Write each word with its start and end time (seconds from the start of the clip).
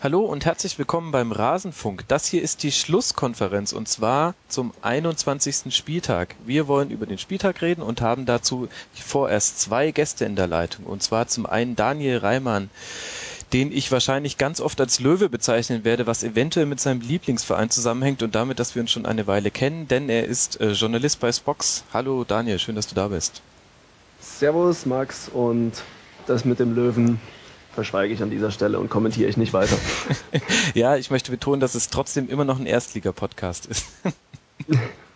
Hallo 0.00 0.20
und 0.20 0.44
herzlich 0.44 0.78
willkommen 0.78 1.10
beim 1.10 1.32
Rasenfunk. 1.32 2.04
Das 2.06 2.28
hier 2.28 2.40
ist 2.40 2.62
die 2.62 2.70
Schlusskonferenz 2.70 3.72
und 3.72 3.88
zwar 3.88 4.36
zum 4.46 4.72
21. 4.80 5.74
Spieltag. 5.74 6.36
Wir 6.46 6.68
wollen 6.68 6.92
über 6.92 7.04
den 7.04 7.18
Spieltag 7.18 7.62
reden 7.62 7.82
und 7.82 8.00
haben 8.00 8.24
dazu 8.24 8.68
vorerst 8.94 9.58
zwei 9.58 9.90
Gäste 9.90 10.24
in 10.24 10.36
der 10.36 10.46
Leitung. 10.46 10.84
Und 10.84 11.02
zwar 11.02 11.26
zum 11.26 11.46
einen 11.46 11.74
Daniel 11.74 12.18
Reimann, 12.18 12.70
den 13.52 13.72
ich 13.72 13.90
wahrscheinlich 13.90 14.38
ganz 14.38 14.60
oft 14.60 14.80
als 14.80 15.00
Löwe 15.00 15.28
bezeichnen 15.28 15.82
werde, 15.82 16.06
was 16.06 16.22
eventuell 16.22 16.66
mit 16.66 16.78
seinem 16.78 17.00
Lieblingsverein 17.00 17.68
zusammenhängt 17.68 18.22
und 18.22 18.36
damit, 18.36 18.60
dass 18.60 18.76
wir 18.76 18.82
uns 18.82 18.92
schon 18.92 19.04
eine 19.04 19.26
Weile 19.26 19.50
kennen, 19.50 19.88
denn 19.88 20.08
er 20.08 20.26
ist 20.26 20.60
äh, 20.60 20.74
Journalist 20.74 21.18
bei 21.18 21.32
Spox. 21.32 21.82
Hallo 21.92 22.22
Daniel, 22.22 22.60
schön, 22.60 22.76
dass 22.76 22.86
du 22.86 22.94
da 22.94 23.08
bist. 23.08 23.42
Servus 24.20 24.86
Max 24.86 25.28
und 25.28 25.72
das 26.28 26.44
mit 26.44 26.60
dem 26.60 26.76
Löwen 26.76 27.20
verschweige 27.78 28.12
ich 28.12 28.24
an 28.24 28.30
dieser 28.30 28.50
Stelle 28.50 28.80
und 28.80 28.90
kommentiere 28.90 29.30
ich 29.30 29.36
nicht 29.36 29.52
weiter. 29.52 29.78
ja, 30.74 30.96
ich 30.96 31.12
möchte 31.12 31.30
betonen, 31.30 31.60
dass 31.60 31.76
es 31.76 31.90
trotzdem 31.90 32.28
immer 32.28 32.44
noch 32.44 32.58
ein 32.58 32.66
Erstliga-Podcast 32.66 33.66
ist. 33.66 33.86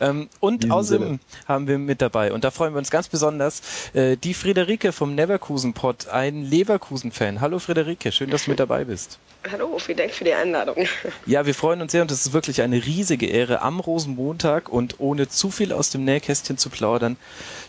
ähm, 0.00 0.28
und 0.40 0.70
außerdem 0.70 1.06
Sinne. 1.06 1.18
haben 1.46 1.66
wir 1.66 1.78
mit 1.78 2.02
dabei, 2.02 2.32
und 2.32 2.44
da 2.44 2.50
freuen 2.50 2.74
wir 2.74 2.78
uns 2.78 2.90
ganz 2.90 3.08
besonders, 3.08 3.62
äh, 3.94 4.16
die 4.16 4.34
Friederike 4.34 4.92
vom 4.92 5.14
Neverkusen-Pod, 5.14 6.08
ein 6.08 6.44
Leverkusen-Fan. 6.44 7.40
Hallo 7.40 7.58
Friederike, 7.58 8.12
schön, 8.12 8.30
dass 8.30 8.44
du 8.44 8.50
mit 8.50 8.60
dabei 8.60 8.84
bist. 8.84 9.18
Hallo, 9.50 9.78
vielen 9.78 9.98
Dank 9.98 10.12
für 10.12 10.24
die 10.24 10.32
Einladung. 10.32 10.86
Ja, 11.26 11.44
wir 11.44 11.54
freuen 11.54 11.82
uns 11.82 11.92
sehr 11.92 12.02
und 12.02 12.10
es 12.10 12.26
ist 12.26 12.32
wirklich 12.32 12.62
eine 12.62 12.84
riesige 12.84 13.26
Ehre 13.26 13.60
am 13.60 13.80
Rosenmontag 13.80 14.68
und 14.68 15.00
ohne 15.00 15.28
zu 15.28 15.50
viel 15.50 15.72
aus 15.72 15.90
dem 15.90 16.04
Nähkästchen 16.04 16.56
zu 16.56 16.70
plaudern. 16.70 17.16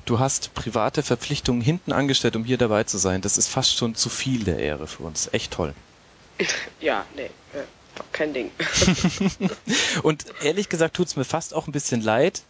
Du 0.05 0.19
hast 0.19 0.53
private 0.53 1.03
Verpflichtungen 1.03 1.61
hinten 1.61 1.91
angestellt, 1.91 2.35
um 2.35 2.45
hier 2.45 2.57
dabei 2.57 2.83
zu 2.85 2.97
sein. 2.97 3.21
Das 3.21 3.37
ist 3.37 3.47
fast 3.47 3.77
schon 3.77 3.95
zu 3.95 4.09
viel 4.09 4.43
der 4.43 4.59
Ehre 4.59 4.87
für 4.87 5.03
uns. 5.03 5.29
Echt 5.33 5.51
toll. 5.51 5.73
Ja, 6.81 7.05
nee, 7.15 7.29
kein 8.11 8.33
Ding. 8.33 8.51
und 10.03 10.25
ehrlich 10.43 10.69
gesagt 10.69 10.95
tut 10.95 11.07
es 11.07 11.15
mir 11.15 11.23
fast 11.25 11.53
auch 11.53 11.67
ein 11.67 11.71
bisschen 11.71 12.01
leid, 12.01 12.43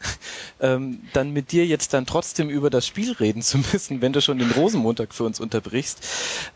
ähm, 0.60 1.02
dann 1.14 1.32
mit 1.32 1.52
dir 1.52 1.66
jetzt 1.66 1.94
dann 1.94 2.06
trotzdem 2.06 2.50
über 2.50 2.70
das 2.70 2.86
Spiel 2.88 3.12
reden 3.14 3.42
zu 3.42 3.58
müssen, 3.74 4.02
wenn 4.02 4.14
du 4.14 4.22
schon 4.22 4.40
den 4.40 4.52
Rosenmontag 4.52 5.14
für 5.14 5.24
uns 5.24 5.40
unterbrichst. 5.40 6.00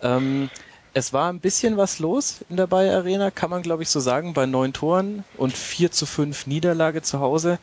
Ähm, 0.02 0.50
es 0.94 1.14
war 1.14 1.32
ein 1.32 1.40
bisschen 1.40 1.78
was 1.78 2.00
los 2.00 2.40
in 2.50 2.58
der 2.58 2.66
Bayer 2.68 2.98
Arena, 2.98 3.30
kann 3.32 3.50
man 3.50 3.62
glaube 3.62 3.84
ich 3.84 3.90
so 3.90 4.00
sagen, 4.00 4.34
bei 4.34 4.46
neun 4.46 4.74
Toren 4.74 5.24
und 5.38 5.56
4 5.56 5.92
zu 5.92 6.06
5 6.06 6.48
Niederlage 6.48 7.02
zu 7.02 7.20
Hause. 7.20 7.60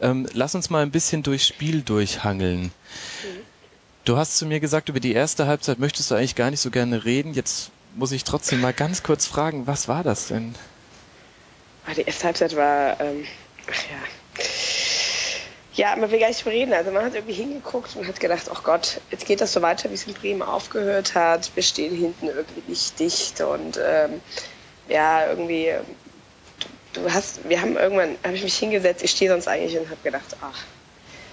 Ähm, 0.00 0.28
lass 0.34 0.54
uns 0.54 0.68
mal 0.70 0.82
ein 0.82 0.90
bisschen 0.90 1.22
durchs 1.22 1.46
Spiel 1.46 1.82
durchhangeln. 1.82 2.64
Mhm. 2.64 2.70
Du 4.04 4.16
hast 4.16 4.36
zu 4.36 4.46
mir 4.46 4.60
gesagt, 4.60 4.88
über 4.88 5.00
die 5.00 5.14
erste 5.14 5.48
Halbzeit 5.48 5.80
möchtest 5.80 6.10
du 6.12 6.14
eigentlich 6.14 6.36
gar 6.36 6.52
nicht 6.52 6.60
so 6.60 6.70
gerne 6.70 7.04
reden. 7.04 7.34
Jetzt 7.34 7.72
muss 7.96 8.12
ich 8.12 8.24
trotzdem 8.24 8.60
mal 8.60 8.72
ganz 8.72 9.02
kurz 9.02 9.26
fragen, 9.26 9.66
was 9.66 9.88
war 9.88 10.04
das 10.04 10.28
denn? 10.28 10.54
Ah, 11.86 11.94
die 11.94 12.02
erste 12.02 12.24
Halbzeit 12.24 12.56
war, 12.56 13.00
ähm, 13.00 13.24
ach 13.70 13.82
ja, 13.90 14.42
ja, 15.76 15.94
man 15.94 16.10
will 16.10 16.18
gar 16.18 16.28
nicht 16.28 16.44
reden. 16.46 16.72
Also 16.72 16.90
man 16.90 17.04
hat 17.04 17.14
irgendwie 17.14 17.34
hingeguckt 17.34 17.96
und 17.96 18.06
hat 18.06 18.18
gedacht, 18.18 18.50
oh 18.50 18.58
Gott, 18.62 19.00
jetzt 19.10 19.26
geht 19.26 19.40
das 19.40 19.52
so 19.52 19.60
weiter, 19.60 19.90
wie 19.90 19.94
es 19.94 20.06
in 20.06 20.14
Bremen 20.14 20.42
aufgehört 20.42 21.14
hat. 21.14 21.50
Wir 21.54 21.62
stehen 21.62 21.94
hinten 21.94 22.28
irgendwie 22.28 22.62
nicht 22.66 22.98
dicht 22.98 23.40
und 23.42 23.78
ähm, 23.82 24.20
ja, 24.88 25.28
irgendwie, 25.28 25.74
du 26.94 27.12
hast, 27.12 27.46
wir 27.48 27.60
haben 27.60 27.76
irgendwann, 27.76 28.16
habe 28.24 28.34
ich 28.34 28.42
mich 28.42 28.56
hingesetzt, 28.56 29.02
ich 29.02 29.10
stehe 29.10 29.30
sonst 29.30 29.48
eigentlich 29.48 29.78
und 29.78 29.86
habe 29.90 30.00
gedacht, 30.02 30.36
ach, 30.40 30.64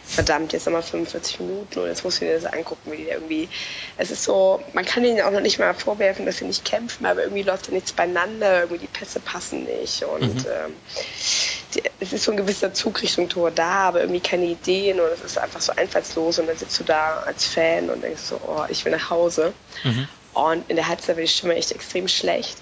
verdammt, 0.05 0.53
jetzt 0.53 0.65
nochmal 0.65 0.83
45 0.83 1.39
Minuten 1.39 1.79
und 1.79 1.87
jetzt 1.87 2.03
muss 2.03 2.15
ich 2.15 2.21
mir 2.21 2.39
das 2.39 2.45
angucken, 2.45 2.91
wie 2.91 2.97
die 2.97 3.07
irgendwie, 3.07 3.49
es 3.97 4.11
ist 4.11 4.23
so, 4.23 4.61
man 4.73 4.85
kann 4.85 5.03
ihnen 5.03 5.21
auch 5.21 5.31
noch 5.31 5.41
nicht 5.41 5.59
mal 5.59 5.73
vorwerfen, 5.73 6.25
dass 6.25 6.37
sie 6.37 6.45
nicht 6.45 6.65
kämpfen, 6.65 7.05
aber 7.05 7.23
irgendwie 7.23 7.43
läuft 7.43 7.67
da 7.67 7.71
nichts 7.71 7.93
beieinander, 7.93 8.61
irgendwie 8.61 8.79
die 8.79 8.87
Pässe 8.87 9.19
passen 9.19 9.63
nicht 9.63 10.03
und 10.03 10.45
mhm. 10.45 10.51
ähm, 10.51 10.73
die, 11.73 11.83
es 11.99 12.13
ist 12.13 12.25
so 12.25 12.31
ein 12.31 12.37
gewisser 12.37 12.73
Zug 12.73 13.01
Richtung 13.01 13.29
Tor 13.29 13.51
da, 13.51 13.87
aber 13.87 14.01
irgendwie 14.01 14.19
keine 14.19 14.45
Ideen 14.45 14.99
und 14.99 15.07
es 15.07 15.21
ist 15.21 15.37
einfach 15.37 15.61
so 15.61 15.73
einfallslos 15.73 16.39
und 16.39 16.47
dann 16.47 16.57
sitzt 16.57 16.79
du 16.79 16.83
da 16.83 17.23
als 17.25 17.45
Fan 17.45 17.89
und 17.89 18.03
denkst 18.03 18.21
so, 18.21 18.39
oh, 18.45 18.65
ich 18.69 18.83
will 18.85 18.91
nach 18.91 19.09
Hause. 19.09 19.53
Mhm. 19.83 20.07
Und 20.33 20.69
in 20.69 20.75
der 20.75 20.87
Halbzeit 20.87 21.15
war 21.15 21.21
die 21.21 21.27
Stimme 21.27 21.55
echt 21.55 21.71
extrem 21.71 22.07
schlecht. 22.07 22.57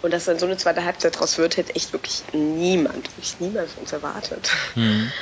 Und 0.00 0.12
dass 0.12 0.24
dann 0.24 0.38
so 0.38 0.46
eine 0.46 0.56
zweite 0.56 0.84
Halbzeit 0.84 1.18
draus 1.18 1.38
wird, 1.38 1.56
hätte 1.56 1.74
echt 1.74 1.92
wirklich 1.92 2.22
niemand, 2.32 3.04
wirklich 3.04 3.36
niemand 3.38 3.70
von 3.70 3.82
uns 3.82 3.92
erwartet. 3.92 4.50
Mhm. 4.74 5.12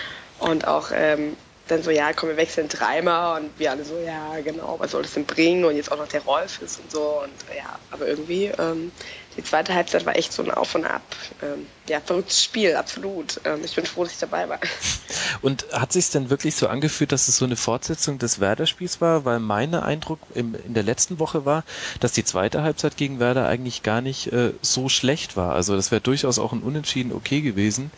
Und 0.40 0.66
auch 0.66 0.90
ähm, 0.92 1.36
dann 1.68 1.82
so, 1.82 1.90
ja, 1.90 2.12
komm, 2.12 2.30
wir 2.30 2.36
wechseln 2.36 2.68
dreimal 2.68 3.40
und 3.40 3.58
wir 3.58 3.70
alle 3.70 3.84
so, 3.84 3.98
ja, 3.98 4.40
genau, 4.40 4.76
was 4.78 4.90
soll 4.90 5.02
das 5.02 5.14
denn 5.14 5.24
bringen? 5.24 5.64
Und 5.64 5.76
jetzt 5.76 5.92
auch 5.92 5.98
noch 5.98 6.08
der 6.08 6.22
Rolf 6.22 6.60
ist 6.62 6.80
und 6.80 6.90
so. 6.90 7.22
Und 7.22 7.32
ja, 7.56 7.78
aber 7.90 8.08
irgendwie 8.08 8.46
ähm, 8.58 8.90
die 9.36 9.44
zweite 9.44 9.74
Halbzeit 9.74 10.04
war 10.06 10.16
echt 10.16 10.32
so 10.32 10.42
ein 10.42 10.50
Auf 10.50 10.74
und 10.74 10.84
Ab. 10.84 11.02
Ähm, 11.42 11.66
ja, 11.88 12.00
verrücktes 12.00 12.42
Spiel, 12.42 12.74
absolut. 12.74 13.40
Ähm, 13.44 13.60
ich 13.64 13.74
bin 13.74 13.86
froh, 13.86 14.02
dass 14.02 14.12
ich 14.12 14.18
dabei 14.18 14.48
war. 14.48 14.58
Und 15.42 15.66
hat 15.72 15.92
sich 15.92 16.10
denn 16.10 16.30
wirklich 16.30 16.56
so 16.56 16.66
angefühlt, 16.66 17.12
dass 17.12 17.28
es 17.28 17.36
so 17.36 17.44
eine 17.44 17.56
Fortsetzung 17.56 18.18
des 18.18 18.40
Werder-Spiels 18.40 19.00
war? 19.00 19.24
Weil 19.24 19.38
mein 19.38 19.74
Eindruck 19.74 20.18
im, 20.34 20.54
in 20.66 20.74
der 20.74 20.82
letzten 20.82 21.18
Woche 21.18 21.44
war, 21.44 21.64
dass 22.00 22.12
die 22.12 22.24
zweite 22.24 22.62
Halbzeit 22.62 22.96
gegen 22.96 23.20
Werder 23.20 23.46
eigentlich 23.46 23.82
gar 23.82 24.00
nicht 24.00 24.32
äh, 24.32 24.52
so 24.62 24.88
schlecht 24.88 25.36
war. 25.36 25.54
Also 25.54 25.76
das 25.76 25.90
wäre 25.90 26.00
durchaus 26.00 26.38
auch 26.38 26.52
ein 26.52 26.62
Unentschieden 26.62 27.12
okay 27.12 27.40
gewesen. 27.40 27.90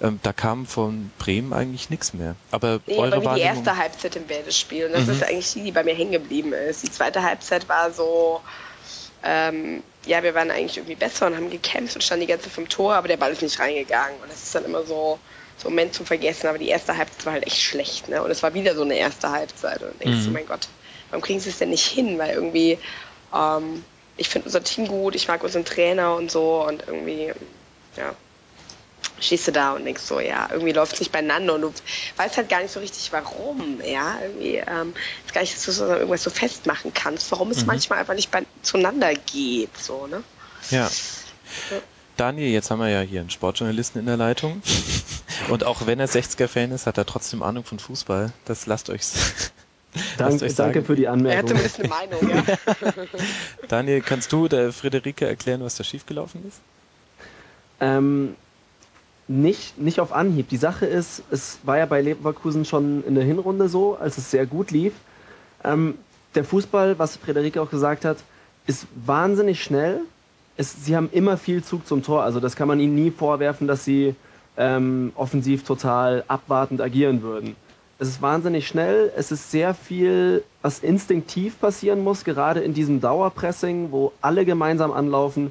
Ähm, 0.00 0.20
da 0.22 0.32
kam 0.32 0.66
von 0.66 1.10
Bremen 1.18 1.52
eigentlich 1.52 1.90
nichts 1.90 2.14
mehr. 2.14 2.34
Aber 2.50 2.80
nee, 2.86 2.96
eure 2.96 3.22
wie 3.22 3.34
die 3.34 3.40
erste 3.40 3.76
Halbzeit 3.76 4.16
im 4.16 4.28
Werder-Spiel. 4.28 4.86
Und 4.86 4.92
das 4.94 5.06
mhm. 5.06 5.12
ist 5.12 5.22
eigentlich 5.22 5.52
die, 5.52 5.64
die 5.64 5.72
bei 5.72 5.84
mir 5.84 5.94
hängen 5.94 6.12
geblieben 6.12 6.52
ist. 6.52 6.82
Die 6.82 6.90
zweite 6.90 7.22
Halbzeit 7.22 7.68
war 7.68 7.92
so 7.92 8.40
ähm, 9.22 9.82
ja, 10.08 10.22
wir 10.22 10.34
waren 10.34 10.50
eigentlich 10.50 10.78
irgendwie 10.78 10.96
besser 10.96 11.26
und 11.26 11.36
haben 11.36 11.50
gekämpft 11.50 11.94
und 11.94 12.02
standen 12.02 12.22
die 12.22 12.26
ganze 12.26 12.44
Zeit 12.44 12.54
vom 12.54 12.68
Tor, 12.68 12.94
aber 12.94 13.08
der 13.08 13.18
Ball 13.18 13.30
ist 13.30 13.42
nicht 13.42 13.60
reingegangen. 13.60 14.20
Und 14.22 14.30
das 14.30 14.42
ist 14.42 14.54
dann 14.54 14.64
immer 14.64 14.82
so, 14.84 15.18
so 15.58 15.68
ein 15.68 15.72
Moment 15.72 15.94
zum 15.94 16.06
Vergessen. 16.06 16.48
Aber 16.48 16.58
die 16.58 16.68
erste 16.68 16.96
Halbzeit 16.96 17.26
war 17.26 17.34
halt 17.34 17.46
echt 17.46 17.60
schlecht, 17.60 18.08
ne? 18.08 18.22
Und 18.22 18.30
es 18.30 18.42
war 18.42 18.54
wieder 18.54 18.74
so 18.74 18.82
eine 18.82 18.96
erste 18.96 19.30
Halbzeit. 19.30 19.82
Und 19.82 20.00
denkst 20.02 20.22
du, 20.22 20.28
mhm. 20.28 20.32
mein 20.32 20.46
Gott, 20.46 20.66
warum 21.10 21.22
kriegen 21.22 21.40
sie 21.40 21.50
es 21.50 21.58
denn 21.58 21.70
nicht 21.70 21.86
hin? 21.86 22.18
Weil 22.18 22.34
irgendwie, 22.34 22.78
ähm, 23.34 23.84
ich 24.16 24.28
finde 24.30 24.46
unser 24.46 24.64
Team 24.64 24.88
gut, 24.88 25.14
ich 25.14 25.28
mag 25.28 25.44
unseren 25.44 25.66
Trainer 25.66 26.14
und 26.14 26.30
so 26.30 26.64
und 26.66 26.84
irgendwie, 26.88 27.32
ja, 27.96 28.14
stehst 29.20 29.48
du 29.48 29.52
da 29.52 29.72
und 29.72 29.84
denkst 29.84 30.02
so, 30.02 30.20
ja, 30.20 30.48
irgendwie 30.50 30.72
läuft 30.72 30.94
es 30.94 31.00
nicht 31.00 31.12
beieinander 31.12 31.54
und 31.54 31.62
du 31.62 31.72
weißt 32.16 32.36
halt 32.36 32.48
gar 32.48 32.62
nicht 32.62 32.72
so 32.72 32.80
richtig, 32.80 33.10
warum, 33.12 33.80
ja, 33.84 34.18
irgendwie, 34.22 34.56
ähm, 34.56 34.94
ist 35.26 35.34
gar 35.34 35.40
nicht, 35.40 35.54
dass 35.54 35.64
du 35.64 35.72
so 35.72 35.86
irgendwas 35.86 36.22
so 36.22 36.30
festmachen 36.30 36.92
kannst, 36.94 37.30
warum 37.32 37.50
es 37.50 37.60
mhm. 37.60 37.66
manchmal 37.66 37.98
einfach 38.00 38.14
nicht 38.14 38.30
bei, 38.30 38.42
zueinander 38.62 39.14
geht, 39.14 39.76
so, 39.76 40.06
ne? 40.06 40.22
Ja. 40.70 40.90
Daniel, 42.16 42.50
jetzt 42.50 42.70
haben 42.70 42.80
wir 42.80 42.88
ja 42.88 43.00
hier 43.00 43.20
einen 43.20 43.30
Sportjournalisten 43.30 44.00
in 44.00 44.06
der 44.06 44.16
Leitung. 44.16 44.60
Und 45.48 45.64
auch 45.64 45.86
wenn 45.86 46.00
er 46.00 46.08
60er-Fan 46.08 46.72
ist, 46.72 46.86
hat 46.86 46.98
er 46.98 47.06
trotzdem 47.06 47.42
Ahnung 47.42 47.64
von 47.64 47.78
Fußball. 47.78 48.32
Das 48.44 48.66
lasst 48.66 48.90
euch 48.90 49.02
Dank, 50.18 50.40
danke 50.56 50.82
für 50.82 50.96
die 50.96 51.08
Anmerkung. 51.08 51.32
Er 51.32 51.38
hat 51.38 51.48
zumindest 51.48 51.80
eine 51.80 51.88
Meinung, 51.88 52.28
ja. 52.28 52.44
Daniel, 53.68 54.00
kannst 54.02 54.32
du 54.32 54.48
der 54.48 54.72
Friederike 54.72 55.26
erklären, 55.26 55.62
was 55.62 55.76
da 55.76 55.84
schiefgelaufen 55.84 56.46
ist? 56.46 56.60
Ähm, 57.80 58.34
nicht, 59.28 59.78
nicht 59.78 60.00
auf 60.00 60.12
Anhieb. 60.12 60.48
Die 60.48 60.56
Sache 60.56 60.86
ist, 60.86 61.22
es 61.30 61.58
war 61.62 61.78
ja 61.78 61.86
bei 61.86 62.00
Leverkusen 62.00 62.64
schon 62.64 63.04
in 63.04 63.14
der 63.14 63.24
Hinrunde 63.24 63.68
so, 63.68 63.96
als 63.96 64.18
es 64.18 64.30
sehr 64.30 64.46
gut 64.46 64.70
lief. 64.70 64.92
Ähm, 65.64 65.96
der 66.34 66.44
Fußball, 66.44 66.98
was 66.98 67.16
Frederike 67.16 67.60
auch 67.60 67.70
gesagt 67.70 68.04
hat, 68.04 68.18
ist 68.68 68.86
wahnsinnig 69.04 69.62
schnell. 69.62 70.02
Es, 70.56 70.84
sie 70.84 70.94
haben 70.94 71.08
immer 71.12 71.36
viel 71.36 71.64
Zug 71.64 71.86
zum 71.86 72.04
Tor. 72.04 72.22
Also 72.22 72.38
das 72.38 72.54
kann 72.54 72.68
man 72.68 72.78
ihnen 72.78 72.94
nie 72.94 73.10
vorwerfen, 73.10 73.66
dass 73.66 73.84
sie 73.84 74.14
ähm, 74.56 75.12
offensiv 75.16 75.64
total 75.64 76.22
abwartend 76.28 76.80
agieren 76.80 77.22
würden. 77.22 77.56
Es 77.98 78.06
ist 78.06 78.22
wahnsinnig 78.22 78.68
schnell. 78.68 79.12
Es 79.16 79.32
ist 79.32 79.50
sehr 79.50 79.74
viel, 79.74 80.44
was 80.62 80.78
instinktiv 80.78 81.58
passieren 81.58 82.04
muss, 82.04 82.22
gerade 82.22 82.60
in 82.60 82.74
diesem 82.74 83.00
Dauerpressing, 83.00 83.90
wo 83.90 84.12
alle 84.20 84.44
gemeinsam 84.44 84.92
anlaufen 84.92 85.50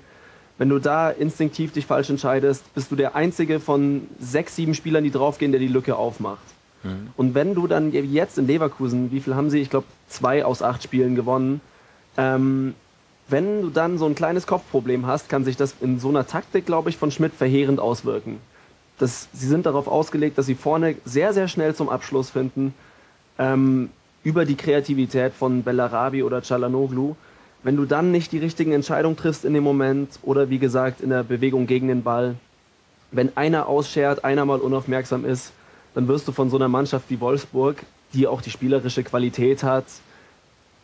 wenn 0.58 0.70
du 0.70 0.80
da 0.80 1.10
instinktiv 1.10 1.72
dich 1.72 1.86
falsch 1.86 2.10
entscheidest, 2.10 2.74
bist 2.74 2.92
du 2.92 2.96
der 2.96 3.16
einzige 3.16 3.60
von 3.60 4.08
sechs, 4.20 4.56
sieben 4.56 4.74
Spielern, 4.74 5.04
die 5.04 5.12
draufgehen, 5.12 5.52
der 5.52 5.60
die 5.60 5.68
Lücke 5.68 5.96
aufmacht. 5.96 6.46
Mhm. 6.84 7.10
Und 7.16 7.36
wenn 7.36 7.54
du 7.54 7.68
dann 7.68 7.92
jetzt 7.92 8.38
in 8.38 8.48
Leverkusen, 8.48 9.12
wie 9.12 9.20
viel 9.20 9.36
haben 9.36 9.50
sie? 9.50 9.60
Ich 9.60 9.70
glaube, 9.70 9.86
zwei 10.10 10.44
aus 10.44 10.64
acht 10.64 10.82
Spielen 10.84 11.16
gewonnen. 11.16 11.62
Ähm, 12.18 12.74
wenn 13.30 13.62
du 13.62 13.70
dann 13.70 13.98
so 13.98 14.06
ein 14.06 14.16
kleines 14.16 14.48
Kopfproblem 14.48 15.06
hast, 15.06 15.30
kann 15.30 15.44
sich 15.44 15.58
das 15.58 15.76
in 15.82 16.00
so 16.00 16.10
einer 16.10 16.28
Taktik, 16.28 16.66
glaube 16.66 16.90
ich, 16.90 16.98
von 16.98 17.12
Schmidt 17.12 17.34
verheerend 17.34 17.80
auswirken. 17.80 18.40
Das, 19.00 19.28
sie 19.34 19.48
sind 19.48 19.66
darauf 19.66 19.88
ausgelegt, 19.88 20.38
dass 20.38 20.46
sie 20.46 20.56
vorne 20.56 20.96
sehr, 21.06 21.34
sehr 21.34 21.48
schnell 21.48 21.76
zum 21.76 21.90
Abschluss 21.90 22.30
finden, 22.30 22.74
ähm, 23.38 23.90
über 24.24 24.46
die 24.46 24.56
Kreativität 24.56 25.34
von 25.34 25.64
Bellarabi 25.64 26.24
oder 26.24 26.42
Chalanoglu 26.42 27.16
wenn 27.64 27.76
du 27.76 27.86
dann 27.86 28.12
nicht 28.12 28.32
die 28.32 28.38
richtigen 28.38 28.72
Entscheidungen 28.72 29.18
triffst 29.18 29.44
in 29.44 29.54
dem 29.54 29.64
Moment 29.64 30.20
oder 30.24 30.50
wie 30.50 30.60
gesagt 30.60 31.02
in 31.02 31.10
der 31.10 31.24
Bewegung 31.24 31.68
gegen 31.68 31.88
den 31.88 32.04
Ball, 32.04 32.36
wenn 33.12 33.36
einer 33.36 33.68
ausschert, 33.68 34.24
einer 34.24 34.46
mal 34.46 34.60
unaufmerksam 34.60 35.26
ist, 35.26 35.52
dann 35.94 36.08
wirst 36.08 36.28
du 36.28 36.32
von 36.32 36.50
so 36.50 36.58
einer 36.58 36.68
Mannschaft 36.68 37.10
wie 37.10 37.20
Wolfsburg, 37.20 37.84
die 38.14 38.26
auch 38.28 38.42
die 38.42 38.52
spielerische 38.52 39.04
Qualität 39.04 39.64
hat, 39.64 39.86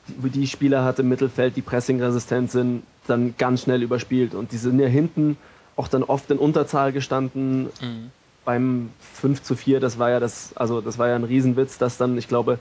die 0.07 0.47
Spieler 0.47 0.83
hat 0.83 0.99
im 0.99 1.09
Mittelfeld, 1.09 1.55
die 1.55 1.61
pressingresistent 1.61 2.51
sind, 2.51 2.83
dann 3.07 3.35
ganz 3.37 3.63
schnell 3.63 3.83
überspielt. 3.83 4.35
Und 4.35 4.51
die 4.51 4.57
sind 4.57 4.79
ja 4.79 4.87
hinten 4.87 5.37
auch 5.75 5.87
dann 5.87 6.03
oft 6.03 6.29
in 6.31 6.37
Unterzahl 6.37 6.91
gestanden. 6.91 7.65
Mhm. 7.81 8.11
Beim 8.45 8.89
5 9.13 9.41
zu 9.41 9.55
4, 9.55 9.79
das 9.79 9.99
war 9.99 10.09
ja 10.09 10.19
das, 10.19 10.55
also 10.55 10.81
das 10.81 10.97
war 10.97 11.07
ja 11.07 11.15
ein 11.15 11.23
Riesenwitz, 11.23 11.77
dass 11.77 11.97
dann, 11.97 12.17
ich 12.17 12.27
glaube, 12.27 12.59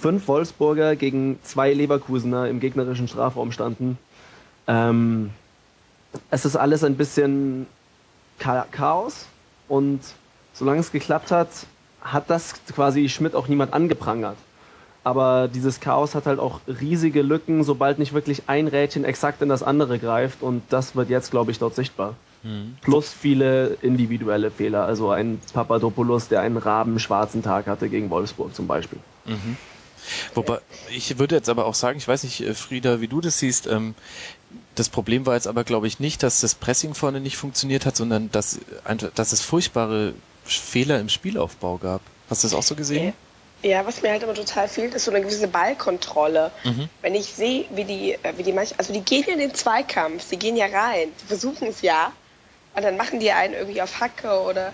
fünf 0.00 0.26
Wolfsburger 0.28 0.96
gegen 0.96 1.38
zwei 1.42 1.72
Leverkusener 1.72 2.48
im 2.48 2.60
gegnerischen 2.60 3.08
Strafraum 3.08 3.52
standen. 3.52 3.98
Ähm, 4.66 5.30
es 6.30 6.44
ist 6.44 6.56
alles 6.56 6.84
ein 6.84 6.96
bisschen 6.96 7.66
Chaos 8.38 9.26
und 9.68 10.00
solange 10.54 10.80
es 10.80 10.92
geklappt 10.92 11.30
hat, 11.30 11.48
hat 12.00 12.30
das 12.30 12.54
quasi 12.74 13.08
Schmidt 13.08 13.34
auch 13.34 13.48
niemand 13.48 13.72
angeprangert. 13.72 14.36
Aber 15.08 15.48
dieses 15.48 15.80
Chaos 15.80 16.14
hat 16.14 16.26
halt 16.26 16.38
auch 16.38 16.60
riesige 16.66 17.22
Lücken, 17.22 17.64
sobald 17.64 17.98
nicht 17.98 18.12
wirklich 18.12 18.42
ein 18.46 18.68
Rädchen 18.68 19.04
exakt 19.04 19.40
in 19.40 19.48
das 19.48 19.62
andere 19.62 19.98
greift. 19.98 20.42
Und 20.42 20.62
das 20.68 20.96
wird 20.96 21.08
jetzt, 21.08 21.30
glaube 21.30 21.50
ich, 21.50 21.58
dort 21.58 21.74
sichtbar. 21.74 22.14
Mhm. 22.42 22.76
Plus 22.82 23.10
viele 23.10 23.78
individuelle 23.80 24.50
Fehler. 24.50 24.84
Also 24.84 25.08
ein 25.08 25.40
Papadopoulos, 25.54 26.28
der 26.28 26.42
einen 26.42 26.58
rabenschwarzen 26.58 27.42
Tag 27.42 27.68
hatte 27.68 27.88
gegen 27.88 28.10
Wolfsburg 28.10 28.54
zum 28.54 28.66
Beispiel. 28.66 28.98
Mhm. 29.24 29.56
Wobei, 30.34 30.58
ich 30.90 31.18
würde 31.18 31.36
jetzt 31.36 31.48
aber 31.48 31.64
auch 31.64 31.74
sagen, 31.74 31.96
ich 31.96 32.06
weiß 32.06 32.24
nicht, 32.24 32.42
äh, 32.42 32.52
Frieda, 32.52 33.00
wie 33.00 33.08
du 33.08 33.22
das 33.22 33.38
siehst, 33.38 33.66
ähm, 33.66 33.94
das 34.74 34.90
Problem 34.90 35.24
war 35.24 35.36
jetzt 35.36 35.46
aber, 35.46 35.64
glaube 35.64 35.86
ich, 35.86 36.00
nicht, 36.00 36.22
dass 36.22 36.42
das 36.42 36.54
Pressing 36.54 36.92
vorne 36.92 37.20
nicht 37.20 37.38
funktioniert 37.38 37.86
hat, 37.86 37.96
sondern 37.96 38.30
dass, 38.30 38.60
dass 39.14 39.32
es 39.32 39.40
furchtbare 39.40 40.12
Fehler 40.44 41.00
im 41.00 41.08
Spielaufbau 41.08 41.78
gab. 41.78 42.02
Hast 42.28 42.44
du 42.44 42.48
das 42.48 42.54
auch 42.54 42.62
so 42.62 42.74
gesehen? 42.74 43.14
Ja, 43.62 43.84
was 43.84 44.02
mir 44.02 44.10
halt 44.10 44.22
immer 44.22 44.34
total 44.34 44.68
fehlt, 44.68 44.94
ist 44.94 45.04
so 45.04 45.10
eine 45.10 45.20
gewisse 45.20 45.48
Ballkontrolle. 45.48 46.52
Mhm. 46.64 46.88
Wenn 47.02 47.14
ich 47.14 47.34
sehe, 47.34 47.64
wie 47.70 47.84
die, 47.84 48.12
äh, 48.14 48.34
wie 48.36 48.44
die 48.44 48.52
manch, 48.52 48.74
also 48.78 48.92
die 48.92 49.00
gehen 49.00 49.24
ja 49.26 49.32
in 49.32 49.40
den 49.40 49.54
Zweikampf, 49.54 50.22
sie 50.22 50.36
gehen 50.36 50.56
ja 50.56 50.66
rein, 50.66 51.08
die 51.20 51.26
versuchen 51.26 51.68
es 51.68 51.82
ja, 51.82 52.12
und 52.74 52.84
dann 52.84 52.96
machen 52.96 53.18
die 53.18 53.32
einen 53.32 53.54
irgendwie 53.54 53.82
auf 53.82 54.00
Hacke 54.00 54.42
oder 54.42 54.72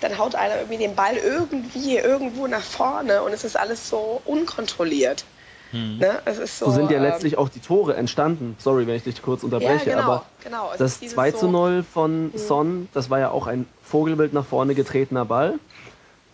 dann 0.00 0.18
haut 0.18 0.34
einer 0.34 0.56
irgendwie 0.56 0.78
den 0.78 0.94
Ball 0.94 1.16
irgendwie 1.16 1.96
irgendwo 1.96 2.46
nach 2.46 2.62
vorne 2.62 3.22
und 3.22 3.32
es 3.32 3.44
ist 3.44 3.58
alles 3.58 3.88
so 3.88 4.22
unkontrolliert. 4.24 5.24
Hm. 5.70 5.98
Ne? 5.98 6.20
Es 6.24 6.38
ist 6.38 6.58
so, 6.58 6.66
so 6.66 6.72
sind 6.72 6.90
ja 6.90 6.98
ähm, 6.98 7.02
letztlich 7.02 7.36
auch 7.36 7.48
die 7.48 7.60
Tore 7.60 7.96
entstanden. 7.96 8.56
Sorry, 8.58 8.86
wenn 8.86 8.94
ich 8.94 9.02
dich 9.02 9.20
kurz 9.22 9.42
unterbreche, 9.42 9.90
ja, 9.90 9.96
genau, 9.96 10.02
aber 10.02 10.26
genau. 10.42 10.72
das 10.78 11.00
2 11.00 11.32
zu 11.32 11.48
0 11.48 11.84
von 11.84 12.30
hm. 12.32 12.38
Son, 12.38 12.88
das 12.94 13.10
war 13.10 13.18
ja 13.18 13.30
auch 13.30 13.46
ein 13.46 13.66
Vogelbild 13.82 14.32
nach 14.32 14.46
vorne 14.46 14.74
getretener 14.74 15.24
Ball. 15.24 15.58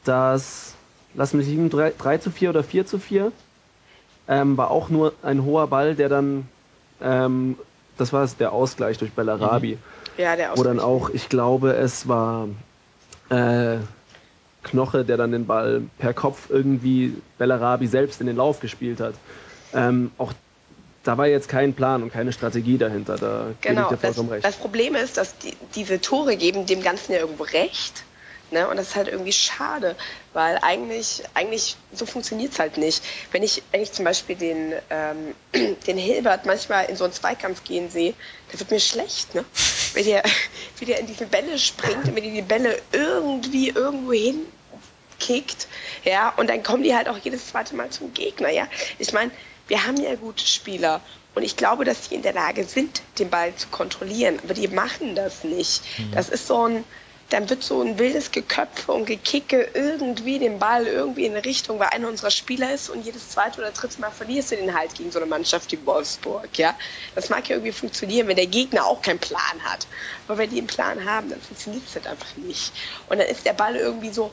Das, 0.04 0.69
lass 1.14 1.32
mich 1.32 1.46
liegen, 1.46 1.70
3, 1.70 1.92
3 1.98 2.18
zu 2.18 2.30
4 2.30 2.50
oder 2.50 2.62
4 2.64 2.86
zu 2.86 2.98
4, 2.98 3.32
ähm, 4.28 4.56
war 4.56 4.70
auch 4.70 4.88
nur 4.88 5.12
ein 5.22 5.44
hoher 5.44 5.66
Ball, 5.66 5.94
der 5.94 6.08
dann, 6.08 6.48
ähm, 7.02 7.56
das 7.98 8.12
war 8.12 8.26
der 8.38 8.52
Ausgleich 8.52 8.98
durch 8.98 9.12
Bellarabi. 9.12 9.76
Mhm. 9.76 10.22
Ja, 10.22 10.36
der 10.36 10.52
Ausgleich. 10.52 10.58
Wo 10.58 10.68
dann 10.68 10.80
auch, 10.80 11.10
ich 11.10 11.28
glaube, 11.28 11.72
es 11.72 12.08
war 12.08 12.48
äh, 13.30 13.78
Knoche, 14.62 15.04
der 15.04 15.16
dann 15.16 15.32
den 15.32 15.46
Ball 15.46 15.82
per 15.98 16.12
Kopf 16.12 16.50
irgendwie 16.50 17.14
Bellarabi 17.38 17.86
selbst 17.86 18.20
in 18.20 18.26
den 18.26 18.36
Lauf 18.36 18.60
gespielt 18.60 19.00
hat. 19.00 19.14
Ähm, 19.72 20.10
auch 20.18 20.32
da 21.02 21.16
war 21.16 21.26
jetzt 21.26 21.48
kein 21.48 21.72
Plan 21.72 22.02
und 22.02 22.12
keine 22.12 22.32
Strategie 22.32 22.76
dahinter. 22.76 23.16
Da 23.16 23.46
genau, 23.60 23.88
gebe 23.88 23.94
ich 23.94 24.00
dir 24.00 24.06
vollkommen 24.06 24.28
das, 24.28 24.36
recht. 24.36 24.44
Das 24.44 24.56
Problem 24.56 24.94
ist, 24.94 25.16
dass 25.16 25.36
die, 25.38 25.56
diese 25.74 26.00
Tore 26.00 26.36
geben 26.36 26.66
dem 26.66 26.82
Ganzen 26.82 27.12
ja 27.12 27.20
irgendwo 27.20 27.44
recht. 27.44 28.04
Ne? 28.52 28.69
Und 28.69 28.76
das 28.76 28.88
ist 28.88 28.97
halt 28.97 29.08
irgendwie 29.08 29.32
schade, 29.32 29.97
weil 30.32 30.58
eigentlich, 30.62 31.23
eigentlich 31.35 31.76
so 31.93 32.06
funktioniert 32.06 32.52
es 32.52 32.58
halt 32.58 32.76
nicht. 32.76 33.02
Wenn 33.32 33.43
ich, 33.43 33.62
wenn 33.70 33.81
ich 33.81 33.93
zum 33.93 34.05
Beispiel 34.05 34.37
den, 34.37 34.75
ähm, 34.91 35.35
den 35.87 35.97
Hilbert 35.97 36.47
manchmal 36.47 36.87
in 36.87 36.97
so 36.97 37.05
einen 37.05 37.12
Zweikampf 37.12 37.64
gehen 37.64 37.91
sehe, 37.91 38.14
da 38.50 38.58
wird 38.58 38.70
mir 38.70 38.81
schlecht, 38.81 39.35
ne? 39.35 39.44
Wenn 39.94 40.05
der, 40.05 40.23
wie 40.79 40.85
der 40.85 40.99
in 40.99 41.06
diese 41.06 41.26
Bälle 41.26 41.58
springt 41.58 42.08
und 42.08 42.17
wenn 42.17 42.25
die 42.25 42.32
die 42.32 42.43
Bälle 42.43 42.81
irgendwie 42.93 43.69
irgendwo 43.69 44.12
hinkickt, 44.12 45.69
ja, 46.05 46.31
und 46.37 46.50
dann 46.50 46.62
kommen 46.62 46.82
die 46.82 46.94
halt 46.94 47.08
auch 47.08 47.19
jedes 47.19 47.49
zweite 47.49 47.76
Mal 47.76 47.91
zum 47.91 48.12
Gegner, 48.14 48.50
ja. 48.50 48.67
Ich 48.99 49.12
meine, 49.12 49.31
wir 49.69 49.87
haben 49.87 49.96
ja 49.99 50.14
gute 50.17 50.44
Spieler 50.44 51.00
und 51.35 51.44
ich 51.44 51.56
glaube, 51.56 51.85
dass 51.85 52.08
sie 52.08 52.17
in 52.17 52.23
der 52.23 52.32
Lage 52.32 52.64
sind, 52.64 53.03
den 53.19 53.31
Ball 53.31 53.55
zu 53.55 53.69
kontrollieren, 53.69 54.41
aber 54.43 54.55
die 54.55 54.67
machen 54.69 55.14
das 55.14 55.44
nicht. 55.44 55.82
Mhm. 55.99 56.12
Das 56.12 56.29
ist 56.29 56.49
so 56.49 56.67
ein, 56.67 56.85
dann 57.31 57.49
wird 57.49 57.62
so 57.62 57.81
ein 57.81 57.99
wildes 57.99 58.32
Geköpfe 58.32 58.93
und 58.93 59.06
Gekicke 59.06 59.71
irgendwie 59.75 60.38
den 60.38 60.59
Ball 60.59 60.87
irgendwie 60.87 61.25
in 61.27 61.32
eine 61.32 61.44
Richtung, 61.44 61.79
weil 61.79 61.88
einer 61.88 62.09
unserer 62.09 62.31
Spieler 62.31 62.73
ist 62.75 62.91
und 62.91 63.05
jedes 63.05 63.31
zweite 63.31 63.61
oder 63.61 63.71
dritte 63.71 64.00
Mal 64.00 64.11
verlierst 64.11 64.50
du 64.50 64.56
den 64.56 64.75
halt 64.75 64.94
gegen 64.94 65.12
so 65.12 65.21
eine 65.21 65.27
Mannschaft 65.27 65.71
wie 65.73 65.87
Wolfsburg, 65.87 66.59
ja. 66.59 66.77
Das 67.15 67.31
mag 67.31 67.49
ja 67.49 67.56
irgendwie 67.56 67.73
funktionieren, 67.73 68.27
wenn 68.27 68.37
der 68.37 68.47
Gegner 68.47 68.85
auch 68.85 69.00
keinen 69.00 69.21
Plan 69.21 69.62
hat. 69.65 69.87
Aber 70.27 70.38
wenn 70.38 70.50
die 70.50 70.59
einen 70.59 70.67
Plan 70.67 71.05
haben, 71.05 71.31
dann 71.31 71.41
funktioniert 71.41 71.85
es 71.87 71.94
halt 71.94 72.06
einfach 72.09 72.37
nicht. 72.37 72.73
Und 73.09 73.19
dann 73.19 73.29
ist 73.29 73.47
der 73.47 73.55
Ball 73.55 73.77
irgendwie 73.77 74.11
so 74.11 74.32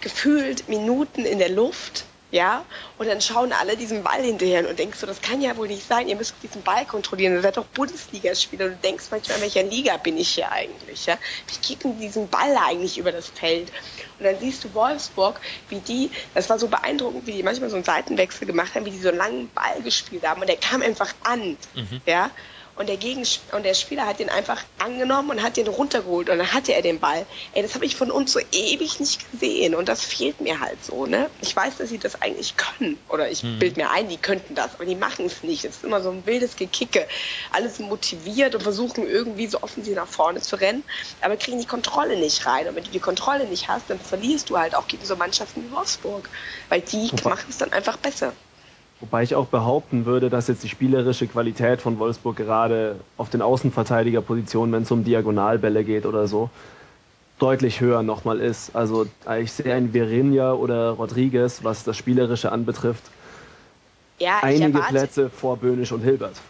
gefühlt 0.00 0.68
Minuten 0.68 1.24
in 1.24 1.38
der 1.38 1.50
Luft 1.50 2.04
ja, 2.32 2.64
und 2.98 3.06
dann 3.06 3.20
schauen 3.20 3.52
alle 3.52 3.76
diesen 3.76 4.02
Ball 4.02 4.20
hinterher 4.20 4.68
und 4.68 4.78
denkst 4.78 4.98
so, 4.98 5.06
das 5.06 5.20
kann 5.22 5.40
ja 5.40 5.56
wohl 5.56 5.68
nicht 5.68 5.86
sein, 5.86 6.08
ihr 6.08 6.16
müsst 6.16 6.34
diesen 6.42 6.62
Ball 6.62 6.84
kontrollieren, 6.84 7.34
ihr 7.34 7.40
seid 7.40 7.56
doch 7.56 7.66
Bundesligaspieler, 7.66 8.70
du 8.70 8.76
denkst 8.76 9.04
manchmal, 9.10 9.36
in 9.36 9.42
welcher 9.42 9.62
Liga 9.62 9.96
bin 9.96 10.18
ich 10.18 10.30
hier 10.30 10.50
eigentlich, 10.50 11.06
ja, 11.06 11.18
wie 11.46 11.66
kicken 11.66 12.00
diesen 12.00 12.28
Ball 12.28 12.56
eigentlich 12.56 12.98
über 12.98 13.12
das 13.12 13.28
Feld? 13.28 13.70
Und 14.18 14.24
dann 14.24 14.38
siehst 14.40 14.64
du 14.64 14.74
Wolfsburg, 14.74 15.40
wie 15.68 15.80
die, 15.80 16.10
das 16.34 16.50
war 16.50 16.58
so 16.58 16.68
beeindruckend, 16.68 17.26
wie 17.26 17.32
die 17.32 17.42
manchmal 17.42 17.70
so 17.70 17.76
einen 17.76 17.84
Seitenwechsel 17.84 18.46
gemacht 18.46 18.74
haben, 18.74 18.86
wie 18.86 18.90
die 18.90 18.98
so 18.98 19.10
einen 19.10 19.18
langen 19.18 19.50
Ball 19.50 19.80
gespielt 19.82 20.26
haben. 20.26 20.40
Und 20.40 20.48
der 20.48 20.56
kam 20.56 20.82
einfach 20.82 21.14
an, 21.22 21.56
mhm. 21.74 22.00
ja, 22.06 22.30
und 22.76 22.88
der, 22.88 22.96
Gegensp 22.96 23.40
und 23.52 23.64
der 23.64 23.74
Spieler 23.74 24.06
hat 24.06 24.18
den 24.18 24.28
einfach 24.28 24.62
angenommen 24.78 25.30
und 25.30 25.42
hat 25.42 25.56
den 25.56 25.66
runtergeholt 25.66 26.28
und 26.28 26.38
dann 26.38 26.52
hatte 26.52 26.74
er 26.74 26.82
den 26.82 27.00
Ball. 27.00 27.26
Ey, 27.54 27.62
das 27.62 27.74
habe 27.74 27.86
ich 27.86 27.96
von 27.96 28.10
uns 28.10 28.32
so 28.32 28.40
ewig 28.52 29.00
nicht 29.00 29.30
gesehen 29.32 29.74
und 29.74 29.88
das 29.88 30.04
fehlt 30.04 30.40
mir 30.40 30.60
halt 30.60 30.84
so, 30.84 31.06
ne? 31.06 31.30
Ich 31.40 31.56
weiß, 31.56 31.78
dass 31.78 31.88
sie 31.88 31.98
das 31.98 32.20
eigentlich 32.20 32.56
können 32.56 32.98
oder 33.08 33.30
ich 33.30 33.42
mhm. 33.42 33.58
bild 33.58 33.76
mir 33.76 33.90
ein, 33.90 34.08
die 34.08 34.18
könnten 34.18 34.54
das, 34.54 34.74
aber 34.74 34.84
die 34.84 34.94
machen 34.94 35.26
es 35.26 35.42
nicht. 35.42 35.64
Es 35.64 35.76
ist 35.76 35.84
immer 35.84 36.02
so 36.02 36.10
ein 36.10 36.26
wildes 36.26 36.56
Gekicke. 36.56 37.06
Alles 37.52 37.78
motiviert 37.78 38.54
und 38.54 38.62
versuchen 38.62 39.06
irgendwie 39.06 39.46
so 39.46 39.62
offensiv 39.62 39.94
nach 39.96 40.06
vorne 40.06 40.40
zu 40.40 40.56
rennen, 40.56 40.84
aber 41.22 41.36
kriegen 41.36 41.58
die 41.58 41.66
Kontrolle 41.66 42.16
nicht 42.16 42.46
rein. 42.46 42.68
Und 42.68 42.76
wenn 42.76 42.84
du 42.84 42.90
die 42.90 43.00
Kontrolle 43.00 43.46
nicht 43.46 43.68
hast, 43.68 43.88
dann 43.88 43.98
verlierst 43.98 44.50
du 44.50 44.58
halt 44.58 44.74
auch 44.74 44.86
gegen 44.86 45.04
so 45.04 45.16
Mannschaften 45.16 45.64
wie 45.64 45.74
Wolfsburg, 45.74 46.28
weil 46.68 46.82
die 46.82 47.10
machen 47.24 47.46
es 47.48 47.58
dann 47.58 47.72
einfach 47.72 47.96
besser. 47.96 48.32
Wobei 49.00 49.22
ich 49.22 49.34
auch 49.34 49.46
behaupten 49.46 50.06
würde, 50.06 50.30
dass 50.30 50.48
jetzt 50.48 50.64
die 50.64 50.70
spielerische 50.70 51.26
Qualität 51.26 51.82
von 51.82 51.98
Wolfsburg 51.98 52.36
gerade 52.36 52.96
auf 53.18 53.28
den 53.28 53.42
Außenverteidigerpositionen, 53.42 54.72
wenn 54.72 54.82
es 54.84 54.90
um 54.90 55.04
Diagonalbälle 55.04 55.84
geht 55.84 56.06
oder 56.06 56.26
so, 56.26 56.48
deutlich 57.38 57.80
höher 57.82 58.02
nochmal 58.02 58.40
ist. 58.40 58.74
Also 58.74 59.06
ich 59.38 59.52
sehe 59.52 59.74
einen 59.74 59.92
Virinja 59.92 60.54
oder 60.54 60.92
Rodriguez, 60.92 61.62
was 61.62 61.84
das 61.84 61.96
Spielerische 61.98 62.52
anbetrifft, 62.52 63.04
ja, 64.18 64.38
einige 64.40 64.78
erwarte, 64.78 64.92
Plätze 64.92 65.30
vor 65.30 65.58
Böhnisch 65.58 65.92
und 65.92 66.00
Hilbert 66.00 66.40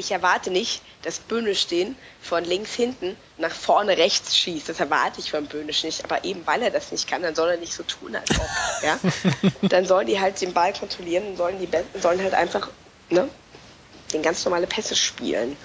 ich 0.00 0.10
erwarte 0.10 0.50
nicht, 0.50 0.82
dass 1.02 1.18
Böhnisch 1.18 1.66
den 1.66 1.96
von 2.20 2.44
links 2.44 2.74
hinten 2.74 3.16
nach 3.38 3.52
vorne 3.52 3.96
rechts 3.96 4.36
schießt. 4.36 4.68
Das 4.68 4.80
erwarte 4.80 5.20
ich 5.20 5.30
von 5.30 5.46
Böhnisch 5.46 5.84
nicht. 5.84 6.04
Aber 6.04 6.24
eben 6.24 6.46
weil 6.46 6.62
er 6.62 6.70
das 6.70 6.92
nicht 6.92 7.08
kann, 7.08 7.22
dann 7.22 7.34
soll 7.34 7.50
er 7.50 7.56
nicht 7.56 7.72
so 7.72 7.82
tun, 7.82 8.16
als 8.16 8.30
ob. 8.30 8.46
Ja? 8.82 8.98
dann 9.68 9.84
sollen 9.84 10.06
die 10.06 10.18
halt 10.18 10.40
den 10.40 10.54
Ball 10.54 10.72
kontrollieren 10.72 11.26
und 11.28 11.36
sollen, 11.36 11.58
die 11.58 11.68
sollen 12.00 12.22
halt 12.22 12.32
einfach 12.32 12.70
ne, 13.10 13.28
den 14.12 14.22
ganz 14.22 14.44
normale 14.44 14.66
Pässe 14.66 14.96
spielen. 14.96 15.56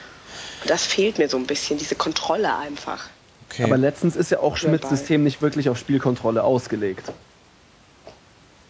Und 0.61 0.69
das 0.69 0.85
fehlt 0.85 1.17
mir 1.17 1.29
so 1.29 1.37
ein 1.37 1.47
bisschen, 1.47 1.77
diese 1.77 1.95
Kontrolle 1.95 2.55
einfach. 2.55 3.09
Okay. 3.49 3.63
Aber 3.63 3.77
letztens 3.77 4.15
ist 4.15 4.31
ja 4.31 4.39
auch 4.39 4.57
Schmidts 4.57 4.89
System 4.89 5.23
nicht 5.23 5.41
wirklich 5.41 5.69
auf 5.69 5.77
Spielkontrolle 5.77 6.43
ausgelegt. 6.43 7.11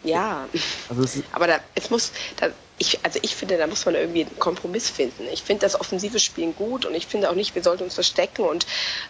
Ja, 0.05 0.47
also 0.89 1.21
aber 1.31 1.47
da, 1.47 1.59
es 1.73 1.89
muss, 1.89 2.11
da, 2.37 2.49
ich, 2.77 2.99
also 3.03 3.19
ich 3.21 3.35
finde, 3.35 3.57
da 3.57 3.67
muss 3.67 3.85
man 3.85 3.95
irgendwie 3.95 4.25
einen 4.25 4.37
Kompromiss 4.37 4.89
finden. 4.89 5.27
Ich 5.31 5.43
finde 5.43 5.61
das 5.61 5.79
offensive 5.79 6.19
Spielen 6.19 6.55
gut 6.55 6.85
und 6.85 6.93
ich 6.93 7.07
finde 7.07 7.29
auch 7.29 7.35
nicht, 7.35 7.55
wir 7.55 7.63
sollten 7.63 7.83
uns 7.83 7.95
verstecken 7.95 8.43
und 8.43 8.67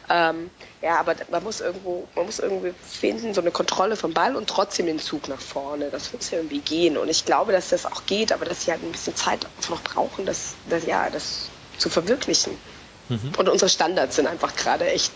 ähm, 0.09 0.49
ja, 0.81 0.99
aber 0.99 1.15
man 1.31 1.43
muss 1.43 1.61
irgendwo, 1.61 2.07
man 2.15 2.27
muss 2.27 2.39
irgendwie 2.39 2.73
finden, 2.81 3.33
so 3.33 3.41
eine 3.41 3.51
Kontrolle 3.51 3.95
vom 3.95 4.13
Ball 4.13 4.35
und 4.35 4.47
trotzdem 4.47 4.85
den 4.85 4.99
Zug 4.99 5.27
nach 5.27 5.41
vorne. 5.41 5.89
Das 5.89 6.13
muss 6.13 6.29
ja 6.31 6.37
irgendwie 6.37 6.59
gehen. 6.59 6.97
Und 6.97 7.09
ich 7.09 7.25
glaube, 7.25 7.51
dass 7.51 7.69
das 7.69 7.85
auch 7.85 8.05
geht, 8.05 8.31
aber 8.31 8.45
dass 8.45 8.63
sie 8.63 8.71
halt 8.71 8.83
ein 8.83 8.91
bisschen 8.91 9.15
Zeit 9.15 9.47
noch 9.69 9.81
brauchen, 9.81 10.25
das, 10.25 10.53
das 10.69 10.85
ja, 10.85 11.09
das 11.09 11.49
zu 11.77 11.89
verwirklichen. 11.89 12.55
Mhm. 13.09 13.33
Und 13.37 13.49
unsere 13.49 13.69
Standards 13.69 14.15
sind 14.15 14.27
einfach 14.27 14.55
gerade 14.55 14.87
echt 14.87 15.11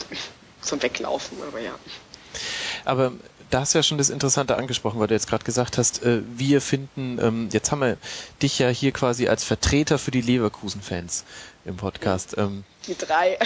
zum 0.62 0.81
Weglaufen, 0.81 1.38
aber 1.48 1.59
ja. 1.59 1.75
Aber 2.86 3.13
da 3.49 3.61
hast 3.61 3.73
du 3.73 3.79
ja 3.79 3.83
schon 3.83 3.97
das 3.97 4.09
Interessante 4.09 4.57
angesprochen, 4.57 4.99
weil 4.99 5.07
du 5.07 5.13
jetzt 5.13 5.27
gerade 5.27 5.43
gesagt 5.43 5.77
hast, 5.77 6.03
äh, 6.03 6.21
wir 6.35 6.61
finden, 6.61 7.17
ähm, 7.21 7.49
jetzt 7.51 7.71
haben 7.71 7.81
wir 7.81 7.97
dich 8.41 8.59
ja 8.59 8.69
hier 8.69 8.91
quasi 8.91 9.27
als 9.27 9.43
Vertreter 9.43 9.97
für 9.97 10.11
die 10.11 10.21
Leverkusen-Fans 10.21 11.25
im 11.69 11.77
Podcast. 11.77 12.35
Ähm, 12.38 12.63
die 12.88 12.97
drei. 12.97 13.38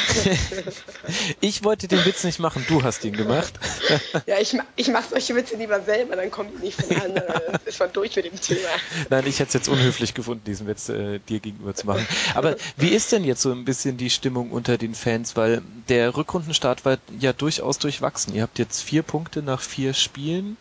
ich 1.42 1.64
wollte 1.64 1.88
den 1.88 2.04
Witz 2.06 2.24
nicht 2.24 2.40
machen, 2.40 2.66
du 2.70 2.84
hast 2.84 3.04
ihn 3.04 3.14
gemacht. 3.14 3.54
ja, 4.26 4.40
ich, 4.40 4.58
ich 4.76 4.88
mache 4.88 5.10
solche 5.10 5.36
Witze 5.36 5.58
lieber 5.58 5.82
selber, 5.82 6.16
dann 6.16 6.32
kommt 6.32 6.64
nicht 6.64 6.82
von 6.82 6.96
anderen. 6.96 7.60
ist 7.66 7.80
man 7.80 7.92
durch 7.92 8.16
mit 8.16 8.26
dem 8.26 8.40
Thema. 8.40 8.70
Nein, 9.10 9.26
ich 9.28 9.40
hätte 9.40 9.50
es 9.50 9.54
jetzt 9.54 9.68
unhöflich 9.68 10.14
gefunden, 10.14 10.44
diesen 10.46 10.66
Witz 10.68 10.90
äh, 10.90 11.20
dir 11.20 11.40
gegenüber 11.40 11.76
zu 11.76 11.86
machen. 11.86 12.08
Aber 12.36 12.56
wie 12.78 12.90
ist 12.90 13.12
denn 13.12 13.24
jetzt 13.24 13.42
so 13.42 13.52
ein 13.52 13.66
bisschen 13.66 13.98
die 13.98 14.10
Stimmung 14.10 14.52
unter 14.52 14.78
den 14.78 14.96
Fans? 14.96 15.36
Weil 15.36 15.62
der 15.90 16.16
Rückrundenstart 16.16 16.86
war 16.86 16.98
ja 17.20 17.34
durchaus 17.34 17.80
durchwachsen. 17.80 18.34
Ihr 18.34 18.44
habt 18.44 18.60
jetzt 18.60 18.82
vier 18.82 19.04
Punkte 19.04 19.42
nach 19.42 19.62
vier 19.62 19.94
Spielen 19.94 20.58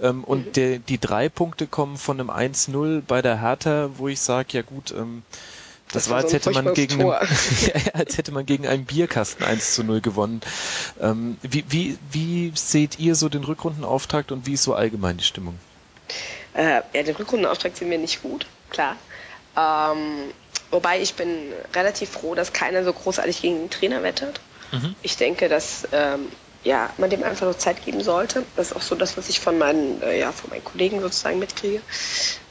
ähm, 0.00 0.22
und 0.24 0.48
mhm. 0.48 0.52
der, 0.52 0.78
die 0.78 0.98
drei 0.98 1.28
Punkte 1.28 1.66
kommen 1.66 1.96
von 1.96 2.20
einem 2.20 2.30
1-0 2.30 3.02
bei 3.06 3.22
der 3.22 3.40
Hertha, 3.40 3.90
wo 3.96 4.08
ich 4.08 4.20
sage, 4.20 4.48
ja 4.52 4.62
gut, 4.62 4.90
ähm, 4.90 5.22
das, 5.92 6.04
das 6.04 6.10
war, 6.10 6.16
als, 6.18 6.30
so 6.30 6.36
hätte 6.36 6.50
man 6.50 6.74
gegen 6.74 7.00
einen, 7.00 7.10
als 7.94 8.18
hätte 8.18 8.32
man 8.32 8.46
gegen 8.46 8.66
einen 8.66 8.84
Bierkasten 8.84 9.44
1 9.44 9.74
zu 9.74 9.84
0 9.84 10.00
gewonnen. 10.00 10.40
Ähm, 11.00 11.36
wie, 11.42 11.64
wie, 11.68 11.98
wie 12.10 12.52
seht 12.54 12.98
ihr 12.98 13.14
so 13.14 13.28
den 13.28 13.44
Rückrundenauftakt 13.44 14.32
und 14.32 14.46
wie 14.46 14.54
ist 14.54 14.64
so 14.64 14.74
allgemein 14.74 15.16
die 15.16 15.24
Stimmung? 15.24 15.58
Äh, 16.54 16.82
ja, 16.92 17.02
den 17.02 17.14
Rückrundenauftakt 17.16 17.76
sehen 17.76 17.90
wir 17.90 17.98
nicht 17.98 18.22
gut, 18.22 18.46
klar. 18.70 18.96
Ähm, 19.56 20.32
wobei 20.70 21.00
ich 21.00 21.14
bin 21.14 21.28
relativ 21.74 22.10
froh, 22.10 22.34
dass 22.34 22.52
keiner 22.52 22.84
so 22.84 22.92
großartig 22.92 23.42
gegen 23.42 23.56
den 23.56 23.70
Trainer 23.70 24.02
wettert. 24.02 24.40
Mhm. 24.72 24.94
Ich 25.02 25.16
denke, 25.16 25.48
dass 25.48 25.86
ähm, 25.92 26.28
ja, 26.64 26.90
man 26.98 27.10
dem 27.10 27.22
einfach 27.22 27.46
noch 27.46 27.56
Zeit 27.56 27.84
geben 27.84 28.02
sollte. 28.02 28.44
Das 28.56 28.68
ist 28.68 28.76
auch 28.76 28.82
so 28.82 28.96
das, 28.96 29.16
was 29.16 29.28
ich 29.28 29.38
von 29.38 29.56
meinen, 29.56 30.02
äh, 30.02 30.18
ja, 30.18 30.32
von 30.32 30.50
meinen 30.50 30.64
Kollegen 30.64 31.00
sozusagen 31.00 31.38
mitkriege. 31.38 31.80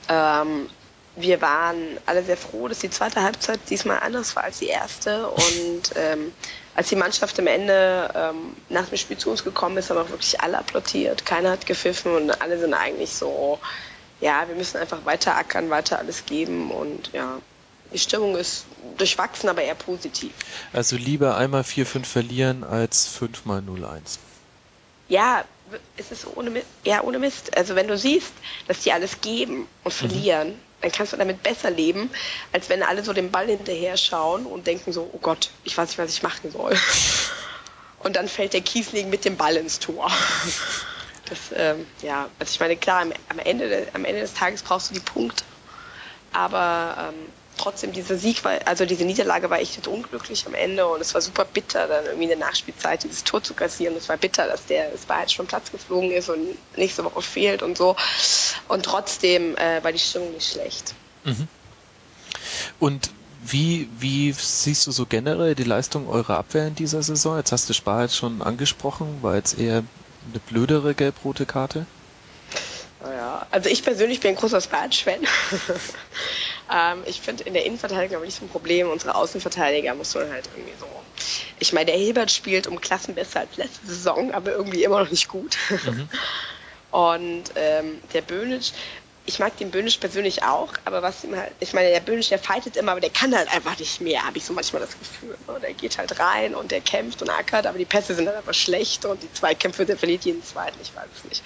Ähm, 0.07 0.69
wir 1.15 1.41
waren 1.41 1.97
alle 2.05 2.23
sehr 2.23 2.37
froh, 2.37 2.67
dass 2.67 2.79
die 2.79 2.89
zweite 2.89 3.21
Halbzeit 3.21 3.59
diesmal 3.69 3.99
anders 3.99 4.35
war 4.35 4.43
als 4.43 4.59
die 4.59 4.67
erste. 4.67 5.29
Und 5.29 5.83
ähm, 5.95 6.33
als 6.75 6.89
die 6.89 6.95
Mannschaft 6.95 7.39
am 7.39 7.47
Ende 7.47 8.11
ähm, 8.13 8.55
nach 8.69 8.87
dem 8.87 8.97
Spiel 8.97 9.17
zu 9.17 9.31
uns 9.31 9.43
gekommen 9.43 9.77
ist, 9.77 9.89
haben 9.89 9.97
auch 9.97 10.09
wirklich 10.09 10.39
alle 10.41 10.57
applaudiert. 10.57 11.25
Keiner 11.25 11.51
hat 11.51 11.65
gepfiffen 11.65 12.13
und 12.13 12.41
alle 12.41 12.59
sind 12.59 12.73
eigentlich 12.73 13.11
so, 13.11 13.59
ja, 14.19 14.47
wir 14.47 14.55
müssen 14.55 14.77
einfach 14.77 15.05
weiter 15.05 15.37
ackern, 15.37 15.69
weiter 15.69 15.99
alles 15.99 16.25
geben. 16.25 16.71
Und 16.71 17.11
ja, 17.13 17.39
die 17.93 17.99
Stimmung 17.99 18.35
ist 18.35 18.65
durchwachsen, 18.97 19.47
aber 19.47 19.61
eher 19.61 19.75
positiv. 19.75 20.33
Also 20.73 20.97
lieber 20.97 21.37
einmal 21.37 21.61
4-5 21.61 22.03
verlieren 22.03 22.63
als 22.65 23.07
5 23.07 23.45
mal 23.45 23.59
0-1. 23.61 24.17
Ja, 25.07 25.45
es 25.97 26.11
ist 26.11 26.27
ohne 26.35 26.49
Mist, 26.49 26.67
ja, 26.83 27.01
ohne 27.03 27.19
Mist. 27.19 27.55
Also 27.55 27.75
wenn 27.75 27.87
du 27.87 27.97
siehst, 27.97 28.33
dass 28.67 28.81
die 28.81 28.91
alles 28.91 29.21
geben 29.21 29.67
und 29.83 29.93
mhm. 29.93 29.97
verlieren, 29.97 30.47
mhm 30.49 30.64
dann 30.85 30.91
kannst 30.91 31.13
du 31.13 31.17
damit 31.17 31.41
besser 31.41 31.71
leben, 31.71 32.11
als 32.51 32.69
wenn 32.69 32.83
alle 32.83 33.03
so 33.03 33.11
den 33.11 33.31
Ball 33.31 33.47
hinterher 33.47 33.97
schauen 33.97 34.45
und 34.45 34.67
denken 34.67 34.93
so, 34.93 35.09
oh 35.11 35.17
Gott, 35.17 35.49
ich 35.63 35.75
weiß 35.75 35.89
nicht, 35.89 35.97
was 35.97 36.11
ich 36.11 36.21
machen 36.21 36.51
soll. 36.51 36.75
Und 37.99 38.15
dann 38.15 38.27
fällt 38.27 38.53
der 38.53 38.61
Kiesling 38.61 39.09
mit 39.09 39.25
dem 39.25 39.35
Ball 39.35 39.55
ins 39.55 39.79
Tor. 39.79 40.11
Das, 41.27 41.39
ähm, 41.55 41.87
ja, 42.03 42.29
also 42.37 42.51
ich 42.53 42.59
meine, 42.59 42.77
klar, 42.77 43.01
am, 43.01 43.11
am, 43.29 43.39
Ende, 43.39 43.87
am 43.93 44.05
Ende 44.05 44.21
des 44.21 44.35
Tages 44.35 44.61
brauchst 44.61 44.91
du 44.91 44.93
die 44.93 44.99
Punkte, 44.99 45.43
aber 46.31 47.09
ähm, 47.09 47.15
trotzdem 47.57 47.91
dieser 47.91 48.17
Sieg 48.17 48.43
war, 48.43 48.59
also 48.65 48.85
diese 48.85 49.05
Niederlage 49.05 49.49
war 49.49 49.59
echt 49.59 49.87
unglücklich 49.87 50.45
am 50.45 50.53
Ende 50.53 50.87
und 50.87 51.01
es 51.01 51.13
war 51.13 51.21
super 51.21 51.45
bitter, 51.45 51.87
dann 51.87 52.05
irgendwie 52.05 52.23
in 52.23 52.29
der 52.29 52.37
Nachspielzeit 52.37 53.03
dieses 53.03 53.23
Tor 53.23 53.43
zu 53.43 53.53
kassieren. 53.53 53.95
Es 53.95 54.09
war 54.09 54.17
bitter, 54.17 54.47
dass 54.47 54.65
der 54.65 54.93
es 54.93 55.07
war 55.07 55.17
halt 55.17 55.31
schon 55.31 55.47
Platz 55.47 55.71
geflogen 55.71 56.11
ist 56.11 56.29
und 56.29 56.57
nächste 56.75 57.03
Woche 57.03 57.21
fehlt 57.21 57.63
und 57.63 57.77
so. 57.77 57.95
Und 58.67 58.83
trotzdem 58.83 59.55
äh, 59.57 59.83
war 59.83 59.91
die 59.91 59.99
Stimmung 59.99 60.33
nicht 60.33 60.51
schlecht. 60.51 60.93
Mhm. 61.23 61.47
Und 62.79 63.09
wie, 63.43 63.87
wie 63.99 64.31
siehst 64.31 64.87
du 64.87 64.91
so 64.91 65.05
generell 65.05 65.55
die 65.55 65.63
Leistung 65.63 66.09
eurer 66.09 66.37
Abwehr 66.37 66.67
in 66.67 66.75
dieser 66.75 67.03
Saison? 67.03 67.37
Jetzt 67.37 67.51
hast 67.51 67.69
du 67.69 67.73
Spar 67.73 68.03
jetzt 68.03 68.15
schon 68.15 68.41
angesprochen, 68.41 69.19
war 69.21 69.35
jetzt 69.35 69.59
eher 69.59 69.83
eine 70.29 70.39
blödere 70.47 70.95
gelb-rote 70.95 71.45
Karte? 71.45 71.85
Ja, 73.03 73.45
also 73.51 73.69
ich 73.69 73.83
persönlich 73.83 74.19
bin 74.19 74.31
ein 74.31 74.35
großer 74.35 74.61
Sparge-Fan. 74.61 75.19
ähm, 76.71 77.03
ich 77.05 77.21
finde 77.21 77.43
in 77.43 77.53
der 77.53 77.65
Innenverteidigung 77.65 78.17
aber 78.17 78.25
nicht 78.25 78.37
so 78.37 78.45
ein 78.45 78.49
Problem. 78.49 78.89
Unsere 78.89 79.15
Außenverteidiger 79.15 79.93
muss 79.95 80.15
man 80.15 80.29
halt 80.29 80.49
irgendwie 80.55 80.75
so. 80.79 80.87
Ich 81.59 81.73
meine, 81.73 81.87
der 81.87 81.97
Hilbert 81.97 82.31
spielt 82.31 82.67
um 82.67 82.81
Klassen 82.81 83.15
besser 83.15 83.41
als 83.41 83.57
letzte 83.57 83.85
Saison, 83.85 84.31
aber 84.31 84.51
irgendwie 84.51 84.83
immer 84.83 84.99
noch 85.03 85.11
nicht 85.11 85.27
gut. 85.27 85.57
Mhm. 85.69 86.09
Und 86.91 87.51
ähm, 87.55 87.99
der 88.13 88.21
Böhnisch, 88.21 88.71
ich 89.27 89.39
mag 89.39 89.57
den 89.57 89.71
Böhnisch 89.71 89.97
persönlich 89.97 90.43
auch, 90.43 90.73
aber 90.85 91.01
was 91.01 91.23
ihm 91.23 91.35
halt, 91.35 91.51
ich 91.59 91.73
meine, 91.73 91.89
der 91.89 91.99
Böhnisch, 91.99 92.29
der 92.29 92.37
fightet 92.37 92.77
immer, 92.77 92.91
aber 92.91 93.01
der 93.01 93.09
kann 93.09 93.35
halt 93.35 93.51
einfach 93.51 93.77
nicht 93.79 93.99
mehr, 93.99 94.23
habe 94.23 94.37
ich 94.37 94.45
so 94.45 94.53
manchmal 94.53 94.81
das 94.81 94.97
Gefühl. 94.99 95.35
Ne? 95.47 95.59
Der 95.59 95.73
geht 95.73 95.97
halt 95.97 96.19
rein 96.19 96.53
und 96.53 96.71
der 96.71 96.81
kämpft 96.81 97.23
und 97.23 97.29
ackert, 97.31 97.65
aber 97.65 97.79
die 97.79 97.85
Pässe 97.85 98.13
sind 98.13 98.27
halt 98.27 98.37
einfach 98.37 98.53
schlecht 98.53 99.03
und 99.05 99.23
die 99.23 99.31
Zweikämpfe, 99.33 99.85
der 99.85 99.97
verliert 99.97 100.25
jeden 100.25 100.43
zweiten, 100.43 100.77
ich 100.79 100.95
weiß 100.95 101.07
es 101.15 101.23
nicht. 101.23 101.43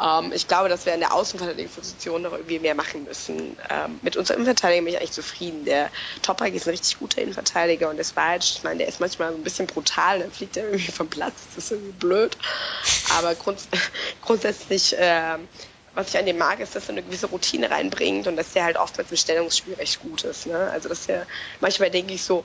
Ähm, 0.00 0.32
ich 0.34 0.46
glaube, 0.48 0.68
dass 0.68 0.84
wir 0.84 0.92
in 0.92 1.00
der 1.00 1.14
Außenverteidigungsposition 1.14 2.20
noch 2.20 2.32
irgendwie 2.32 2.58
mehr 2.58 2.74
machen 2.74 3.04
müssen. 3.04 3.56
Ähm, 3.70 3.98
mit 4.02 4.16
unserer 4.16 4.36
Innenverteidigung 4.36 4.84
bin 4.84 4.94
ich 4.94 5.00
eigentlich 5.00 5.12
zufrieden. 5.12 5.64
Der 5.64 5.90
Toprak 6.20 6.52
ist 6.52 6.66
ein 6.66 6.70
richtig 6.70 6.98
guter 6.98 7.22
Innenverteidiger 7.22 7.88
und 7.88 7.96
der 7.96 8.04
Swatch, 8.04 8.56
ich 8.56 8.64
meine, 8.64 8.78
der 8.78 8.88
ist 8.88 9.00
manchmal 9.00 9.32
so 9.32 9.38
ein 9.38 9.44
bisschen 9.44 9.66
brutal, 9.66 10.18
dann 10.18 10.30
fliegt 10.30 10.58
er 10.58 10.64
irgendwie 10.64 10.92
vom 10.92 11.08
Platz, 11.08 11.34
das 11.54 11.64
ist 11.64 11.70
irgendwie 11.70 11.92
blöd. 11.92 12.36
Aber 13.16 13.34
grunds 13.34 13.68
grundsätzlich, 14.20 14.94
ähm, 14.98 15.48
was 15.94 16.08
ich 16.08 16.18
an 16.18 16.26
dem 16.26 16.38
mag, 16.38 16.60
ist, 16.60 16.74
dass 16.74 16.84
er 16.84 16.90
eine 16.90 17.02
gewisse 17.02 17.26
Routine 17.26 17.70
reinbringt 17.70 18.26
und 18.26 18.36
dass 18.36 18.52
der 18.52 18.64
halt 18.64 18.76
oftmals 18.76 19.10
im 19.10 19.16
Stellungsspiel 19.16 19.74
recht 19.74 20.00
gut 20.00 20.24
ist. 20.24 20.46
Ne? 20.46 20.70
Also 20.72 20.88
dass 20.88 21.06
der, 21.06 21.26
manchmal 21.60 21.90
denke 21.90 22.14
ich 22.14 22.22
so, 22.22 22.44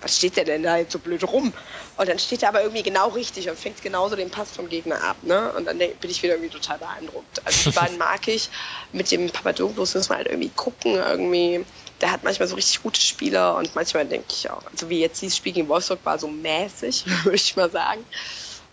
was 0.00 0.16
steht 0.16 0.36
der 0.36 0.44
denn 0.44 0.62
da 0.62 0.76
jetzt 0.76 0.92
so 0.92 0.98
blöd 0.98 1.24
rum? 1.24 1.52
Und 1.96 2.08
dann 2.08 2.18
steht 2.18 2.42
er 2.42 2.50
aber 2.50 2.62
irgendwie 2.62 2.84
genau 2.84 3.08
richtig 3.08 3.50
und 3.50 3.58
fängt 3.58 3.82
genauso 3.82 4.14
den 4.14 4.30
Pass 4.30 4.52
vom 4.52 4.68
Gegner 4.68 5.02
ab. 5.02 5.16
Ne? 5.22 5.52
Und 5.52 5.64
dann 5.64 5.78
bin 5.78 6.10
ich 6.10 6.22
wieder 6.22 6.34
irgendwie 6.34 6.52
total 6.52 6.78
beeindruckt. 6.78 7.44
Also 7.44 7.70
die 7.70 7.76
beiden 7.76 7.98
mag 7.98 8.26
ich. 8.28 8.48
Mit 8.92 9.10
dem 9.10 9.28
Papadopoulos 9.28 9.94
müssen 9.94 10.10
wir 10.10 10.16
halt 10.16 10.28
irgendwie 10.28 10.50
gucken. 10.50 10.94
Irgendwie, 10.94 11.64
der 12.00 12.12
hat 12.12 12.22
manchmal 12.22 12.46
so 12.46 12.54
richtig 12.54 12.82
gute 12.82 13.00
Spieler 13.00 13.56
und 13.56 13.74
manchmal 13.74 14.06
denke 14.06 14.28
ich 14.30 14.48
auch, 14.50 14.62
also 14.70 14.88
wie 14.88 15.00
jetzt 15.00 15.20
dieses 15.20 15.36
Spiel 15.36 15.52
gegen 15.52 15.68
Wolfsburg 15.68 15.98
war 16.04 16.18
so 16.18 16.28
mäßig, 16.28 17.04
würde 17.24 17.36
ich 17.36 17.56
mal 17.56 17.70
sagen. 17.70 18.04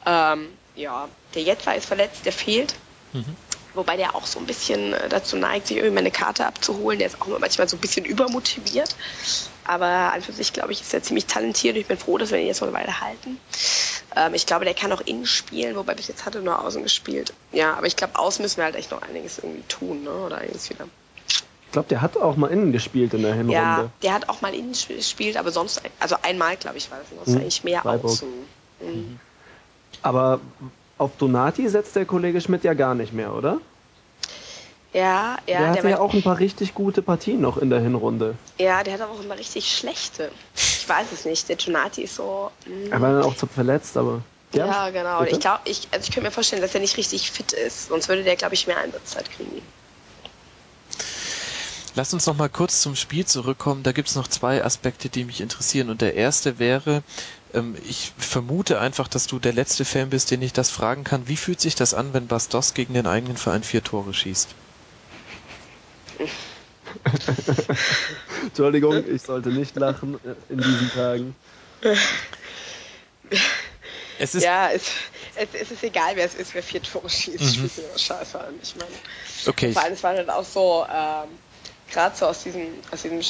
Ähm, 0.05 0.49
ja, 0.75 1.09
der 1.33 1.41
Jetzer 1.41 1.75
ist 1.75 1.85
verletzt, 1.85 2.25
der 2.25 2.33
fehlt. 2.33 2.75
Mhm 3.13 3.35
wobei 3.75 3.97
der 3.97 4.15
auch 4.15 4.25
so 4.25 4.39
ein 4.39 4.45
bisschen 4.45 4.93
äh, 4.93 5.09
dazu 5.09 5.37
neigt, 5.37 5.67
sich 5.67 5.77
irgendwie 5.77 5.95
meine 5.95 6.11
Karte 6.11 6.45
abzuholen. 6.45 6.99
Der 6.99 7.07
ist 7.07 7.21
auch 7.21 7.27
manchmal 7.39 7.67
so 7.67 7.77
ein 7.77 7.81
bisschen 7.81 8.05
übermotiviert. 8.05 8.95
Aber 9.65 10.13
an 10.13 10.21
für 10.21 10.31
sich, 10.31 10.53
glaube 10.53 10.71
ich, 10.71 10.81
ist 10.81 10.93
er 10.93 11.01
ziemlich 11.01 11.25
talentiert. 11.25 11.75
Ich 11.75 11.87
bin 11.87 11.97
froh, 11.97 12.17
dass 12.17 12.31
wir 12.31 12.39
ihn 12.39 12.47
jetzt 12.47 12.61
noch 12.61 12.67
eine 12.67 12.77
Weile 12.77 13.01
halten. 13.01 13.39
Ähm, 14.15 14.33
ich 14.33 14.45
glaube, 14.45 14.65
der 14.65 14.73
kann 14.73 14.91
auch 14.91 15.01
innen 15.01 15.25
spielen, 15.25 15.75
wobei 15.75 15.95
bis 15.95 16.07
jetzt 16.07 16.25
hat 16.25 16.35
er 16.35 16.41
nur 16.41 16.63
außen 16.63 16.83
gespielt. 16.83 17.33
Ja, 17.51 17.73
aber 17.73 17.87
ich 17.87 17.95
glaube, 17.95 18.17
außen 18.17 18.43
müssen 18.43 18.57
wir 18.57 18.65
halt 18.65 18.75
echt 18.75 18.91
noch 18.91 19.01
einiges 19.01 19.39
irgendwie 19.39 19.63
tun, 19.67 20.03
ne? 20.03 20.11
oder 20.11 20.37
einiges 20.37 20.69
wieder. 20.69 20.87
Ich 21.27 21.71
glaube, 21.71 21.89
der 21.89 22.01
hat 22.01 22.15
auch 22.15 22.37
mal 22.37 22.47
innen 22.47 22.71
gespielt 22.71 23.13
in 23.13 23.23
der 23.23 23.33
Hinrunde. 23.33 23.53
Ja, 23.53 23.89
der 24.01 24.13
hat 24.13 24.29
auch 24.29 24.41
mal 24.41 24.53
innen 24.53 24.71
gespielt, 24.71 25.35
aber 25.35 25.51
sonst, 25.51 25.81
also 25.99 26.15
einmal, 26.21 26.55
glaube 26.55 26.77
ich, 26.77 26.89
war 26.89 26.99
das. 26.99 27.09
Sonst 27.09 27.35
hm, 27.35 27.41
eigentlich 27.41 27.63
mehr 27.65 27.81
Freiburg. 27.81 28.11
außen. 28.11 28.29
Mhm. 28.79 29.19
Aber 30.01 30.39
auf 30.97 31.11
Donati 31.17 31.67
setzt 31.67 31.95
der 31.95 32.05
Kollege 32.05 32.41
Schmidt 32.41 32.63
ja 32.63 32.73
gar 32.73 32.95
nicht 32.95 33.13
mehr, 33.13 33.33
oder? 33.33 33.59
Ja, 34.93 35.37
ja. 35.45 35.59
Der 35.59 35.69
hatte 35.71 35.81
der 35.81 35.91
ja 35.91 35.99
auch 35.99 36.13
ein 36.13 36.23
paar 36.23 36.39
richtig 36.39 36.73
gute 36.73 37.01
Partien 37.01 37.41
noch 37.41 37.57
in 37.57 37.69
der 37.69 37.81
Hinrunde. 37.81 38.35
Ja, 38.57 38.81
der 38.81 38.93
hat 38.93 39.01
aber 39.01 39.11
auch 39.11 39.21
immer 39.21 39.37
richtig 39.37 39.75
schlechte. 39.75 40.31
Ich 40.55 40.87
weiß 40.87 41.07
es 41.11 41.25
nicht. 41.25 41.49
Der 41.49 41.57
Donati 41.57 42.03
ist 42.03 42.15
so. 42.15 42.49
Mh. 42.65 42.91
Er 42.91 43.01
war 43.01 43.11
dann 43.11 43.23
auch 43.23 43.35
zu 43.35 43.45
verletzt, 43.45 43.97
aber. 43.97 44.21
Ja, 44.53 44.67
ja 44.67 44.89
genau. 44.91 45.19
Bitte? 45.19 45.33
Ich 45.33 45.39
glaube, 45.41 45.59
ich, 45.65 45.89
also 45.91 46.05
ich 46.05 46.11
könnte 46.11 46.27
mir 46.29 46.31
vorstellen, 46.31 46.61
dass 46.61 46.73
er 46.73 46.79
nicht 46.79 46.95
richtig 46.95 47.29
fit 47.29 47.51
ist. 47.51 47.89
Sonst 47.89 48.07
würde 48.07 48.23
der, 48.23 48.37
glaube 48.37 48.53
ich, 48.53 48.67
mehr 48.67 48.77
Einsatzzeit 48.77 49.29
kriegen. 49.29 49.61
Lass 51.95 52.13
uns 52.13 52.25
noch 52.25 52.37
mal 52.37 52.49
kurz 52.49 52.81
zum 52.81 52.95
Spiel 52.95 53.25
zurückkommen. 53.25 53.83
Da 53.83 53.91
gibt 53.91 54.07
es 54.07 54.15
noch 54.15 54.29
zwei 54.29 54.63
Aspekte, 54.63 55.09
die 55.09 55.25
mich 55.25 55.41
interessieren. 55.41 55.89
Und 55.89 56.01
der 56.01 56.13
erste 56.13 56.57
wäre, 56.57 57.03
ähm, 57.55 57.75
ich 57.87 58.13
vermute 58.17 58.79
einfach, 58.79 59.07
dass 59.07 59.27
du 59.27 59.39
der 59.39 59.53
letzte 59.53 59.85
Fan 59.85 60.09
bist, 60.09 60.31
den 60.31 60.41
ich 60.41 60.53
das 60.53 60.69
fragen 60.69 61.03
kann. 61.03 61.27
Wie 61.27 61.37
fühlt 61.37 61.59
sich 61.61 61.75
das 61.75 61.93
an, 61.93 62.13
wenn 62.13 62.27
Bastos 62.27 62.73
gegen 62.73 62.93
den 62.93 63.07
eigenen 63.07 63.37
Verein 63.37 63.63
vier 63.63 63.83
Tore 63.83 64.13
schießt? 64.13 64.49
Entschuldigung, 68.43 69.03
ich 69.07 69.21
sollte 69.21 69.49
nicht 69.49 69.75
lachen 69.75 70.19
in 70.49 70.57
diesen 70.57 70.91
Tagen. 70.91 71.35
Es 74.17 74.33
ist 74.35 74.43
ja, 74.43 74.71
es, 74.71 74.83
es, 75.35 75.49
es, 75.53 75.71
ist 75.71 75.83
egal, 75.83 76.15
wer 76.15 76.25
es 76.25 76.35
ist, 76.35 76.53
wer 76.53 76.63
vier 76.63 76.81
Tore 76.81 77.09
schießt. 77.09 77.39
Mhm. 77.39 77.47
Spielt 77.47 77.77
mir 77.77 77.99
scheiße 77.99 78.39
an. 78.39 78.53
Ich 78.61 78.75
meine, 78.75 78.91
okay. 79.47 79.73
vor 79.73 79.83
allem, 79.83 79.93
es 79.93 80.03
war 80.03 80.13
dann 80.13 80.29
auch 80.29 80.45
so, 80.45 80.85
ähm, 80.89 81.29
gerade 81.91 82.15
so 82.15 82.27
aus 82.27 82.43
diesem, 82.43 82.67
aus 82.91 83.01
diesem 83.01 83.21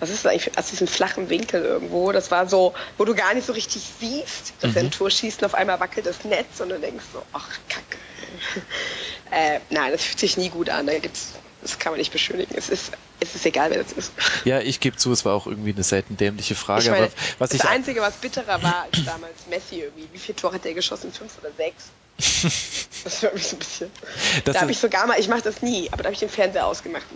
was 0.00 0.10
ist 0.10 0.24
das 0.24 0.32
eigentlich, 0.32 0.58
aus 0.58 0.70
diesem 0.70 0.86
flachen 0.86 1.28
Winkel 1.28 1.62
irgendwo. 1.62 2.10
Das 2.12 2.30
war 2.30 2.48
so, 2.48 2.74
wo 2.98 3.04
du 3.04 3.14
gar 3.14 3.34
nicht 3.34 3.46
so 3.46 3.52
richtig 3.52 3.82
siehst, 4.00 4.54
dass 4.60 4.72
mhm. 4.72 4.76
er 4.76 4.82
ein 4.84 4.90
Tor 4.90 5.10
schießt 5.10 5.42
und 5.42 5.46
auf 5.46 5.54
einmal 5.54 5.78
wackelt 5.78 6.06
das 6.06 6.24
Netz 6.24 6.60
und 6.60 6.70
du 6.70 6.78
denkst 6.78 7.04
so, 7.12 7.22
ach 7.32 7.48
Kacke. 7.68 7.98
äh, 9.30 9.60
nein, 9.70 9.92
das 9.92 10.02
fühlt 10.02 10.18
sich 10.18 10.36
nie 10.36 10.48
gut 10.48 10.70
an. 10.70 10.86
Da 10.86 10.98
gibt's, 10.98 11.34
das 11.62 11.78
kann 11.78 11.92
man 11.92 11.98
nicht 11.98 12.12
beschönigen. 12.12 12.54
Es 12.56 12.70
ist, 12.70 12.92
es 13.20 13.34
ist 13.34 13.44
egal, 13.44 13.70
wer 13.70 13.82
das 13.82 13.92
ist. 13.92 14.12
Ja, 14.44 14.60
ich 14.60 14.80
gebe 14.80 14.96
zu, 14.96 15.12
es 15.12 15.24
war 15.24 15.34
auch 15.34 15.46
irgendwie 15.46 15.72
eine 15.72 15.82
selten 15.82 16.16
dämliche 16.16 16.54
Frage. 16.54 16.84
Ich 16.84 16.90
meine, 16.90 17.06
aber 17.06 17.14
was 17.38 17.50
das 17.50 17.60
ich 17.60 17.68
Einzige, 17.68 18.00
was 18.00 18.14
bitterer 18.16 18.62
war, 18.62 18.86
ist 18.92 19.06
damals 19.06 19.46
Messi 19.50 19.80
irgendwie. 19.80 20.08
Wie 20.12 20.18
viele 20.18 20.36
Tore 20.36 20.54
hat 20.54 20.64
der 20.64 20.74
geschossen? 20.74 21.12
Fünf 21.12 21.38
oder 21.38 21.50
sechs? 21.56 21.90
Das 23.02 23.22
war 23.22 23.32
mich 23.32 23.46
so 23.46 23.56
ein 23.56 23.60
bisschen. 23.60 23.90
Das 24.44 24.54
da 24.54 24.60
habe 24.60 24.72
ich 24.72 24.78
sogar 24.78 25.06
mal, 25.06 25.18
ich 25.18 25.28
mache 25.28 25.40
das 25.40 25.62
nie, 25.62 25.88
aber 25.90 26.02
da 26.02 26.08
habe 26.08 26.12
ich 26.12 26.20
den 26.20 26.28
Fernseher 26.28 26.66
ausgemacht. 26.66 27.06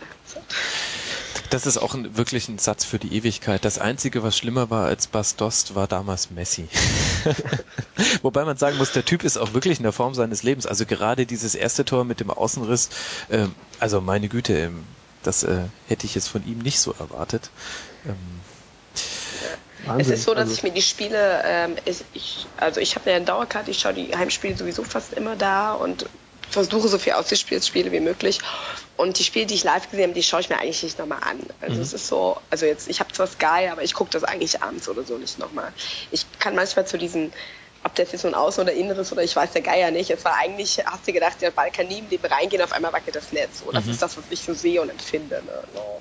Das 1.51 1.67
ist 1.67 1.79
auch 1.79 1.95
ein, 1.95 2.17
wirklich 2.17 2.49
ein 2.49 2.59
Satz 2.59 2.85
für 2.85 2.99
die 2.99 3.15
Ewigkeit. 3.17 3.65
Das 3.65 3.79
Einzige, 3.79 4.23
was 4.23 4.37
schlimmer 4.37 4.71
war 4.71 4.87
als 4.87 5.07
Bas 5.07 5.37
Dost, 5.37 5.75
war 5.75 5.87
damals 5.87 6.31
Messi. 6.31 6.69
Wobei 8.23 8.45
man 8.45 8.57
sagen 8.57 8.77
muss, 8.77 8.93
der 8.93 9.05
Typ 9.05 9.25
ist 9.25 9.37
auch 9.37 9.53
wirklich 9.55 9.79
in 9.79 9.83
der 9.85 9.93
Form 9.93 10.15
seines 10.15 10.43
Lebens. 10.43 10.67
Also 10.67 10.87
gerade 10.87 11.27
dieses 11.27 11.55
erste 11.55 11.85
Tor 11.85 12.05
mit 12.05 12.21
dem 12.21 12.31
Außenriss, 12.31 12.91
ähm, 13.31 13.55
also 13.81 14.01
meine 14.01 14.29
Güte, 14.29 14.57
ähm, 14.59 14.85
das 15.23 15.43
äh, 15.43 15.59
hätte 15.89 16.07
ich 16.07 16.15
jetzt 16.15 16.29
von 16.29 16.47
ihm 16.47 16.59
nicht 16.59 16.79
so 16.81 16.93
erwartet. 16.99 17.51
Ähm, 18.07 18.15
Wahnsinn. 19.87 20.13
Es 20.15 20.21
ist 20.21 20.25
so, 20.25 20.33
dass 20.35 20.43
Also- 20.49 20.55
ich 20.55 20.63
mir 20.63 20.71
die 20.73 20.83
Spiele, 20.83 21.43
ähm, 21.45 21.77
ich, 21.85 22.05
ich, 22.15 22.47
also 22.57 22.81
ich 22.81 22.95
habe 22.97 23.11
eine 23.13 23.25
Dauerkarte, 23.25 23.71
ich 23.71 23.79
schaue 23.81 23.95
die 23.95 24.17
Heimspiele 24.17 24.57
sowieso 24.57 24.83
fast 24.85 25.13
immer 25.13 25.37
da 25.37 25.73
und 25.75 26.07
versuche 26.49 26.89
so 26.89 26.99
viel 26.99 27.13
Ausspiele 27.15 27.91
wie 27.93 28.01
möglich. 28.01 28.39
Und 28.97 29.19
die 29.19 29.25
Spiele, 29.25 29.47
die 29.47 29.55
ich 29.55 29.65
live 29.65 29.91
gesehen 29.91 30.05
habe, 30.05 30.15
die 30.15 30.23
schaue 30.23 30.41
ich 30.41 30.49
mir 30.49 30.59
eigentlich 30.59 30.83
nicht 30.83 30.99
nochmal 30.99 31.19
an. 31.23 31.41
Also 31.61 31.81
es 31.81 31.93
ist 31.93 32.07
so, 32.07 32.37
also 32.51 32.65
jetzt, 32.65 32.89
ich 32.89 33.01
habe 33.01 33.13
zwar 33.13 33.27
Sky, 33.27 33.69
aber 33.71 33.83
ich 33.83 33.93
gucke 33.93 34.11
das 34.11 34.23
eigentlich 34.23 34.63
abends 34.63 34.89
oder 34.89 35.03
so 35.03 35.19
nicht 35.19 35.39
nochmal. 35.39 35.73
Ich 36.13 36.27
kann 36.39 36.55
manchmal 36.55 36.87
zu 36.87 36.97
diesen, 36.97 37.33
ob 37.83 37.95
das 37.97 38.13
jetzt 38.13 38.23
so 38.23 38.29
ein 38.29 38.35
Außen- 38.35 38.61
oder 38.61 38.73
Inneres 38.73 39.11
oder 39.11 39.25
ich 39.25 39.35
weiß 39.35 39.51
der 39.51 39.63
Geier 39.63 39.91
nicht. 39.91 40.11
Es 40.11 40.25
war 40.25 40.37
eigentlich, 40.37 40.85
hast 40.87 41.09
du 41.09 41.13
gedacht, 41.13 41.43
der 41.43 41.51
Ball 41.51 41.73
kann 41.73 41.89
nie 41.89 41.99
im 41.99 42.09
Leben 42.09 42.25
reingehen, 42.25 42.63
auf 42.63 42.73
einmal 42.73 42.93
wackelt 42.93 43.17
das 43.17 43.33
Netz. 43.33 43.61
So, 43.65 43.73
das 43.73 43.87
ist 43.87 44.01
das, 44.01 44.17
was 44.17 44.25
ich 44.31 44.41
so 44.41 44.55
sehe 44.55 44.81
und 44.81 44.91
empfinde. 44.91 45.43
Ne? 45.45 45.65
No. 45.75 46.01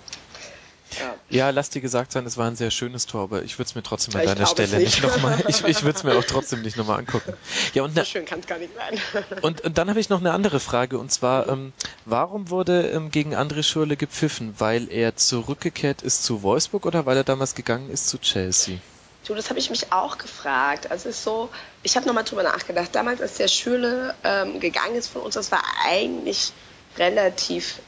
Ja. 1.00 1.16
ja, 1.30 1.50
lass 1.50 1.70
dir 1.70 1.82
gesagt 1.82 2.12
sein, 2.12 2.26
es 2.26 2.38
war 2.38 2.48
ein 2.48 2.56
sehr 2.56 2.72
schönes 2.72 3.06
Tor, 3.06 3.24
aber 3.24 3.44
ich 3.44 3.58
würde 3.60 3.68
es 3.70 3.76
mir 3.76 3.84
trotzdem 3.84 4.16
an 4.16 4.22
Ich 4.22 4.28
deiner 4.34 4.46
Stelle 4.46 4.78
nicht 4.78 5.02
nicht. 5.02 5.04
nochmal, 5.04 5.44
ich, 5.48 5.64
ich 5.66 5.84
würde 5.84 5.98
es 5.98 6.04
mir 6.04 6.16
auch 6.18 6.24
trotzdem 6.24 6.62
nicht 6.62 6.78
nochmal 6.78 7.00
angucken. 7.00 7.34
Ja, 7.74 7.84
und 7.84 7.96
So 7.96 8.04
schön 8.04 8.26
kann 8.26 8.40
es 8.40 8.48
gar 8.48 8.60
nicht 8.60 8.74
sein. 8.76 9.00
Und, 9.42 9.62
und 9.62 9.78
dann 9.78 9.90
habe 9.90 10.00
ich 10.00 10.10
noch 10.10 10.20
eine 10.20 10.32
andere 10.32 10.60
Frage 10.60 10.98
und 10.98 11.12
zwar, 11.12 11.50
ähm, 11.50 11.74
warum 12.06 12.50
wurde 12.50 12.88
ähm, 12.90 13.12
gegen 13.12 13.36
André 13.36 13.64
Schürrle 13.64 13.98
gepfiffen? 13.98 14.56
Weil 14.58 14.90
er 14.92 15.16
zurückgekehrt 15.16 16.02
ist 16.02 16.24
zu 16.24 16.44
Wolfsburg 16.44 16.86
oder 16.86 17.06
weil 17.06 17.18
er 17.18 17.24
damals 17.24 17.56
gegangen 17.56 17.90
ist 17.90 18.08
zu 18.08 18.18
Chelsea? 18.20 18.78
Du, 19.26 19.34
das 19.36 19.50
habe 19.50 19.60
ich 19.60 19.70
mich 19.70 19.92
auch 19.94 20.18
gefragt. 20.18 20.92
Also 20.92 21.08
es 21.10 21.18
ist 21.18 21.24
so, 21.24 21.50
ich 21.82 21.96
habe 21.96 22.06
nochmal 22.06 22.26
drüber 22.26 22.44
nachgedacht. 22.44 22.90
Damals, 22.94 23.22
als 23.22 23.36
der 23.36 23.48
Schüle 23.48 24.14
ähm, 24.24 24.60
gegangen 24.60 24.96
ist 24.96 25.08
von 25.08 25.22
uns, 25.22 25.36
das 25.36 25.52
war 25.52 25.64
eigentlich 25.86 26.52
relativ 26.98 27.80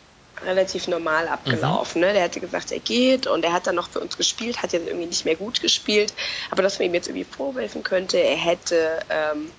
relativ 0.43 0.87
normal 0.87 1.27
abgelaufen. 1.27 2.01
Ne? 2.01 2.13
Der 2.13 2.23
hatte 2.23 2.39
gesagt, 2.39 2.71
er 2.71 2.79
geht 2.79 3.27
und 3.27 3.43
er 3.45 3.53
hat 3.53 3.67
dann 3.67 3.75
noch 3.75 3.89
für 3.89 3.99
uns 3.99 4.17
gespielt, 4.17 4.61
hat 4.61 4.73
jetzt 4.73 4.87
irgendwie 4.87 5.07
nicht 5.07 5.25
mehr 5.25 5.35
gut 5.35 5.61
gespielt. 5.61 6.13
Aber 6.51 6.63
dass 6.63 6.79
man 6.79 6.87
ihm 6.87 6.93
jetzt 6.93 7.07
irgendwie 7.07 7.25
vorwerfen 7.25 7.83
könnte, 7.83 8.17
er 8.17 8.35
hätte, 8.35 8.99
ähm, 9.09 9.51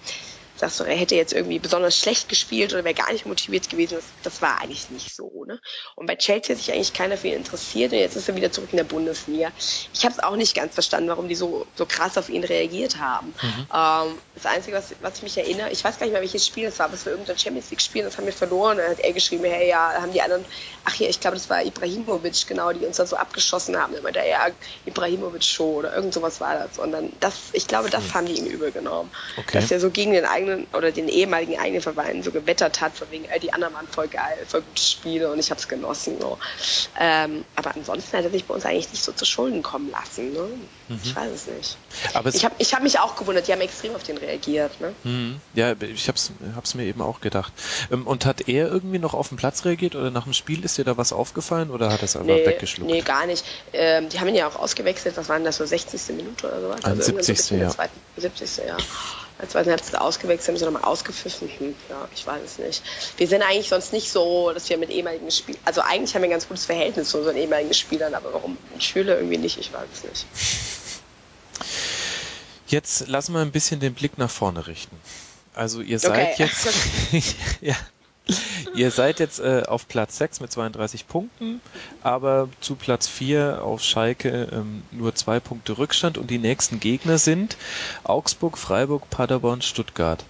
sagst 0.57 0.81
du, 0.81 0.85
er 0.85 0.97
hätte 0.97 1.15
jetzt 1.15 1.33
irgendwie 1.33 1.59
besonders 1.59 1.99
schlecht 1.99 2.29
gespielt 2.29 2.73
oder 2.73 2.85
wäre 2.85 2.95
gar 2.95 3.13
nicht 3.13 3.27
motiviert 3.27 3.69
gewesen, 3.69 3.97
das, 3.97 4.05
das 4.23 4.43
war 4.43 4.61
eigentlich 4.61 4.91
nicht 4.91 5.15
so. 5.15 5.45
Ne? 5.47 5.61
Und 5.95 6.07
bei 6.07 6.17
Chelsea 6.17 6.55
hat 6.55 6.63
sich 6.63 6.73
eigentlich 6.73 6.93
keiner 6.93 7.17
für 7.17 7.29
ihn 7.29 7.35
interessiert 7.35 7.93
und 7.93 7.99
jetzt 7.99 8.17
ist 8.17 8.29
er 8.29 8.37
wieder 8.37 8.51
zurück 8.51 8.69
in 8.73 8.79
der 8.79 8.85
Bundesliga. 8.85 9.53
Ich 9.93 10.05
habe 10.05 10.15
es 10.15 10.23
auch 10.23 10.37
nicht 10.37 10.55
ganz 10.55 10.75
verstanden, 10.75 11.09
warum 11.09 11.29
die 11.29 11.35
so, 11.35 11.67
so 11.75 11.87
krass 11.87 12.19
auf 12.19 12.29
ihn 12.29 12.45
reagiert 12.45 12.99
haben. 12.99 13.35
Ähm, 13.75 14.19
das 14.35 14.47
Einzige, 14.47 14.77
was, 14.77 14.95
was 15.01 15.17
ich 15.19 15.23
mich 15.23 15.39
erinnere, 15.39 15.71
ich 15.71 15.83
weiß 15.83 15.99
gar 15.99 16.07
nicht 16.07 16.13
mehr, 16.13 16.23
welches 16.23 16.47
Spiel 16.47 16.67
das 16.67 16.79
war, 16.79 16.87
aber 16.87 16.95
es 16.95 17.05
war 17.07 17.13
irgendein 17.13 17.39
Champions 17.39 17.71
League 17.71 17.81
Spiel, 17.81 18.03
das 18.05 18.17
haben 18.17 18.27
wir 18.27 18.33
verloren. 18.33 18.79
Dann 18.79 18.91
hat 18.91 19.01
er 19.01 19.13
geschrieben, 19.13 19.45
hey, 19.45 19.69
ja, 19.69 19.95
haben 19.95 20.13
die 20.13 20.23
anderen, 20.23 20.45
ach 20.85 20.95
ja, 20.97 21.09
ich 21.09 21.21
glaube, 21.21 21.37
das 21.37 21.49
war 21.51 21.65
Ibrahimovic, 21.65 22.47
genau, 22.47 22.73
die 22.73 22.85
uns 22.85 22.97
da 22.97 23.07
so 23.07 23.17
abgeschossen 23.17 23.77
haben. 23.77 23.95
Dann 23.95 24.03
meinte 24.03 24.21
er, 24.21 24.29
ja, 24.29 24.47
Ibrahimovic 24.85 25.45
Show 25.45 25.79
oder 25.79 25.95
irgend 25.95 26.15
sowas 26.15 26.41
war 26.41 26.55
das. 26.55 26.79
Und 26.79 26.93
dann, 26.93 27.13
das, 27.21 27.35
ich 27.53 27.67
glaube, 27.67 27.91
das 27.91 28.15
haben 28.15 28.27
die 28.27 28.35
ihm 28.35 28.47
übel 28.47 28.73
genommen. 28.73 29.11
Okay. 29.37 29.61
Dass 29.61 29.71
er 29.71 29.81
so 29.81 29.91
gegen 29.91 30.13
den 30.13 30.25
eigenen 30.25 30.46
oder 30.73 30.91
den 30.93 31.09
ehemaligen 31.09 31.59
eigenen 31.59 31.83
Verein 31.83 32.23
so 32.23 32.31
gewettert 32.31 32.81
hat, 32.81 32.97
von 32.97 33.11
wegen, 33.11 33.25
ey, 33.27 33.41
die 33.41 33.53
anderen 33.53 33.75
waren 33.75 33.87
voll 33.89 34.09
geil, 34.09 34.39
voll 34.47 34.63
gute 34.63 34.83
Spiele 34.83 35.31
und 35.31 35.39
ich 35.39 35.51
habe 35.51 35.61
es 35.61 35.69
genossen. 35.69 36.17
So. 36.21 36.39
Ähm, 36.99 37.45
aber 37.57 37.75
ansonsten 37.75 38.17
hat 38.17 38.25
er 38.25 38.31
sich 38.31 38.45
bei 38.45 38.55
uns 38.55 38.65
eigentlich 38.65 38.91
nicht 38.91 39.03
so 39.05 39.13
zu 39.13 39.25
Schulden 39.25 39.63
kommen 39.63 39.91
lassen. 39.91 40.33
Ne? 40.33 40.49
Ich 41.03 41.15
weiß 41.17 41.31
es 41.33 41.47
nicht. 41.47 41.77
Aber 42.15 42.29
es, 42.29 42.37
Ich 42.37 42.45
habe 42.45 42.55
ich 42.59 42.75
hab 42.75 42.83
mich 42.83 42.99
auch 42.99 43.17
gewundert, 43.17 43.49
die 43.49 43.53
haben 43.53 43.61
extrem 43.61 43.95
auf 43.95 44.03
den 44.03 44.19
reagiert. 44.19 44.81
Ne? 44.81 44.93
Hm, 45.03 45.41
ja, 45.55 45.75
ich 45.81 46.09
hab's, 46.09 46.31
hab's 46.55 46.75
mir 46.75 46.85
eben 46.85 47.03
auch 47.03 47.21
gedacht. 47.21 47.53
Ähm, 47.91 48.07
Und 48.07 48.25
hat 48.25 48.49
er 48.49 48.69
irgendwie 48.69 48.99
noch 48.99 49.15
auf 49.15 49.29
den 49.29 49.37
Platz 49.37 49.65
reagiert 49.65 49.95
oder 49.97 50.11
nach 50.11 50.25
dem 50.25 50.33
Spiel 50.33 50.65
ist 50.65 50.79
dir 50.79 50.85
da 50.85 50.97
was 50.97 51.13
aufgefallen 51.13 51.71
oder 51.71 51.91
hat 51.93 52.01
er 52.01 52.05
es 52.05 52.17
einfach 52.17 52.27
Nee, 52.29 52.47
weggeschluckt? 52.47 52.91
nee, 52.91 53.01
gar 53.01 53.27
nicht. 53.27 53.45
Ähm, 53.73 54.09
die 54.09 54.21
haben 54.21 54.29
ihn 54.29 54.35
ja 54.37 54.47
auch 54.47 54.57
ausgewechselt, 54.57 55.17
was 55.17 55.29
waren 55.29 55.45
das, 55.45 55.57
so 55.57 55.67
60. 55.67 56.17
Minute 56.17 56.47
oder 56.47 56.61
sowas? 56.61 56.85
Ein 56.85 56.99
irgendwann 56.99 57.23
so 57.23 57.33
70. 57.35 57.51
in 57.53 57.59
der 57.59 57.69
ja. 57.69 57.75
Zweiten, 57.75 58.01
70. 58.17 58.57
ja. 58.67 58.77
Als 59.39 59.51
zweiten 59.53 59.69
Halbzeit 59.71 60.01
ausgewechselt, 60.01 60.49
haben 60.49 60.57
sie 60.57 60.65
nochmal 60.65 60.85
ausgepfiffen. 60.85 61.51
Hm, 61.59 61.77
ja, 61.91 62.09
ich 62.15 62.27
weiß 62.27 62.43
es 62.43 62.59
nicht. 62.59 62.83
Wir 63.19 63.29
sind 63.29 63.43
eigentlich 63.43 63.69
sonst 63.69 63.93
nicht 63.93 64.11
so, 64.11 64.53
dass 64.53 64.69
wir 64.71 64.79
mit 64.79 64.89
ehemaligen 64.91 65.31
Spielern, 65.31 65.61
also 65.67 65.83
eigentlich 65.83 66.15
haben 66.15 66.23
wir 66.23 66.29
ein 66.29 66.33
ganz 66.33 66.49
gutes 66.49 66.65
Verhältnis 66.65 67.11
zu 67.11 67.19
unseren 67.19 67.37
ehemaligen 67.37 67.75
Spielern, 67.75 68.15
aber 68.15 68.33
warum 68.33 68.57
Schüler 68.79 69.17
irgendwie 69.17 69.37
nicht, 69.37 69.59
ich 69.59 69.73
weiß 69.73 69.89
es 69.93 70.05
nicht. 70.05 70.27
Jetzt 72.69 73.09
lassen 73.09 73.35
wir 73.35 73.41
ein 73.41 73.53
bisschen 73.53 73.79
den 73.79 73.95
Blick 73.95 74.19
nach 74.19 74.31
vorne 74.31 74.67
richten. 74.67 74.97
Also 75.55 75.81
ihr 75.83 75.99
seid 75.99 76.33
Okay. 76.33 76.35
jetzt, 76.39 76.69
ja, 77.61 77.77
ihr 78.75 78.91
seid 78.91 79.21
jetzt 79.21 79.39
äh, 79.41 79.63
auf 79.67 79.89
Platz 79.89 80.19
6 80.19 80.41
mit 80.41 80.51
32 80.53 81.07
Punkten, 81.07 81.61
aber 82.03 82.49
zu 82.61 82.75
Platz 82.75 83.07
4 83.07 83.63
auf 83.63 83.83
Schalke 83.83 84.49
ähm, 84.53 84.83
nur 84.91 85.15
zwei 85.15 85.41
Punkte 85.41 85.79
Rückstand 85.79 86.19
und 86.19 86.31
die 86.31 86.39
nächsten 86.39 86.81
Gegner 86.81 87.19
sind 87.19 87.57
Augsburg, 88.05 88.59
Freiburg, 88.59 89.09
Paderborn, 89.11 89.63
Stuttgart. 89.63 90.25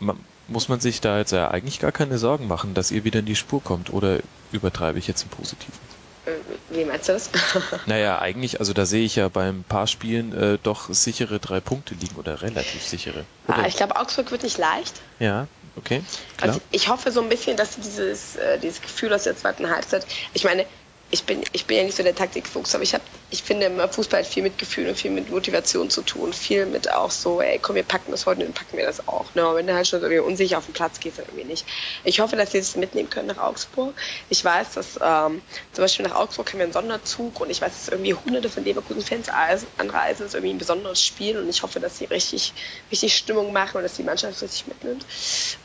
Ma 0.00 0.14
muss 0.48 0.68
man 0.68 0.80
sich 0.80 1.00
da 1.00 1.18
jetzt 1.18 1.30
ja 1.32 1.50
eigentlich 1.50 1.78
gar 1.78 1.92
keine 1.92 2.18
Sorgen 2.18 2.46
machen, 2.46 2.74
dass 2.74 2.90
ihr 2.90 3.04
wieder 3.04 3.20
in 3.20 3.26
die 3.26 3.36
Spur 3.36 3.62
kommt 3.62 3.90
oder 3.92 4.18
übertreibe 4.50 4.98
ich 4.98 5.06
jetzt 5.06 5.22
im 5.22 5.28
Positiven? 5.30 5.78
Äh, 6.26 6.32
Wie 6.70 6.84
meinst 6.84 7.08
du 7.08 7.12
das? 7.12 7.30
Naja, 7.86 8.18
eigentlich, 8.18 8.60
also 8.60 8.72
da 8.72 8.84
sehe 8.84 9.04
ich 9.04 9.16
ja 9.16 9.28
beim 9.28 9.62
paar 9.62 9.86
Spielen 9.86 10.36
äh, 10.36 10.58
doch 10.62 10.92
sichere 10.92 11.38
drei 11.38 11.60
Punkte 11.60 11.94
liegen 11.94 12.16
oder 12.16 12.42
relativ 12.42 12.82
sichere. 12.82 13.24
ah, 13.46 13.60
Oder? 13.60 13.68
ich 13.68 13.76
glaube, 13.76 13.96
Augsburg 13.96 14.30
wird 14.30 14.42
nicht 14.42 14.58
leicht. 14.58 15.00
Ja, 15.20 15.46
okay, 15.76 16.02
klar. 16.36 16.50
Also 16.50 16.60
ich 16.70 16.88
hoffe 16.88 17.10
so 17.12 17.20
ein 17.20 17.28
bisschen, 17.28 17.56
dass 17.56 17.76
dieses, 17.76 18.36
äh, 18.36 18.58
dieses 18.58 18.80
Gefühl 18.80 19.12
aus 19.12 19.24
der 19.24 19.36
zweiten 19.36 19.68
Halbzeit, 19.70 20.06
ich 20.34 20.44
meine, 20.44 20.66
ich 21.12 21.24
bin, 21.24 21.44
ich 21.52 21.66
bin 21.66 21.76
ja 21.76 21.82
nicht 21.84 21.94
so 21.94 22.02
der 22.02 22.14
Taktikfuchs, 22.14 22.74
aber 22.74 22.82
ich 22.82 22.94
habe, 22.94 23.04
ich 23.30 23.42
finde 23.42 23.66
immer, 23.66 23.86
Fußball 23.86 24.20
hat 24.20 24.26
viel 24.26 24.42
mit 24.42 24.56
Gefühl 24.56 24.88
und 24.88 24.96
viel 24.96 25.10
mit 25.10 25.30
Motivation 25.30 25.90
zu 25.90 26.00
tun, 26.00 26.32
viel 26.32 26.64
mit 26.64 26.90
auch 26.90 27.10
so, 27.10 27.42
ey, 27.42 27.58
komm, 27.58 27.76
wir 27.76 27.82
packen 27.82 28.12
das 28.12 28.24
heute, 28.24 28.40
dann 28.40 28.54
packen 28.54 28.78
wir 28.78 28.86
das 28.86 29.06
auch. 29.06 29.26
Ne? 29.34 29.42
Aber 29.42 29.56
wenn 29.56 29.66
du 29.66 29.74
halt 29.74 29.86
schon 29.86 30.00
irgendwie 30.00 30.20
unsicher 30.20 30.56
auf 30.56 30.64
den 30.64 30.72
Platz 30.72 31.00
gehst, 31.00 31.18
dann 31.18 31.26
irgendwie 31.26 31.44
nicht. 31.44 31.66
Ich 32.04 32.20
hoffe, 32.20 32.36
dass 32.36 32.52
sie 32.52 32.58
das 32.58 32.76
mitnehmen 32.76 33.10
können 33.10 33.26
nach 33.28 33.36
Augsburg. 33.36 33.94
Ich 34.30 34.42
weiß, 34.42 34.72
dass 34.72 34.98
ähm, 35.02 35.42
zum 35.72 35.84
Beispiel 35.84 36.06
nach 36.06 36.14
Augsburg 36.14 36.50
haben 36.50 36.60
wir 36.60 36.64
einen 36.64 36.72
Sonderzug 36.72 37.40
und 37.40 37.50
ich 37.50 37.60
weiß, 37.60 37.72
dass 37.72 37.88
irgendwie 37.88 38.14
hunderte 38.14 38.48
von 38.48 38.64
Leverkusen-Fans 38.64 39.28
anreisen, 39.28 40.24
das 40.24 40.28
ist 40.28 40.34
irgendwie 40.34 40.54
ein 40.54 40.58
besonderes 40.58 41.04
Spiel 41.04 41.36
und 41.36 41.46
ich 41.46 41.62
hoffe, 41.62 41.78
dass 41.78 41.98
sie 41.98 42.06
richtig, 42.06 42.54
richtig 42.90 43.14
Stimmung 43.14 43.52
machen 43.52 43.76
und 43.76 43.82
dass 43.82 43.96
die 43.96 44.02
Mannschaft 44.02 44.40
richtig 44.40 44.66
mitnimmt. 44.66 45.04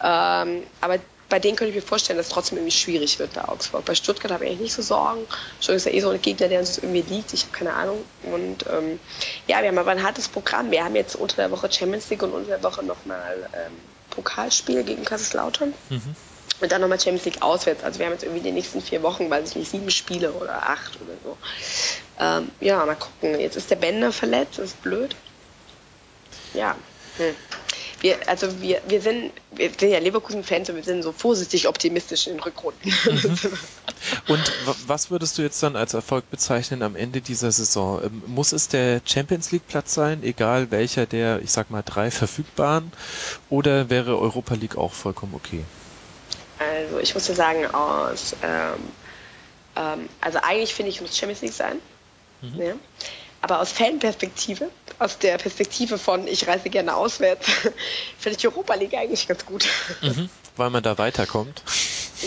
Ähm, 0.04 0.64
aber 0.82 1.00
bei 1.30 1.40
denen 1.40 1.58
könnte 1.58 1.70
ich 1.70 1.76
mir 1.76 1.88
vorstellen, 1.88 2.18
dass 2.18 2.28
es 2.28 2.34
trotzdem 2.34 2.58
irgendwie 2.58 2.76
schwierig 2.76 3.20
wird 3.20 3.34
bei 3.34 3.44
Augsburg. 3.44 3.84
Bei 3.86 3.96
Stuttgart 3.96 4.32
habe 4.32 4.46
ich 4.46 4.52
eigentlich 4.52 4.62
nicht 4.62 4.74
so 4.74 4.82
Sorgen. 4.82 5.26
Stuttgart 5.60 5.76
ist 5.76 5.86
ja 5.86 5.92
eh 5.92 6.00
so 6.00 6.10
ein 6.10 6.22
Gegner, 6.22 6.48
der 6.48 6.60
uns 6.60 6.78
irgendwie 6.78 7.02
liegt. 7.02 7.34
Ich 7.34 7.44
habe 7.44 7.52
keine 7.52 7.74
Ahnung. 7.74 8.04
Und 8.24 8.66
ähm, 8.72 9.00
ja, 9.48 9.62
wir 9.62 9.68
haben 9.68 9.78
aber 9.78 9.92
ein 9.92 10.04
hartes 10.04 10.30
Programm. 10.30 10.72
Wir 10.72 10.86
haben 10.86 10.96
jetzt 10.96 11.16
unter 11.16 11.36
der 11.36 11.52
Woche 11.52 11.70
Champions 11.72 12.10
League 12.10 12.24
und 12.24 12.32
unter 12.32 12.50
der 12.50 12.64
Woche 12.64 12.84
nochmal 12.84 13.50
ähm, 13.54 13.74
Pokalspiel 14.12 14.84
gegen 14.84 15.04
Kaiserslautern. 15.04 15.74
Und 16.60 16.72
dann 16.72 16.82
nochmal 16.82 17.00
Champions 17.00 17.26
League 17.26 17.42
auswärts. 17.42 17.84
Also 17.84 18.00
wir 18.00 18.06
haben 18.06 18.14
jetzt 18.14 18.24
irgendwie 18.24 18.42
die 18.42 18.52
nächsten 18.52 18.82
vier 18.82 19.04
Wochen, 19.04 19.30
weiß 19.30 19.50
ich 19.50 19.56
nicht, 19.58 19.70
sieben 19.70 19.92
Spiele 19.92 20.32
oder 20.32 20.70
acht 20.70 20.98
oder 21.02 21.14
so. 21.24 21.38
Ähm, 22.20 22.52
ja, 22.62 22.84
mal 22.86 22.96
gucken. 22.96 23.40
Jetzt 23.40 23.58
ist 23.58 23.70
der 23.70 23.76
Bänder 23.76 24.12
verletzt, 24.12 24.58
das 24.58 24.66
ist 24.66 24.82
blöd. 24.82 25.16
Ja. 26.54 26.76
Hm. 27.18 27.36
Wir, 28.02 28.16
also 28.28 28.62
wir, 28.62 28.80
wir 28.88 29.02
sind, 29.02 29.32
wir 29.52 29.72
sind 29.78 29.90
ja 29.92 29.98
Leverkusen-Fans 30.00 30.70
und 30.70 30.76
wir 30.76 30.84
sind 30.84 31.02
so 31.02 31.12
vorsichtig 31.12 31.68
optimistisch 31.68 32.28
in 32.28 32.34
den 32.34 32.42
Rückrunden. 32.42 32.94
Und 34.28 34.48
w- 34.48 34.76
was 34.86 35.10
würdest 35.10 35.38
du 35.38 35.42
jetzt 35.42 35.64
dann 35.64 35.76
als 35.76 35.96
Erfolg 35.96 36.30
bezeichnen 36.30 36.84
am 36.84 36.96
Ende 36.96 37.22
dieser 37.22 37.52
Saison? 37.52 38.04
Ähm, 38.04 38.22
Muss 38.28 38.52
es 38.52 38.68
der 38.68 39.02
Champions 39.04 39.52
League 39.52 39.68
Platz 39.68 39.96
sein, 39.96 40.22
egal 40.24 40.70
welcher 40.70 41.08
der, 41.08 41.42
ich 41.42 41.52
sag 41.52 41.72
mal, 41.72 41.82
drei 41.84 42.12
verfügbaren, 42.12 42.92
oder 43.50 43.90
wäre 43.90 44.20
Europa 44.20 44.54
League 44.54 44.78
auch 44.78 44.94
vollkommen 44.94 45.34
okay? 45.34 45.64
Also 46.60 47.00
ich 47.00 47.14
muss 47.16 47.28
ja 47.28 47.34
sagen, 47.34 47.66
aus, 47.66 48.36
ähm, 48.44 48.76
ähm, 49.76 50.10
also 50.22 50.40
eigentlich 50.44 50.74
finde 50.76 50.92
ich, 50.92 51.02
muss 51.02 51.18
Champions 51.18 51.42
League 51.42 51.54
sein. 51.54 51.80
Ja. 52.58 52.74
Aber 53.48 53.62
aus 53.62 53.72
Fanperspektive, 53.72 54.70
aus 55.00 55.20
der 55.20 55.38
Perspektive 55.38 55.98
von 55.98 56.28
ich 56.28 56.50
reise 56.50 56.70
gerne 56.70 56.98
auswärts, 56.98 57.48
finde 58.20 58.38
ich 58.38 58.46
Europa 58.46 58.74
League 58.74 58.94
eigentlich 58.94 59.26
ganz 59.26 59.46
gut. 59.46 59.66
Weil 60.58 60.70
man 60.70 60.84
da 60.84 60.98
weiterkommt? 60.98 61.62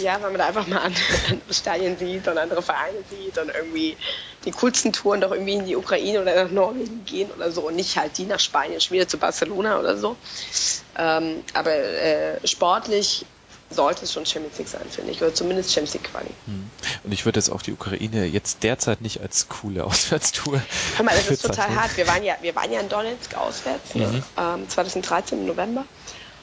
Ja, 0.03 0.15
weil 0.23 0.31
man 0.31 0.39
da 0.39 0.47
einfach 0.47 0.67
mal 0.67 0.79
andere 0.79 1.03
Stadien 1.51 1.99
sieht 1.99 2.27
und 2.27 2.39
andere 2.39 2.63
Vereine 2.63 3.05
sieht 3.11 3.37
und 3.37 3.51
irgendwie 3.51 3.99
die 4.47 4.51
coolsten 4.53 4.95
Touren 4.95 5.21
doch 5.21 5.33
irgendwie 5.33 5.53
in 5.53 5.67
die 5.67 5.77
Ukraine 5.77 6.23
oder 6.23 6.45
nach 6.45 6.51
Norwegen 6.51 7.05
gehen 7.05 7.31
oder 7.33 7.53
so 7.53 7.67
und 7.67 7.77
nicht 7.77 7.99
halt 7.99 8.17
die 8.17 8.25
nach 8.25 8.41
Spanien, 8.41 8.81
schon 8.81 8.95
wieder 8.95 9.07
zu 9.07 9.19
Barcelona 9.19 9.79
oder 9.79 9.99
so. 9.99 10.17
Ähm, 10.97 11.45
aber 11.53 11.75
äh, 11.75 12.47
sportlich 12.47 13.27
sollte 13.69 14.05
es 14.05 14.13
schon 14.15 14.25
Champions 14.25 14.57
League 14.57 14.69
sein, 14.69 14.87
finde 14.89 15.13
ich. 15.13 15.21
Oder 15.21 15.35
zumindest 15.35 15.71
Champions 15.71 15.95
League 15.95 16.11
Quali. 16.11 16.31
Hm. 16.47 16.71
Und 17.03 17.13
ich 17.13 17.25
würde 17.25 17.39
jetzt 17.39 17.51
auch 17.51 17.63
die 17.63 17.73
Ukraine 17.73 18.27
jetzt 18.27 18.63
derzeit 18.63 19.01
nicht 19.01 19.21
als 19.21 19.49
coole 19.49 19.85
Auswärtstour. 19.87 20.61
Hör 20.97 21.05
mal, 21.05 21.15
das 21.15 21.29
ist 21.29 21.43
total 21.43 21.75
hart. 21.75 21.97
Wir 21.97 22.07
waren 22.07 22.23
ja, 22.23 22.37
wir 22.41 22.55
waren 22.55 22.71
ja 22.73 22.81
in 22.81 22.89
Donetsk 22.89 23.35
auswärts, 23.35 23.95
mhm. 23.95 24.23
ähm, 24.37 24.69
2013 24.69 25.41
im 25.41 25.47
November. 25.47 25.85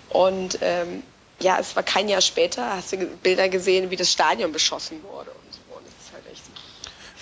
Und 0.09 0.57
ähm, 0.61 1.03
ja, 1.39 1.59
es 1.59 1.75
war 1.75 1.83
kein 1.83 2.09
Jahr 2.09 2.21
später, 2.21 2.75
hast 2.75 2.93
du 2.93 2.97
Bilder 2.97 3.49
gesehen, 3.49 3.91
wie 3.91 3.95
das 3.95 4.11
Stadion 4.11 4.51
beschossen 4.51 5.03
wurde 5.03 5.29
und 5.29 5.53
so. 5.53 5.59
Und 5.75 5.85
das 5.85 5.93
ist 6.05 6.13
halt 6.13 6.23
echt. 6.31 6.41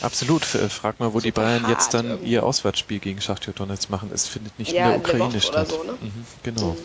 Absolut. 0.01 0.45
Frag 0.45 0.99
mal, 0.99 1.13
wo 1.13 1.19
die 1.19 1.31
Bayern 1.31 1.65
jetzt 1.69 1.93
dann 1.93 2.07
irgendwie. 2.07 2.31
ihr 2.31 2.43
Auswärtsspiel 2.43 2.99
gegen 2.99 3.19
Schachtjo 3.21 3.51
Donetsk 3.51 3.89
machen. 3.89 4.11
Es 4.13 4.27
findet 4.27 4.57
nicht 4.59 4.71
ja, 4.71 4.85
in 4.85 4.89
der 4.91 4.99
Ukraine 4.99 5.41
statt. 5.41 5.69
So, 5.69 5.83
ne? 5.83 5.93
mhm, 5.99 6.25
genau. 6.43 6.71
Mhm. 6.71 6.77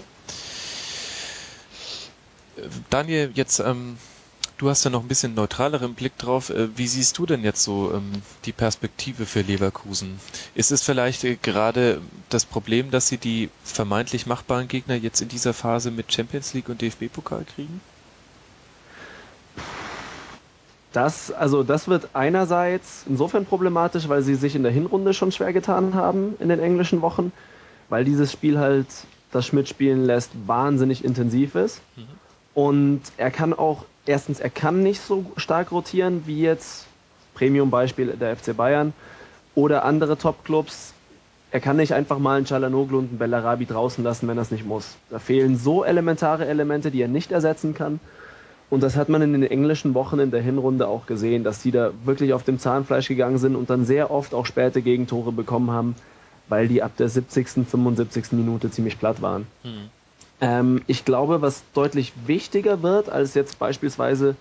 Daniel, 2.90 3.30
jetzt, 3.34 3.60
ähm, 3.60 3.96
du 4.60 4.68
hast 4.68 4.84
ja 4.84 4.90
noch 4.90 5.02
ein 5.02 5.08
bisschen 5.08 5.34
neutraleren 5.34 5.94
Blick 5.94 6.18
drauf. 6.18 6.50
Äh, 6.50 6.76
wie 6.76 6.86
siehst 6.86 7.16
du 7.16 7.24
denn 7.24 7.42
jetzt 7.42 7.62
so 7.62 7.92
ähm, 7.94 8.12
die 8.44 8.52
Perspektive 8.52 9.24
für 9.24 9.40
Leverkusen? 9.40 10.20
Ist 10.54 10.70
es 10.70 10.82
vielleicht 10.82 11.24
äh, 11.24 11.36
gerade 11.36 12.02
das 12.28 12.44
Problem, 12.44 12.90
dass 12.90 13.08
sie 13.08 13.16
die 13.16 13.48
vermeintlich 13.64 14.26
machbaren 14.26 14.68
Gegner 14.68 14.96
jetzt 14.96 15.22
in 15.22 15.28
dieser 15.28 15.54
Phase 15.54 15.90
mit 15.90 16.12
Champions 16.12 16.52
League 16.52 16.68
und 16.68 16.82
DFB-Pokal 16.82 17.44
kriegen? 17.54 17.80
Das, 20.92 21.30
also 21.30 21.62
das 21.62 21.88
wird 21.88 22.10
einerseits 22.12 23.04
insofern 23.08 23.46
problematisch, 23.46 24.08
weil 24.08 24.22
sie 24.22 24.34
sich 24.34 24.56
in 24.56 24.62
der 24.62 24.72
Hinrunde 24.72 25.14
schon 25.14 25.32
schwer 25.32 25.52
getan 25.52 25.94
haben 25.94 26.34
in 26.38 26.48
den 26.48 26.60
englischen 26.60 27.00
Wochen, 27.00 27.32
weil 27.88 28.04
dieses 28.04 28.30
Spiel 28.30 28.58
halt 28.58 28.88
das 29.30 29.46
Schmidt 29.46 29.68
spielen 29.68 30.04
lässt, 30.04 30.32
wahnsinnig 30.46 31.04
intensiv 31.04 31.54
ist. 31.54 31.80
Mhm. 31.96 32.02
Und 32.52 33.02
er 33.16 33.30
kann 33.30 33.52
auch, 33.52 33.84
erstens, 34.06 34.40
er 34.40 34.50
kann 34.50 34.82
nicht 34.82 35.00
so 35.00 35.24
stark 35.36 35.72
rotieren 35.72 36.22
wie 36.26 36.40
jetzt 36.40 36.86
Premium-Beispiel 37.34 38.08
der 38.08 38.36
FC 38.36 38.56
Bayern 38.56 38.92
oder 39.54 39.84
andere 39.84 40.16
Top-Clubs. 40.18 40.92
Er 41.52 41.60
kann 41.60 41.76
nicht 41.76 41.94
einfach 41.94 42.18
mal 42.18 42.36
einen 42.36 42.46
Chalanoglu 42.46 42.98
und 42.98 43.08
einen 43.08 43.18
Bellarabi 43.18 43.66
draußen 43.66 44.04
lassen, 44.04 44.28
wenn 44.28 44.38
er 44.38 44.42
es 44.42 44.50
nicht 44.50 44.66
muss. 44.66 44.96
Da 45.10 45.18
fehlen 45.18 45.56
so 45.56 45.84
elementare 45.84 46.46
Elemente, 46.46 46.90
die 46.90 47.02
er 47.02 47.08
nicht 47.08 47.32
ersetzen 47.32 47.74
kann. 47.74 47.98
Und 48.68 48.84
das 48.84 48.94
hat 48.94 49.08
man 49.08 49.20
in 49.20 49.32
den 49.32 49.42
englischen 49.42 49.94
Wochen 49.94 50.20
in 50.20 50.30
der 50.30 50.42
Hinrunde 50.42 50.86
auch 50.86 51.06
gesehen, 51.06 51.42
dass 51.42 51.60
die 51.60 51.72
da 51.72 51.90
wirklich 52.04 52.32
auf 52.32 52.44
dem 52.44 52.60
Zahnfleisch 52.60 53.08
gegangen 53.08 53.38
sind 53.38 53.56
und 53.56 53.68
dann 53.68 53.84
sehr 53.84 54.12
oft 54.12 54.32
auch 54.32 54.46
späte 54.46 54.80
Gegentore 54.80 55.32
bekommen 55.32 55.72
haben, 55.72 55.96
weil 56.48 56.68
die 56.68 56.80
ab 56.82 56.92
der 56.96 57.08
70., 57.08 57.66
75. 57.68 58.32
Minute 58.32 58.70
ziemlich 58.70 58.98
platt 58.98 59.20
waren. 59.22 59.48
Mhm. 59.64 59.90
Ähm, 60.40 60.82
ich 60.86 61.04
glaube, 61.04 61.42
was 61.42 61.62
deutlich 61.74 62.12
wichtiger 62.26 62.82
wird 62.82 63.08
als 63.10 63.34
jetzt 63.34 63.58
beispielsweise 63.58 64.36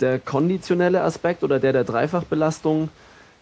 der 0.00 0.18
konditionelle 0.18 1.02
Aspekt 1.02 1.42
oder 1.42 1.58
der 1.58 1.72
der 1.72 1.84
Dreifachbelastung, 1.84 2.88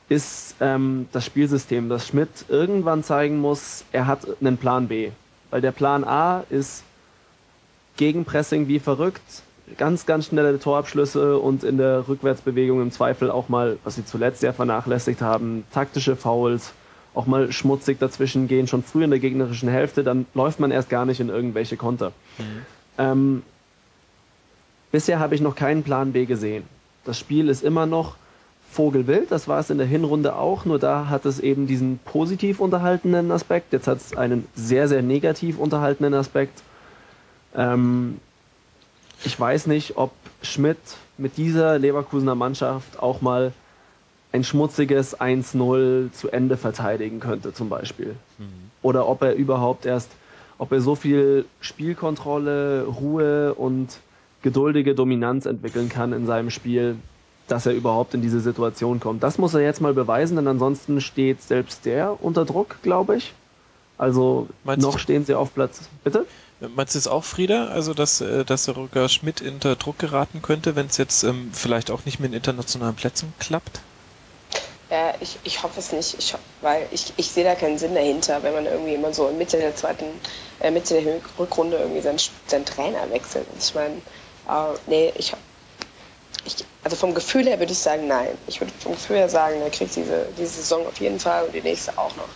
ist 0.08 0.56
ähm, 0.60 1.08
das 1.12 1.24
Spielsystem, 1.24 1.88
dass 1.88 2.06
Schmidt 2.06 2.28
irgendwann 2.48 3.02
zeigen 3.02 3.38
muss, 3.38 3.84
er 3.92 4.06
hat 4.06 4.26
einen 4.40 4.58
Plan 4.58 4.88
B. 4.88 5.10
Weil 5.50 5.60
der 5.60 5.72
Plan 5.72 6.04
A 6.04 6.44
ist 6.50 6.82
Gegenpressing 7.96 8.68
wie 8.68 8.80
verrückt, 8.80 9.22
ganz, 9.78 10.04
ganz 10.04 10.26
schnelle 10.26 10.58
Torabschlüsse 10.58 11.38
und 11.38 11.64
in 11.64 11.78
der 11.78 12.06
Rückwärtsbewegung 12.08 12.82
im 12.82 12.90
Zweifel 12.90 13.30
auch 13.30 13.48
mal, 13.48 13.78
was 13.84 13.94
sie 13.94 14.04
zuletzt 14.04 14.40
sehr 14.40 14.52
vernachlässigt 14.52 15.22
haben, 15.22 15.64
taktische 15.72 16.16
Fouls 16.16 16.72
auch 17.14 17.26
mal 17.26 17.52
schmutzig 17.52 17.98
dazwischen 17.98 18.48
gehen, 18.48 18.66
schon 18.66 18.82
früh 18.82 19.04
in 19.04 19.10
der 19.10 19.20
gegnerischen 19.20 19.68
Hälfte, 19.68 20.02
dann 20.04 20.26
läuft 20.34 20.60
man 20.60 20.70
erst 20.70 20.90
gar 20.90 21.06
nicht 21.06 21.20
in 21.20 21.28
irgendwelche 21.28 21.76
Konter. 21.76 22.12
Mhm. 22.38 22.42
Ähm, 22.98 23.42
bisher 24.90 25.20
habe 25.20 25.34
ich 25.34 25.40
noch 25.40 25.54
keinen 25.54 25.82
Plan 25.82 26.12
B 26.12 26.26
gesehen. 26.26 26.64
Das 27.04 27.18
Spiel 27.18 27.48
ist 27.48 27.62
immer 27.62 27.86
noch 27.86 28.16
Vogelwild, 28.70 29.30
das 29.30 29.46
war 29.46 29.60
es 29.60 29.70
in 29.70 29.78
der 29.78 29.86
Hinrunde 29.86 30.34
auch, 30.34 30.64
nur 30.64 30.80
da 30.80 31.08
hat 31.08 31.26
es 31.26 31.38
eben 31.38 31.68
diesen 31.68 32.00
positiv 32.04 32.58
unterhaltenen 32.58 33.30
Aspekt, 33.30 33.72
jetzt 33.72 33.86
hat 33.86 33.98
es 33.98 34.16
einen 34.16 34.48
sehr, 34.56 34.88
sehr 34.88 35.02
negativ 35.02 35.58
unterhaltenen 35.58 36.12
Aspekt. 36.14 36.60
Ähm, 37.54 38.18
ich 39.24 39.38
weiß 39.38 39.68
nicht, 39.68 39.96
ob 39.96 40.10
Schmidt 40.42 40.78
mit 41.18 41.36
dieser 41.36 41.78
Leverkusener 41.78 42.34
Mannschaft 42.34 43.00
auch 43.00 43.20
mal 43.20 43.52
ein 44.34 44.42
schmutziges 44.42 45.20
1-0 45.20 46.10
zu 46.10 46.28
Ende 46.28 46.56
verteidigen 46.56 47.20
könnte 47.20 47.54
zum 47.54 47.68
Beispiel. 47.68 48.16
Mhm. 48.38 48.70
Oder 48.82 49.06
ob 49.08 49.22
er 49.22 49.34
überhaupt 49.34 49.86
erst, 49.86 50.10
ob 50.58 50.72
er 50.72 50.80
so 50.80 50.96
viel 50.96 51.44
Spielkontrolle, 51.60 52.84
Ruhe 52.84 53.54
und 53.54 54.00
geduldige 54.42 54.96
Dominanz 54.96 55.46
entwickeln 55.46 55.88
kann 55.88 56.12
in 56.12 56.26
seinem 56.26 56.50
Spiel, 56.50 56.96
dass 57.46 57.64
er 57.66 57.74
überhaupt 57.74 58.12
in 58.14 58.22
diese 58.22 58.40
Situation 58.40 58.98
kommt. 58.98 59.22
Das 59.22 59.38
muss 59.38 59.54
er 59.54 59.60
jetzt 59.60 59.80
mal 59.80 59.94
beweisen, 59.94 60.34
denn 60.34 60.48
ansonsten 60.48 61.00
steht 61.00 61.40
selbst 61.40 61.84
der 61.84 62.20
unter 62.20 62.44
Druck, 62.44 62.82
glaube 62.82 63.16
ich. 63.16 63.34
Also 63.98 64.48
Meinst 64.64 64.84
noch 64.84 64.94
du? 64.94 64.98
stehen 64.98 65.24
sie 65.24 65.34
auf 65.36 65.54
Platz. 65.54 65.82
Bitte? 66.02 66.26
Meinst 66.74 66.96
du 66.96 66.98
es 66.98 67.06
auch, 67.06 67.22
Frieda? 67.22 67.68
Also, 67.68 67.94
dass, 67.94 68.20
äh, 68.20 68.44
dass 68.44 68.68
Rücker 68.68 69.08
Schmidt 69.08 69.42
unter 69.42 69.76
Druck 69.76 70.00
geraten 70.00 70.42
könnte, 70.42 70.74
wenn 70.74 70.86
es 70.86 70.96
jetzt 70.96 71.22
ähm, 71.22 71.50
vielleicht 71.52 71.92
auch 71.92 72.04
nicht 72.04 72.18
mit 72.18 72.34
internationalen 72.34 72.96
Plätzen 72.96 73.32
klappt? 73.38 73.80
Ja, 74.94 75.12
ich, 75.18 75.40
ich 75.42 75.60
hoffe 75.60 75.80
es 75.80 75.90
nicht, 75.90 76.14
ich, 76.20 76.36
weil 76.60 76.86
ich, 76.92 77.12
ich 77.16 77.28
sehe 77.28 77.42
da 77.42 77.56
keinen 77.56 77.78
Sinn 77.78 77.96
dahinter, 77.96 78.44
wenn 78.44 78.54
man 78.54 78.64
irgendwie 78.64 78.94
immer 78.94 79.12
so 79.12 79.26
in 79.26 79.36
Mitte 79.36 79.56
der 79.56 79.74
zweiten, 79.74 80.04
äh, 80.60 80.70
Mitte 80.70 81.02
der 81.02 81.20
Rückrunde 81.36 81.78
irgendwie 81.78 82.00
seinen, 82.00 82.20
seinen 82.46 82.64
Trainer 82.64 83.10
wechselt. 83.10 83.44
Ich 83.58 83.74
meine, 83.74 83.96
äh, 83.96 84.78
nee, 84.86 85.12
ich, 85.16 85.32
ich, 86.44 86.64
also 86.84 86.94
vom 86.94 87.12
Gefühl 87.12 87.44
her 87.44 87.58
würde 87.58 87.72
ich 87.72 87.78
sagen, 87.80 88.06
nein. 88.06 88.38
Ich 88.46 88.60
würde 88.60 88.72
vom 88.78 88.92
Gefühl 88.92 89.16
her 89.16 89.28
sagen, 89.28 89.60
er 89.62 89.70
kriegt 89.70 89.96
diese, 89.96 90.28
diese 90.38 90.62
Saison 90.62 90.86
auf 90.86 91.00
jeden 91.00 91.18
Fall 91.18 91.46
und 91.46 91.52
die 91.56 91.62
nächste 91.62 91.98
auch 91.98 92.14
noch. 92.14 92.28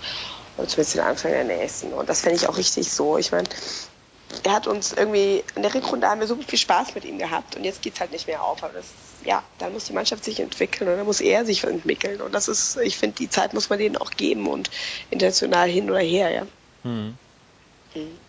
Und 0.57 0.69
zumindest 0.69 0.97
den 0.97 1.03
Anfang 1.03 1.31
der 1.31 1.45
nächsten. 1.45 1.93
Und 1.93 2.09
das 2.09 2.23
fände 2.23 2.39
ich 2.39 2.49
auch 2.49 2.57
richtig 2.57 2.91
so. 2.91 3.19
Ich 3.19 3.31
meine, 3.31 3.47
er 4.45 4.53
hat 4.53 4.67
uns 4.67 4.93
irgendwie, 4.93 5.43
in 5.55 5.63
der 5.63 5.75
Rückrunde 5.75 6.09
haben 6.09 6.21
wir 6.21 6.27
so 6.27 6.37
viel 6.37 6.59
Spaß 6.59 6.95
mit 6.95 7.05
ihm 7.05 7.19
gehabt 7.19 7.57
und 7.57 7.65
jetzt 7.65 7.83
geht 7.83 7.95
es 7.95 8.01
halt 8.01 8.13
nicht 8.13 8.27
mehr 8.27 8.43
auf. 8.43 8.63
Aber 8.63 8.75
das 8.75 8.87
ja, 9.25 9.43
dann 9.59 9.73
muss 9.73 9.87
die 9.87 9.93
Mannschaft 9.93 10.25
sich 10.25 10.39
entwickeln 10.41 10.89
und 10.89 10.97
dann 10.97 11.07
muss 11.07 11.21
er 11.21 11.45
sich 11.45 11.65
entwickeln. 11.65 12.21
Und 12.21 12.35
das 12.35 12.49
ist, 12.49 12.77
ich 12.77 12.97
finde, 12.97 13.17
die 13.17 13.29
Zeit 13.29 13.53
muss 13.53 13.69
man 13.69 13.79
denen 13.79 13.97
auch 13.97 14.13
geben 14.13 14.47
und 14.47 14.71
international 15.11 15.69
hin 15.69 15.91
oder 15.91 16.01
her, 16.01 16.31
ja. 16.31 16.47
Mhm. 16.85 17.17
Mhm 17.95 18.28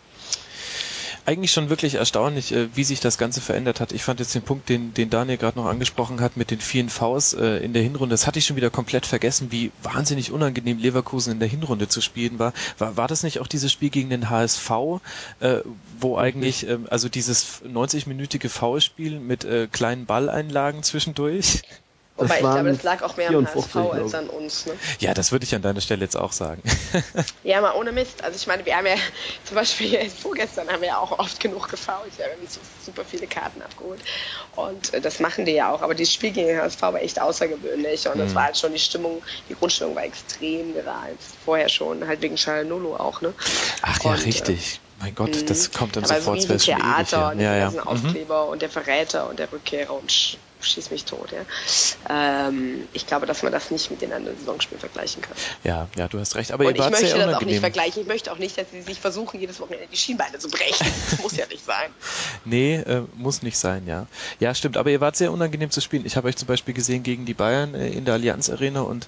eigentlich 1.25 1.51
schon 1.51 1.69
wirklich 1.69 1.95
erstaunlich, 1.95 2.51
äh, 2.51 2.67
wie 2.75 2.83
sich 2.83 2.99
das 2.99 3.17
Ganze 3.17 3.41
verändert 3.41 3.79
hat. 3.79 3.91
Ich 3.91 4.03
fand 4.03 4.19
jetzt 4.19 4.35
den 4.35 4.41
Punkt, 4.41 4.69
den, 4.69 4.93
den 4.93 5.09
Daniel 5.09 5.37
gerade 5.37 5.59
noch 5.59 5.67
angesprochen 5.67 6.21
hat 6.21 6.37
mit 6.37 6.51
den 6.51 6.59
vielen 6.59 6.89
Vs 6.89 7.33
äh, 7.33 7.57
in 7.57 7.73
der 7.73 7.83
Hinrunde, 7.83 8.13
das 8.13 8.27
hatte 8.27 8.39
ich 8.39 8.45
schon 8.45 8.55
wieder 8.55 8.69
komplett 8.69 9.05
vergessen, 9.05 9.51
wie 9.51 9.71
wahnsinnig 9.83 10.31
unangenehm 10.31 10.77
Leverkusen 10.77 11.33
in 11.33 11.39
der 11.39 11.47
Hinrunde 11.47 11.87
zu 11.87 12.01
spielen 12.01 12.39
war. 12.39 12.53
War, 12.77 12.97
war 12.97 13.07
das 13.07 13.23
nicht 13.23 13.39
auch 13.39 13.47
dieses 13.47 13.71
Spiel 13.71 13.89
gegen 13.89 14.09
den 14.09 14.29
HSV, 14.29 14.71
äh, 15.39 15.57
wo 15.99 16.17
eigentlich, 16.17 16.67
äh, 16.67 16.77
also 16.89 17.09
dieses 17.09 17.61
90-minütige 17.63 18.49
Foulspiel 18.49 19.19
mit 19.19 19.43
äh, 19.43 19.67
kleinen 19.71 20.05
Balleinlagen 20.05 20.83
zwischendurch? 20.83 21.61
Wobei 22.19 22.35
ich 22.35 22.39
glaube, 22.41 22.71
das 22.71 22.83
lag 22.83 23.01
auch 23.01 23.17
mehr 23.17 23.29
am 23.29 23.47
HSV 23.47 23.75
als 23.75 24.13
an 24.13 24.29
uns. 24.29 24.65
Ne? 24.65 24.73
Ja, 24.99 25.13
das 25.13 25.31
würde 25.31 25.45
ich 25.45 25.55
an 25.55 25.61
deiner 25.61 25.81
Stelle 25.81 26.01
jetzt 26.01 26.17
auch 26.17 26.31
sagen. 26.31 26.61
ja, 27.43 27.61
mal 27.61 27.73
ohne 27.75 27.91
Mist. 27.91 28.23
Also 28.23 28.35
ich 28.35 28.47
meine, 28.47 28.65
wir 28.65 28.75
haben 28.75 28.85
ja 28.85 28.95
zum 29.45 29.55
Beispiel 29.55 30.09
vorgestern 30.09 30.67
haben 30.69 30.81
wir 30.81 30.89
ja 30.89 30.97
auch 30.97 31.17
oft 31.17 31.39
genug 31.39 31.69
gefault. 31.69 32.17
Wir 32.17 32.25
haben 32.25 32.47
so 32.47 32.59
super 32.85 33.03
viele 33.05 33.27
Karten 33.27 33.61
abgeholt. 33.61 34.01
Und 34.55 34.93
äh, 34.93 35.01
das 35.01 35.19
machen 35.19 35.45
die 35.45 35.53
ja 35.53 35.71
auch. 35.71 35.81
Aber 35.81 35.95
dieses 35.95 36.13
Spiel 36.13 36.31
gegen 36.31 36.47
den 36.47 36.61
HSV 36.61 36.81
war 36.81 37.01
echt 37.01 37.21
außergewöhnlich. 37.21 38.07
Und 38.07 38.17
mhm. 38.17 38.19
das 38.19 38.35
war 38.35 38.43
halt 38.45 38.57
schon 38.57 38.73
die 38.73 38.79
Stimmung, 38.79 39.21
die 39.47 39.55
Grundstimmung 39.55 39.95
war 39.95 40.03
extrem 40.03 40.73
gereizt. 40.73 41.35
Vorher 41.45 41.69
schon, 41.69 42.05
halt 42.05 42.21
wegen 42.21 42.35
Nolo 42.67 42.95
auch, 42.95 43.21
ne? 43.21 43.33
Ach 43.81 44.03
ja, 44.03 44.11
und, 44.11 44.25
richtig. 44.25 44.75
Äh, 44.75 45.03
mein 45.03 45.15
Gott, 45.15 45.49
das 45.49 45.69
mhm. 45.69 45.73
kommt 45.73 45.95
dann 45.95 46.03
aber 46.03 46.15
sofort. 46.15 46.41
So 46.41 46.49
wie 46.49 46.57
Theater 46.57 47.31
und 47.31 47.39
ja, 47.39 47.55
ja. 47.55 47.71
Mhm. 47.71 47.79
Aufkleber 47.79 48.45
mhm. 48.45 48.51
und 48.51 48.61
der 48.61 48.69
Verräter 48.69 49.29
und 49.29 49.39
der 49.39 49.51
Rückkehrer 49.51 49.93
und 49.93 50.37
schieß 50.61 50.91
mich 50.91 51.05
tot. 51.05 51.31
Ja. 51.31 52.47
Ähm, 52.47 52.87
ich 52.93 53.07
glaube, 53.07 53.25
dass 53.25 53.43
man 53.43 53.51
das 53.51 53.71
nicht 53.71 53.89
mit 53.91 54.01
den 54.01 54.11
anderen 54.13 54.37
Saisonspielen 54.37 54.79
vergleichen 54.79 55.21
kann. 55.21 55.35
Ja, 55.63 55.87
ja, 55.97 56.07
du 56.07 56.19
hast 56.19 56.35
recht. 56.35 56.51
Aber 56.51 56.65
Und 56.65 56.75
ich 56.77 56.79
möchte 56.79 57.01
das 57.01 57.13
auch 57.13 57.17
unangenehm. 57.17 57.47
nicht 57.47 57.59
vergleichen. 57.59 58.01
Ich 58.01 58.07
möchte 58.07 58.31
auch 58.31 58.37
nicht, 58.37 58.57
dass 58.57 58.71
sie 58.71 58.81
sich 58.81 58.99
versuchen, 58.99 59.39
jedes 59.39 59.59
Wochenende 59.59 59.87
die 59.91 59.97
Schienbeine 59.97 60.37
zu 60.39 60.49
brechen. 60.49 60.85
Das 61.09 61.21
muss 61.21 61.35
ja 61.37 61.45
nicht 61.47 61.63
sein. 61.63 61.89
Nee, 62.45 62.75
äh, 62.75 63.03
muss 63.15 63.41
nicht 63.43 63.57
sein, 63.57 63.85
ja. 63.85 64.07
Ja, 64.39 64.55
stimmt, 64.55 64.77
aber 64.77 64.89
ihr 64.89 65.01
wart 65.01 65.15
sehr 65.15 65.31
unangenehm 65.31 65.69
zu 65.69 65.81
spielen. 65.81 66.05
Ich 66.05 66.15
habe 66.15 66.27
euch 66.27 66.35
zum 66.37 66.47
Beispiel 66.47 66.73
gesehen 66.73 67.03
gegen 67.03 67.25
die 67.25 67.33
Bayern 67.33 67.75
äh, 67.75 67.89
in 67.89 68.05
der 68.05 68.15
Allianz 68.15 68.49
Arena 68.49 68.81
und 68.81 69.07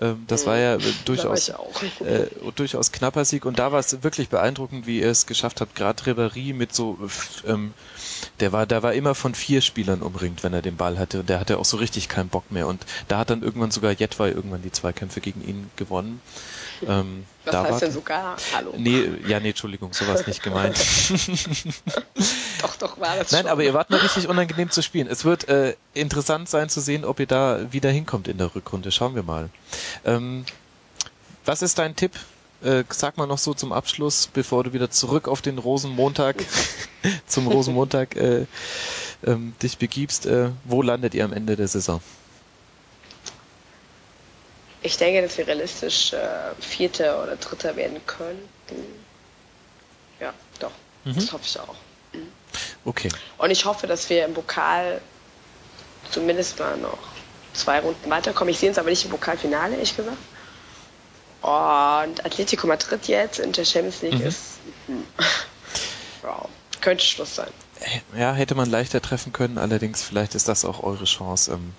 ähm, 0.00 0.24
das 0.26 0.46
war 0.46 0.58
ja 0.58 0.74
äh, 0.74 0.78
Da 0.78 0.84
war 0.84 0.92
durchaus, 1.04 1.50
auch. 1.50 1.82
äh, 2.00 2.26
durchaus 2.54 2.92
knapper 2.92 3.24
Sieg 3.24 3.44
und 3.44 3.58
da 3.58 3.72
war 3.72 3.80
es 3.80 4.02
wirklich 4.02 4.28
beeindruckend, 4.28 4.86
wie 4.86 5.00
ihr 5.00 5.10
es 5.10 5.26
geschafft 5.26 5.60
habt. 5.60 5.74
Gerade 5.74 6.02
Ribéry 6.02 6.54
mit 6.54 6.74
so, 6.74 6.98
ähm, 7.46 7.72
der 8.40 8.52
war, 8.52 8.66
der 8.66 8.82
war 8.82 8.92
immer 8.94 9.14
von 9.14 9.34
vier 9.34 9.60
Spielern 9.60 10.02
umringt, 10.02 10.42
wenn 10.42 10.52
er 10.52 10.62
den 10.62 10.76
Ball 10.76 10.98
hatte. 10.98 11.20
Und 11.20 11.28
der 11.28 11.40
hatte 11.40 11.58
auch 11.58 11.64
so 11.64 11.76
richtig 11.76 12.08
keinen 12.08 12.28
Bock 12.28 12.50
mehr. 12.50 12.66
Und 12.66 12.84
da 13.08 13.18
hat 13.18 13.30
dann 13.30 13.42
irgendwann 13.42 13.70
sogar 13.70 13.92
Jetway 13.92 14.30
irgendwann 14.30 14.62
die 14.62 14.72
Zweikämpfe 14.72 15.20
gegen 15.20 15.46
ihn 15.46 15.70
gewonnen. 15.76 16.20
Ähm, 16.86 17.24
Was 17.44 17.52
da 17.52 17.62
heißt 17.62 17.72
war, 17.72 17.80
denn 17.80 17.92
sogar? 17.92 18.36
Hallo. 18.54 18.74
Nee, 18.76 19.08
ja, 19.26 19.38
nee, 19.40 19.50
Entschuldigung, 19.50 19.92
sowas 19.92 20.26
nicht 20.26 20.42
gemeint. 20.42 20.76
Doch, 22.62 22.76
doch, 22.76 23.00
war 23.00 23.16
das 23.16 23.32
Nein, 23.32 23.42
schon. 23.42 23.50
aber 23.50 23.64
ihr 23.64 23.74
wart 23.74 23.90
mal 23.90 23.98
richtig 23.98 24.28
unangenehm 24.28 24.70
zu 24.70 24.82
spielen. 24.82 25.08
Es 25.08 25.24
wird 25.24 25.48
äh, 25.48 25.74
interessant 25.94 26.48
sein 26.48 26.68
zu 26.68 26.80
sehen, 26.80 27.04
ob 27.04 27.18
ihr 27.18 27.26
da 27.26 27.72
wieder 27.72 27.90
hinkommt 27.90 28.28
in 28.28 28.38
der 28.38 28.54
Rückrunde. 28.54 28.92
Schauen 28.92 29.16
wir 29.16 29.24
mal. 29.24 29.50
Ähm, 30.04 30.44
was 31.44 31.62
ist 31.62 31.78
dein 31.78 31.96
Tipp? 31.96 32.12
Äh, 32.62 32.84
sag 32.90 33.16
mal 33.16 33.26
noch 33.26 33.38
so 33.38 33.54
zum 33.54 33.72
Abschluss, 33.72 34.28
bevor 34.32 34.64
du 34.64 34.72
wieder 34.72 34.90
zurück 34.90 35.26
auf 35.26 35.42
den 35.42 35.58
Rosenmontag, 35.58 36.36
zum 37.26 37.48
Rosenmontag 37.48 38.14
äh, 38.16 38.46
ähm, 39.26 39.54
dich 39.62 39.78
begibst. 39.78 40.26
Äh, 40.26 40.50
wo 40.64 40.82
landet 40.82 41.14
ihr 41.14 41.24
am 41.24 41.32
Ende 41.32 41.56
der 41.56 41.68
Saison? 41.68 42.00
Ich 44.82 44.96
denke, 44.96 45.22
dass 45.22 45.38
wir 45.38 45.46
realistisch 45.46 46.12
äh, 46.12 46.18
Vierter 46.60 47.22
oder 47.22 47.36
Dritter 47.36 47.76
werden 47.76 48.00
könnten. 48.06 48.42
Ja, 50.20 50.32
doch. 50.58 50.72
Mhm. 51.04 51.14
Das 51.14 51.32
hoffe 51.32 51.44
ich 51.44 51.58
auch. 51.58 51.74
Okay. 52.84 53.08
Und 53.38 53.50
ich 53.50 53.64
hoffe, 53.64 53.86
dass 53.86 54.10
wir 54.10 54.24
im 54.24 54.34
Pokal 54.34 55.00
zumindest 56.10 56.58
mal 56.58 56.76
noch 56.76 56.98
zwei 57.54 57.80
Runden 57.80 58.10
weiterkommen. 58.10 58.52
Ich 58.52 58.58
sehe 58.58 58.68
uns 58.68 58.78
aber 58.78 58.90
nicht 58.90 59.04
im 59.04 59.10
Pokalfinale, 59.10 59.74
ehrlich 59.74 59.96
gesagt. 59.96 60.16
Und 61.42 62.24
Atletico 62.24 62.66
Madrid 62.66 63.06
jetzt 63.08 63.38
in 63.40 63.52
der 63.52 63.64
Champions 63.64 64.02
League 64.02 64.20
Mhm. 64.20 64.26
ist. 64.26 64.40
hm, 64.86 65.04
Wow. 66.22 66.48
Könnte 66.80 67.04
Schluss 67.04 67.36
sein. 67.36 67.50
Ja, 68.16 68.32
hätte 68.32 68.54
man 68.54 68.70
leichter 68.70 69.00
treffen 69.00 69.32
können, 69.32 69.58
allerdings 69.58 70.02
vielleicht 70.02 70.34
ist 70.36 70.46
das 70.48 70.64
auch 70.64 70.82
eure 70.82 71.04
Chance. 71.04 71.52
Ähm, 71.52 71.74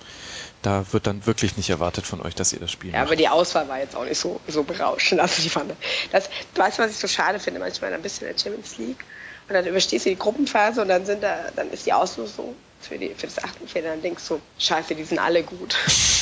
da 0.62 0.86
wird 0.91 1.08
dann 1.08 1.26
wirklich 1.26 1.56
nicht 1.58 1.69
erwartet 1.69 2.06
von 2.06 2.21
euch, 2.21 2.36
dass 2.36 2.52
ihr 2.54 2.60
das 2.60 2.71
Spiel 2.71 2.91
Ja, 2.91 2.99
macht. 2.99 3.08
aber 3.08 3.15
die 3.15 3.28
Auswahl 3.30 3.67
war 3.69 3.80
jetzt 3.80 3.95
auch 3.95 4.04
nicht 4.06 4.17
so, 4.19 4.39
so 4.47 4.63
berauschend. 4.63 5.19
Also 5.21 5.41
die 5.41 5.49
fand, 5.49 5.73
das, 6.12 6.30
weißt 6.56 6.80
du, 6.80 6.84
was 6.84 6.91
ich 6.91 6.97
so 6.97 7.08
schade 7.08 7.39
finde? 7.39 7.60
Manchmal 7.62 7.93
ein 7.93 8.02
bisschen 8.02 8.28
in 8.28 8.34
der 8.36 8.41
Champions 8.41 8.78
League. 8.78 9.04
Und 9.47 9.54
dann 9.56 9.65
überstehst 9.65 10.06
du 10.06 10.10
die 10.10 10.17
Gruppenphase 10.17 10.82
und 10.82 10.88
dann 10.89 11.06
sind 11.06 11.21
da, 11.23 11.38
dann 11.56 11.69
ist 11.71 11.86
die 11.86 11.91
Auslosung 11.93 12.56
für, 12.82 12.97
die, 12.97 13.13
für 13.13 13.28
das 13.28 13.41
Achtelfinale. 13.43 13.93
Dann 13.95 14.02
denkst 14.02 14.23
du, 14.28 14.41
scheiße, 14.60 14.95
die 14.95 15.04
sind 15.04 15.19
alle 15.19 15.43
gut. 15.43 15.76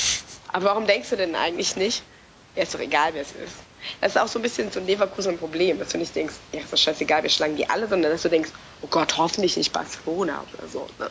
aber 0.48 0.66
warum 0.66 0.86
denkst 0.88 1.10
du 1.10 1.18
denn 1.18 1.36
eigentlich 1.36 1.76
nicht? 1.76 2.04
Ja, 2.56 2.64
ist 2.64 2.74
doch 2.76 2.80
egal, 2.80 3.12
wer 3.14 3.22
es 3.22 3.30
ist. 3.32 3.56
Das 4.00 4.12
ist 4.16 4.22
auch 4.22 4.28
so 4.28 4.38
ein 4.40 4.42
bisschen 4.44 4.72
so 4.72 4.80
ein 4.80 4.86
Leverkusen-Problem, 4.86 5.80
dass 5.80 5.90
du 5.90 5.98
nicht 5.98 6.16
denkst, 6.16 6.36
ja, 6.52 6.60
ist 6.60 6.72
doch 6.72 6.78
scheißegal, 6.78 7.24
wir 7.24 7.30
schlagen 7.30 7.56
die 7.56 7.68
alle, 7.70 7.88
sondern 7.88 8.12
dass 8.12 8.22
du 8.22 8.30
denkst, 8.30 8.52
oh 8.82 8.88
Gott, 8.88 9.18
hoffentlich 9.18 9.58
nicht 9.58 9.74
Barcelona 9.74 10.44
oder 10.58 10.68
so. 10.68 10.88
Ne? 11.00 11.10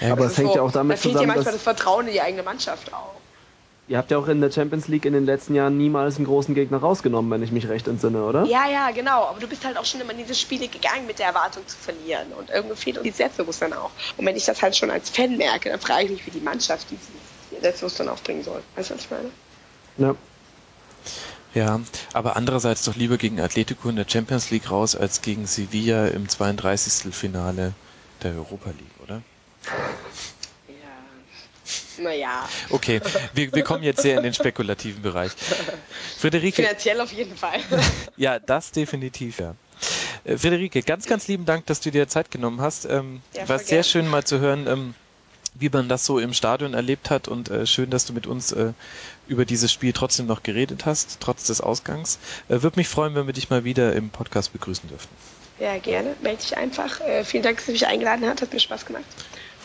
Ja, 0.00 0.12
Aber 0.12 0.24
Das 0.24 0.26
es 0.26 0.32
ist 0.32 0.38
hängt 0.38 0.50
so, 0.50 0.56
ja 0.56 0.62
auch 0.62 0.72
damit 0.72 0.98
da 0.98 1.00
fehlt 1.00 1.14
dir 1.14 1.18
zusammen, 1.20 1.28
manchmal 1.28 1.44
dass 1.44 1.54
das 1.54 1.62
Vertrauen 1.62 2.06
in 2.08 2.12
die 2.12 2.20
eigene 2.20 2.42
Mannschaft 2.42 2.92
auch. 2.92 3.14
ihr 3.88 3.96
habt 3.96 4.10
ja 4.10 4.18
auch 4.18 4.28
in 4.28 4.40
der 4.42 4.50
Champions 4.50 4.88
League 4.88 5.06
in 5.06 5.14
den 5.14 5.24
letzten 5.24 5.54
Jahren 5.54 5.78
niemals 5.78 6.16
einen 6.16 6.26
großen 6.26 6.54
Gegner 6.54 6.78
rausgenommen, 6.78 7.30
wenn 7.30 7.42
ich 7.42 7.50
mich 7.52 7.68
recht 7.68 7.88
entsinne, 7.88 8.22
oder? 8.24 8.44
Ja, 8.44 8.68
ja, 8.68 8.90
genau. 8.90 9.24
Aber 9.24 9.40
du 9.40 9.46
bist 9.48 9.64
halt 9.64 9.78
auch 9.78 9.84
schon 9.86 10.00
immer 10.02 10.12
in 10.12 10.18
diese 10.18 10.34
Spiele 10.34 10.68
gegangen 10.68 11.06
mit 11.06 11.18
der 11.18 11.26
Erwartung 11.28 11.66
zu 11.66 11.76
verlieren. 11.78 12.26
Und 12.38 12.50
irgendwie 12.50 12.76
fehlt 12.76 12.98
uns 12.98 13.04
die 13.04 13.10
Selbstbewusstsein 13.10 13.72
auch. 13.72 13.90
Und 14.18 14.26
wenn 14.26 14.36
ich 14.36 14.44
das 14.44 14.60
halt 14.60 14.76
schon 14.76 14.90
als 14.90 15.08
Fan 15.08 15.36
merke, 15.38 15.70
dann 15.70 15.80
frage 15.80 16.04
ich 16.04 16.10
mich, 16.10 16.26
wie 16.26 16.30
die 16.30 16.40
Mannschaft 16.40 16.88
dieses 16.90 17.06
Selbstbewusstsein 17.62 18.08
aufbringen 18.10 18.44
soll. 18.44 18.62
Weißt 18.76 18.90
du, 18.90 18.94
was 18.94 19.02
ich 19.04 19.10
meine? 19.10 19.30
Ja. 19.96 20.14
Ja, 21.54 21.80
aber 22.14 22.36
andererseits 22.36 22.84
doch 22.84 22.96
lieber 22.96 23.18
gegen 23.18 23.40
Atletico 23.40 23.88
in 23.90 23.96
der 23.96 24.06
Champions 24.08 24.50
League 24.50 24.70
raus 24.70 24.96
als 24.96 25.20
gegen 25.20 25.46
Sevilla 25.46 26.06
im 26.08 26.28
32. 26.28 27.14
Finale 27.14 27.74
der 28.22 28.32
Europa 28.32 28.70
League, 28.70 29.00
oder? 29.02 29.20
Ja. 30.68 32.02
Naja, 32.02 32.48
Okay, 32.70 33.00
wir, 33.34 33.54
wir 33.54 33.62
kommen 33.64 33.82
jetzt 33.82 34.00
sehr 34.00 34.16
in 34.16 34.22
den 34.22 34.32
spekulativen 34.32 35.02
Bereich. 35.02 35.32
Friederike, 36.18 36.62
finanziell 36.62 37.00
auf 37.02 37.12
jeden 37.12 37.36
Fall. 37.36 37.60
ja, 38.16 38.38
das 38.38 38.70
definitiv, 38.70 39.38
ja. 39.38 39.54
Äh, 40.24 40.38
Friederike, 40.38 40.82
ganz, 40.82 41.04
ganz 41.06 41.28
lieben 41.28 41.44
Dank, 41.44 41.66
dass 41.66 41.80
du 41.80 41.90
dir 41.90 42.08
Zeit 42.08 42.30
genommen 42.30 42.62
hast. 42.62 42.86
Ähm, 42.86 43.20
Ja, 43.34 43.46
war 43.48 43.58
sehr 43.58 43.78
gern. 43.78 43.84
schön 43.84 44.08
mal 44.08 44.24
zu 44.24 44.38
hören, 44.40 44.66
ähm, 44.66 44.94
wie 45.54 45.68
man 45.68 45.88
das 45.88 46.06
so 46.06 46.18
im 46.18 46.32
Stadion 46.32 46.74
erlebt 46.74 47.10
hat 47.10 47.28
und 47.28 47.50
äh, 47.50 47.66
schön, 47.66 47.90
dass 47.90 48.06
du 48.06 48.12
mit 48.12 48.26
uns 48.26 48.52
äh, 48.52 48.72
über 49.28 49.44
dieses 49.44 49.72
Spiel 49.72 49.92
trotzdem 49.92 50.26
noch 50.26 50.42
geredet 50.42 50.86
hast, 50.86 51.18
trotz 51.20 51.44
des 51.44 51.60
Ausgangs. 51.60 52.18
Äh, 52.48 52.62
Würde 52.62 52.78
mich 52.78 52.88
freuen, 52.88 53.14
wenn 53.14 53.26
wir 53.26 53.34
dich 53.34 53.50
mal 53.50 53.64
wieder 53.64 53.92
im 53.92 54.10
Podcast 54.10 54.52
begrüßen 54.52 54.88
dürften. 54.88 55.14
Ja, 55.58 55.78
gerne. 55.78 56.16
Melde 56.22 56.42
dich 56.42 56.56
einfach. 56.56 57.00
Äh, 57.00 57.24
vielen 57.24 57.42
Dank, 57.42 57.58
dass 57.58 57.66
du 57.66 57.72
mich 57.72 57.86
eingeladen 57.86 58.26
hast. 58.26 58.42
Hat 58.42 58.52
mir 58.52 58.60
Spaß 58.60 58.86
gemacht. 58.86 59.04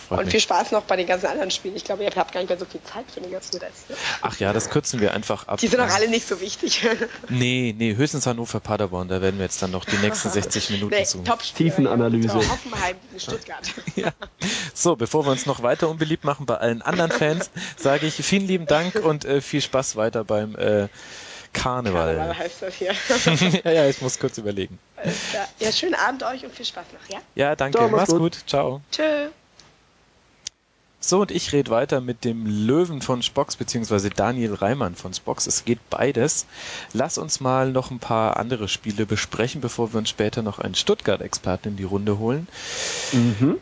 Freut 0.07 0.19
Und 0.19 0.25
mich. 0.25 0.31
viel 0.31 0.39
Spaß 0.39 0.71
noch 0.71 0.83
bei 0.83 0.95
den 0.95 1.05
ganzen 1.05 1.25
anderen 1.25 1.51
Spielen. 1.51 1.75
Ich 1.75 1.83
glaube, 1.83 2.03
ihr 2.03 2.09
habt 2.15 2.31
gar 2.31 2.39
nicht 2.39 2.49
mehr 2.49 2.57
so 2.57 2.63
viel 2.63 2.81
Zeit 2.83 3.05
für 3.13 3.19
den 3.19 3.29
ganzen 3.31 3.57
Rest. 3.57 3.89
Ne? 3.89 3.97
Ach 4.21 4.39
ja, 4.39 4.53
das 4.53 4.69
kürzen 4.69 5.01
wir 5.01 5.13
einfach 5.13 5.47
ab. 5.47 5.59
Die 5.59 5.67
sind 5.67 5.81
auch 5.81 5.89
alle 5.89 6.07
nicht 6.07 6.27
so 6.27 6.39
wichtig. 6.39 6.87
Nee, 7.29 7.75
nee, 7.77 7.95
höchstens 7.95 8.25
Hannover 8.25 8.59
Paderborn, 8.59 9.07
da 9.07 9.21
werden 9.21 9.37
wir 9.37 9.45
jetzt 9.45 9.61
dann 9.61 9.71
noch 9.71 9.85
die 9.85 9.97
nächsten 9.97 10.29
60 10.31 10.69
Minuten 10.71 10.95
nee, 10.95 11.03
zu. 11.03 11.23
Tiefenanalyse. 11.55 12.35
Hoffenheim 12.35 12.95
gegen 13.09 13.19
Stuttgart. 13.19 13.63
Ja. 13.95 14.11
So, 14.73 14.95
bevor 14.95 15.25
wir 15.25 15.31
uns 15.31 15.45
noch 15.45 15.63
weiter 15.63 15.89
unbeliebt 15.89 16.23
machen 16.23 16.45
bei 16.45 16.55
allen 16.55 16.81
anderen 16.81 17.11
Fans, 17.11 17.49
sage 17.77 18.05
ich 18.05 18.13
vielen 18.15 18.45
lieben 18.45 18.65
Dank 18.67 18.95
und 18.95 19.25
äh, 19.25 19.41
viel 19.41 19.61
Spaß 19.61 19.95
weiter 19.95 20.23
beim 20.23 20.55
äh, 20.55 20.87
Karneval. 21.53 22.15
Karneval 22.15 22.37
heißt 22.37 22.61
das 22.61 22.75
hier. 22.75 22.93
ja, 23.63 23.71
ja, 23.71 23.87
ich 23.87 24.01
muss 24.01 24.19
kurz 24.19 24.37
überlegen. 24.37 24.77
ja. 25.33 25.47
ja, 25.59 25.71
schönen 25.71 25.95
Abend 25.95 26.23
euch 26.23 26.45
und 26.45 26.53
viel 26.53 26.65
Spaß 26.65 26.85
noch, 26.93 27.13
ja? 27.13 27.19
Ja, 27.35 27.55
danke. 27.55 27.77
Ciao, 27.77 27.89
Mach's 27.89 28.09
mach's 28.09 28.19
gut. 28.19 28.37
Ciao. 28.45 28.81
Tschö. 28.91 29.29
So, 30.99 31.21
und 31.21 31.31
ich 31.31 31.53
rede 31.53 31.69
weiter 31.69 32.01
mit 32.01 32.25
dem 32.25 32.45
Löwen 32.45 33.01
von 33.01 33.21
Spox, 33.21 33.55
beziehungsweise 33.55 34.09
Daniel 34.09 34.55
Reimann 34.55 34.95
von 34.95 35.13
Spox. 35.13 35.45
Es 35.45 35.63
geht 35.63 35.79
beides. 35.89 36.47
Lass 36.91 37.19
uns 37.19 37.39
mal 37.39 37.71
noch 37.71 37.91
ein 37.91 37.99
paar 37.99 38.37
andere 38.37 38.67
Spiele 38.67 39.05
besprechen, 39.05 39.61
bevor 39.61 39.93
wir 39.93 39.99
uns 39.99 40.09
später 40.09 40.41
noch 40.41 40.57
einen 40.57 40.75
Stuttgart-Experten 40.75 41.69
in 41.69 41.77
die 41.77 41.83
Runde 41.83 42.17
holen. 42.17 42.47
Mhm. 43.11 43.57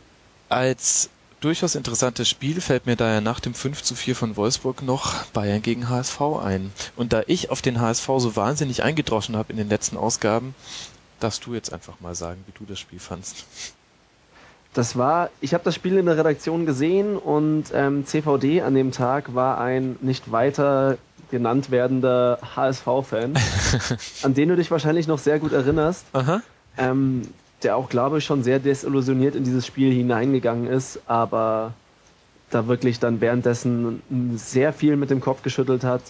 Als 0.47 1.09
durchaus 1.41 1.75
interessantes 1.75 2.29
Spiel 2.29 2.61
fällt 2.61 2.85
mir 2.85 2.95
daher 2.95 3.21
nach 3.21 3.41
dem 3.41 3.53
5 3.53 3.83
zu 3.83 3.95
4 3.95 4.15
von 4.15 4.37
Wolfsburg 4.37 4.81
noch 4.81 5.25
Bayern 5.27 5.61
gegen 5.61 5.89
HSV 5.89 6.21
ein. 6.41 6.71
Und 6.95 7.11
da 7.11 7.23
ich 7.27 7.51
auf 7.51 7.61
den 7.61 7.81
HSV 7.81 8.07
so 8.17 8.35
wahnsinnig 8.37 8.81
eingedroschen 8.81 9.35
habe 9.35 9.51
in 9.51 9.57
den 9.57 9.69
letzten 9.69 9.97
Ausgaben, 9.97 10.55
darfst 11.19 11.45
du 11.45 11.53
jetzt 11.53 11.73
einfach 11.73 11.99
mal 11.99 12.15
sagen, 12.15 12.43
wie 12.47 12.53
du 12.57 12.65
das 12.65 12.79
Spiel 12.79 12.99
fandst. 12.99 13.45
Das 14.75 14.97
war, 14.97 15.29
ich 15.39 15.53
habe 15.53 15.63
das 15.63 15.73
Spiel 15.73 15.97
in 15.97 16.05
der 16.05 16.17
Redaktion 16.17 16.65
gesehen 16.65 17.15
und 17.15 17.65
ähm, 17.73 18.05
CVD 18.05 18.61
an 18.61 18.75
dem 18.75 18.91
Tag 18.91 19.33
war 19.33 19.57
ein 19.57 19.95
nicht 20.01 20.33
weiter 20.33 20.97
genannt 21.31 21.71
werdender 21.71 22.39
HSV-Fan, 22.55 23.35
an 24.23 24.33
den 24.33 24.49
du 24.49 24.57
dich 24.57 24.69
wahrscheinlich 24.71 25.07
noch 25.07 25.17
sehr 25.17 25.39
gut 25.39 25.53
erinnerst, 25.53 26.05
ähm, 26.77 27.21
der 27.63 27.77
auch, 27.77 27.87
glaube 27.87 28.17
ich, 28.17 28.25
schon 28.25 28.43
sehr 28.43 28.59
desillusioniert 28.59 29.35
in 29.35 29.45
dieses 29.45 29.65
Spiel 29.65 29.93
hineingegangen 29.93 30.67
ist, 30.67 30.99
aber 31.07 31.71
da 32.49 32.67
wirklich 32.67 32.99
dann 32.99 33.21
währenddessen 33.21 34.01
sehr 34.35 34.73
viel 34.73 34.97
mit 34.97 35.09
dem 35.09 35.21
Kopf 35.21 35.41
geschüttelt 35.41 35.85
hat. 35.85 36.01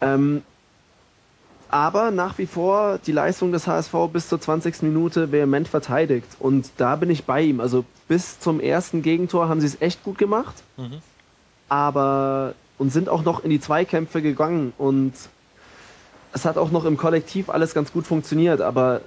Ähm, 0.00 0.42
aber 1.74 2.12
nach 2.12 2.38
wie 2.38 2.46
vor 2.46 3.00
die 3.04 3.10
Leistung 3.10 3.50
des 3.50 3.66
HSV 3.66 3.92
bis 4.12 4.28
zur 4.28 4.40
20. 4.40 4.82
Minute 4.82 5.32
vehement 5.32 5.66
verteidigt. 5.66 6.28
Und 6.38 6.70
da 6.76 6.94
bin 6.94 7.10
ich 7.10 7.24
bei 7.24 7.42
ihm. 7.42 7.58
Also 7.58 7.84
bis 8.06 8.38
zum 8.38 8.60
ersten 8.60 9.02
Gegentor 9.02 9.48
haben 9.48 9.60
sie 9.60 9.66
es 9.66 9.82
echt 9.82 10.04
gut 10.04 10.16
gemacht. 10.16 10.62
Mhm. 10.76 10.98
Aber 11.68 12.54
und 12.78 12.92
sind 12.92 13.08
auch 13.08 13.24
noch 13.24 13.42
in 13.42 13.50
die 13.50 13.58
Zweikämpfe 13.58 14.22
gegangen. 14.22 14.72
Und 14.78 15.14
es 16.32 16.44
hat 16.44 16.58
auch 16.58 16.70
noch 16.70 16.84
im 16.84 16.96
Kollektiv 16.96 17.50
alles 17.50 17.74
ganz 17.74 17.92
gut 17.92 18.06
funktioniert. 18.06 18.60
Aber 18.60 19.00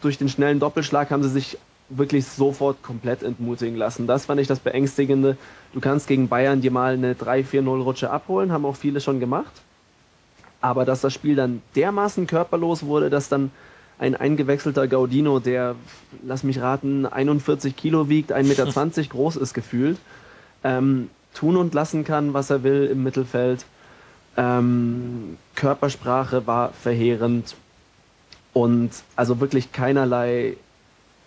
durch 0.00 0.18
den 0.18 0.28
schnellen 0.28 0.58
Doppelschlag 0.58 1.12
haben 1.12 1.22
sie 1.22 1.30
sich 1.30 1.56
wirklich 1.88 2.26
sofort 2.26 2.82
komplett 2.82 3.22
entmutigen 3.22 3.76
lassen. 3.76 4.08
Das 4.08 4.26
fand 4.26 4.40
ich 4.40 4.48
das 4.48 4.58
Beängstigende. 4.58 5.36
Du 5.72 5.78
kannst 5.78 6.08
gegen 6.08 6.26
Bayern 6.26 6.62
dir 6.62 6.72
mal 6.72 6.94
eine 6.94 7.14
3-4-0-Rutsche 7.14 8.10
abholen, 8.10 8.50
haben 8.50 8.64
auch 8.64 8.74
viele 8.74 9.00
schon 9.00 9.20
gemacht. 9.20 9.52
Aber 10.62 10.84
dass 10.86 11.02
das 11.02 11.12
Spiel 11.12 11.36
dann 11.36 11.60
dermaßen 11.76 12.26
körperlos 12.26 12.84
wurde, 12.84 13.10
dass 13.10 13.28
dann 13.28 13.50
ein 13.98 14.16
eingewechselter 14.16 14.88
Gaudino, 14.88 15.38
der, 15.38 15.76
lass 16.24 16.44
mich 16.44 16.60
raten, 16.60 17.04
41 17.04 17.76
Kilo 17.76 18.08
wiegt, 18.08 18.32
1,20 18.32 18.42
Meter 18.44 19.02
groß 19.10 19.36
ist 19.36 19.54
gefühlt, 19.54 19.98
ähm, 20.64 21.10
tun 21.34 21.56
und 21.56 21.74
lassen 21.74 22.04
kann, 22.04 22.32
was 22.32 22.50
er 22.50 22.62
will 22.62 22.86
im 22.86 23.02
Mittelfeld. 23.02 23.64
Ähm, 24.36 25.36
Körpersprache 25.54 26.46
war 26.46 26.72
verheerend 26.72 27.54
und 28.54 28.90
also 29.16 29.40
wirklich 29.40 29.72
keinerlei, 29.72 30.56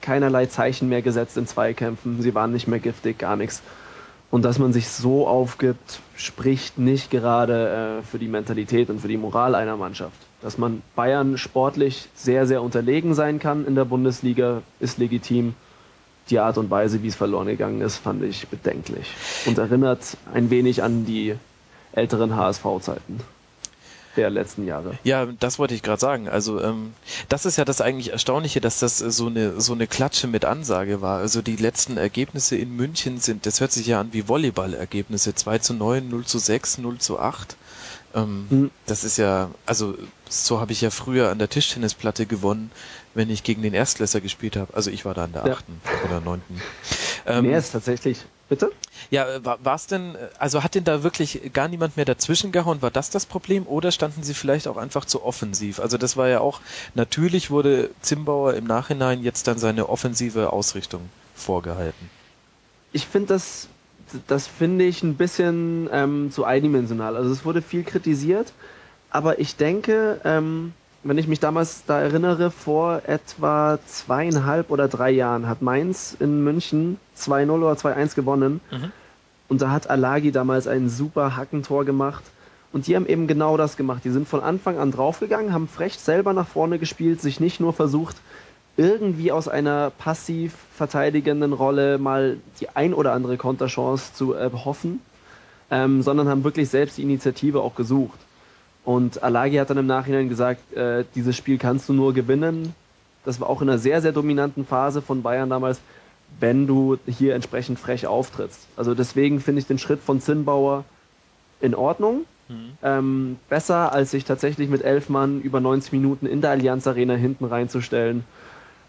keinerlei 0.01 0.45
Zeichen 0.47 0.89
mehr 0.89 1.01
gesetzt 1.01 1.37
in 1.37 1.47
Zweikämpfen. 1.47 2.21
Sie 2.21 2.33
waren 2.35 2.51
nicht 2.51 2.67
mehr 2.67 2.79
giftig, 2.79 3.19
gar 3.19 3.35
nichts. 3.35 3.61
Und 4.31 4.43
dass 4.43 4.59
man 4.59 4.73
sich 4.73 4.89
so 4.89 5.27
aufgibt, 5.27 5.99
spricht 6.15 6.77
nicht 6.77 7.11
gerade 7.11 7.99
äh, 7.99 8.03
für 8.03 8.19
die 8.19 8.27
Mentalität 8.27 8.89
und 8.89 8.99
für 8.99 9.07
die 9.07 9.17
Moral 9.17 9.55
einer 9.55 9.77
Mannschaft. 9.77 10.17
Dass 10.41 10.57
man 10.57 10.81
Bayern 10.95 11.37
sportlich 11.37 12.09
sehr, 12.15 12.45
sehr 12.45 12.61
unterlegen 12.61 13.13
sein 13.13 13.39
kann 13.39 13.65
in 13.65 13.75
der 13.75 13.85
Bundesliga, 13.85 14.61
ist 14.79 14.97
legitim. 14.97 15.53
Die 16.29 16.39
Art 16.39 16.57
und 16.57 16.71
Weise, 16.71 17.03
wie 17.03 17.07
es 17.07 17.15
verloren 17.15 17.47
gegangen 17.47 17.81
ist, 17.81 17.97
fand 17.97 18.23
ich 18.23 18.47
bedenklich 18.47 19.07
und 19.45 19.59
erinnert 19.59 20.17
ein 20.33 20.49
wenig 20.49 20.81
an 20.81 21.05
die 21.05 21.35
älteren 21.93 22.35
HSV-Zeiten 22.35 23.19
der 24.15 24.29
letzten 24.29 24.65
Jahre. 24.65 24.97
Ja, 25.03 25.25
das 25.25 25.59
wollte 25.59 25.73
ich 25.73 25.83
gerade 25.83 25.99
sagen. 25.99 26.27
Also 26.29 26.61
ähm, 26.61 26.93
das 27.29 27.45
ist 27.45 27.57
ja 27.57 27.65
das 27.65 27.81
eigentlich 27.81 28.11
Erstaunliche, 28.11 28.61
dass 28.61 28.79
das 28.79 28.99
so 28.99 29.27
eine 29.27 29.59
so 29.61 29.73
eine 29.73 29.87
Klatsche 29.87 30.27
mit 30.27 30.45
Ansage 30.45 31.01
war. 31.01 31.19
Also 31.19 31.41
die 31.41 31.55
letzten 31.55 31.97
Ergebnisse 31.97 32.55
in 32.55 32.75
München 32.75 33.19
sind, 33.19 33.45
das 33.45 33.61
hört 33.61 33.71
sich 33.71 33.87
ja 33.87 33.99
an 33.99 34.13
wie 34.13 34.27
Volleyball-Ergebnisse. 34.27 35.35
2 35.35 35.59
zu 35.59 35.73
9, 35.73 36.09
0 36.09 36.25
zu 36.25 36.39
6, 36.39 36.79
0 36.79 36.97
zu 36.99 37.19
8. 37.19 37.55
Ähm, 38.15 38.47
mhm. 38.49 38.71
Das 38.85 39.03
ist 39.03 39.17
ja, 39.17 39.51
also 39.65 39.95
so 40.29 40.59
habe 40.59 40.71
ich 40.71 40.81
ja 40.81 40.89
früher 40.89 41.29
an 41.29 41.39
der 41.39 41.49
Tischtennisplatte 41.49 42.25
gewonnen, 42.25 42.71
wenn 43.13 43.29
ich 43.29 43.43
gegen 43.43 43.61
den 43.61 43.73
Erstklässer 43.73 44.21
gespielt 44.21 44.55
habe. 44.55 44.73
Also 44.73 44.89
ich 44.89 45.05
war 45.05 45.13
da 45.13 45.25
an 45.25 45.33
der 45.33 45.45
achten 45.45 45.81
ja. 45.83 46.09
oder 46.09 46.21
neunten. 46.21 46.61
Ähm, 47.27 47.47
Mehr 47.47 47.57
ist 47.57 47.71
tatsächlich. 47.71 48.19
Bitte? 48.47 48.71
Ja, 49.09 49.25
war 49.43 49.75
es 49.75 49.87
denn, 49.87 50.15
also 50.37 50.63
hat 50.63 50.75
denn 50.75 50.83
da 50.83 51.01
wirklich 51.01 51.51
gar 51.51 51.67
niemand 51.67 51.97
mehr 51.97 52.05
dazwischen 52.05 52.51
gehauen? 52.51 52.81
War 52.81 52.91
das 52.91 53.09
das 53.09 53.25
Problem 53.25 53.65
oder 53.65 53.91
standen 53.91 54.21
sie 54.21 54.35
vielleicht 54.35 54.67
auch 54.67 54.77
einfach 54.77 55.05
zu 55.05 55.23
offensiv? 55.23 55.79
Also 55.79 55.97
das 55.97 56.15
war 56.15 56.27
ja 56.27 56.41
auch, 56.41 56.61
natürlich 56.93 57.49
wurde 57.49 57.89
Zimbauer 58.01 58.53
im 58.53 58.65
Nachhinein 58.65 59.23
jetzt 59.23 59.47
dann 59.47 59.57
seine 59.57 59.89
offensive 59.89 60.53
Ausrichtung 60.53 61.09
vorgehalten. 61.33 62.09
Ich 62.93 63.07
finde 63.07 63.29
das 63.29 63.67
das 64.27 64.47
finde 64.47 64.85
ich 64.85 65.03
ein 65.03 65.15
bisschen 65.15 65.89
ähm, 65.91 66.31
zu 66.31 66.45
eindimensional. 66.45 67.15
Also 67.15 67.31
es 67.31 67.45
wurde 67.45 67.61
viel 67.61 67.83
kritisiert, 67.83 68.53
aber 69.09 69.39
ich 69.39 69.55
denke, 69.55 70.21
ähm, 70.23 70.73
wenn 71.07 71.19
ich 71.19 71.27
mich 71.27 71.39
damals 71.39 71.85
da 71.85 71.99
erinnere, 72.01 72.49
vor 72.49 73.03
etwa 73.05 73.77
zweieinhalb 73.85 74.71
oder 74.71 74.87
drei 74.87 75.11
Jahren 75.11 75.47
hat 75.47 75.61
Mainz 75.61 76.17
in 76.19 76.43
München 76.43 76.97
2-0 77.15 77.51
oder 77.51 77.73
2-1 77.73 78.15
gewonnen. 78.15 78.59
Mhm. 78.71 78.91
Und 79.47 79.61
da 79.61 79.69
hat 79.69 79.87
Alagi 79.87 80.31
damals 80.31 80.67
ein 80.67 80.89
super 80.89 81.37
Hackentor 81.37 81.85
gemacht. 81.85 82.23
Und 82.73 82.87
die 82.87 82.95
haben 82.95 83.05
eben 83.05 83.27
genau 83.27 83.55
das 83.55 83.77
gemacht. 83.77 84.03
Die 84.03 84.09
sind 84.09 84.27
von 84.27 84.41
Anfang 84.41 84.79
an 84.79 84.91
draufgegangen, 84.91 85.53
haben 85.53 85.67
frech 85.67 85.93
selber 85.99 86.33
nach 86.33 86.47
vorne 86.47 86.79
gespielt, 86.79 87.21
sich 87.21 87.39
nicht 87.39 87.59
nur 87.59 87.71
versucht, 87.71 88.17
irgendwie 88.75 89.31
aus 89.31 89.47
einer 89.47 89.91
passiv 89.91 90.53
verteidigenden 90.75 91.53
Rolle 91.53 91.99
mal 91.99 92.37
die 92.59 92.69
ein 92.69 92.95
oder 92.95 93.13
andere 93.13 93.37
Konterchance 93.37 94.13
zu 94.15 94.33
erhoffen, 94.33 95.01
ähm, 95.69 96.01
sondern 96.01 96.27
haben 96.27 96.43
wirklich 96.43 96.67
selbst 96.69 96.97
die 96.97 97.03
Initiative 97.03 97.61
auch 97.61 97.75
gesucht. 97.75 98.19
Und 98.85 99.23
Alagi 99.23 99.57
hat 99.57 99.69
dann 99.69 99.77
im 99.77 99.87
Nachhinein 99.87 100.29
gesagt, 100.29 100.73
äh, 100.73 101.03
dieses 101.15 101.35
Spiel 101.35 101.57
kannst 101.57 101.89
du 101.89 101.93
nur 101.93 102.13
gewinnen. 102.13 102.73
Das 103.25 103.39
war 103.39 103.49
auch 103.49 103.61
in 103.61 103.69
einer 103.69 103.79
sehr, 103.79 104.01
sehr 104.01 104.11
dominanten 104.11 104.65
Phase 104.65 105.01
von 105.01 105.23
Bayern 105.23 105.49
damals, 105.49 105.79
wenn 106.39 106.67
du 106.67 106.97
hier 107.07 107.33
entsprechend 107.33 107.79
frech 107.79 108.05
auftrittst. 108.05 108.67
Also 108.77 108.93
deswegen 108.93 109.39
finde 109.39 109.59
ich 109.59 109.67
den 109.67 109.79
Schritt 109.79 110.01
von 110.01 110.21
Zinnbauer 110.21 110.85
in 111.61 111.73
Ordnung. 111.73 112.25
Mhm. 112.47 112.77
Ähm, 112.83 113.37
besser, 113.49 113.91
als 113.91 114.11
sich 114.11 114.23
tatsächlich 114.23 114.69
mit 114.69 114.83
elf 114.83 115.09
Mann 115.09 115.41
über 115.41 115.59
90 115.59 115.91
Minuten 115.91 116.27
in 116.27 116.41
der 116.41 116.51
Allianz 116.51 116.85
Arena 116.85 117.15
hinten 117.15 117.45
reinzustellen 117.45 118.23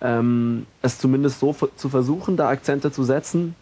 ähm, 0.01 0.67
es 0.83 0.99
zumindest 0.99 1.41
so 1.41 1.55
zu 1.77 1.89
versuchen, 1.89 2.37
da 2.37 2.49
Akzente 2.49 2.93
zu 2.93 3.05
setzen, 3.05 3.55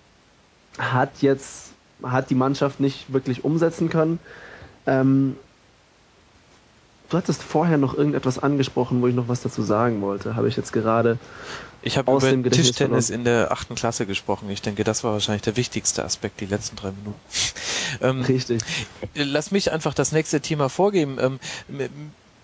hat 0.79 1.23
jetzt 1.23 1.73
hat 2.03 2.29
die 2.29 2.35
Mannschaft 2.35 2.81
nicht 2.81 3.13
wirklich 3.13 3.45
umsetzen 3.45 3.89
können. 3.89 4.19
Ähm, 4.87 5.37
du 7.15 7.19
hattest 7.19 7.43
vorher 7.43 7.79
noch 7.79 7.95
irgendetwas 7.95 8.41
angesprochen, 8.41 9.01
wo 9.01 9.07
ich 9.07 9.15
noch 9.15 9.29
was 9.29 9.41
dazu 9.41 9.63
sagen 9.63 10.03
wollte. 10.03 10.35
Habe 10.35 10.49
ich 10.49 10.57
jetzt 10.57 10.73
gerade. 10.73 11.19
Ich 11.83 11.97
habe 11.97 12.11
über 12.11 12.29
dem 12.29 12.51
Tischtennis 12.51 13.11
in 13.11 13.25
der 13.25 13.53
achten 13.53 13.75
Klasse 13.77 14.05
gesprochen. 14.05 14.51
Ich 14.51 14.63
denke, 14.63 14.85
das 14.85 15.05
war 15.05 15.13
wahrscheinlich 15.13 15.43
der 15.43 15.57
wichtigste 15.57 16.05
Aspekt, 16.05 16.41
die 16.41 16.47
letzten 16.47 16.77
drei 16.77 16.91
Minuten. 16.91 17.21
ähm, 18.01 18.23
Richtig. 18.23 18.63
Lass 19.15 19.51
mich 19.53 19.71
einfach 19.71 19.95
das 19.95 20.11
nächste 20.11 20.41
Thema 20.41 20.69
vorgeben. 20.69 21.19
Ähm, 21.21 21.39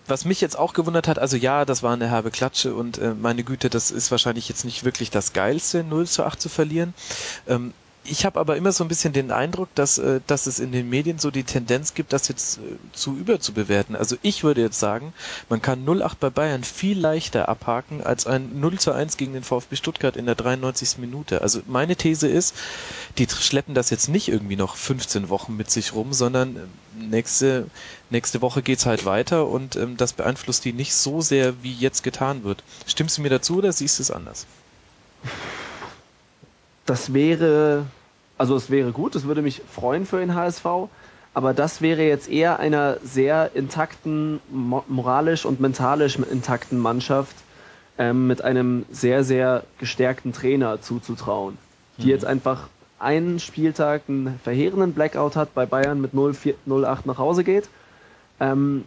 was 0.07 0.25
mich 0.25 0.41
jetzt 0.41 0.57
auch 0.57 0.73
gewundert 0.73 1.07
hat, 1.07 1.19
also 1.19 1.37
ja, 1.37 1.65
das 1.65 1.83
war 1.83 1.93
eine 1.93 2.09
herbe 2.09 2.31
Klatsche 2.31 2.73
und 2.73 2.97
äh, 2.97 3.13
meine 3.13 3.43
Güte, 3.43 3.69
das 3.69 3.91
ist 3.91 4.09
wahrscheinlich 4.11 4.47
jetzt 4.49 4.65
nicht 4.65 4.83
wirklich 4.83 5.09
das 5.09 5.33
Geilste, 5.33 5.83
0 5.83 6.07
zu 6.07 6.23
8 6.23 6.41
zu 6.41 6.49
verlieren. 6.49 6.93
Ähm, 7.47 7.73
ich 8.03 8.25
habe 8.25 8.39
aber 8.39 8.57
immer 8.57 8.71
so 8.71 8.83
ein 8.83 8.87
bisschen 8.87 9.13
den 9.13 9.31
Eindruck, 9.31 9.73
dass, 9.75 9.99
äh, 9.99 10.21
dass 10.25 10.47
es 10.47 10.59
in 10.59 10.71
den 10.71 10.89
Medien 10.89 11.19
so 11.19 11.29
die 11.29 11.43
Tendenz 11.43 11.93
gibt, 11.93 12.13
das 12.13 12.27
jetzt 12.27 12.57
äh, 12.57 12.61
zu 12.93 13.15
überzubewerten. 13.15 13.95
Also 13.95 14.17
ich 14.23 14.43
würde 14.43 14.61
jetzt 14.61 14.79
sagen, 14.79 15.13
man 15.49 15.61
kann 15.61 15.85
0-8 15.85 16.15
bei 16.19 16.31
Bayern 16.31 16.63
viel 16.63 16.99
leichter 16.99 17.47
abhaken 17.47 18.01
als 18.01 18.25
ein 18.25 18.59
0 18.59 18.79
zu 18.79 18.91
1 18.91 19.17
gegen 19.17 19.33
den 19.33 19.43
VfB 19.43 19.75
Stuttgart 19.75 20.17
in 20.17 20.25
der 20.25 20.33
93. 20.33 20.97
Minute. 20.97 21.41
Also 21.41 21.61
meine 21.67 21.95
These 21.95 22.27
ist, 22.27 22.55
die 23.19 23.27
schleppen 23.29 23.75
das 23.75 23.91
jetzt 23.91 24.09
nicht 24.09 24.29
irgendwie 24.29 24.55
noch 24.55 24.77
15 24.77 25.29
Wochen 25.29 25.55
mit 25.55 25.69
sich 25.69 25.93
rum, 25.93 26.11
sondern 26.11 26.55
äh, 26.55 26.59
nächste, 27.03 27.67
nächste 28.09 28.41
Woche 28.41 28.63
geht's 28.63 28.87
halt 28.87 29.05
weiter 29.05 29.47
und 29.47 29.75
ähm, 29.75 29.95
das 29.95 30.13
beeinflusst 30.13 30.65
die 30.65 30.73
nicht 30.73 30.95
so 30.95 31.21
sehr, 31.21 31.61
wie 31.61 31.73
jetzt 31.73 32.01
getan 32.01 32.43
wird. 32.43 32.63
Stimmst 32.87 33.19
du 33.19 33.21
mir 33.21 33.29
dazu 33.29 33.57
oder 33.57 33.71
siehst 33.71 33.99
du 33.99 34.03
es 34.03 34.09
anders? 34.11 34.47
das 36.85 37.13
wäre, 37.13 37.85
also 38.37 38.55
es 38.55 38.69
wäre 38.69 38.91
gut, 38.91 39.15
es 39.15 39.25
würde 39.25 39.41
mich 39.41 39.61
freuen 39.69 40.05
für 40.05 40.19
den 40.19 40.35
HSV, 40.35 40.65
aber 41.33 41.53
das 41.53 41.81
wäre 41.81 42.03
jetzt 42.03 42.29
eher 42.29 42.59
einer 42.59 42.97
sehr 43.03 43.51
intakten, 43.53 44.39
moralisch 44.49 45.45
und 45.45 45.59
mentalisch 45.59 46.17
intakten 46.17 46.77
Mannschaft 46.79 47.35
ähm, 47.97 48.27
mit 48.27 48.43
einem 48.43 48.85
sehr, 48.91 49.23
sehr 49.23 49.63
gestärkten 49.79 50.33
Trainer 50.33 50.81
zuzutrauen, 50.81 51.57
die 51.97 52.03
mhm. 52.03 52.09
jetzt 52.09 52.25
einfach 52.25 52.67
einen 52.99 53.39
Spieltag 53.39 54.03
einen 54.07 54.39
verheerenden 54.43 54.93
Blackout 54.93 55.35
hat, 55.35 55.53
bei 55.53 55.65
Bayern 55.65 56.01
mit 56.01 56.13
0-8 56.13 56.99
nach 57.05 57.17
Hause 57.17 57.43
geht, 57.43 57.69
ähm, 58.39 58.85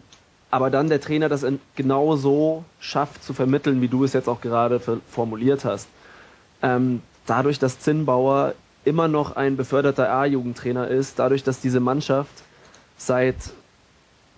aber 0.51 0.69
dann 0.69 0.87
der 0.87 1.01
Trainer 1.01 1.27
das 1.27 1.45
genau 1.75 2.15
so 2.15 2.63
schafft 2.79 3.23
zu 3.23 3.33
vermitteln, 3.33 3.81
wie 3.81 3.87
du 3.87 4.03
es 4.03 4.13
jetzt 4.13 4.29
auch 4.29 4.39
gerade 4.39 4.79
formuliert 5.09 5.65
hast. 5.65 5.89
Ähm, 6.61 7.01
dadurch, 7.25 7.59
dass 7.59 7.79
Zinnbauer 7.79 8.53
immer 8.83 9.07
noch 9.07 9.35
ein 9.35 9.57
beförderter 9.57 10.11
A-Jugendtrainer 10.11 10.87
ist, 10.87 11.19
dadurch, 11.19 11.43
dass 11.43 11.59
diese 11.59 11.79
Mannschaft 11.79 12.43
seit 12.97 13.35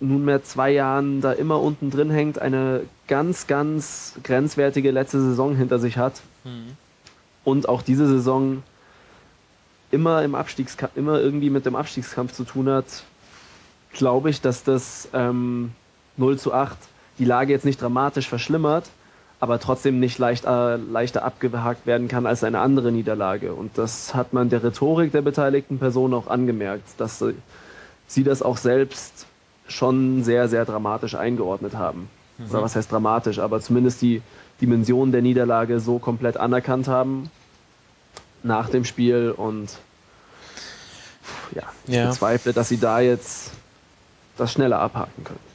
nunmehr 0.00 0.42
zwei 0.44 0.70
Jahren 0.70 1.20
da 1.20 1.32
immer 1.32 1.60
unten 1.60 1.90
drin 1.90 2.10
hängt, 2.10 2.38
eine 2.38 2.82
ganz, 3.08 3.46
ganz 3.46 4.14
grenzwertige 4.22 4.90
letzte 4.90 5.20
Saison 5.20 5.56
hinter 5.56 5.78
sich 5.78 5.98
hat 5.98 6.20
mhm. 6.44 6.76
und 7.44 7.68
auch 7.68 7.82
diese 7.82 8.06
Saison 8.06 8.62
immer 9.90 10.22
im 10.22 10.34
Abstiegskampf, 10.34 10.96
immer 10.96 11.20
irgendwie 11.20 11.50
mit 11.50 11.66
dem 11.66 11.74
Abstiegskampf 11.74 12.32
zu 12.32 12.44
tun 12.44 12.68
hat, 12.68 12.84
glaube 13.92 14.30
ich, 14.30 14.40
dass 14.40 14.62
das 14.62 15.08
ähm, 15.12 15.72
0 16.16 16.38
zu 16.38 16.52
8 16.52 16.76
die 17.18 17.24
Lage 17.24 17.52
jetzt 17.52 17.64
nicht 17.64 17.80
dramatisch 17.80 18.28
verschlimmert, 18.28 18.88
aber 19.40 19.60
trotzdem 19.60 20.00
nicht 20.00 20.18
leicht, 20.18 20.44
äh, 20.44 20.76
leichter 20.76 21.24
abgehakt 21.24 21.86
werden 21.86 22.08
kann 22.08 22.26
als 22.26 22.42
eine 22.42 22.60
andere 22.60 22.90
Niederlage. 22.90 23.52
Und 23.52 23.78
das 23.78 24.14
hat 24.14 24.32
man 24.32 24.48
der 24.48 24.64
Rhetorik 24.64 25.12
der 25.12 25.22
beteiligten 25.22 25.78
Personen 25.78 26.14
auch 26.14 26.26
angemerkt, 26.26 26.88
dass 26.98 27.20
sie, 27.20 27.34
sie 28.06 28.24
das 28.24 28.42
auch 28.42 28.56
selbst 28.56 29.26
schon 29.68 30.24
sehr, 30.24 30.48
sehr 30.48 30.64
dramatisch 30.64 31.14
eingeordnet 31.14 31.76
haben. 31.76 32.08
Mhm. 32.38 32.50
Oder 32.50 32.62
was 32.62 32.74
heißt 32.74 32.90
dramatisch, 32.90 33.38
aber 33.38 33.60
zumindest 33.60 34.02
die 34.02 34.22
Dimension 34.60 35.12
der 35.12 35.22
Niederlage 35.22 35.78
so 35.78 35.98
komplett 35.98 36.36
anerkannt 36.36 36.88
haben 36.88 37.30
nach 38.42 38.68
dem 38.70 38.84
Spiel 38.84 39.32
und 39.36 39.78
ja, 41.54 41.62
ich 41.86 41.94
ja. 41.94 42.08
bezweifle, 42.08 42.52
dass 42.52 42.68
sie 42.68 42.78
da 42.78 43.00
jetzt 43.00 43.52
das 44.36 44.52
schneller 44.52 44.80
abhaken 44.80 45.24
können. 45.24 45.47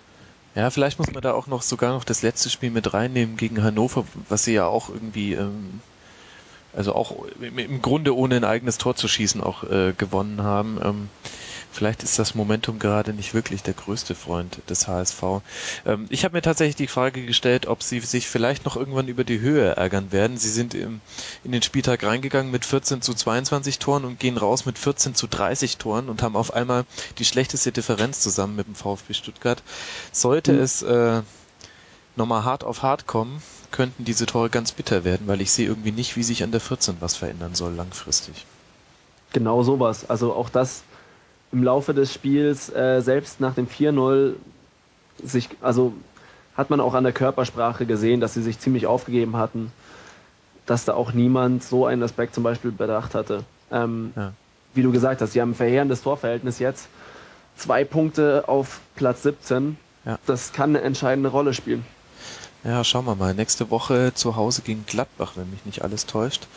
Ja, 0.56 0.70
vielleicht 0.70 1.00
muss 1.00 1.12
man 1.12 1.22
da 1.22 1.34
auch 1.34 1.48
noch 1.48 1.64
sogar 1.64 1.94
noch 1.94 2.04
das 2.04 2.22
letzte 2.22 2.50
Spiel 2.50 2.70
mit 2.70 2.94
reinnehmen 2.94 3.38
gegen 3.38 3.64
Hannover, 3.64 4.06
was 4.30 4.44
sie 4.44 4.54
ja 4.54 4.68
auch 4.68 4.90
irgendwie, 4.90 5.34
ähm, 5.34 5.82
also 6.74 6.94
auch 6.94 7.26
im, 7.42 7.82
Grunde 7.82 8.16
ohne 8.16 8.36
ein 8.36 8.44
eigenes 8.44 8.78
Tor 8.78 8.96
zu 8.96 9.08
schießen 9.08 9.42
auch 9.42 9.64
äh, 9.64 9.94
gewonnen 9.98 10.44
haben. 10.44 10.80
Ähm, 10.84 11.10
Vielleicht 11.74 12.04
ist 12.04 12.20
das 12.20 12.36
Momentum 12.36 12.78
gerade 12.78 13.14
nicht 13.14 13.34
wirklich 13.34 13.64
der 13.64 13.74
größte 13.74 14.14
Freund 14.14 14.62
des 14.70 14.88
HSV. 14.88 15.24
Ähm, 15.88 16.06
ich 16.10 16.24
habe 16.24 16.36
mir 16.36 16.44
tatsächlich 16.44 16.76
die 16.76 16.88
Frage 16.88 17.26
gestellt, 17.26 17.66
ob 17.66 17.82
sie 17.82 18.00
sich 18.00 18.28
vielleicht 18.28 18.64
noch 18.64 18.78
irgendwann 18.78 19.08
über 19.08 19.24
die 19.24 19.40
Höhe 19.40 19.76
ärgern 19.76 20.12
werden. 20.12 20.38
Sie 20.38 20.52
sind 20.52 20.76
im, 20.76 21.02
in 21.44 21.52
den 21.52 21.64
Spieltag 21.64 22.04
reingegangen 22.04 22.52
mit 22.52 22.64
14 22.64 23.02
zu 23.02 23.16
22 23.16 23.80
Toren 23.80 24.06
und 24.06 24.20
gehen 24.20 24.38
raus 24.38 24.68
mit 24.68 24.78
14 24.78 25.16
zu 25.16 25.26
30 25.26 25.78
Toren 25.78 26.10
und 26.10 26.22
haben 26.22 26.36
auf 26.36 26.54
einmal 26.54 26.86
die 27.18 27.26
schlechteste 27.26 27.72
Differenz 27.72 28.20
zusammen 28.20 28.56
mit 28.56 28.68
dem 28.68 28.76
VfB 28.76 29.16
Stuttgart. 29.16 29.64
Sollte 30.12 30.54
mhm. 30.54 30.60
es 30.60 30.84
äh, 30.84 31.24
nochmal 32.16 32.44
hart 32.44 32.64
auf 32.64 32.84
hart 32.84 33.08
kommen, 33.08 33.42
könnten 33.72 34.06
diese 34.06 34.28
Tore 34.28 34.52
ganz 34.52 34.74
bitter 34.74 35.04
werden, 35.04 35.28
weil 35.28 35.42
ich 35.42 35.52
sehe 35.52 35.68
irgendwie 35.68 35.92
nicht, 35.92 36.16
wie 36.18 36.24
sich 36.24 36.44
an 36.44 36.52
der 36.52 36.62
14 36.62 36.98
was 37.00 37.16
verändern 37.16 37.56
soll 37.56 37.74
langfristig. 37.74 38.46
Genau 39.34 39.64
sowas. 39.64 40.08
Also 40.08 40.34
auch 40.34 40.50
das 40.50 40.84
im 41.54 41.64
Laufe 41.64 41.94
des 41.94 42.12
Spiels, 42.12 42.74
äh, 42.74 43.00
selbst 43.02 43.40
nach 43.40 43.54
dem 43.54 43.68
4-0, 43.68 44.34
sich, 45.24 45.50
also 45.62 45.94
hat 46.58 46.70
man 46.70 46.82
auch 46.82 46.96
an 46.96 47.04
der 47.04 47.14
Körpersprache 47.14 47.86
gesehen, 47.86 48.20
dass 48.20 48.34
sie 48.34 48.42
sich 48.42 48.60
ziemlich 48.60 48.88
aufgegeben 48.88 49.38
hatten, 49.38 49.72
dass 50.66 50.86
da 50.86 50.96
auch 50.96 51.14
niemand 51.14 51.64
so 51.64 51.86
einen 51.86 52.02
Aspekt 52.04 52.34
zum 52.34 52.44
Beispiel 52.44 52.72
bedacht 52.72 53.14
hatte. 53.16 53.44
Ähm, 53.72 54.14
ja. 54.16 54.34
Wie 54.74 54.82
du 54.82 54.92
gesagt 54.92 55.22
hast, 55.22 55.34
sie 55.34 55.42
haben 55.42 55.52
ein 55.52 55.56
verheerendes 55.56 56.02
Torverhältnis 56.02 56.58
jetzt. 56.58 56.90
Zwei 57.56 57.84
Punkte 57.84 58.46
auf 58.48 58.82
Platz 58.96 59.22
17. 59.24 59.78
Ja. 60.06 60.18
Das 60.26 60.54
kann 60.54 60.72
eine 60.72 60.82
entscheidende 60.82 61.30
Rolle 61.30 61.54
spielen. 61.54 61.86
Ja, 62.64 62.84
schauen 62.84 63.06
wir 63.06 63.16
mal. 63.16 63.34
Nächste 63.34 63.70
Woche 63.70 64.14
zu 64.14 64.36
Hause 64.38 64.62
gegen 64.62 64.86
Gladbach, 64.86 65.34
wenn 65.36 65.50
mich 65.50 65.66
nicht 65.66 65.82
alles 65.82 66.06
täuscht. 66.06 66.48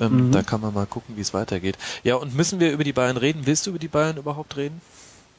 Ähm, 0.00 0.28
mhm. 0.28 0.32
Da 0.32 0.42
kann 0.42 0.60
man 0.60 0.74
mal 0.74 0.86
gucken, 0.86 1.16
wie 1.16 1.20
es 1.20 1.32
weitergeht. 1.32 1.78
Ja, 2.02 2.16
und 2.16 2.34
müssen 2.34 2.58
wir 2.58 2.72
über 2.72 2.82
die 2.82 2.92
Bayern 2.92 3.16
reden? 3.16 3.42
Willst 3.44 3.66
du 3.66 3.70
über 3.70 3.78
die 3.78 3.88
Bayern 3.88 4.16
überhaupt 4.16 4.56
reden? 4.56 4.80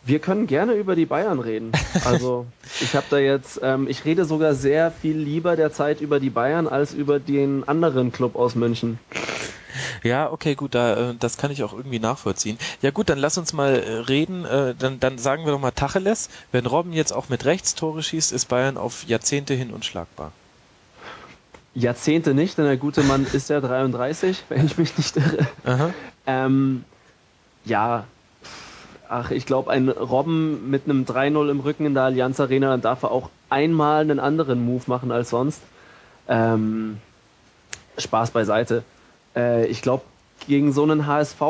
Wir 0.05 0.19
können 0.19 0.45
gerne 0.47 0.73
über 0.73 0.95
die 0.95 1.07
Bayern 1.07 1.39
reden. 1.39 1.71
Also 2.05 2.45
ich 2.81 2.95
habe 2.95 3.07
da 3.09 3.17
jetzt, 3.17 3.59
ähm, 3.63 3.87
ich 3.89 4.05
rede 4.05 4.23
sogar 4.23 4.53
sehr 4.53 4.91
viel 4.91 5.17
lieber 5.17 5.55
derzeit 5.55 5.99
über 5.99 6.19
die 6.19 6.29
Bayern 6.29 6.67
als 6.67 6.93
über 6.93 7.19
den 7.19 7.67
anderen 7.67 8.11
Club 8.11 8.35
aus 8.35 8.55
München. 8.55 8.99
Ja, 10.03 10.31
okay, 10.31 10.55
gut, 10.55 10.75
da, 10.75 11.11
äh, 11.11 11.15
das 11.19 11.37
kann 11.37 11.51
ich 11.51 11.63
auch 11.63 11.73
irgendwie 11.73 11.99
nachvollziehen. 11.99 12.57
Ja 12.81 12.91
gut, 12.91 13.09
dann 13.09 13.19
lass 13.19 13.37
uns 13.37 13.53
mal 13.53 13.75
äh, 13.75 13.91
reden. 13.99 14.45
Äh, 14.45 14.75
dann, 14.77 14.99
dann 14.99 15.17
sagen 15.17 15.45
wir 15.45 15.51
doch 15.51 15.59
mal 15.59 15.71
Tacheles. 15.71 16.29
Wenn 16.51 16.65
Robben 16.65 16.93
jetzt 16.93 17.11
auch 17.11 17.29
mit 17.29 17.45
rechts 17.45 17.75
Tore 17.75 18.03
schießt, 18.03 18.31
ist 18.31 18.45
Bayern 18.45 18.77
auf 18.77 19.05
Jahrzehnte 19.05 19.53
hin 19.53 19.71
unschlagbar. 19.71 20.31
Jahrzehnte 21.73 22.33
nicht, 22.33 22.57
denn 22.57 22.65
der 22.65 22.77
gute 22.77 23.03
Mann 23.03 23.25
ist 23.33 23.49
ja 23.49 23.59
33, 23.61 24.43
wenn 24.49 24.65
ich 24.65 24.77
mich 24.77 24.97
nicht 24.97 25.17
irre. 25.17 25.93
Ähm, 26.25 26.85
ja, 27.65 28.05
ach, 29.09 29.31
ich 29.31 29.45
glaube, 29.45 29.71
ein 29.71 29.89
Robben 29.89 30.69
mit 30.69 30.85
einem 30.85 31.03
3-0 31.03 31.49
im 31.49 31.59
Rücken 31.59 31.85
in 31.85 31.93
der 31.93 32.03
Allianz 32.03 32.39
Arena, 32.39 32.69
dann 32.69 32.81
darf 32.81 33.03
er 33.03 33.11
auch 33.11 33.29
einmal 33.49 34.01
einen 34.01 34.19
anderen 34.19 34.65
Move 34.65 34.83
machen 34.87 35.11
als 35.11 35.29
sonst. 35.29 35.61
Ähm, 36.27 36.97
Spaß 37.97 38.31
beiseite. 38.31 38.83
Äh, 39.35 39.67
ich 39.67 39.81
glaube, 39.81 40.03
gegen 40.47 40.71
so 40.73 40.83
einen 40.83 41.07
HSV, 41.07 41.41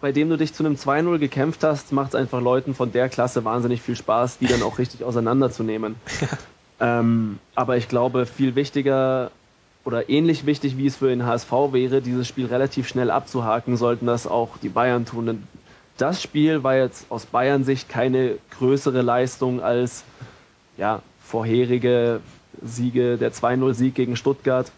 bei 0.00 0.12
dem 0.12 0.28
du 0.28 0.36
dich 0.36 0.54
zu 0.54 0.64
einem 0.64 0.74
2-0 0.74 1.18
gekämpft 1.18 1.64
hast, 1.64 1.92
macht 1.92 2.10
es 2.10 2.14
einfach 2.14 2.40
Leuten 2.40 2.74
von 2.74 2.92
der 2.92 3.08
Klasse 3.08 3.44
wahnsinnig 3.44 3.80
viel 3.80 3.96
Spaß, 3.96 4.38
die 4.38 4.46
dann 4.46 4.62
auch 4.62 4.78
richtig 4.78 5.04
auseinanderzunehmen. 5.04 5.96
ähm, 6.80 7.38
aber 7.54 7.76
ich 7.76 7.88
glaube, 7.88 8.26
viel 8.26 8.54
wichtiger 8.54 9.30
oder 9.84 10.10
ähnlich 10.10 10.46
wichtig, 10.46 10.76
wie 10.76 10.86
es 10.86 10.96
für 10.96 11.08
den 11.08 11.24
HSV 11.24 11.52
wäre, 11.70 12.02
dieses 12.02 12.26
Spiel 12.26 12.46
relativ 12.46 12.88
schnell 12.88 13.10
abzuhaken, 13.10 13.76
sollten 13.76 14.06
das 14.06 14.26
auch 14.26 14.56
die 14.60 14.68
Bayern 14.68 15.06
tun. 15.06 15.26
Denn 15.26 15.42
das 15.96 16.20
Spiel 16.20 16.64
war 16.64 16.76
jetzt 16.76 17.06
aus 17.08 17.24
Bayern 17.24 17.62
Sicht 17.62 17.88
keine 17.88 18.36
größere 18.58 19.00
Leistung 19.02 19.62
als 19.62 20.04
ja, 20.76 21.02
vorherige 21.22 22.20
Siege, 22.62 23.16
der 23.16 23.32
2-0-Sieg 23.32 23.94
gegen 23.94 24.16
Stuttgart. 24.16 24.70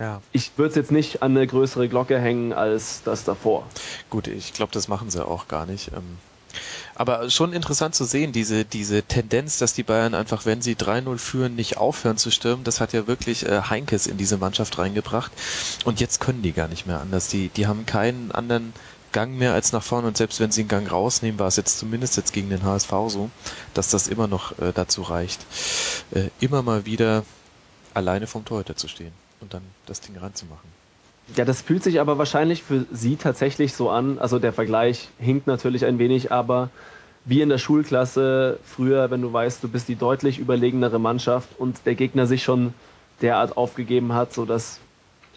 Ja. 0.00 0.22
Ich 0.32 0.52
würde 0.56 0.70
es 0.70 0.76
jetzt 0.76 0.90
nicht 0.90 1.22
an 1.22 1.36
eine 1.36 1.46
größere 1.46 1.88
Glocke 1.88 2.18
hängen 2.18 2.54
als 2.54 3.02
das 3.04 3.24
davor. 3.24 3.66
Gut, 4.08 4.28
ich 4.28 4.54
glaube, 4.54 4.72
das 4.72 4.88
machen 4.88 5.10
sie 5.10 5.24
auch 5.24 5.46
gar 5.46 5.66
nicht. 5.66 5.88
Ähm, 5.88 6.16
aber 6.94 7.28
schon 7.28 7.52
interessant 7.52 7.94
zu 7.94 8.04
sehen, 8.04 8.32
diese, 8.32 8.64
diese 8.64 9.02
Tendenz, 9.02 9.58
dass 9.58 9.74
die 9.74 9.82
Bayern 9.82 10.14
einfach, 10.14 10.46
wenn 10.46 10.62
sie 10.62 10.74
3-0 10.74 11.18
führen, 11.18 11.54
nicht 11.54 11.76
aufhören 11.76 12.16
zu 12.16 12.30
stürmen, 12.30 12.64
das 12.64 12.80
hat 12.80 12.94
ja 12.94 13.06
wirklich 13.06 13.44
äh, 13.44 13.60
Heinkes 13.68 14.06
in 14.06 14.16
diese 14.16 14.38
Mannschaft 14.38 14.78
reingebracht. 14.78 15.32
Und 15.84 16.00
jetzt 16.00 16.18
können 16.18 16.42
die 16.42 16.52
gar 16.52 16.68
nicht 16.68 16.86
mehr 16.86 17.00
anders. 17.00 17.28
Die, 17.28 17.48
die 17.48 17.66
haben 17.66 17.84
keinen 17.84 18.32
anderen 18.32 18.72
Gang 19.12 19.36
mehr 19.36 19.52
als 19.52 19.72
nach 19.72 19.82
vorne 19.82 20.08
und 20.08 20.16
selbst 20.16 20.40
wenn 20.40 20.50
sie 20.50 20.62
einen 20.62 20.68
Gang 20.68 20.90
rausnehmen, 20.90 21.38
war 21.38 21.48
es 21.48 21.56
jetzt 21.56 21.78
zumindest 21.78 22.16
jetzt 22.16 22.32
gegen 22.32 22.48
den 22.48 22.62
HSV 22.62 22.92
so, 23.08 23.28
dass 23.74 23.90
das 23.90 24.08
immer 24.08 24.28
noch 24.28 24.58
äh, 24.60 24.72
dazu 24.72 25.02
reicht, 25.02 25.44
äh, 26.12 26.30
immer 26.38 26.62
mal 26.62 26.86
wieder 26.86 27.24
alleine 27.92 28.28
vom 28.28 28.44
Torhüter 28.44 28.76
zu 28.76 28.86
stehen 28.88 29.12
und 29.40 29.54
dann 29.54 29.62
das 29.86 30.00
Ding 30.00 30.16
ranzumachen. 30.16 30.68
Ja, 31.36 31.44
das 31.44 31.62
fühlt 31.62 31.82
sich 31.82 32.00
aber 32.00 32.18
wahrscheinlich 32.18 32.62
für 32.62 32.86
Sie 32.92 33.16
tatsächlich 33.16 33.74
so 33.74 33.88
an. 33.90 34.18
Also 34.18 34.38
der 34.38 34.52
Vergleich 34.52 35.08
hinkt 35.18 35.46
natürlich 35.46 35.84
ein 35.84 35.98
wenig, 35.98 36.32
aber 36.32 36.70
wie 37.24 37.40
in 37.40 37.48
der 37.48 37.58
Schulklasse 37.58 38.58
früher, 38.64 39.10
wenn 39.10 39.22
du 39.22 39.32
weißt, 39.32 39.62
du 39.62 39.68
bist 39.68 39.88
die 39.88 39.94
deutlich 39.94 40.38
überlegenere 40.38 40.98
Mannschaft 40.98 41.48
und 41.58 41.86
der 41.86 41.94
Gegner 41.94 42.26
sich 42.26 42.42
schon 42.42 42.74
derart 43.20 43.56
aufgegeben 43.56 44.12
hat, 44.14 44.32
sodass 44.32 44.80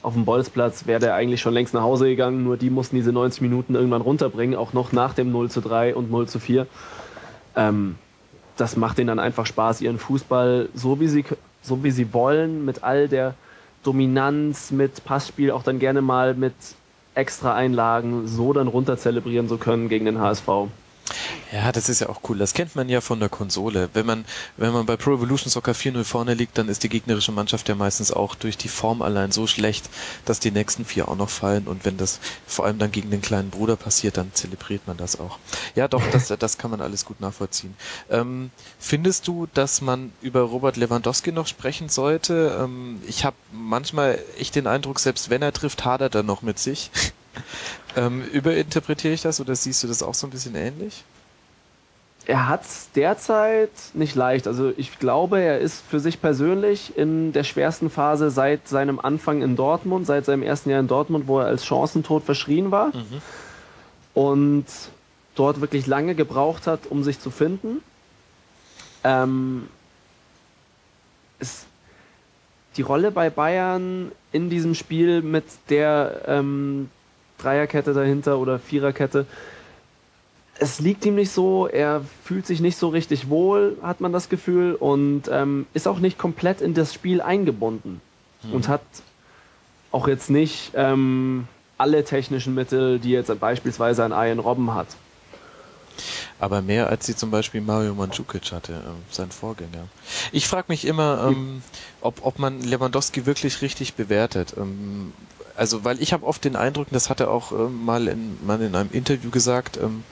auf 0.01 0.13
dem 0.13 0.25
Bolzplatz 0.25 0.87
wäre 0.87 0.99
der 0.99 1.15
eigentlich 1.15 1.41
schon 1.41 1.53
längst 1.53 1.73
nach 1.73 1.81
Hause 1.81 2.07
gegangen, 2.07 2.43
nur 2.43 2.57
die 2.57 2.69
mussten 2.69 2.95
diese 2.95 3.11
90 3.11 3.41
Minuten 3.41 3.75
irgendwann 3.75 4.01
runterbringen, 4.01 4.55
auch 4.55 4.73
noch 4.73 4.91
nach 4.91 5.13
dem 5.13 5.31
0 5.31 5.49
zu 5.49 5.61
3 5.61 5.95
und 5.95 6.11
0 6.11 6.27
zu 6.27 6.39
4. 6.39 6.67
Ähm, 7.55 7.95
das 8.57 8.75
macht 8.75 8.99
ihnen 8.99 9.07
dann 9.07 9.19
einfach 9.19 9.45
Spaß, 9.45 9.81
ihren 9.81 9.99
Fußball 9.99 10.69
so 10.73 10.99
wie 10.99 11.07
sie, 11.07 11.25
so 11.61 11.83
wie 11.83 11.91
sie 11.91 12.13
wollen, 12.13 12.65
mit 12.65 12.83
all 12.83 13.07
der 13.07 13.35
Dominanz, 13.83 14.71
mit 14.71 15.03
Passspiel, 15.03 15.51
auch 15.51 15.63
dann 15.63 15.79
gerne 15.79 16.01
mal 16.01 16.33
mit 16.35 16.55
extra 17.15 17.53
Einlagen 17.53 18.27
so 18.27 18.53
dann 18.53 18.67
runter 18.67 18.97
zelebrieren 18.97 19.47
zu 19.47 19.57
können 19.57 19.89
gegen 19.89 20.05
den 20.05 20.19
HSV. 20.19 20.47
Ja, 21.51 21.71
das 21.71 21.89
ist 21.89 21.99
ja 22.01 22.09
auch 22.09 22.21
cool. 22.29 22.37
Das 22.37 22.53
kennt 22.53 22.75
man 22.75 22.89
ja 22.89 22.99
von 22.99 23.19
der 23.19 23.29
Konsole. 23.29 23.89
Wenn 23.93 24.05
man, 24.05 24.25
wenn 24.57 24.71
man 24.71 24.85
bei 24.85 24.97
Pro 24.97 25.13
Evolution 25.13 25.51
Soccer 25.51 25.73
4-0 25.73 26.03
vorne 26.03 26.33
liegt, 26.33 26.57
dann 26.57 26.69
ist 26.69 26.83
die 26.83 26.89
gegnerische 26.89 27.31
Mannschaft 27.31 27.69
ja 27.69 27.75
meistens 27.75 28.11
auch 28.11 28.35
durch 28.35 28.57
die 28.57 28.69
Form 28.69 29.01
allein 29.01 29.31
so 29.31 29.45
schlecht, 29.45 29.89
dass 30.25 30.39
die 30.39 30.51
nächsten 30.51 30.85
vier 30.85 31.07
auch 31.09 31.15
noch 31.15 31.29
fallen. 31.29 31.67
Und 31.67 31.85
wenn 31.85 31.97
das 31.97 32.19
vor 32.47 32.65
allem 32.65 32.79
dann 32.79 32.91
gegen 32.91 33.11
den 33.11 33.21
kleinen 33.21 33.51
Bruder 33.51 33.75
passiert, 33.75 34.17
dann 34.17 34.33
zelebriert 34.33 34.87
man 34.87 34.97
das 34.97 35.19
auch. 35.19 35.37
Ja, 35.75 35.87
doch, 35.87 36.03
das, 36.11 36.27
das 36.39 36.57
kann 36.57 36.71
man 36.71 36.81
alles 36.81 37.05
gut 37.05 37.21
nachvollziehen. 37.21 37.75
Ähm, 38.09 38.49
findest 38.79 39.27
du, 39.27 39.47
dass 39.53 39.81
man 39.81 40.11
über 40.21 40.41
Robert 40.41 40.77
Lewandowski 40.77 41.31
noch 41.31 41.47
sprechen 41.47 41.89
sollte? 41.89 42.57
Ähm, 42.59 43.01
ich 43.05 43.25
habe 43.25 43.35
manchmal 43.51 44.17
echt 44.39 44.55
den 44.55 44.65
Eindruck, 44.65 44.99
selbst 44.99 45.29
wenn 45.29 45.41
er 45.41 45.53
trifft, 45.53 45.85
hadert 45.85 46.15
er 46.15 46.23
noch 46.23 46.41
mit 46.41 46.57
sich. 46.57 46.89
ähm, 47.95 48.23
überinterpretiere 48.23 49.13
ich 49.13 49.21
das 49.21 49.39
oder 49.39 49.55
siehst 49.55 49.83
du 49.83 49.87
das 49.87 50.03
auch 50.03 50.13
so 50.13 50.27
ein 50.27 50.31
bisschen 50.31 50.55
ähnlich? 50.55 51.03
er 52.25 52.47
hat 52.47 52.63
es 52.63 52.89
derzeit 52.95 53.71
nicht 53.93 54.15
leicht. 54.15 54.47
Also 54.47 54.71
ich 54.77 54.97
glaube, 54.99 55.41
er 55.41 55.59
ist 55.59 55.83
für 55.85 55.99
sich 55.99 56.21
persönlich 56.21 56.97
in 56.97 57.33
der 57.33 57.43
schwersten 57.43 57.89
Phase 57.89 58.29
seit 58.29 58.67
seinem 58.67 58.99
Anfang 58.99 59.41
in 59.41 59.55
Dortmund, 59.55 60.05
seit 60.05 60.25
seinem 60.25 60.43
ersten 60.43 60.69
Jahr 60.69 60.79
in 60.79 60.87
Dortmund, 60.87 61.27
wo 61.27 61.39
er 61.39 61.47
als 61.47 61.65
Chancentod 61.65 62.23
verschrien 62.23 62.71
war 62.71 62.87
mhm. 62.87 63.21
und 64.13 64.65
dort 65.35 65.59
wirklich 65.59 65.85
lange 65.85 66.15
gebraucht 66.15 66.67
hat, 66.67 66.87
um 66.89 67.03
sich 67.03 67.19
zu 67.19 67.29
finden. 67.29 67.81
Ähm, 69.03 69.67
ist 71.39 71.65
die 72.77 72.83
Rolle 72.83 73.11
bei 73.11 73.29
Bayern 73.29 74.11
in 74.31 74.49
diesem 74.49 74.75
Spiel 74.75 75.21
mit 75.21 75.45
der 75.69 76.21
ähm, 76.27 76.89
Dreierkette 77.43 77.93
dahinter 77.93 78.39
oder 78.39 78.57
Viererkette 78.57 79.25
es 80.59 80.79
liegt 80.79 81.05
ihm 81.05 81.15
nicht 81.15 81.31
so, 81.31 81.67
er 81.67 82.01
fühlt 82.23 82.45
sich 82.45 82.59
nicht 82.59 82.77
so 82.77 82.89
richtig 82.89 83.29
wohl, 83.29 83.77
hat 83.81 84.01
man 84.01 84.13
das 84.13 84.29
Gefühl, 84.29 84.75
und 84.75 85.23
ähm, 85.31 85.65
ist 85.73 85.87
auch 85.87 85.99
nicht 85.99 86.17
komplett 86.17 86.61
in 86.61 86.73
das 86.73 86.93
Spiel 86.93 87.21
eingebunden 87.21 88.01
mhm. 88.43 88.53
und 88.53 88.67
hat 88.67 88.81
auch 89.91 90.07
jetzt 90.07 90.29
nicht 90.29 90.71
ähm, 90.75 91.47
alle 91.77 92.03
technischen 92.03 92.55
Mittel, 92.55 92.99
die 92.99 93.11
jetzt 93.11 93.37
beispielsweise 93.39 94.03
ein 94.03 94.11
Ian 94.11 94.39
Robben 94.39 94.73
hat. 94.73 94.87
Aber 96.39 96.61
mehr 96.61 96.89
als 96.89 97.05
sie 97.05 97.15
zum 97.15 97.29
Beispiel 97.29 97.61
Mario 97.61 97.93
Mandzukic 97.93 98.51
hatte, 98.51 98.73
äh, 98.73 99.13
sein 99.13 99.31
Vorgänger. 99.31 99.87
Ich 100.31 100.47
frage 100.47 100.65
mich 100.67 100.85
immer, 100.85 101.27
ähm, 101.29 101.61
ob, 102.01 102.25
ob 102.25 102.39
man 102.39 102.61
Lewandowski 102.61 103.25
wirklich 103.25 103.61
richtig 103.61 103.93
bewertet. 103.93 104.55
Ähm, 104.57 105.13
also 105.55 105.83
weil 105.83 106.01
ich 106.01 106.13
habe 106.13 106.25
oft 106.25 106.43
den 106.43 106.55
Eindruck, 106.55 106.87
das 106.91 107.09
hat 107.09 107.19
er 107.19 107.29
auch 107.29 107.51
ähm, 107.51 107.85
mal, 107.85 108.07
in, 108.07 108.37
mal 108.45 108.61
in 108.61 108.75
einem 108.75 108.91
Interview 108.91 109.29
gesagt, 109.29 109.77
ähm, 109.77 110.03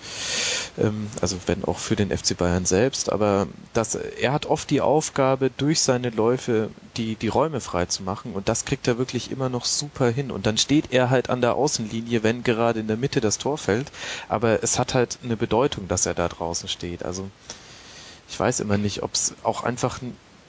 ähm, 0.78 1.08
also 1.22 1.38
wenn 1.48 1.64
auch 1.66 1.80
für 1.80 1.96
den 1.96 2.16
FC 2.16 2.38
Bayern 2.38 2.66
selbst, 2.66 3.12
aber 3.12 3.48
das, 3.74 3.96
er 3.96 4.34
hat 4.34 4.46
oft 4.46 4.70
die 4.70 4.82
Aufgabe, 4.82 5.50
durch 5.56 5.82
seine 5.82 6.10
Läufe 6.10 6.70
die, 6.98 7.16
die 7.16 7.28
Räume 7.28 7.60
frei 7.60 7.86
zu 7.86 8.04
machen 8.04 8.34
und 8.34 8.50
das 8.50 8.66
kriegt 8.66 8.88
er 8.88 8.98
wirklich 8.98 9.32
immer 9.32 9.50
noch 9.50 9.66
super 9.66 10.10
hin. 10.10 10.32
Und 10.32 10.46
dann 10.46 10.58
steht 10.58 10.92
er 10.92 11.10
halt 11.10 11.30
an 11.30 11.42
der 11.42 11.56
Außenlinie, 11.56 12.24
wenn 12.24 12.44
gerade 12.44 12.80
in 12.80 12.88
der 12.88 12.98
Mitte 12.98 13.22
das 13.22 13.38
Tor 13.38 13.58
fällt, 13.58 13.92
aber 14.30 14.64
es 14.64 14.78
hat 14.78 14.94
halt 14.94 15.18
eine 15.24 15.38
Bedeutung, 15.38 15.88
dass 15.88 16.06
er 16.06 16.14
da 16.14 16.28
draußen 16.28 16.70
steht, 16.70 17.04
also 17.04 17.30
ich 18.30 18.39
weiß 18.39 18.62
immer 18.62 18.78
nicht, 18.78 19.04
ob 19.04 19.14
es 19.14 19.34
auch 19.44 19.64
einfach 19.64 20.00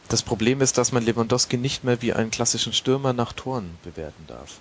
das 0.08 0.22
Problem 0.22 0.60
ist, 0.60 0.78
dass 0.78 0.92
man 0.92 1.04
Lewandowski 1.04 1.56
nicht 1.56 1.82
mehr 1.82 2.00
wie 2.02 2.12
einen 2.12 2.30
klassischen 2.30 2.72
Stürmer 2.72 3.12
nach 3.12 3.32
Toren 3.32 3.76
bewerten 3.82 4.24
darf. 4.28 4.60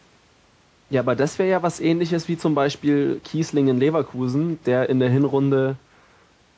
Ja, 0.92 1.00
aber 1.00 1.16
das 1.16 1.40
wäre 1.40 1.50
ja 1.50 1.64
was 1.64 1.80
ähnliches 1.80 2.28
wie 2.28 2.38
zum 2.38 2.54
Beispiel 2.54 3.22
Kiesling 3.24 3.70
in 3.70 3.80
Leverkusen, 3.80 4.60
der 4.66 4.90
in 4.90 5.00
der 5.00 5.10
Hinrunde, 5.10 5.78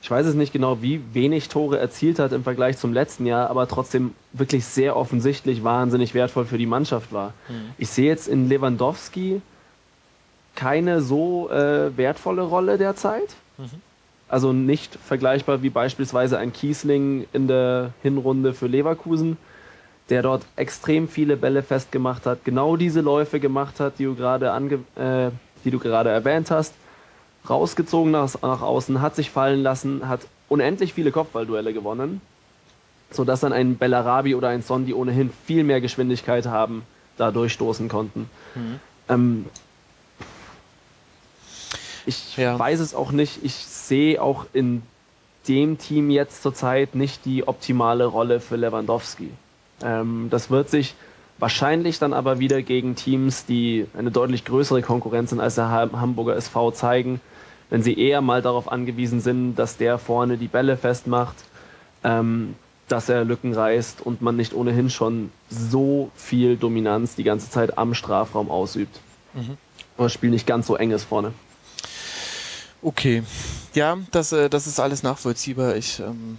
ich 0.02 0.10
weiß 0.10 0.26
es 0.26 0.34
nicht 0.34 0.52
genau, 0.52 0.82
wie 0.82 1.02
wenig 1.14 1.50
Tore 1.50 1.78
erzielt 1.78 2.18
hat 2.18 2.32
im 2.32 2.44
Vergleich 2.44 2.80
zum 2.80 2.94
letzten 2.94 3.28
Jahr, 3.28 3.52
aber 3.52 3.68
trotzdem 3.68 4.16
wirklich 4.34 4.66
sehr 4.66 4.98
offensichtlich 4.98 5.64
wahnsinnig 5.64 6.16
wertvoll 6.16 6.46
für 6.46 6.58
die 6.58 6.66
Mannschaft 6.66 7.14
war. 7.14 7.36
Mhm. 7.48 7.74
Ich 7.78 7.90
sehe 7.90 8.08
jetzt 8.08 8.28
in 8.28 8.50
Lewandowski 8.50 9.40
keine 10.56 11.02
so 11.02 11.52
äh, 11.52 11.96
wertvolle 11.96 12.42
Rolle 12.42 12.80
derzeit. 12.80 13.36
Mhm. 13.60 13.82
Also 14.28 14.52
nicht 14.52 14.96
vergleichbar 14.96 15.62
wie 15.62 15.70
beispielsweise 15.70 16.40
ein 16.40 16.54
Kiesling 16.54 17.28
in 17.34 17.48
der 17.48 17.92
Hinrunde 18.02 18.56
für 18.56 18.66
Leverkusen 18.66 19.38
der 20.10 20.22
dort 20.22 20.44
extrem 20.56 21.08
viele 21.08 21.38
Bälle 21.38 21.64
festgemacht 21.64 22.26
hat, 22.26 22.44
genau 22.44 22.76
diese 22.76 23.02
Läufe 23.02 23.40
gemacht 23.40 23.80
hat, 23.80 24.00
die 24.00 24.06
du 24.06 24.16
gerade 24.16 24.52
ange 24.52 24.80
äh, 24.96 25.32
die 25.64 25.72
du 25.72 25.80
gerade 25.80 26.10
erwähnt 26.10 26.52
hast, 26.52 26.74
rausgezogen 27.50 28.12
nach, 28.12 28.34
nach 28.42 28.62
außen, 28.62 29.02
hat 29.02 29.16
sich 29.16 29.30
fallen 29.30 29.64
lassen, 29.64 30.08
hat 30.08 30.22
unendlich 30.50 30.94
viele 30.94 31.12
Kopfballduelle 31.12 31.74
gewonnen, 31.74 32.22
sodass 33.12 33.42
dann 33.42 33.54
ein 33.54 33.78
Bellarabi 33.78 34.36
oder 34.36 34.50
ein 34.50 34.62
Son, 34.62 34.86
die 34.86 34.94
ohnehin 34.94 35.32
viel 35.46 35.64
mehr 35.64 35.82
Geschwindigkeit 35.82 36.46
haben, 36.46 36.84
da 37.18 37.32
durchstoßen 37.32 37.90
konnten. 37.90 38.30
Mhm. 38.56 38.80
Ähm, 39.10 39.46
ich 42.06 42.36
ja. 42.38 42.58
weiß 42.60 42.80
es 42.80 42.96
auch 42.96 43.12
nicht. 43.12 43.44
Ich 43.44 43.54
sehe 43.54 44.22
auch 44.22 44.46
in 44.54 44.82
dem 45.48 45.78
Team 45.78 46.10
jetzt 46.10 46.42
zurzeit 46.44 46.96
nicht 46.96 47.26
die 47.26 47.48
optimale 47.48 48.06
Rolle 48.06 48.40
für 48.40 48.56
Lewandowski. 48.56 49.30
Ähm, 49.84 50.28
das 50.30 50.50
wird 50.50 50.70
sich 50.70 50.96
wahrscheinlich 51.38 52.00
dann 52.00 52.14
aber 52.14 52.40
wieder 52.40 52.62
gegen 52.62 52.96
Teams, 52.96 53.46
die 53.46 53.88
eine 53.98 54.12
deutlich 54.12 54.46
größere 54.46 54.82
Konkurrenz 54.82 55.32
sind 55.32 55.40
als 55.40 55.56
der 55.56 55.70
Hamburger 55.70 56.36
SV 56.36 56.72
zeigen, 56.72 57.20
wenn 57.70 57.84
sie 57.84 57.98
eher 57.98 58.22
mal 58.22 58.42
darauf 58.42 58.72
angewiesen 58.72 59.20
sind, 59.20 59.56
dass 59.56 59.78
der 59.78 59.98
vorne 59.98 60.38
die 60.38 60.48
Bälle 60.48 60.78
festmacht, 60.78 61.36
ähm, 62.04 62.56
dass 62.88 63.10
er 63.10 63.26
Lücken 63.26 63.54
reißt 63.54 64.02
und 64.02 64.22
man 64.22 64.36
nicht 64.36 64.54
ohnehin 64.54 64.90
schon 64.90 65.32
so 65.50 66.12
viel 66.16 66.58
Dominanz 66.58 67.16
die 67.16 67.24
ganze 67.24 67.50
Zeit 67.50 67.78
am 67.78 67.94
Strafraum 67.94 68.52
ausübt. 68.52 69.00
Mhm. 69.34 69.58
Und 69.98 70.06
das 70.06 70.14
Spiel 70.14 70.30
nicht 70.30 70.48
ganz 70.48 70.68
so 70.68 70.76
eng 70.76 70.92
ist 70.92 71.06
vorne. 71.06 71.34
Okay. 72.82 73.24
Ja, 73.74 73.98
das, 74.12 74.34
äh, 74.34 74.50
das 74.50 74.68
ist 74.68 74.80
alles 74.80 75.04
nachvollziehbar. 75.04 75.76
Ich 75.76 76.00
ähm, 76.00 76.38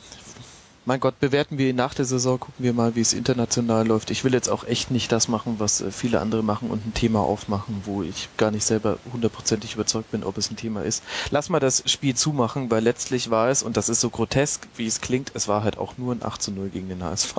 mein 0.86 1.00
Gott, 1.00 1.18
bewerten 1.18 1.58
wir 1.58 1.70
ihn 1.70 1.76
nach 1.76 1.94
der 1.94 2.04
Saison, 2.04 2.38
gucken 2.38 2.64
wir 2.64 2.72
mal, 2.72 2.94
wie 2.94 3.00
es 3.00 3.12
international 3.12 3.86
läuft. 3.86 4.10
Ich 4.10 4.24
will 4.24 4.32
jetzt 4.34 4.48
auch 4.48 4.64
echt 4.64 4.90
nicht 4.90 5.10
das 5.12 5.28
machen, 5.28 5.56
was 5.58 5.80
äh, 5.80 5.90
viele 5.90 6.20
andere 6.20 6.42
machen 6.42 6.70
und 6.70 6.86
ein 6.86 6.94
Thema 6.94 7.20
aufmachen, 7.20 7.82
wo 7.84 8.02
ich 8.02 8.28
gar 8.36 8.50
nicht 8.50 8.64
selber 8.64 8.98
hundertprozentig 9.12 9.74
überzeugt 9.74 10.10
bin, 10.10 10.24
ob 10.24 10.36
es 10.36 10.50
ein 10.50 10.56
Thema 10.56 10.82
ist. 10.82 11.02
Lass 11.30 11.48
mal 11.48 11.60
das 11.60 11.82
Spiel 11.86 12.14
zumachen, 12.14 12.70
weil 12.70 12.82
letztlich 12.82 13.30
war 13.30 13.48
es, 13.48 13.62
und 13.62 13.76
das 13.76 13.88
ist 13.88 14.00
so 14.00 14.10
grotesk, 14.10 14.68
wie 14.76 14.86
es 14.86 15.00
klingt, 15.00 15.32
es 15.34 15.48
war 15.48 15.64
halt 15.64 15.78
auch 15.78 15.96
nur 15.96 16.14
ein 16.14 16.22
8 16.22 16.42
zu 16.42 16.52
0 16.52 16.68
gegen 16.68 16.88
den 16.88 17.02
HSV. 17.02 17.34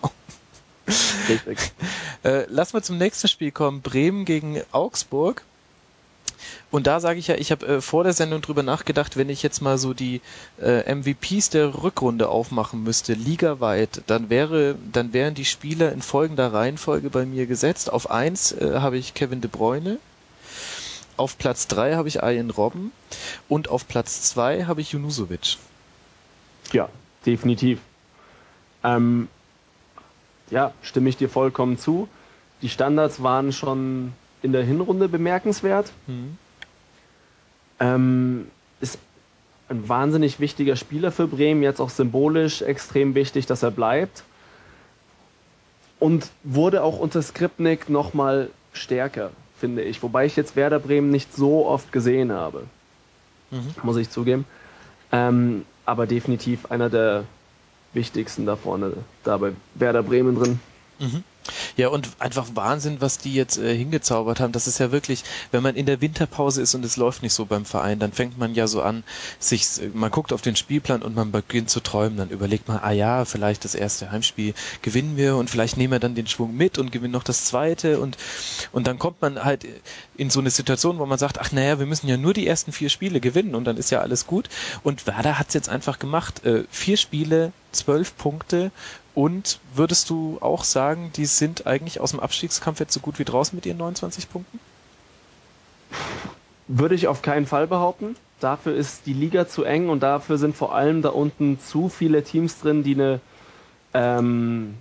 Richtig. 1.29 1.73
äh, 2.23 2.45
lass 2.49 2.73
mal 2.73 2.83
zum 2.83 2.97
nächsten 2.97 3.27
Spiel 3.27 3.51
kommen. 3.51 3.81
Bremen 3.81 4.25
gegen 4.25 4.61
Augsburg. 4.71 5.43
Und 6.75 6.87
da 6.87 6.99
sage 6.99 7.19
ich 7.19 7.27
ja, 7.27 7.35
ich 7.35 7.51
habe 7.51 7.65
äh, 7.65 7.81
vor 7.81 8.03
der 8.03 8.11
Sendung 8.11 8.41
drüber 8.41 8.61
nachgedacht, 8.61 9.15
wenn 9.15 9.29
ich 9.29 9.41
jetzt 9.41 9.61
mal 9.61 9.77
so 9.77 9.93
die 9.93 10.19
äh, 10.61 10.93
MVPs 10.93 11.49
der 11.49 11.83
Rückrunde 11.83 12.27
aufmachen 12.27 12.83
müsste, 12.83 13.13
ligaweit, 13.13 14.01
dann 14.07 14.29
wäre, 14.29 14.75
dann 14.91 15.13
wären 15.13 15.35
die 15.35 15.45
Spieler 15.45 15.93
in 15.93 16.01
folgender 16.01 16.51
Reihenfolge 16.51 17.09
bei 17.09 17.25
mir 17.25 17.45
gesetzt. 17.45 17.89
Auf 17.89 18.11
eins 18.11 18.51
äh, 18.51 18.79
habe 18.81 18.97
ich 18.97 19.13
Kevin 19.13 19.39
De 19.39 19.49
Bruyne, 19.49 19.99
auf 21.15 21.37
Platz 21.37 21.67
drei 21.69 21.95
habe 21.95 22.09
ich 22.09 22.17
Ian 22.17 22.49
Robben 22.49 22.91
und 23.47 23.69
auf 23.69 23.87
Platz 23.87 24.23
zwei 24.23 24.65
habe 24.65 24.81
ich 24.81 24.91
Junusovic. 24.91 25.55
Ja, 26.73 26.89
definitiv. 27.25 27.79
Ähm, 28.83 29.29
ja, 30.51 30.73
stimme 30.81 31.07
ich 31.07 31.15
dir 31.15 31.29
vollkommen 31.29 31.79
zu. 31.79 32.09
Die 32.61 32.69
Standards 32.69 33.23
waren 33.23 33.53
schon 33.53 34.11
in 34.41 34.51
der 34.51 34.65
Hinrunde 34.65 35.07
bemerkenswert. 35.07 35.93
Mhm. 36.07 36.37
Ähm, 37.79 38.47
ist 38.79 38.97
ein 39.69 39.87
wahnsinnig 39.89 40.39
wichtiger 40.39 40.75
Spieler 40.75 41.11
für 41.11 41.27
Bremen, 41.27 41.63
jetzt 41.63 41.79
auch 41.79 41.89
symbolisch 41.89 42.61
extrem 42.61 43.15
wichtig, 43.15 43.45
dass 43.45 43.63
er 43.63 43.71
bleibt. 43.71 44.23
Und 45.99 46.29
wurde 46.43 46.83
auch 46.83 46.99
unter 46.99 47.21
Skripnik 47.21 47.89
nochmal 47.89 48.49
stärker, 48.73 49.31
finde 49.59 49.81
ich. 49.81 50.03
Wobei 50.03 50.25
ich 50.25 50.35
jetzt 50.35 50.55
Werder 50.55 50.79
Bremen 50.79 51.09
nicht 51.09 51.33
so 51.33 51.65
oft 51.65 51.91
gesehen 51.91 52.31
habe. 52.31 52.63
Mhm. 53.51 53.73
Muss 53.83 53.97
ich 53.97 54.09
zugeben. 54.09 54.45
Ähm, 55.11 55.65
aber 55.85 56.05
definitiv 56.05 56.71
einer 56.71 56.89
der 56.89 57.23
wichtigsten 57.93 58.45
da 58.45 58.55
vorne, 58.55 58.93
da 59.23 59.37
bei 59.37 59.53
Werder 59.75 60.03
Bremen 60.03 60.35
drin. 60.35 60.59
Mhm. 60.99 61.23
Ja, 61.77 61.89
und 61.89 62.09
einfach 62.19 62.47
Wahnsinn, 62.55 63.01
was 63.01 63.17
die 63.17 63.33
jetzt 63.33 63.57
äh, 63.57 63.75
hingezaubert 63.75 64.39
haben. 64.39 64.51
Das 64.51 64.67
ist 64.67 64.79
ja 64.79 64.91
wirklich, 64.91 65.23
wenn 65.51 65.61
man 65.61 65.75
in 65.75 65.85
der 65.85 66.01
Winterpause 66.01 66.61
ist 66.61 66.73
und 66.75 66.83
es 66.85 66.97
läuft 66.97 67.21
nicht 67.21 67.33
so 67.33 67.45
beim 67.45 67.65
Verein, 67.65 67.99
dann 67.99 68.11
fängt 68.11 68.37
man 68.37 68.55
ja 68.55 68.67
so 68.67 68.81
an, 68.81 69.03
sich, 69.39 69.65
man 69.93 70.11
guckt 70.11 70.33
auf 70.33 70.41
den 70.41 70.55
Spielplan 70.55 71.01
und 71.01 71.15
man 71.15 71.31
beginnt 71.31 71.69
zu 71.69 71.79
träumen. 71.79 72.17
Dann 72.17 72.29
überlegt 72.29 72.67
man, 72.67 72.79
ah 72.79 72.91
ja, 72.91 73.25
vielleicht 73.25 73.65
das 73.65 73.75
erste 73.75 74.11
Heimspiel 74.11 74.53
gewinnen 74.81 75.17
wir 75.17 75.35
und 75.35 75.49
vielleicht 75.49 75.77
nehmen 75.77 75.93
wir 75.93 75.99
dann 75.99 76.15
den 76.15 76.27
Schwung 76.27 76.55
mit 76.55 76.77
und 76.77 76.91
gewinnen 76.91 77.13
noch 77.13 77.23
das 77.23 77.45
zweite 77.45 77.99
und, 77.99 78.17
und 78.71 78.87
dann 78.87 78.99
kommt 78.99 79.21
man 79.21 79.43
halt 79.43 79.65
in 80.17 80.29
so 80.29 80.39
eine 80.39 80.49
Situation, 80.49 80.99
wo 80.99 81.05
man 81.05 81.19
sagt, 81.19 81.39
ach 81.39 81.51
naja, 81.51 81.79
wir 81.79 81.85
müssen 81.85 82.07
ja 82.07 82.17
nur 82.17 82.33
die 82.33 82.47
ersten 82.47 82.71
vier 82.71 82.89
Spiele 82.89 83.19
gewinnen 83.19 83.55
und 83.55 83.65
dann 83.65 83.77
ist 83.77 83.91
ja 83.91 84.01
alles 84.01 84.25
gut. 84.25 84.49
Und 84.83 85.07
Werder 85.07 85.37
hat 85.39 85.49
es 85.49 85.53
jetzt 85.53 85.69
einfach 85.69 85.99
gemacht. 85.99 86.45
Äh, 86.45 86.63
vier 86.69 86.97
Spiele, 86.97 87.51
zwölf 87.71 88.17
Punkte 88.17 88.71
und 89.15 89.59
würdest 89.73 90.09
du 90.09 90.37
auch 90.41 90.65
sagen, 90.65 91.11
die 91.15 91.25
sind 91.25 91.65
eigentlich 91.65 92.01
aus 92.01 92.11
dem 92.11 92.19
Abstiegskampf 92.19 92.81
jetzt 92.81 92.93
so 92.93 92.99
gut 92.99 93.17
wie 93.17 93.23
draußen 93.23 93.55
mit 93.55 93.65
ihren 93.65 93.77
29 93.77 94.29
Punkten? 94.29 94.59
Würde 96.67 96.95
ich 96.95 97.07
auf 97.07 97.21
keinen 97.21 97.45
Fall 97.45 97.65
behaupten. 97.65 98.17
Dafür 98.41 98.75
ist 98.75 99.05
die 99.05 99.13
Liga 99.13 99.47
zu 99.47 99.63
eng 99.63 99.87
und 99.87 100.03
dafür 100.03 100.37
sind 100.37 100.55
vor 100.57 100.75
allem 100.75 101.01
da 101.01 101.09
unten 101.09 101.59
zu 101.61 101.87
viele 101.87 102.23
Teams 102.23 102.59
drin, 102.59 102.83
die 102.83 102.95
eine 102.95 103.21
ähm, 103.93 104.75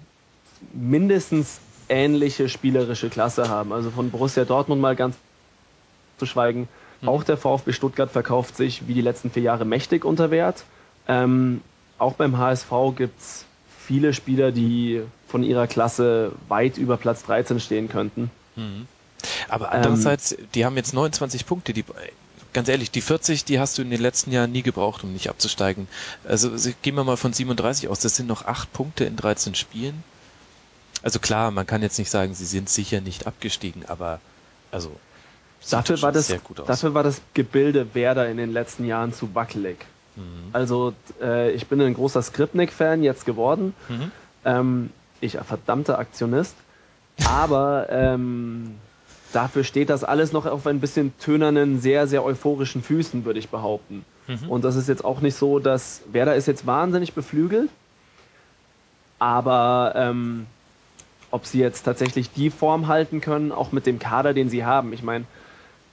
mindestens 0.72 1.60
ähnliche 1.88 2.48
spielerische 2.48 3.10
Klasse 3.10 3.48
haben. 3.48 3.72
Also 3.72 3.90
von 3.90 4.10
Borussia 4.10 4.44
Dortmund 4.44 4.80
mal 4.80 4.96
ganz 4.96 5.16
zu 6.18 6.26
schweigen. 6.26 6.68
Mhm. 7.00 7.08
Auch 7.08 7.22
der 7.22 7.36
VfB 7.36 7.72
Stuttgart 7.72 8.10
verkauft 8.10 8.56
sich 8.56 8.88
wie 8.88 8.94
die 8.94 9.02
letzten 9.02 9.30
vier 9.30 9.44
Jahre 9.44 9.64
mächtig 9.64 10.04
unter 10.04 10.32
Wert. 10.32 10.64
Ähm, 11.06 11.60
auch 11.98 12.14
beim 12.14 12.38
HSV 12.38 12.70
gibt 12.96 13.20
es 13.20 13.44
viele 13.86 14.14
Spieler, 14.14 14.52
die 14.52 15.02
von 15.28 15.42
ihrer 15.42 15.66
Klasse 15.66 16.32
weit 16.48 16.78
über 16.78 16.96
Platz 16.96 17.24
13 17.24 17.60
stehen 17.60 17.88
könnten. 17.88 18.30
Mhm. 18.56 18.86
Aber 19.48 19.72
andererseits, 19.72 20.32
ähm, 20.32 20.38
die 20.54 20.64
haben 20.64 20.76
jetzt 20.76 20.94
29 20.94 21.46
Punkte, 21.46 21.72
die 21.72 21.84
ganz 22.52 22.68
ehrlich, 22.68 22.90
die 22.90 23.00
40, 23.00 23.44
die 23.44 23.58
hast 23.58 23.76
du 23.76 23.82
in 23.82 23.90
den 23.90 24.00
letzten 24.00 24.30
Jahren 24.30 24.52
nie 24.52 24.62
gebraucht, 24.62 25.04
um 25.04 25.12
nicht 25.12 25.28
abzusteigen. 25.28 25.88
Also 26.26 26.50
gehen 26.82 26.94
wir 26.94 27.04
mal 27.04 27.16
von 27.16 27.32
37 27.32 27.88
aus, 27.88 28.00
das 28.00 28.16
sind 28.16 28.26
noch 28.26 28.46
8 28.46 28.72
Punkte 28.72 29.04
in 29.04 29.16
13 29.16 29.54
Spielen. 29.54 30.02
Also 31.02 31.18
klar, 31.18 31.50
man 31.50 31.66
kann 31.66 31.82
jetzt 31.82 31.98
nicht 31.98 32.10
sagen, 32.10 32.34
sie 32.34 32.46
sind 32.46 32.70
sicher 32.70 33.00
nicht 33.00 33.26
abgestiegen, 33.26 33.84
aber 33.86 34.20
also 34.70 34.92
dafür 35.68 36.00
war 36.00 36.12
das 36.12 36.32
dafür 36.66 36.94
war 36.94 37.02
das 37.02 37.20
Gebilde 37.34 37.94
Werder 37.94 38.28
in 38.28 38.38
den 38.38 38.52
letzten 38.52 38.86
Jahren 38.86 39.12
zu 39.12 39.34
wackelig. 39.34 39.84
Mhm. 40.16 40.50
Also 40.52 40.94
äh, 41.20 41.52
ich 41.52 41.66
bin 41.66 41.80
ein 41.80 41.94
großer 41.94 42.22
Skripnik-Fan 42.22 43.02
jetzt 43.02 43.26
geworden. 43.26 43.74
Mhm. 43.88 44.12
Ähm, 44.44 44.90
ich 45.20 45.38
verdammter 45.38 45.98
Aktionist. 45.98 46.54
Aber 47.24 47.86
ähm, 47.90 48.74
dafür 49.32 49.64
steht 49.64 49.90
das 49.90 50.04
alles 50.04 50.32
noch 50.32 50.46
auf 50.46 50.66
ein 50.66 50.80
bisschen 50.80 51.16
tönernen, 51.18 51.80
sehr, 51.80 52.06
sehr 52.06 52.24
euphorischen 52.24 52.82
Füßen, 52.82 53.24
würde 53.24 53.38
ich 53.38 53.48
behaupten. 53.48 54.04
Mhm. 54.26 54.48
Und 54.48 54.64
das 54.64 54.76
ist 54.76 54.88
jetzt 54.88 55.04
auch 55.04 55.20
nicht 55.20 55.36
so, 55.36 55.58
dass 55.58 56.02
Werder 56.12 56.34
ist 56.34 56.46
jetzt 56.46 56.66
wahnsinnig 56.66 57.12
beflügelt. 57.12 57.70
Aber 59.18 59.92
ähm, 59.96 60.46
ob 61.30 61.46
sie 61.46 61.58
jetzt 61.58 61.82
tatsächlich 61.82 62.30
die 62.30 62.50
Form 62.50 62.86
halten 62.88 63.20
können, 63.20 63.52
auch 63.52 63.72
mit 63.72 63.86
dem 63.86 63.98
Kader, 63.98 64.34
den 64.34 64.50
sie 64.50 64.64
haben. 64.64 64.92
Ich 64.92 65.02
meine, 65.02 65.24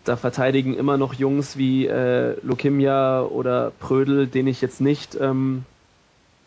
da 0.03 0.15
verteidigen 0.15 0.75
immer 0.75 0.97
noch 0.97 1.13
Jungs 1.13 1.57
wie 1.57 1.85
äh, 1.87 2.35
Lokimia 2.43 3.21
oder 3.21 3.71
Prödel, 3.79 4.27
den 4.27 4.47
ich 4.47 4.61
jetzt 4.61 4.81
nicht 4.81 5.15
ähm, 5.19 5.65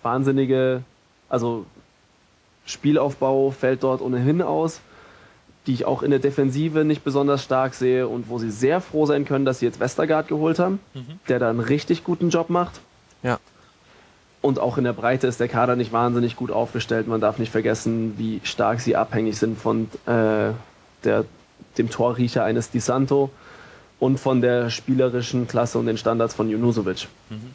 wahnsinnige, 0.03 0.83
also 1.29 1.65
Spielaufbau 2.67 3.51
fällt 3.51 3.83
dort 3.83 4.01
ohnehin 4.01 4.43
aus, 4.43 4.81
die 5.67 5.73
ich 5.73 5.85
auch 5.85 6.03
in 6.03 6.11
der 6.11 6.19
Defensive 6.19 6.85
nicht 6.85 7.05
besonders 7.05 7.43
stark 7.43 7.75
sehe 7.75 8.09
und 8.09 8.29
wo 8.29 8.39
sie 8.39 8.51
sehr 8.51 8.81
froh 8.81 9.07
sein 9.07 9.25
können, 9.25 9.45
dass 9.45 9.61
sie 9.61 9.67
jetzt 9.67 9.81
Westergaard 9.81 10.29
geholt 10.29 10.59
haben, 10.59 10.81
mhm. 10.93 11.19
der 11.29 11.39
da 11.39 11.51
einen 11.51 11.61
richtig 11.61 12.05
guten 12.05 12.31
Job 12.31 12.51
macht. 12.51 12.81
Ja. 13.23 13.39
Und 14.43 14.59
auch 14.59 14.77
in 14.77 14.85
der 14.85 14.93
Breite 14.93 15.27
ist 15.27 15.41
der 15.41 15.49
Kader 15.49 15.75
nicht 15.75 15.93
wahnsinnig 15.93 16.37
gut 16.37 16.51
aufgestellt. 16.51 17.07
Man 17.07 17.21
darf 17.21 17.39
nicht 17.39 17.51
vergessen, 17.51 18.19
wie 18.19 18.41
stark 18.45 18.81
sie 18.81 18.95
abhängig 18.95 19.39
sind 19.39 19.59
von 19.59 19.89
äh, 20.05 20.53
der, 21.05 21.25
dem 21.79 21.89
Torriecher 21.89 22.45
eines 22.45 22.71
Di 22.71 22.81
Santo 22.81 23.31
und 24.05 24.19
von 24.19 24.43
der 24.43 24.69
spielerischen 24.69 25.49
Klasse 25.49 25.79
und 25.79 25.87
den 25.87 25.97
Standards 25.97 26.35
von 26.35 26.51
Junusovic. 26.51 27.09
Mhm. 27.31 27.55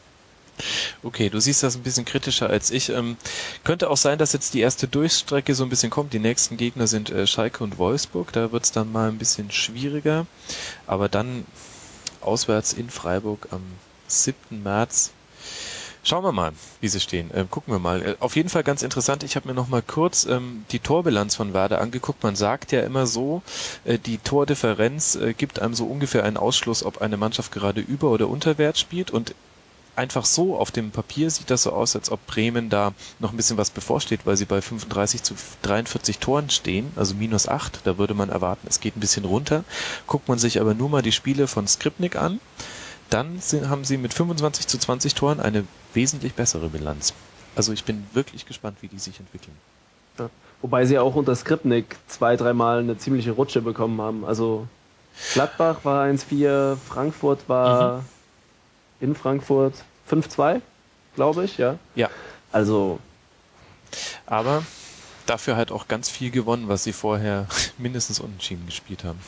Okay, 1.03 1.29
du 1.29 1.39
siehst 1.39 1.61
das 1.61 1.75
ein 1.75 1.83
bisschen 1.83 2.05
kritischer 2.05 2.49
als 2.49 2.71
ich. 2.71 2.89
Ähm, 2.89 3.17
könnte 3.63 3.87
auch 3.87 3.97
sein, 3.97 4.17
dass 4.17 4.33
jetzt 4.33 4.55
die 4.55 4.59
erste 4.59 4.87
Durchstrecke 4.87 5.53
so 5.53 5.63
ein 5.63 5.69
bisschen 5.69 5.91
kommt. 5.91 6.11
Die 6.11 6.19
nächsten 6.19 6.57
Gegner 6.57 6.87
sind 6.87 7.11
äh, 7.11 7.27
Schalke 7.27 7.63
und 7.63 7.77
Wolfsburg. 7.77 8.33
Da 8.33 8.51
wird 8.51 8.63
es 8.63 8.71
dann 8.71 8.91
mal 8.91 9.09
ein 9.09 9.19
bisschen 9.19 9.51
schwieriger. 9.51 10.25
Aber 10.87 11.07
dann 11.07 11.45
auswärts 12.19 12.73
in 12.73 12.89
Freiburg 12.89 13.47
am 13.51 13.61
7. 14.07 14.63
März. 14.63 15.11
Schauen 16.03 16.23
wir 16.23 16.31
mal, 16.31 16.53
wie 16.79 16.87
sie 16.87 16.99
stehen. 16.99 17.29
Ähm, 17.33 17.49
gucken 17.49 17.73
wir 17.73 17.79
mal. 17.79 18.01
Äh, 18.01 18.15
auf 18.19 18.35
jeden 18.35 18.49
Fall 18.49 18.63
ganz 18.63 18.83
interessant. 18.83 19.23
Ich 19.23 19.35
habe 19.35 19.47
mir 19.47 19.53
noch 19.53 19.67
mal 19.67 19.81
kurz 19.81 20.25
ähm, 20.25 20.65
die 20.71 20.79
Torbilanz 20.79 21.35
von 21.35 21.53
Werder 21.53 21.81
angeguckt. 21.81 22.23
Man 22.23 22.35
sagt 22.35 22.71
ja 22.71 22.81
immer 22.81 23.05
so, 23.05 23.41
äh, 23.83 23.99
die 23.99 24.17
Tordifferenz 24.17 25.15
äh, 25.15 25.33
gibt 25.33 25.59
einem 25.59 25.73
so 25.73 25.85
ungefähr 25.85 26.23
einen 26.23 26.37
Ausschluss, 26.37 26.83
ob 26.83 27.01
eine 27.01 27.17
Mannschaft 27.17 27.51
gerade 27.51 27.81
über 27.81 28.11
oder 28.11 28.29
unter 28.29 28.57
Wert 28.57 28.77
spielt. 28.77 29.11
Und 29.11 29.35
einfach 29.99 30.23
so 30.23 30.55
auf 30.57 30.71
dem 30.71 30.91
Papier 30.91 31.29
sieht 31.29 31.49
das 31.49 31.63
so 31.63 31.73
aus, 31.73 31.95
als 31.95 32.09
ob 32.09 32.25
Bremen 32.25 32.69
da 32.69 32.93
noch 33.19 33.31
ein 33.31 33.37
bisschen 33.37 33.57
was 33.57 33.69
bevorsteht, 33.69 34.21
weil 34.23 34.37
sie 34.37 34.45
bei 34.45 34.61
35 34.61 35.21
zu 35.21 35.35
43 35.63 36.19
Toren 36.19 36.49
stehen, 36.49 36.91
also 36.95 37.13
minus 37.13 37.49
8. 37.49 37.81
Da 37.83 37.97
würde 37.97 38.13
man 38.13 38.29
erwarten, 38.29 38.67
es 38.69 38.79
geht 38.79 38.95
ein 38.95 39.01
bisschen 39.01 39.25
runter. 39.25 39.65
Guckt 40.07 40.29
man 40.29 40.39
sich 40.39 40.61
aber 40.61 40.73
nur 40.73 40.87
mal 40.87 41.01
die 41.01 41.11
Spiele 41.11 41.47
von 41.47 41.67
Skripnik 41.67 42.15
an, 42.15 42.39
dann 43.09 43.39
sind, 43.39 43.69
haben 43.69 43.83
sie 43.83 43.97
mit 43.97 44.13
25 44.13 44.67
zu 44.67 44.77
20 44.77 45.15
Toren 45.15 45.39
eine 45.39 45.65
wesentlich 45.93 46.33
bessere 46.33 46.69
Bilanz. 46.69 47.13
Also 47.55 47.73
ich 47.73 47.83
bin 47.83 48.05
wirklich 48.13 48.45
gespannt, 48.45 48.77
wie 48.81 48.87
die 48.87 48.99
sich 48.99 49.19
entwickeln. 49.19 49.55
Ja. 50.17 50.29
Wobei 50.61 50.85
sie 50.85 50.99
auch 50.99 51.15
unter 51.15 51.35
Skripnik 51.35 51.95
zwei, 52.07 52.35
dreimal 52.35 52.79
eine 52.79 52.97
ziemliche 52.97 53.31
Rutsche 53.31 53.61
bekommen 53.61 53.99
haben. 54.01 54.25
Also 54.25 54.67
Gladbach 55.33 55.79
war 55.83 56.05
1-4, 56.05 56.75
Frankfurt 56.75 57.47
war 57.47 57.97
mhm. 57.97 58.03
in 59.01 59.15
Frankfurt 59.15 59.73
5-2, 60.09 60.61
glaube 61.15 61.45
ich, 61.45 61.57
ja. 61.57 61.77
Ja. 61.95 62.09
Also. 62.51 62.99
Aber 64.25 64.63
dafür 65.25 65.55
halt 65.55 65.71
auch 65.71 65.87
ganz 65.87 66.09
viel 66.09 66.31
gewonnen, 66.31 66.67
was 66.67 66.83
sie 66.83 66.93
vorher 66.93 67.47
mindestens 67.77 68.19
unentschieden 68.19 68.65
gespielt 68.65 69.03
haben. 69.03 69.19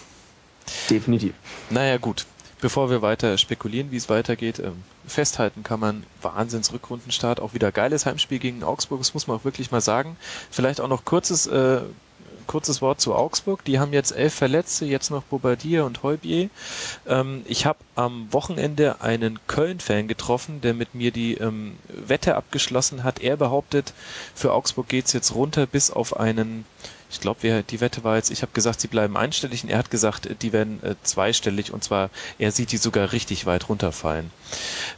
Definitiv. 0.89 1.33
Naja, 1.69 1.97
gut. 1.97 2.25
Bevor 2.61 2.89
wir 2.89 3.01
weiter 3.01 3.37
spekulieren, 3.37 3.91
wie 3.91 3.97
es 3.97 4.09
weitergeht, 4.09 4.59
ähm, 4.59 4.83
festhalten 5.07 5.63
kann 5.63 5.79
man 5.79 6.03
Wahnsinns 6.21 6.71
Rückrundenstart, 6.71 7.39
auch 7.39 7.53
wieder 7.53 7.71
geiles 7.71 8.05
Heimspiel 8.05 8.39
gegen 8.39 8.63
Augsburg, 8.63 8.99
das 8.99 9.13
muss 9.13 9.27
man 9.27 9.37
auch 9.37 9.45
wirklich 9.45 9.71
mal 9.71 9.81
sagen. 9.81 10.15
Vielleicht 10.51 10.79
auch 10.79 10.87
noch 10.87 11.03
kurzes 11.03 11.47
äh, 11.47 11.81
kurzes 12.51 12.81
Wort 12.81 12.99
zu 12.99 13.15
Augsburg. 13.15 13.63
Die 13.63 13.79
haben 13.79 13.93
jetzt 13.93 14.11
elf 14.11 14.33
Verletzte, 14.33 14.85
jetzt 14.85 15.09
noch 15.09 15.23
Bobadilla 15.23 15.83
und 15.83 16.03
Heubier. 16.03 16.49
Ähm, 17.07 17.43
ich 17.47 17.65
habe 17.65 17.79
am 17.95 18.31
Wochenende 18.33 19.01
einen 19.01 19.39
Köln-Fan 19.47 20.09
getroffen, 20.09 20.59
der 20.59 20.73
mit 20.73 20.93
mir 20.93 21.11
die 21.11 21.35
ähm, 21.35 21.77
Wette 21.87 22.35
abgeschlossen 22.35 23.05
hat. 23.05 23.19
Er 23.19 23.37
behauptet, 23.37 23.93
für 24.35 24.51
Augsburg 24.51 24.89
geht's 24.89 25.13
jetzt 25.13 25.33
runter 25.33 25.65
bis 25.65 25.91
auf 25.91 26.19
einen 26.19 26.65
ich 27.11 27.19
glaube, 27.19 27.63
die 27.63 27.81
Wette 27.81 28.03
war 28.03 28.15
jetzt, 28.15 28.31
ich 28.31 28.41
habe 28.41 28.53
gesagt, 28.53 28.79
sie 28.79 28.87
bleiben 28.87 29.17
einstellig 29.17 29.63
und 29.63 29.69
er 29.69 29.77
hat 29.77 29.91
gesagt, 29.91 30.29
die 30.41 30.53
werden 30.53 30.81
äh, 30.83 30.95
zweistellig 31.03 31.73
und 31.73 31.83
zwar, 31.83 32.09
er 32.39 32.51
sieht 32.51 32.71
die 32.71 32.77
sogar 32.77 33.11
richtig 33.11 33.45
weit 33.45 33.67
runterfallen. 33.67 34.31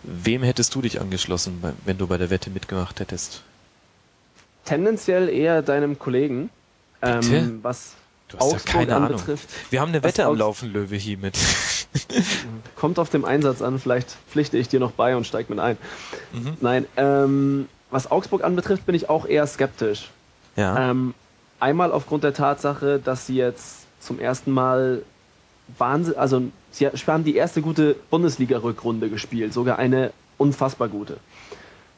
Wem 0.04 0.44
hättest 0.44 0.76
du 0.76 0.82
dich 0.82 1.02
angeschlossen, 1.02 1.64
wenn 1.86 1.98
du 1.98 2.08
bei 2.08 2.18
der 2.18 2.30
Wette 2.30 2.52
mitgemacht 2.52 3.00
hättest? 3.00 3.42
Tendenziell 4.66 5.28
eher 5.28 5.62
deinem 5.62 5.98
Kollegen. 5.98 6.50
Ähm, 7.02 7.60
was 7.64 7.94
du 8.30 8.38
hast 8.38 8.44
Augsburg 8.44 8.68
ja 8.68 8.80
keine 8.80 8.96
Ahnung. 8.96 9.20
Betrifft, 9.20 9.50
Wir 9.72 9.82
haben 9.82 9.90
eine 9.90 10.04
Wette 10.04 10.26
am 10.26 10.38
Laufen, 10.38 10.72
Löwe, 10.72 10.96
hiermit. 10.96 11.38
Kommt 12.76 13.00
auf 13.00 13.10
dem 13.10 13.26
Einsatz 13.26 13.62
an, 13.62 13.80
vielleicht 13.80 14.16
pflichte 14.30 14.58
ich 14.58 14.70
dir 14.70 14.80
noch 14.80 14.92
bei 14.92 15.16
und 15.16 15.26
steig 15.26 15.50
mit 15.50 15.60
ein. 15.60 15.78
Mhm. 16.32 16.58
Nein, 16.62 16.86
ähm, 16.96 17.68
was 17.90 18.10
Augsburg 18.10 18.44
anbetrifft, 18.44 18.86
bin 18.86 18.96
ich 18.96 19.10
auch 19.10 19.26
eher 19.26 19.46
skeptisch. 19.48 20.10
Ja. 20.56 20.92
Ähm, 20.92 21.14
einmal 21.64 21.94
aufgrund 21.94 22.26
der 22.26 22.34
Tatsache, 22.34 23.00
dass 23.00 23.26
sie 23.26 23.38
jetzt 23.38 23.88
zum 24.02 24.20
ersten 24.20 24.52
Mal 24.52 25.04
Wahnsinn, 25.78 26.18
also 26.18 26.44
sie 26.72 26.88
haben 26.88 27.24
die 27.24 27.38
erste 27.38 27.62
gute 27.62 27.96
Bundesliga-Rückrunde 28.10 29.10
gespielt, 29.10 29.54
sogar 29.54 29.80
eine 29.80 30.12
unfassbar 30.38 30.90
gute. 30.90 31.18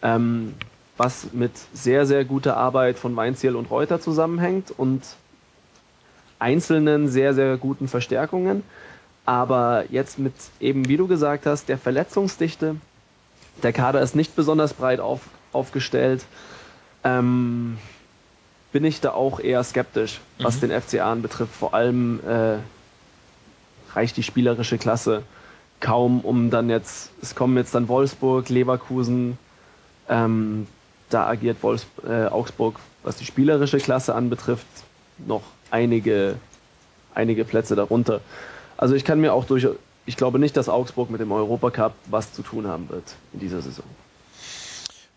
Ähm, 0.04 0.54
was 0.98 1.34
mit 1.34 1.52
sehr, 1.74 2.06
sehr 2.06 2.24
guter 2.26 2.56
Arbeit 2.58 3.00
von 3.00 3.16
Weinziel 3.16 3.56
und 3.56 3.72
Reuter 3.72 4.00
zusammenhängt 4.00 4.72
und 4.78 5.02
einzelnen 6.38 7.08
sehr, 7.10 7.34
sehr 7.34 7.58
guten 7.58 7.88
Verstärkungen. 7.88 8.64
Aber 9.26 9.86
jetzt 9.90 10.20
mit 10.20 10.34
eben, 10.60 10.88
wie 10.88 10.98
du 10.98 11.08
gesagt 11.08 11.48
hast, 11.48 11.68
der 11.70 11.80
Verletzungsdichte, 11.80 12.76
der 13.64 13.74
Kader 13.74 14.02
ist 14.02 14.16
nicht 14.16 14.36
besonders 14.36 14.76
breit 14.76 15.00
auf, 15.00 15.22
aufgestellt, 15.52 16.24
ähm, 17.04 17.78
bin 18.76 18.84
ich 18.84 19.00
da 19.00 19.12
auch 19.12 19.40
eher 19.40 19.64
skeptisch, 19.64 20.20
was 20.38 20.58
mhm. 20.58 20.68
den 20.68 20.82
FCA 20.82 21.10
anbetrifft. 21.10 21.54
Vor 21.54 21.74
allem 21.74 22.20
äh, 22.28 22.58
reicht 23.96 24.18
die 24.18 24.24
spielerische 24.24 24.78
Klasse 24.78 25.24
kaum, 25.80 26.20
um 26.20 26.50
dann 26.50 26.70
jetzt, 26.70 27.12
es 27.22 27.36
kommen 27.36 27.56
jetzt 27.56 27.74
dann 27.74 27.88
Wolfsburg, 27.88 28.50
Leverkusen, 28.50 29.38
ähm, 30.10 30.68
da 31.10 31.26
agiert 31.26 31.64
Wolfs 31.64 31.88
äh, 32.06 32.26
Augsburg, 32.26 32.76
was 33.02 33.16
die 33.16 33.24
spielerische 33.24 33.78
Klasse 33.78 34.14
anbetrifft, 34.14 34.68
noch 35.26 35.44
einige, 35.72 36.36
einige 37.14 37.46
Plätze 37.46 37.78
darunter. 37.78 38.20
Also 38.76 38.94
ich 38.94 39.06
kann 39.06 39.22
mir 39.22 39.32
auch 39.32 39.46
durch, 39.46 39.66
ich 40.06 40.18
glaube 40.18 40.38
nicht, 40.38 40.58
dass 40.58 40.68
Augsburg 40.68 41.10
mit 41.10 41.22
dem 41.22 41.32
Europacup 41.32 41.94
was 42.08 42.34
zu 42.34 42.42
tun 42.42 42.68
haben 42.68 42.90
wird 42.90 43.16
in 43.32 43.40
dieser 43.40 43.62
Saison. 43.62 43.86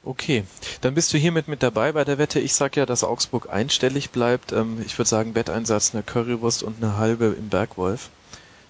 Okay, 0.05 0.45
dann 0.81 0.95
bist 0.95 1.13
du 1.13 1.19
hiermit 1.19 1.49
mit 1.49 1.63
dabei 1.63 1.93
bei 1.93 2.05
der 2.05 2.19
Wette. 2.19 2.41
Ich 2.41 2.55
sage 2.55 2.81
ja, 2.81 2.87
dass 2.87 3.05
Augsburg 3.05 3.49
einstellig 3.51 4.11
bleibt. 4.11 4.53
Ähm, 4.53 4.83
ich 4.85 4.97
würde 4.99 5.09
sagen, 5.09 5.35
Wetteinsatz 5.35 5.95
eine 5.95 6.03
Currywurst 6.03 6.63
und 6.63 6.83
eine 6.83 6.97
halbe 6.97 7.27
im 7.39 7.49
Bergwolf. 7.49 8.11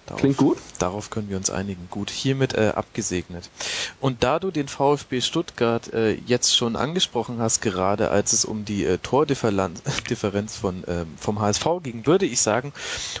Darauf, 0.09 0.21
Klingt 0.21 0.37
gut. 0.37 0.57
Darauf 0.79 1.11
können 1.11 1.29
wir 1.29 1.37
uns 1.37 1.51
einigen. 1.51 1.87
Gut, 1.91 2.09
hiermit 2.09 2.53
äh, 2.55 2.73
abgesegnet. 2.75 3.49
Und 3.99 4.23
da 4.23 4.39
du 4.39 4.49
den 4.49 4.67
VfB 4.67 5.21
Stuttgart 5.21 5.93
äh, 5.93 6.13
jetzt 6.25 6.55
schon 6.55 6.75
angesprochen 6.75 7.39
hast, 7.39 7.61
gerade 7.61 8.09
als 8.09 8.33
es 8.33 8.43
um 8.43 8.65
die 8.65 8.85
äh, 8.85 8.97
Tordifferenz 8.97 10.55
von, 10.59 10.83
äh, 10.85 11.05
vom 11.15 11.39
HSV 11.39 11.65
ging, 11.83 12.07
würde 12.07 12.25
ich 12.25 12.41
sagen, 12.41 12.73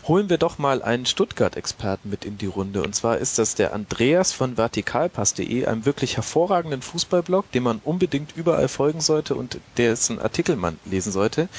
holen 0.07 0.29
wir 0.29 0.39
doch 0.39 0.57
mal 0.57 0.81
einen 0.81 1.05
Stuttgart-Experten 1.05 2.09
mit 2.09 2.25
in 2.25 2.39
die 2.39 2.47
Runde. 2.47 2.81
Und 2.81 2.95
zwar 2.95 3.19
ist 3.19 3.37
das 3.37 3.53
der 3.53 3.73
Andreas 3.73 4.31
von 4.31 4.57
vertikalpass.de, 4.57 5.67
einem 5.67 5.85
wirklich 5.85 6.15
hervorragenden 6.15 6.81
Fußballblog, 6.81 7.51
dem 7.51 7.63
man 7.63 7.81
unbedingt 7.83 8.35
überall 8.35 8.67
folgen 8.67 9.01
sollte 9.01 9.35
und 9.35 9.59
dessen 9.77 10.19
Artikel 10.19 10.55
man 10.55 10.79
lesen 10.85 11.11
sollte. 11.11 11.49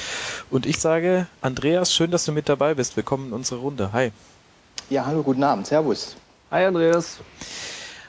Und 0.51 0.67
ich 0.67 0.81
sage, 0.81 1.29
Andreas, 1.41 1.95
schön, 1.95 2.11
dass 2.11 2.25
du 2.25 2.33
mit 2.33 2.49
dabei 2.49 2.75
bist. 2.75 2.97
Willkommen 2.97 3.29
in 3.29 3.33
unserer 3.33 3.61
Runde. 3.61 3.93
Hi. 3.93 4.11
Ja, 4.91 5.07
hallo, 5.07 5.23
guten 5.23 5.45
Abend. 5.45 5.69
Servus. 5.69 6.17
Hi, 6.51 6.65
Andreas. 6.65 7.19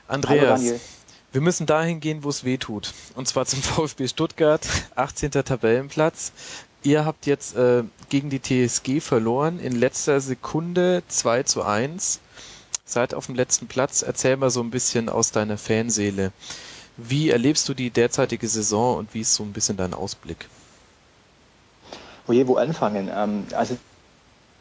Andreas, 0.08 0.60
hallo, 0.60 0.80
wir 1.32 1.42
müssen 1.42 1.68
dahin 1.68 2.00
gehen, 2.00 2.24
wo 2.24 2.30
es 2.30 2.44
weh 2.44 2.58
tut. 2.58 2.92
Und 3.14 3.28
zwar 3.28 3.46
zum 3.46 3.62
VfB 3.62 4.08
Stuttgart, 4.08 4.68
18. 4.96 5.30
Tabellenplatz. 5.30 6.32
Ihr 6.82 7.06
habt 7.06 7.28
jetzt 7.28 7.56
äh, 7.56 7.84
gegen 8.10 8.32
die 8.32 8.42
TSG 8.42 9.00
verloren, 9.00 9.60
in 9.60 9.74
letzter 9.74 10.20
Sekunde 10.22 11.04
2 11.08 11.44
zu 11.44 11.62
1. 11.62 12.20
Seid 12.84 13.14
auf 13.14 13.28
dem 13.28 13.36
letzten 13.36 13.68
Platz. 13.68 14.02
Erzähl 14.02 14.36
mal 14.36 14.50
so 14.50 14.62
ein 14.62 14.72
bisschen 14.72 15.08
aus 15.08 15.32
deiner 15.32 15.60
Fanseele. 15.60 16.32
Wie 16.98 17.30
erlebst 17.30 17.70
du 17.70 17.76
die 17.76 17.92
derzeitige 17.92 18.48
Saison 18.48 18.98
und 18.98 19.14
wie 19.14 19.22
ist 19.22 19.36
so 19.36 19.44
ein 19.44 19.54
bisschen 19.54 19.78
dein 19.78 19.94
Ausblick? 19.94 20.48
Wo 22.26 22.34
je 22.34 22.48
wo 22.48 22.56
anfangen? 22.56 23.08
Ähm, 23.14 23.46
also 23.54 23.78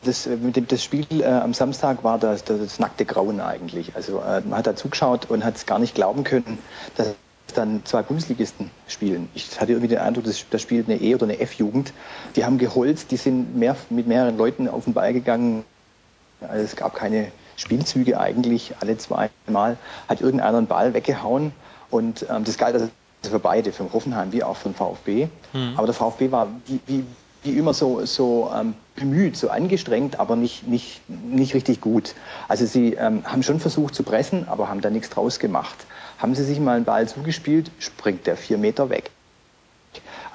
das, 0.03 0.27
äh, 0.27 0.37
mit 0.37 0.57
dem, 0.57 0.67
das 0.67 0.83
Spiel 0.83 1.07
äh, 1.21 1.25
am 1.25 1.55
Samstag 1.55 2.05
war 2.05 2.19
das, 2.19 2.45
das, 2.45 2.61
das, 2.61 2.79
nackte 2.79 3.05
Grauen 3.05 3.41
eigentlich. 3.41 3.95
Also 3.95 4.21
äh, 4.21 4.41
man 4.43 4.59
hat 4.59 4.67
da 4.67 4.77
zugeschaut 4.77 5.31
und 5.31 5.45
hat 5.45 5.57
es 5.57 5.67
gar 5.67 5.79
nicht 5.79 5.95
glauben 5.95 6.25
können, 6.25 6.59
dass 6.97 7.15
dann 7.55 7.85
zwei 7.85 8.03
Bundesligisten 8.03 8.71
spielen. 8.87 9.29
Ich 9.35 9.61
hatte 9.61 9.73
irgendwie 9.73 9.89
den 9.89 9.99
Eindruck, 9.99 10.25
das, 10.25 10.45
das 10.51 10.63
spielt 10.63 10.89
eine 10.89 11.01
E- 11.01 11.15
oder 11.15 11.25
eine 11.25 11.41
F-Jugend. 11.41 11.93
Die 12.37 12.45
haben 12.45 12.59
geholzt, 12.59 13.11
die 13.11 13.17
sind 13.17 13.57
mehr, 13.57 13.77
mit 13.89 14.07
mehreren 14.07 14.39
Leuten 14.39 14.69
auf 14.69 14.85
den 14.85 14.95
Ball 14.95 15.13
gegangen. 15.13 15.65
Also 16.41 16.65
es 16.65 16.77
gab 16.77 16.95
keine 16.95 17.33
Spielzüge 17.61 18.19
eigentlich 18.19 18.73
alle 18.81 18.97
zweimal 18.97 19.77
hat 20.09 20.21
irgendeiner 20.21 20.59
einen 20.59 20.67
Ball 20.67 20.95
weggehauen 20.95 21.53
und 21.91 22.25
ähm, 22.31 22.45
das 22.45 22.57
galt 22.57 22.75
also 22.75 22.89
für 23.23 23.39
beide, 23.39 23.73
für 23.73 23.93
Hoffenheim 23.93 24.33
wie 24.33 24.43
auch 24.43 24.57
für 24.57 24.71
den 24.71 24.75
VfB. 24.75 25.29
Mhm. 25.53 25.75
Aber 25.77 25.87
der 25.87 25.95
VfB 25.95 26.33
war 26.33 26.49
wie, 26.67 26.81
wie, 26.87 27.05
wie 27.43 27.57
immer 27.57 27.73
so, 27.73 28.05
so 28.05 28.51
ähm, 28.55 28.75
bemüht, 28.97 29.37
so 29.37 29.49
angestrengt, 29.49 30.21
aber 30.21 30.37
nicht, 30.37 30.69
nicht, 30.69 31.01
nicht 31.09 31.55
richtig 31.55 31.81
gut. 31.81 32.15
Also 32.49 32.67
sie 32.67 32.95
ähm, 32.95 33.25
haben 33.25 33.43
schon 33.43 33.61
versucht 33.61 33.95
zu 33.95 34.03
pressen, 34.03 34.47
aber 34.49 34.69
haben 34.69 34.81
da 34.81 34.91
nichts 34.91 35.11
draus 35.11 35.39
gemacht. 35.39 35.87
Haben 36.19 36.35
sie 36.35 36.45
sich 36.45 36.61
mal 36.61 36.77
einen 36.77 36.85
Ball 36.85 37.09
zugespielt, 37.09 37.71
springt 37.79 38.27
der 38.27 38.37
vier 38.37 38.59
Meter 38.59 38.91
weg. 38.91 39.11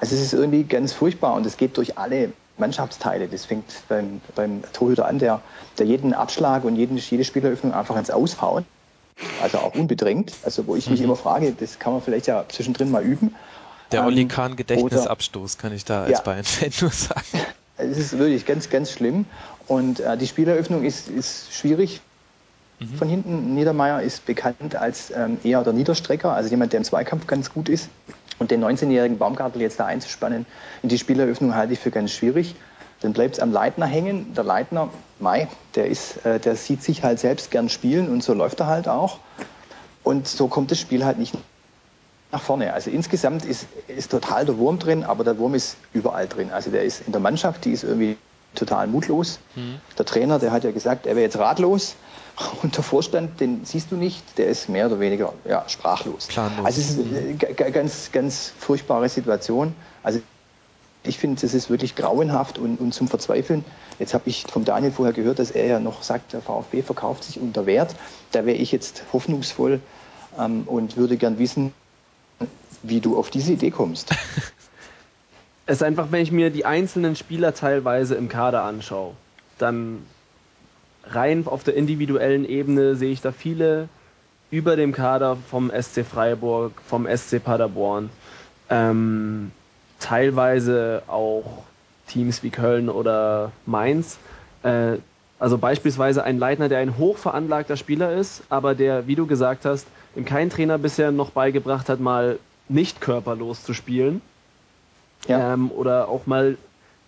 Also 0.00 0.14
es 0.14 0.20
ist 0.20 0.34
irgendwie 0.34 0.64
ganz 0.64 0.92
furchtbar 0.92 1.34
und 1.34 1.46
es 1.46 1.56
geht 1.56 1.76
durch 1.76 1.96
alle 1.96 2.32
Mannschaftsteile. 2.58 3.28
Das 3.28 3.44
fängt 3.44 3.64
beim, 3.88 4.20
beim 4.34 4.62
Torhüter 4.72 5.06
an, 5.06 5.18
der, 5.18 5.40
der 5.78 5.86
jeden 5.86 6.12
Abschlag 6.12 6.64
und 6.64 6.76
jeden, 6.76 6.96
jede 6.96 7.24
Spieleröffnung 7.24 7.72
einfach 7.72 7.96
ins 7.96 8.10
Aushauen. 8.10 8.64
Also 9.42 9.58
auch 9.58 9.74
unbedrängt. 9.74 10.32
Also 10.44 10.66
wo 10.66 10.76
ich 10.76 10.90
mich 10.90 11.00
mhm. 11.00 11.06
immer 11.06 11.16
frage, 11.16 11.52
das 11.52 11.78
kann 11.78 11.92
man 11.92 12.02
vielleicht 12.02 12.26
ja 12.26 12.44
zwischendrin 12.48 12.90
mal 12.90 13.02
üben. 13.02 13.34
Der 13.92 14.00
ähm, 14.00 14.06
Olli 14.06 14.26
Kahn 14.26 14.56
Gedächtnisabstoß 14.56 15.58
kann 15.58 15.72
ich 15.72 15.84
da 15.84 16.02
als 16.02 16.18
ja, 16.18 16.20
Bayern-Fan 16.20 16.70
nur 16.80 16.90
sagen. 16.90 17.26
Es 17.78 17.98
ist 17.98 18.18
wirklich 18.18 18.46
ganz, 18.46 18.70
ganz 18.70 18.90
schlimm. 18.90 19.26
Und 19.68 20.00
äh, 20.00 20.16
die 20.16 20.26
Spieleröffnung 20.26 20.84
ist, 20.84 21.08
ist 21.08 21.52
schwierig. 21.52 22.00
Mhm. 22.78 22.94
Von 22.96 23.08
hinten, 23.08 23.54
Niedermeyer 23.54 24.02
ist 24.02 24.26
bekannt 24.26 24.76
als 24.76 25.10
ähm, 25.10 25.38
eher 25.44 25.62
der 25.62 25.72
Niederstrecker, 25.72 26.32
also 26.32 26.50
jemand, 26.50 26.72
der 26.72 26.78
im 26.78 26.84
Zweikampf 26.84 27.26
ganz 27.26 27.52
gut 27.52 27.68
ist. 27.68 27.88
Und 28.38 28.50
den 28.50 28.62
19-jährigen 28.62 29.18
Baumgartel 29.18 29.62
jetzt 29.62 29.80
da 29.80 29.86
einzuspannen 29.86 30.44
in 30.82 30.88
die 30.90 30.98
Spieleröffnung 30.98 31.54
halte 31.54 31.72
ich 31.72 31.78
für 31.78 31.90
ganz 31.90 32.12
schwierig. 32.12 32.54
Dann 33.00 33.12
bleibt 33.12 33.36
es 33.36 33.40
am 33.40 33.52
Leitner 33.52 33.86
hängen. 33.86 34.34
Der 34.34 34.44
Leitner, 34.44 34.90
Mai, 35.18 35.48
der, 35.74 35.86
ist, 35.86 36.24
äh, 36.26 36.38
der 36.38 36.56
sieht 36.56 36.82
sich 36.82 37.02
halt 37.02 37.18
selbst 37.18 37.50
gern 37.50 37.68
spielen 37.68 38.08
und 38.10 38.22
so 38.22 38.34
läuft 38.34 38.60
er 38.60 38.66
halt 38.66 38.88
auch. 38.88 39.18
Und 40.02 40.28
so 40.28 40.48
kommt 40.48 40.70
das 40.70 40.80
Spiel 40.80 41.04
halt 41.04 41.18
nicht 41.18 41.34
nach 42.32 42.42
vorne. 42.42 42.72
Also 42.72 42.90
insgesamt 42.90 43.44
ist, 43.44 43.66
ist 43.88 44.10
total 44.10 44.44
der 44.44 44.58
Wurm 44.58 44.78
drin, 44.78 45.04
aber 45.04 45.24
der 45.24 45.38
Wurm 45.38 45.54
ist 45.54 45.76
überall 45.92 46.26
drin. 46.26 46.50
Also 46.50 46.70
der 46.70 46.82
ist 46.82 47.02
in 47.06 47.12
der 47.12 47.20
Mannschaft, 47.20 47.64
die 47.64 47.72
ist 47.72 47.84
irgendwie 47.84 48.16
total 48.54 48.86
mutlos. 48.86 49.38
Mhm. 49.54 49.76
Der 49.96 50.04
Trainer, 50.04 50.38
der 50.38 50.50
hat 50.50 50.64
ja 50.64 50.70
gesagt, 50.70 51.06
er 51.06 51.14
wäre 51.14 51.24
jetzt 51.24 51.38
ratlos. 51.38 51.94
Und 52.62 52.76
der 52.76 52.84
Vorstand, 52.84 53.40
den 53.40 53.64
siehst 53.64 53.90
du 53.90 53.96
nicht, 53.96 54.38
der 54.38 54.48
ist 54.48 54.68
mehr 54.68 54.86
oder 54.86 55.00
weniger 55.00 55.32
ja, 55.48 55.64
sprachlos. 55.68 56.26
Planlos. 56.26 56.66
Also 56.66 56.80
es 56.80 56.90
ist 56.90 57.60
eine 57.60 57.72
ganz, 57.72 58.12
ganz 58.12 58.52
furchtbare 58.58 59.08
Situation. 59.08 59.74
Also 60.02 60.20
ich 61.04 61.18
finde, 61.18 61.44
es 61.46 61.54
ist 61.54 61.70
wirklich 61.70 61.94
grauenhaft 61.94 62.58
und, 62.58 62.80
und 62.80 62.92
zum 62.92 63.08
Verzweifeln. 63.08 63.64
Jetzt 63.98 64.12
habe 64.12 64.24
ich 64.28 64.44
vom 64.50 64.64
Daniel 64.64 64.92
vorher 64.92 65.14
gehört, 65.14 65.38
dass 65.38 65.50
er 65.50 65.66
ja 65.66 65.80
noch 65.80 66.02
sagt, 66.02 66.32
der 66.32 66.42
VfB 66.42 66.82
verkauft 66.82 67.24
sich 67.24 67.40
unter 67.40 67.64
Wert. 67.64 67.94
Da 68.32 68.44
wäre 68.44 68.56
ich 68.56 68.72
jetzt 68.72 69.04
hoffnungsvoll 69.12 69.80
ähm, 70.38 70.64
und 70.66 70.96
würde 70.96 71.16
gern 71.16 71.38
wissen, 71.38 71.72
wie 72.82 73.00
du 73.00 73.16
auf 73.16 73.30
diese 73.30 73.52
Idee 73.52 73.70
kommst. 73.70 74.10
es 75.66 75.76
ist 75.76 75.82
einfach, 75.82 76.08
wenn 76.10 76.22
ich 76.22 76.32
mir 76.32 76.50
die 76.50 76.64
einzelnen 76.64 77.16
Spieler 77.16 77.54
teilweise 77.54 78.14
im 78.14 78.28
Kader 78.28 78.62
anschaue, 78.62 79.14
dann 79.58 80.02
rein 81.04 81.46
auf 81.46 81.64
der 81.64 81.74
individuellen 81.74 82.44
Ebene 82.48 82.96
sehe 82.96 83.12
ich 83.12 83.20
da 83.20 83.32
viele 83.32 83.88
über 84.50 84.76
dem 84.76 84.92
Kader 84.92 85.36
vom 85.50 85.70
SC 85.70 86.04
Freiburg, 86.04 86.72
vom 86.86 87.06
SC 87.06 87.42
Paderborn, 87.42 88.10
ähm, 88.70 89.50
teilweise 89.98 91.02
auch 91.08 91.64
Teams 92.06 92.42
wie 92.42 92.50
Köln 92.50 92.88
oder 92.88 93.52
Mainz. 93.66 94.18
Äh, 94.62 94.98
also 95.38 95.58
beispielsweise 95.58 96.24
ein 96.24 96.38
Leitner, 96.38 96.68
der 96.68 96.78
ein 96.78 96.96
hochveranlagter 96.96 97.76
Spieler 97.76 98.12
ist, 98.12 98.42
aber 98.48 98.74
der, 98.74 99.06
wie 99.06 99.16
du 99.16 99.26
gesagt 99.26 99.64
hast, 99.64 99.86
ihm 100.14 100.24
kein 100.24 100.48
Trainer 100.48 100.78
bisher 100.78 101.10
noch 101.10 101.30
beigebracht 101.30 101.88
hat, 101.88 102.00
mal 102.00 102.38
nicht 102.68 103.00
körperlos 103.00 103.64
zu 103.64 103.74
spielen. 103.74 104.20
Ja. 105.28 105.54
Ähm, 105.54 105.70
oder 105.70 106.08
auch 106.08 106.26
mal 106.26 106.56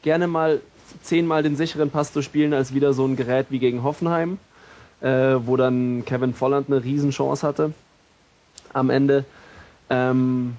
gerne 0.02 0.26
mal 0.26 0.60
zehnmal 1.02 1.42
den 1.42 1.56
sicheren 1.56 1.90
Pass 1.90 2.12
zu 2.12 2.22
spielen, 2.22 2.52
als 2.52 2.74
wieder 2.74 2.92
so 2.92 3.04
ein 3.04 3.16
Gerät 3.16 3.46
wie 3.50 3.58
gegen 3.58 3.82
Hoffenheim, 3.82 4.38
äh, 5.00 5.36
wo 5.40 5.56
dann 5.56 6.04
Kevin 6.04 6.34
Volland 6.34 6.68
eine 6.68 6.82
Riesenchance 6.82 7.46
hatte 7.46 7.72
am 8.72 8.90
Ende. 8.90 9.24
Ähm, 9.90 10.56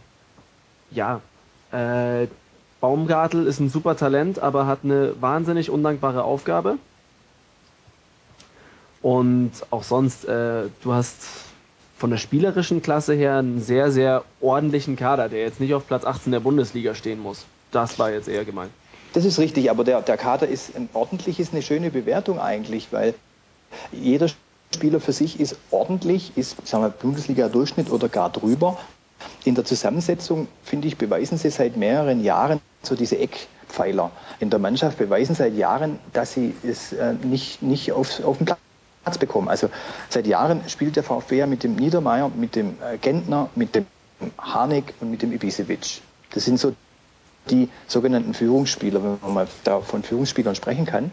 ja, 0.91 1.22
äh, 1.72 2.28
Baumgartel 2.82 3.45
ist 3.45 3.60
ein 3.60 3.70
super 3.70 3.95
Talent, 3.97 4.39
aber 4.39 4.66
hat 4.66 4.80
eine 4.84 5.14
wahnsinnig 5.20 5.70
undankbare 5.70 6.24
Aufgabe. 6.24 6.78
Und 9.02 9.52
auch 9.70 9.84
sonst, 9.84 10.26
äh, 10.26 10.64
du 10.82 10.93
hast 10.93 11.49
von 12.00 12.12
der 12.12 12.18
spielerischen 12.18 12.82
Klasse 12.82 13.14
her 13.14 13.38
einen 13.38 13.62
sehr, 13.62 13.91
sehr 13.91 14.24
ordentlichen 14.39 14.95
Kader, 14.95 15.28
der 15.28 15.41
jetzt 15.41 15.60
nicht 15.60 15.74
auf 15.74 15.86
Platz 15.86 16.06
18 16.06 16.32
der 16.32 16.39
Bundesliga 16.39 16.95
stehen 16.95 17.20
muss. 17.20 17.45
Das 17.72 18.00
war 18.00 18.10
jetzt 18.10 18.30
eher 18.30 18.45
gemeint. 18.45 18.72
Das 19.14 19.26
ist 19.26 19.38
richtig, 19.38 19.70
aber 19.70 19.84
der, 19.84 20.02
der 20.02 20.16
Kader 20.16 20.47
ist 20.47 20.76
ein 20.78 20.88
ordentlich, 20.93 21.41
ist 21.41 21.52
eine 21.52 21.62
schöne 21.62 21.91
Bewertung 21.91 22.39
eigentlich, 22.39 22.88
weil 22.91 23.16
jeder 23.91 24.30
Spieler 24.74 25.02
für 25.02 25.12
sich 25.12 25.41
ist 25.41 25.58
ordentlich, 25.72 26.32
ist 26.38 26.56
Bundesliga-Durchschnitt 27.02 27.91
oder 27.91 28.08
gar 28.08 28.30
drüber. 28.30 28.78
In 29.43 29.56
der 29.56 29.66
Zusammensetzung, 29.66 30.47
finde 30.64 30.88
ich, 30.88 30.97
beweisen 30.97 31.38
sie 31.38 31.50
seit 31.50 31.76
mehreren 31.76 32.24
Jahren 32.24 32.62
so 32.82 32.95
diese 32.95 33.18
Eckpfeiler 33.18 34.12
in 34.39 34.50
der 34.50 34.60
Mannschaft, 34.60 34.97
beweisen 34.97 35.36
seit 35.36 35.56
Jahren, 35.56 36.00
dass 36.14 36.32
sie 36.32 36.56
es 36.64 36.93
äh, 36.93 37.14
nicht, 37.24 37.62
nicht 37.62 37.91
auf, 37.91 38.24
auf 38.24 38.38
den 38.38 38.45
Platz 38.45 38.60
bekommen. 39.20 39.47
Also 39.50 39.70
seit 40.10 40.28
Jahren 40.28 40.62
spielt 40.68 40.95
der 40.95 41.04
VfB 41.04 41.38
ja 41.38 41.47
mit 41.47 41.64
dem 41.64 41.76
Niedermeyer, 41.76 42.30
mit 42.36 42.56
dem 42.56 42.76
äh, 42.82 42.97
Gentner, 42.97 43.50
mit 43.56 43.76
dem 43.76 43.86
Harnik 44.38 44.93
und 45.00 45.10
mit 45.10 45.22
dem 45.22 45.32
Ibisevic. 45.32 46.02
Das 46.32 46.45
sind 46.45 46.60
so 46.60 46.74
die 47.50 47.70
sogenannten 47.88 48.34
Führungsspieler, 48.34 49.04
wenn 49.04 49.18
man 49.22 49.34
mal 49.34 49.47
da 49.64 49.80
von 49.82 50.04
Führungsspielern 50.04 50.56
sprechen 50.56 50.86
kann. 50.86 51.12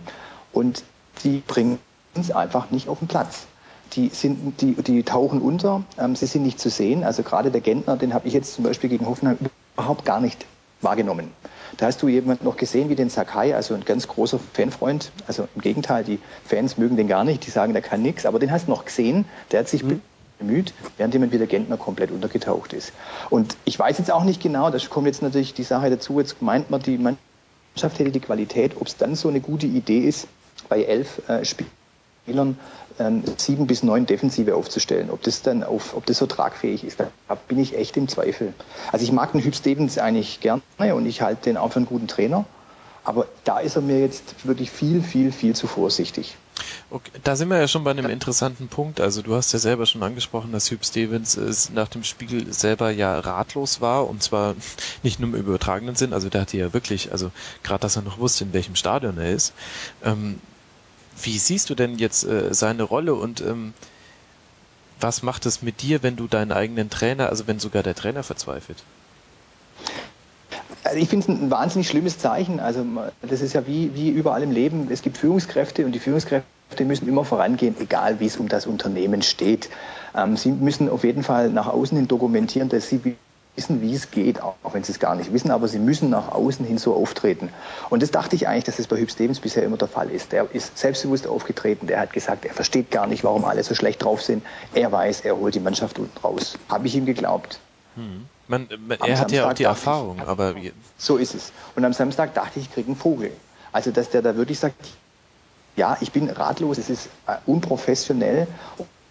Und 0.52 0.84
die 1.24 1.42
bringen 1.46 1.78
es 2.14 2.30
einfach 2.30 2.70
nicht 2.70 2.88
auf 2.88 2.98
den 2.98 3.08
Platz. 3.08 3.46
Die, 3.92 4.08
sind, 4.08 4.60
die, 4.60 4.74
die 4.74 5.02
tauchen 5.04 5.40
unter, 5.40 5.84
ähm, 5.98 6.16
sie 6.16 6.26
sind 6.26 6.42
nicht 6.42 6.58
zu 6.58 6.70
sehen. 6.70 7.04
Also 7.04 7.22
gerade 7.22 7.50
der 7.50 7.60
Gentner, 7.60 7.96
den 7.96 8.12
habe 8.12 8.26
ich 8.26 8.34
jetzt 8.34 8.54
zum 8.54 8.64
Beispiel 8.64 8.90
gegen 8.90 9.06
Hoffenheim 9.06 9.38
überhaupt 9.76 10.04
gar 10.04 10.20
nicht 10.20 10.44
wahrgenommen. 10.82 11.30
Da 11.76 11.86
hast 11.86 12.02
du 12.02 12.08
jemanden 12.08 12.44
noch 12.44 12.56
gesehen 12.56 12.88
wie 12.88 12.94
den 12.94 13.10
Sakai, 13.10 13.54
also 13.54 13.74
ein 13.74 13.84
ganz 13.84 14.08
großer 14.08 14.38
Fanfreund. 14.54 15.12
Also 15.26 15.48
im 15.54 15.60
Gegenteil, 15.60 16.04
die 16.04 16.18
Fans 16.44 16.78
mögen 16.78 16.96
den 16.96 17.08
gar 17.08 17.24
nicht, 17.24 17.46
die 17.46 17.50
sagen, 17.50 17.72
der 17.72 17.82
kann 17.82 18.02
nichts. 18.02 18.24
Aber 18.24 18.38
den 18.38 18.50
hast 18.50 18.66
du 18.66 18.70
noch 18.70 18.84
gesehen, 18.84 19.26
der 19.52 19.60
hat 19.60 19.68
sich 19.68 19.82
mhm 19.84 20.00
bemüht, 20.38 20.72
während 20.96 21.14
jemand 21.14 21.32
wie 21.32 21.38
der 21.38 21.46
Gentner 21.46 21.76
komplett 21.76 22.10
untergetaucht 22.10 22.72
ist. 22.72 22.92
Und 23.30 23.56
ich 23.64 23.78
weiß 23.78 23.98
jetzt 23.98 24.10
auch 24.10 24.24
nicht 24.24 24.42
genau, 24.42 24.70
da 24.70 24.78
kommt 24.90 25.06
jetzt 25.06 25.22
natürlich 25.22 25.54
die 25.54 25.62
Sache 25.62 25.90
dazu, 25.90 26.18
jetzt 26.20 26.42
meint 26.42 26.70
man, 26.70 26.82
die 26.82 26.98
Mannschaft 26.98 27.98
hätte 27.98 28.10
die 28.10 28.20
Qualität, 28.20 28.76
ob 28.78 28.86
es 28.86 28.96
dann 28.96 29.14
so 29.14 29.28
eine 29.28 29.40
gute 29.40 29.66
Idee 29.66 30.00
ist, 30.00 30.28
bei 30.68 30.82
elf 30.82 31.26
äh, 31.28 31.44
Spielern 31.44 32.58
ähm, 32.98 33.22
sieben 33.36 33.66
bis 33.66 33.82
neun 33.82 34.06
Defensive 34.06 34.54
aufzustellen. 34.54 35.10
Ob 35.10 35.22
das 35.22 35.42
dann 35.42 35.62
auf, 35.62 35.94
ob 35.96 36.06
das 36.06 36.18
so 36.18 36.26
tragfähig 36.26 36.84
ist, 36.84 37.00
da 37.00 37.08
bin 37.48 37.58
ich 37.58 37.76
echt 37.76 37.96
im 37.96 38.08
Zweifel. 38.08 38.54
Also 38.92 39.04
ich 39.04 39.12
mag 39.12 39.32
den 39.32 39.42
Hüb 39.42 39.54
Stevens 39.54 39.98
eigentlich 39.98 40.40
gerne 40.40 40.62
und 40.94 41.06
ich 41.06 41.22
halte 41.22 41.44
den 41.44 41.56
auch 41.56 41.72
für 41.72 41.76
einen 41.76 41.86
guten 41.86 42.08
Trainer. 42.08 42.44
Aber 43.04 43.28
da 43.44 43.60
ist 43.60 43.76
er 43.76 43.82
mir 43.82 44.00
jetzt 44.00 44.46
wirklich 44.46 44.68
viel, 44.70 45.00
viel, 45.00 45.30
viel 45.30 45.54
zu 45.54 45.68
vorsichtig. 45.68 46.36
Okay, 46.90 47.12
da 47.22 47.36
sind 47.36 47.48
wir 47.50 47.58
ja 47.58 47.68
schon 47.68 47.84
bei 47.84 47.92
einem 47.92 48.10
interessanten 48.10 48.66
Punkt. 48.66 49.00
Also 49.00 49.22
du 49.22 49.36
hast 49.36 49.52
ja 49.52 49.60
selber 49.60 49.86
schon 49.86 50.02
angesprochen, 50.02 50.50
dass 50.50 50.72
Hugh 50.72 50.82
Stevens 50.82 51.36
äh, 51.36 51.72
nach 51.72 51.86
dem 51.86 52.02
Spiel 52.02 52.52
selber 52.52 52.90
ja 52.90 53.18
ratlos 53.20 53.80
war 53.80 54.08
und 54.08 54.24
zwar 54.24 54.56
nicht 55.04 55.20
nur 55.20 55.30
im 55.30 55.36
übertragenen 55.36 55.94
Sinn. 55.94 56.12
Also 56.12 56.28
der 56.28 56.40
hatte 56.40 56.56
ja 56.56 56.72
wirklich, 56.72 57.12
also 57.12 57.30
gerade, 57.62 57.82
dass 57.82 57.94
er 57.94 58.02
noch 58.02 58.18
wusste, 58.18 58.42
in 58.42 58.52
welchem 58.52 58.74
Stadion 58.74 59.18
er 59.18 59.30
ist. 59.30 59.52
Ähm, 60.02 60.40
wie 61.22 61.38
siehst 61.38 61.70
du 61.70 61.74
denn 61.74 61.98
jetzt 61.98 62.24
äh, 62.24 62.52
seine 62.52 62.82
Rolle 62.82 63.14
und 63.14 63.40
ähm, 63.40 63.72
was 65.00 65.22
macht 65.22 65.46
es 65.46 65.62
mit 65.62 65.82
dir, 65.82 66.02
wenn 66.02 66.16
du 66.16 66.26
deinen 66.26 66.52
eigenen 66.52 66.90
Trainer, 66.90 67.28
also 67.28 67.46
wenn 67.46 67.58
sogar 67.58 67.82
der 67.82 67.94
Trainer 67.94 68.22
verzweifelt? 68.22 68.82
Also 70.84 70.98
ich 70.98 71.08
finde 71.08 71.24
es 71.24 71.40
ein 71.40 71.50
wahnsinnig 71.50 71.88
schlimmes 71.88 72.18
Zeichen. 72.18 72.60
Also 72.60 72.86
das 73.22 73.40
ist 73.40 73.52
ja 73.52 73.66
wie, 73.66 73.94
wie 73.94 74.08
überall 74.08 74.42
im 74.42 74.52
Leben. 74.52 74.88
Es 74.90 75.02
gibt 75.02 75.18
Führungskräfte 75.18 75.84
und 75.84 75.92
die 75.92 75.98
Führungskräfte 75.98 76.84
müssen 76.84 77.08
immer 77.08 77.24
vorangehen, 77.24 77.74
egal 77.80 78.20
wie 78.20 78.26
es 78.26 78.36
um 78.36 78.48
das 78.48 78.66
Unternehmen 78.66 79.22
steht. 79.22 79.68
Ähm, 80.14 80.36
sie 80.36 80.52
müssen 80.52 80.88
auf 80.88 81.04
jeden 81.04 81.22
Fall 81.22 81.50
nach 81.50 81.66
außen 81.66 81.96
hin 81.96 82.08
dokumentieren, 82.08 82.68
dass 82.68 82.88
sie 82.88 83.16
wissen, 83.56 83.80
wie 83.80 83.94
es 83.94 84.10
geht, 84.10 84.42
auch 84.42 84.54
wenn 84.72 84.84
sie 84.84 84.92
es 84.92 84.98
gar 84.98 85.14
nicht 85.14 85.32
wissen, 85.32 85.50
aber 85.50 85.66
sie 85.68 85.78
müssen 85.78 86.10
nach 86.10 86.28
außen 86.30 86.64
hin 86.64 86.78
so 86.78 86.94
auftreten. 86.94 87.48
Und 87.90 88.02
das 88.02 88.10
dachte 88.10 88.36
ich 88.36 88.46
eigentlich, 88.46 88.64
dass 88.64 88.76
das 88.76 88.86
bei 88.86 88.96
Hüb 88.96 89.10
Stevens 89.10 89.40
bisher 89.40 89.62
immer 89.62 89.76
der 89.76 89.88
Fall 89.88 90.10
ist. 90.10 90.32
Der 90.32 90.48
ist 90.52 90.78
selbstbewusst 90.78 91.26
aufgetreten, 91.26 91.86
der 91.86 92.00
hat 92.00 92.12
gesagt, 92.12 92.44
er 92.44 92.54
versteht 92.54 92.90
gar 92.90 93.06
nicht, 93.06 93.24
warum 93.24 93.44
alle 93.44 93.62
so 93.62 93.74
schlecht 93.74 94.04
drauf 94.04 94.22
sind. 94.22 94.44
Er 94.74 94.92
weiß, 94.92 95.22
er 95.22 95.36
holt 95.36 95.54
die 95.54 95.60
Mannschaft 95.60 95.98
unten 95.98 96.16
raus. 96.18 96.58
Habe 96.68 96.86
ich 96.86 96.94
ihm 96.94 97.06
geglaubt. 97.06 97.58
Hm. 97.96 98.26
Man, 98.48 98.68
man, 98.86 98.98
er 99.00 99.18
hat 99.18 99.32
ja 99.32 99.48
auch 99.48 99.54
die 99.54 99.64
Erfahrung, 99.64 100.18
ich, 100.18 100.28
aber. 100.28 100.54
So 100.98 101.16
ist 101.16 101.34
es. 101.34 101.52
Und 101.74 101.84
am 101.84 101.92
Samstag 101.92 102.34
dachte 102.34 102.60
ich, 102.60 102.66
ich 102.66 102.72
kriege 102.72 102.86
einen 102.86 102.96
Vogel. 102.96 103.32
Also, 103.72 103.90
dass 103.90 104.10
der 104.10 104.22
da 104.22 104.36
wirklich 104.36 104.60
sagt, 104.60 104.76
ja, 105.74 105.96
ich 106.00 106.12
bin 106.12 106.30
ratlos, 106.30 106.78
es 106.78 106.88
ist 106.88 107.08
äh, 107.26 107.36
unprofessionell 107.44 108.46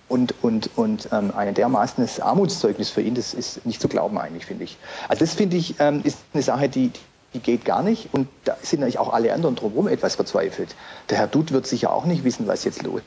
und, 0.07 0.33
und, 0.43 0.69
und 0.75 1.09
ähm, 1.11 1.31
ein 1.35 1.53
dermaßenes 1.53 2.19
Armutszeugnis 2.19 2.89
für 2.89 3.01
ihn, 3.01 3.15
das 3.15 3.33
ist 3.33 3.65
nicht 3.65 3.81
zu 3.81 3.87
glauben 3.87 4.17
eigentlich, 4.17 4.45
finde 4.45 4.63
ich. 4.63 4.77
Also 5.07 5.21
das 5.21 5.33
finde 5.33 5.57
ich, 5.57 5.75
ähm, 5.79 6.01
ist 6.03 6.19
eine 6.33 6.43
Sache, 6.43 6.69
die, 6.69 6.91
die 7.33 7.39
geht 7.39 7.65
gar 7.65 7.83
nicht 7.83 8.13
und 8.13 8.27
da 8.43 8.55
sind 8.61 8.81
natürlich 8.81 8.99
auch 8.99 9.13
alle 9.13 9.33
anderen 9.33 9.55
drumherum 9.55 9.87
etwas 9.87 10.15
verzweifelt. 10.15 10.75
Der 11.09 11.17
Herr 11.17 11.27
Dutt 11.27 11.51
wird 11.51 11.67
sicher 11.67 11.93
auch 11.93 12.05
nicht 12.05 12.23
wissen, 12.23 12.47
was 12.47 12.63
jetzt 12.63 12.83
los 12.83 13.01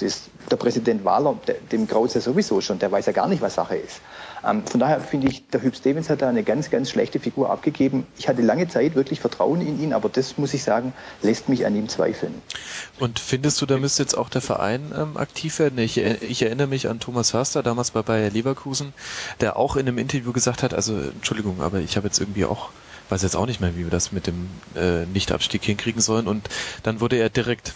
ist. 0.00 0.30
Der 0.50 0.56
Präsident 0.56 1.04
Wahler, 1.04 1.38
dem 1.70 1.86
graut 1.86 2.14
ja 2.14 2.20
sowieso 2.20 2.60
schon, 2.60 2.78
der 2.78 2.90
weiß 2.90 3.06
ja 3.06 3.12
gar 3.12 3.28
nicht, 3.28 3.42
was 3.42 3.54
Sache 3.54 3.76
ist. 3.76 4.00
Ähm, 4.44 4.66
von 4.66 4.80
daher 4.80 5.00
finde 5.00 5.28
ich, 5.28 5.46
der 5.48 5.62
Hüb 5.62 5.76
Stevens 5.76 6.08
hat 6.08 6.22
da 6.22 6.28
eine 6.28 6.42
ganz, 6.42 6.70
ganz 6.70 6.90
schlechte 6.90 7.20
Figur 7.20 7.50
abgegeben. 7.50 8.06
Ich 8.18 8.28
hatte 8.28 8.42
lange 8.42 8.68
Zeit 8.68 8.94
wirklich 8.94 9.20
Vertrauen 9.20 9.60
in 9.60 9.80
ihn, 9.80 9.92
aber 9.92 10.08
das 10.08 10.38
muss 10.38 10.54
ich 10.54 10.62
sagen, 10.62 10.92
lässt 11.20 11.48
mich 11.48 11.66
an 11.66 11.76
ihm 11.76 11.88
zweifeln. 11.88 12.34
Und 12.98 13.18
findest 13.18 13.60
du, 13.60 13.66
da 13.66 13.78
müsste 13.78 14.02
jetzt 14.02 14.16
auch 14.16 14.28
der 14.28 14.40
Verein 14.40 14.92
ähm, 14.96 15.16
aktiv 15.16 15.58
werden? 15.58 15.78
Ich, 15.78 15.98
ich, 15.98 16.42
erinnere 16.42 16.66
mich 16.66 16.88
an 16.88 16.98
Thomas 17.00 17.30
Förster, 17.30 17.62
damals 17.62 17.90
bei 17.92 18.02
Bayer 18.02 18.30
Leverkusen, 18.30 18.92
der 19.40 19.56
auch 19.56 19.76
in 19.76 19.86
einem 19.86 19.98
Interview 19.98 20.32
gesagt 20.32 20.62
hat, 20.62 20.74
also 20.74 20.98
Entschuldigung, 20.98 21.60
aber 21.60 21.78
ich 21.78 21.96
habe 21.96 22.06
jetzt 22.06 22.18
irgendwie 22.18 22.44
auch 22.44 22.70
weiß 23.08 23.22
jetzt 23.22 23.36
auch 23.36 23.46
nicht 23.46 23.60
mehr, 23.60 23.76
wie 23.76 23.84
wir 23.84 23.90
das 23.90 24.10
mit 24.10 24.26
dem 24.26 24.48
äh, 24.74 25.04
Nichtabstieg 25.04 25.62
hinkriegen 25.62 26.00
sollen. 26.00 26.26
Und 26.26 26.48
dann 26.82 27.00
wurde 27.00 27.16
er 27.16 27.28
direkt 27.28 27.74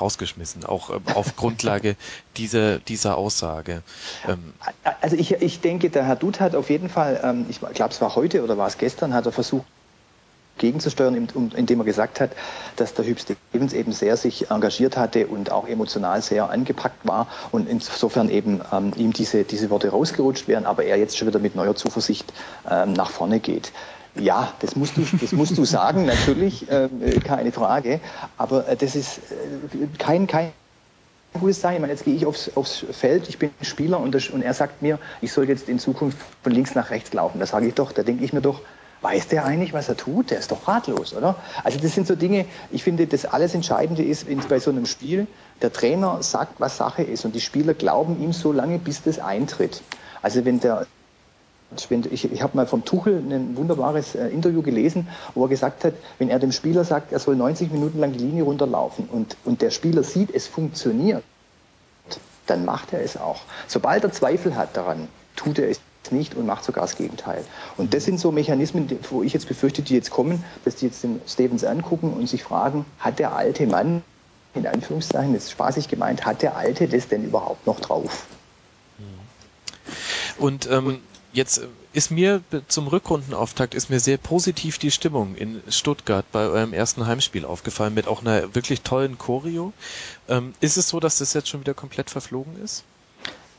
rausgeschmissen, 0.00 0.64
auch 0.64 0.90
äh, 0.90 1.00
auf 1.14 1.36
Grundlage 1.36 1.96
dieser, 2.36 2.78
dieser 2.78 3.16
Aussage. 3.16 3.82
Ähm, 4.28 4.52
also 5.00 5.16
ich, 5.16 5.32
ich 5.32 5.60
denke, 5.60 5.90
der 5.90 6.04
Herr 6.04 6.16
Dutt 6.16 6.40
hat 6.40 6.54
auf 6.54 6.70
jeden 6.70 6.88
Fall, 6.88 7.20
ähm, 7.22 7.46
ich 7.48 7.60
glaube, 7.60 7.92
es 7.92 8.00
war 8.00 8.14
heute 8.16 8.42
oder 8.42 8.58
war 8.58 8.68
es 8.68 8.78
gestern, 8.78 9.14
hat 9.14 9.26
er 9.26 9.32
versucht, 9.32 9.66
gegenzusteuern, 10.58 11.28
indem 11.56 11.80
er 11.80 11.84
gesagt 11.84 12.20
hat, 12.20 12.30
dass 12.76 12.94
der 12.94 13.04
Hüb 13.04 13.18
Stevens 13.18 13.72
eben 13.72 13.92
sehr 13.92 14.16
sich 14.16 14.50
engagiert 14.50 14.96
hatte 14.96 15.26
und 15.26 15.50
auch 15.50 15.66
emotional 15.66 16.22
sehr 16.22 16.50
angepackt 16.50 17.06
war 17.06 17.26
und 17.50 17.68
insofern 17.68 18.28
eben 18.28 18.60
ähm, 18.72 18.92
ihm 18.96 19.12
diese, 19.12 19.44
diese 19.44 19.70
Worte 19.70 19.88
rausgerutscht 19.88 20.48
wären, 20.48 20.66
aber 20.66 20.84
er 20.84 20.98
jetzt 20.98 21.16
schon 21.16 21.28
wieder 21.28 21.38
mit 21.38 21.56
neuer 21.56 21.74
Zuversicht 21.74 22.32
ähm, 22.70 22.92
nach 22.92 23.10
vorne 23.10 23.40
geht. 23.40 23.72
Ja, 24.14 24.52
das 24.60 24.76
musst 24.76 24.96
du, 24.96 25.06
das 25.20 25.32
musst 25.32 25.56
du 25.56 25.64
sagen, 25.64 26.04
natürlich, 26.04 26.70
äh, 26.70 26.88
keine 27.24 27.50
Frage. 27.50 28.00
Aber 28.36 28.68
äh, 28.68 28.76
das 28.76 28.94
ist 28.94 29.18
äh, 29.18 29.86
kein, 29.98 30.26
kein 30.26 30.52
gutes 31.40 31.60
Zeichen. 31.60 31.76
Ich 31.76 31.80
meine, 31.80 31.92
jetzt 31.92 32.04
gehe 32.04 32.14
ich 32.14 32.26
aufs, 32.26 32.50
aufs 32.54 32.84
Feld, 32.92 33.28
ich 33.28 33.38
bin 33.38 33.50
Spieler 33.62 34.00
und, 34.00 34.14
das, 34.14 34.28
und 34.28 34.42
er 34.42 34.52
sagt 34.52 34.82
mir, 34.82 34.98
ich 35.22 35.32
soll 35.32 35.48
jetzt 35.48 35.68
in 35.68 35.78
Zukunft 35.78 36.18
von 36.42 36.52
links 36.52 36.74
nach 36.74 36.90
rechts 36.90 37.12
laufen. 37.14 37.38
Da 37.38 37.46
sage 37.46 37.68
ich 37.68 37.74
doch, 37.74 37.92
da 37.92 38.02
denke 38.02 38.24
ich 38.24 38.34
mir 38.34 38.42
doch, 38.42 38.60
weiß 39.00 39.28
der 39.28 39.44
eigentlich, 39.44 39.72
was 39.72 39.88
er 39.88 39.96
tut? 39.96 40.30
Der 40.30 40.38
ist 40.38 40.52
doch 40.52 40.68
ratlos, 40.68 41.14
oder? 41.14 41.36
Also 41.64 41.78
das 41.80 41.94
sind 41.94 42.06
so 42.06 42.14
Dinge, 42.14 42.44
ich 42.70 42.84
finde, 42.84 43.06
das 43.06 43.24
alles 43.24 43.54
Entscheidende 43.54 44.02
ist 44.02 44.26
bei 44.48 44.60
so 44.60 44.70
einem 44.70 44.86
Spiel, 44.86 45.26
der 45.60 45.72
Trainer 45.72 46.22
sagt, 46.22 46.60
was 46.60 46.76
Sache 46.76 47.02
ist 47.02 47.24
und 47.24 47.34
die 47.34 47.40
Spieler 47.40 47.74
glauben 47.74 48.22
ihm 48.22 48.32
so 48.32 48.52
lange, 48.52 48.78
bis 48.78 49.02
das 49.02 49.18
eintritt. 49.18 49.82
Also 50.20 50.44
wenn 50.44 50.60
der 50.60 50.86
ich, 52.10 52.32
ich 52.32 52.42
habe 52.42 52.56
mal 52.56 52.66
vom 52.66 52.84
Tuchel 52.84 53.18
ein 53.18 53.56
wunderbares 53.56 54.14
äh, 54.14 54.28
Interview 54.28 54.62
gelesen, 54.62 55.08
wo 55.34 55.44
er 55.44 55.48
gesagt 55.48 55.84
hat, 55.84 55.94
wenn 56.18 56.28
er 56.28 56.38
dem 56.38 56.52
Spieler 56.52 56.84
sagt, 56.84 57.12
er 57.12 57.18
soll 57.18 57.36
90 57.36 57.72
Minuten 57.72 57.98
lang 57.98 58.12
die 58.12 58.18
Linie 58.18 58.44
runterlaufen 58.44 59.08
und, 59.10 59.36
und 59.44 59.62
der 59.62 59.70
Spieler 59.70 60.02
sieht, 60.02 60.34
es 60.34 60.46
funktioniert, 60.46 61.22
dann 62.46 62.64
macht 62.64 62.92
er 62.92 63.02
es 63.02 63.16
auch. 63.16 63.40
Sobald 63.68 64.04
er 64.04 64.12
Zweifel 64.12 64.56
hat 64.56 64.76
daran, 64.76 65.08
tut 65.36 65.58
er 65.58 65.68
es 65.68 65.80
nicht 66.10 66.34
und 66.34 66.46
macht 66.46 66.64
sogar 66.64 66.84
das 66.84 66.96
Gegenteil. 66.96 67.44
Und 67.76 67.94
das 67.94 68.04
sind 68.04 68.18
so 68.18 68.32
Mechanismen, 68.32 68.88
wo 69.10 69.22
ich 69.22 69.32
jetzt 69.32 69.48
befürchte, 69.48 69.82
die 69.82 69.94
jetzt 69.94 70.10
kommen, 70.10 70.44
dass 70.64 70.76
die 70.76 70.86
jetzt 70.86 71.02
den 71.04 71.20
Stevens 71.26 71.64
angucken 71.64 72.12
und 72.12 72.28
sich 72.28 72.42
fragen, 72.42 72.84
hat 72.98 73.18
der 73.18 73.34
alte 73.34 73.66
Mann, 73.66 74.02
in 74.54 74.66
Anführungszeichen, 74.66 75.32
jetzt 75.32 75.50
spaßig 75.50 75.88
gemeint, 75.88 76.26
hat 76.26 76.42
der 76.42 76.56
Alte 76.56 76.88
das 76.88 77.08
denn 77.08 77.24
überhaupt 77.24 77.66
noch 77.66 77.80
drauf? 77.80 78.26
Und 80.38 80.68
ähm, 80.70 81.00
Jetzt 81.32 81.58
äh, 81.58 81.66
ist 81.92 82.10
mir 82.10 82.42
zum 82.68 82.88
Rückrundenauftakt 82.88 83.74
ist 83.74 83.90
mir 83.90 84.00
sehr 84.00 84.18
positiv 84.18 84.78
die 84.78 84.90
Stimmung 84.90 85.34
in 85.34 85.62
Stuttgart 85.68 86.24
bei 86.32 86.40
eurem 86.46 86.72
ersten 86.72 87.06
Heimspiel 87.06 87.44
aufgefallen 87.44 87.94
mit 87.94 88.06
auch 88.06 88.22
einer 88.22 88.54
wirklich 88.54 88.82
tollen 88.82 89.18
Choreo. 89.18 89.72
Ähm, 90.28 90.54
ist 90.60 90.76
es 90.76 90.88
so, 90.88 91.00
dass 91.00 91.18
das 91.18 91.32
jetzt 91.34 91.48
schon 91.48 91.60
wieder 91.60 91.74
komplett 91.74 92.10
verflogen 92.10 92.62
ist? 92.62 92.84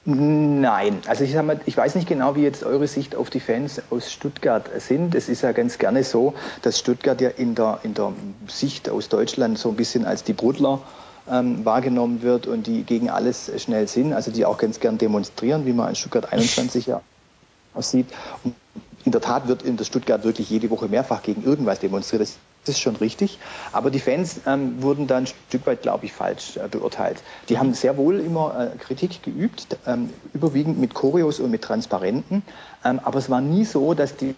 Nein, 0.06 1.00
also 1.08 1.24
ich, 1.24 1.34
mal, 1.34 1.62
ich 1.66 1.78
weiß 1.78 1.96
nicht 1.96 2.10
genau, 2.10 2.36
wie 2.36 2.42
jetzt 2.42 2.64
eure 2.64 2.88
Sicht 2.88 3.16
auf 3.16 3.30
die 3.30 3.40
Fans 3.40 3.82
aus 3.90 4.12
Stuttgart 4.12 4.70
sind. 4.82 5.16
Es 5.16 5.30
ist 5.30 5.44
ja 5.44 5.54
ganz 5.54 5.78
gerne 5.78 6.04
so, 6.04 6.34
dass 6.62 6.78
Stuttgart 6.78 7.22
ja 7.22 7.30
in 7.30 7.56
der, 7.56 7.80
in 7.84 7.94
der 7.94 8.12
Sicht 8.48 8.90
aus 8.90 9.08
Deutschland 9.08 9.58
so 9.58 9.70
ein 9.70 9.78
bisschen 9.78 10.06
als 10.06 10.26
die 10.26 10.34
Brudler 10.34 10.82
ähm, 11.32 11.64
wahrgenommen 11.64 12.22
wird 12.22 12.48
und 12.48 12.68
die 12.68 12.84
gegen 12.84 13.10
alles 13.10 13.50
schnell 13.62 13.88
sind, 13.88 14.12
also 14.12 14.30
die 14.30 14.44
auch 14.46 14.58
ganz 14.58 14.82
gern 14.82 14.98
demonstrieren, 14.98 15.66
wie 15.66 15.72
man 15.72 15.88
in 15.88 15.96
Stuttgart 15.96 16.34
21 16.34 16.86
ja 16.88 17.02
aussieht. 17.74 18.08
Und 18.44 18.56
in 19.06 19.12
der 19.12 19.22
Tat 19.22 19.48
wird 19.48 19.64
in 19.64 19.78
der 19.78 19.84
Stuttgart 19.86 20.24
wirklich 20.24 20.50
jede 20.50 20.70
Woche 20.70 20.88
mehrfach 20.88 21.24
gegen 21.24 21.44
irgendwas 21.44 21.80
demonstriert. 21.80 22.22
Das 22.22 22.38
ist 22.66 22.80
schon 22.80 22.96
richtig. 22.96 23.40
Aber 23.74 23.92
die 23.92 24.00
Fans 24.00 24.40
ähm, 24.46 24.82
wurden 24.82 25.08
da 25.08 25.18
ein 25.18 25.28
Stück 25.28 25.66
weit, 25.68 25.82
glaube 25.82 26.06
ich, 26.06 26.14
falsch 26.14 26.56
äh, 26.56 26.70
beurteilt. 26.70 27.22
Die 27.50 27.58
haben 27.58 27.74
sehr 27.74 27.98
wohl 27.98 28.22
immer 28.22 28.72
äh, 28.74 28.78
Kritik 28.78 29.22
geübt, 29.22 29.68
ähm, 29.86 30.10
überwiegend 30.34 30.80
mit 30.80 30.94
Choreos 30.94 31.42
und 31.42 31.52
mit 31.52 31.62
Transparenten. 31.62 32.44
Ähm, 32.86 33.02
aber 33.04 33.20
es 33.20 33.30
war 33.30 33.42
nie 33.42 33.66
so, 33.66 33.94
dass 33.94 34.16
die 34.16 34.36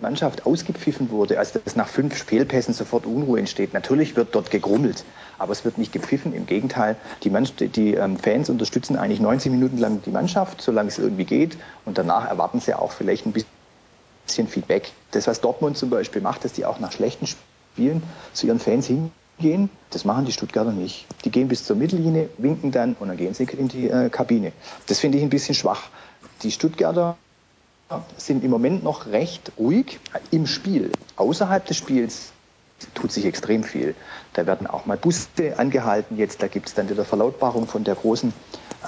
Mannschaft 0.00 0.46
ausgepfiffen 0.46 1.10
wurde, 1.10 1.38
also 1.38 1.58
dass 1.58 1.76
nach 1.76 1.88
fünf 1.88 2.14
Fehlpässen 2.14 2.74
sofort 2.74 3.06
Unruhe 3.06 3.38
entsteht. 3.38 3.74
Natürlich 3.74 4.16
wird 4.16 4.34
dort 4.34 4.50
gegrummelt, 4.50 5.04
aber 5.38 5.52
es 5.52 5.64
wird 5.64 5.78
nicht 5.78 5.92
gepfiffen. 5.92 6.34
Im 6.34 6.46
Gegenteil, 6.46 6.96
die, 7.22 7.30
die 7.68 7.94
ähm, 7.94 8.18
Fans 8.18 8.50
unterstützen 8.50 8.96
eigentlich 8.96 9.20
90 9.20 9.52
Minuten 9.52 9.78
lang 9.78 10.02
die 10.04 10.10
Mannschaft, 10.10 10.60
solange 10.60 10.88
es 10.88 10.98
irgendwie 10.98 11.24
geht. 11.24 11.56
Und 11.84 11.98
danach 11.98 12.28
erwarten 12.28 12.60
sie 12.60 12.74
auch 12.74 12.92
vielleicht 12.92 13.26
ein 13.26 13.32
bisschen 13.32 14.48
Feedback. 14.48 14.92
Das, 15.12 15.26
was 15.26 15.40
Dortmund 15.40 15.76
zum 15.76 15.90
Beispiel 15.90 16.22
macht, 16.22 16.44
dass 16.44 16.52
die 16.52 16.64
auch 16.64 16.80
nach 16.80 16.92
schlechten 16.92 17.26
Spielen 17.26 18.02
zu 18.32 18.46
ihren 18.46 18.58
Fans 18.58 18.86
hingehen, 18.86 19.70
das 19.90 20.04
machen 20.04 20.24
die 20.24 20.32
Stuttgarter 20.32 20.72
nicht. 20.72 21.06
Die 21.24 21.30
gehen 21.30 21.48
bis 21.48 21.64
zur 21.64 21.76
Mittellinie, 21.76 22.28
winken 22.38 22.72
dann 22.72 22.96
und 22.98 23.08
dann 23.08 23.16
gehen 23.16 23.34
sie 23.34 23.44
in 23.44 23.68
die 23.68 23.88
äh, 23.88 24.10
Kabine. 24.10 24.52
Das 24.86 24.98
finde 24.98 25.18
ich 25.18 25.24
ein 25.24 25.30
bisschen 25.30 25.54
schwach. 25.54 25.88
Die 26.42 26.50
Stuttgarter 26.50 27.16
sind 28.16 28.44
im 28.44 28.50
Moment 28.50 28.84
noch 28.84 29.06
recht 29.06 29.52
ruhig 29.58 30.00
im 30.30 30.46
Spiel. 30.46 30.90
Außerhalb 31.16 31.64
des 31.66 31.76
Spiels 31.76 32.32
tut 32.94 33.12
sich 33.12 33.24
extrem 33.24 33.64
viel. 33.64 33.94
Da 34.32 34.46
werden 34.46 34.66
auch 34.66 34.86
mal 34.86 34.96
Busse 34.96 35.58
angehalten. 35.58 36.16
Jetzt, 36.16 36.42
da 36.42 36.48
gibt 36.48 36.68
es 36.68 36.74
dann 36.74 36.88
wieder 36.88 37.04
Verlautbarung 37.04 37.66
von 37.66 37.84
der 37.84 37.94
großen 37.94 38.32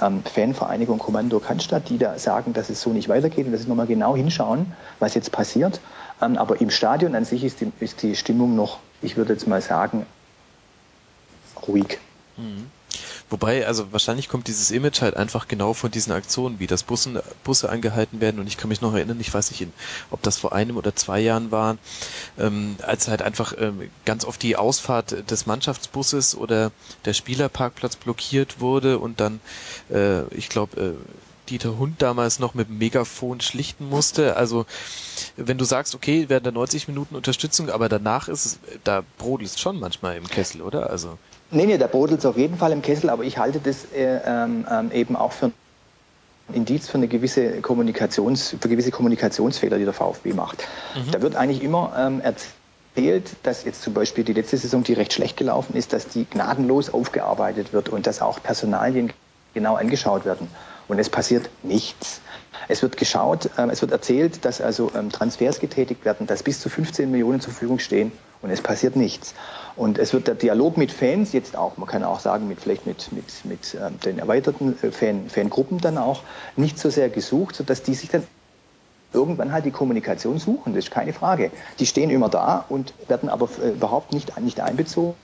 ähm, 0.01 0.23
Fanvereinigung 0.23 0.99
Kommando 0.99 1.39
Cannstatt, 1.39 1.89
die 1.89 1.97
da 1.97 2.17
sagen, 2.19 2.53
dass 2.53 2.69
es 2.69 2.81
so 2.81 2.91
nicht 2.91 3.09
weitergeht 3.09 3.45
und 3.45 3.51
dass 3.51 3.61
sie 3.61 3.67
nochmal 3.67 3.87
genau 3.87 4.15
hinschauen, 4.15 4.73
was 4.99 5.13
jetzt 5.15 5.31
passiert. 5.31 5.79
Ähm, 6.21 6.37
aber 6.37 6.61
im 6.61 6.69
Stadion 6.69 7.15
an 7.15 7.25
sich 7.25 7.43
ist 7.43 7.61
die, 7.61 7.71
ist 7.79 8.03
die 8.03 8.15
Stimmung 8.15 8.55
noch, 8.55 8.79
ich 9.01 9.17
würde 9.17 9.33
jetzt 9.33 9.47
mal 9.47 9.61
sagen, 9.61 10.05
ruhig. 11.67 11.99
Mhm. 12.37 12.69
Wobei, 13.29 13.67
also 13.67 13.91
wahrscheinlich 13.91 14.29
kommt 14.29 14.47
dieses 14.47 14.71
Image 14.71 15.01
halt 15.01 15.17
einfach 15.17 15.49
genau 15.49 15.73
von 15.73 15.91
diesen 15.91 16.13
Aktionen, 16.13 16.59
wie 16.59 16.67
das 16.67 16.83
Bussen, 16.83 17.19
Busse 17.43 17.69
angehalten 17.69 18.21
werden. 18.21 18.39
Und 18.39 18.47
ich 18.47 18.55
kann 18.55 18.69
mich 18.69 18.79
noch 18.79 18.93
erinnern, 18.93 19.19
ich 19.19 19.33
weiß 19.33 19.51
nicht, 19.51 19.67
ob 20.11 20.21
das 20.21 20.37
vor 20.37 20.53
einem 20.53 20.77
oder 20.77 20.95
zwei 20.95 21.19
Jahren 21.19 21.51
war, 21.51 21.77
ähm, 22.39 22.77
als 22.83 23.09
halt 23.09 23.21
einfach 23.21 23.53
ähm, 23.59 23.89
ganz 24.05 24.23
oft 24.23 24.41
die 24.41 24.55
Ausfahrt 24.55 25.29
des 25.29 25.45
Mannschaftsbusses 25.45 26.35
oder 26.35 26.71
der 27.03 27.13
Spielerparkplatz 27.13 27.97
blockiert 27.97 28.61
wurde 28.61 28.97
und 28.97 29.19
dann, 29.19 29.41
äh, 29.89 30.23
ich 30.33 30.47
glaube, 30.47 30.79
äh, 30.81 30.93
Dieter 31.49 31.77
Hund 31.77 32.01
damals 32.01 32.39
noch 32.39 32.53
mit 32.53 32.67
dem 32.67 32.77
Megafon 32.77 33.39
schlichten 33.41 33.87
musste. 33.87 34.35
Also 34.35 34.65
wenn 35.37 35.57
du 35.57 35.65
sagst, 35.65 35.95
okay, 35.95 36.29
werden 36.29 36.43
da 36.43 36.51
90 36.51 36.87
Minuten 36.87 37.15
Unterstützung, 37.15 37.69
aber 37.69 37.89
danach 37.89 38.27
ist 38.27 38.45
es, 38.45 38.59
da 38.83 39.03
brodelt 39.17 39.57
schon 39.57 39.79
manchmal 39.79 40.17
im 40.17 40.27
Kessel, 40.27 40.61
oder? 40.61 40.89
Also 40.89 41.17
Nee, 41.49 41.65
nee, 41.65 41.77
da 41.77 41.87
brodelt 41.87 42.19
es 42.19 42.25
auf 42.25 42.37
jeden 42.37 42.57
Fall 42.57 42.71
im 42.71 42.81
Kessel, 42.81 43.09
aber 43.09 43.23
ich 43.23 43.37
halte 43.37 43.59
das 43.59 43.85
äh, 43.93 44.19
ähm, 44.25 44.65
ähm, 44.69 44.91
eben 44.91 45.15
auch 45.15 45.31
für 45.31 45.47
ein 45.47 45.53
Indiz 46.53 46.89
für 46.89 46.97
eine 46.97 47.07
gewisse 47.07 47.61
Kommunikations, 47.61 48.55
für 48.59 48.69
gewisse 48.69 48.91
Kommunikationsfehler, 48.91 49.77
die 49.77 49.85
der 49.85 49.93
VfB 49.93 50.33
macht. 50.33 50.67
Mhm. 50.95 51.11
Da 51.11 51.21
wird 51.21 51.35
eigentlich 51.35 51.63
immer 51.63 51.93
ähm, 51.97 52.21
erzählt, 52.21 53.31
dass 53.43 53.63
jetzt 53.63 53.81
zum 53.81 53.93
Beispiel 53.93 54.23
die 54.23 54.33
letzte 54.33 54.57
Saison, 54.57 54.83
die 54.83 54.93
recht 54.93 55.13
schlecht 55.13 55.37
gelaufen 55.37 55.75
ist, 55.75 55.93
dass 55.93 56.07
die 56.07 56.25
gnadenlos 56.25 56.93
aufgearbeitet 56.93 57.73
wird 57.73 57.89
und 57.89 58.07
dass 58.07 58.21
auch 58.21 58.41
Personalien 58.41 59.13
genau 59.53 59.75
angeschaut 59.75 60.25
werden. 60.25 60.47
Und 60.87 60.99
es 60.99 61.09
passiert 61.09 61.49
nichts. 61.63 62.21
Es 62.67 62.81
wird 62.81 62.97
geschaut, 62.97 63.49
ähm, 63.57 63.69
es 63.69 63.81
wird 63.81 63.91
erzählt, 63.91 64.43
dass 64.43 64.61
also 64.61 64.91
ähm, 64.95 65.09
Transfers 65.09 65.59
getätigt 65.59 66.03
werden, 66.05 66.27
dass 66.27 66.43
bis 66.43 66.59
zu 66.59 66.69
15 66.69 67.09
Millionen 67.09 67.39
zur 67.39 67.53
Verfügung 67.53 67.79
stehen 67.79 68.11
und 68.41 68.49
es 68.49 68.61
passiert 68.61 68.95
nichts. 68.95 69.33
Und 69.75 69.97
es 69.97 70.13
wird 70.13 70.27
der 70.27 70.35
Dialog 70.35 70.77
mit 70.77 70.91
Fans 70.91 71.33
jetzt 71.33 71.55
auch, 71.55 71.77
man 71.77 71.87
kann 71.87 72.03
auch 72.03 72.19
sagen, 72.19 72.47
mit 72.47 72.59
vielleicht 72.59 72.85
mit, 72.85 73.11
mit, 73.11 73.45
mit 73.45 73.77
ähm, 73.81 73.99
den 74.01 74.19
erweiterten 74.19 74.77
äh, 74.81 74.91
Fan, 74.91 75.29
Fangruppen 75.29 75.79
dann 75.79 75.97
auch 75.97 76.23
nicht 76.55 76.77
so 76.77 76.89
sehr 76.89 77.09
gesucht, 77.09 77.55
sodass 77.55 77.83
die 77.83 77.93
sich 77.93 78.09
dann 78.09 78.23
irgendwann 79.13 79.53
halt 79.53 79.65
die 79.65 79.71
Kommunikation 79.71 80.37
suchen, 80.37 80.73
das 80.73 80.85
ist 80.85 80.91
keine 80.91 81.13
Frage. 81.13 81.51
Die 81.79 81.85
stehen 81.85 82.09
immer 82.09 82.29
da 82.29 82.65
und 82.67 82.93
werden 83.07 83.29
aber 83.29 83.47
äh, 83.63 83.69
überhaupt 83.69 84.13
nicht, 84.13 84.39
nicht 84.41 84.59
einbezogen 84.59 85.15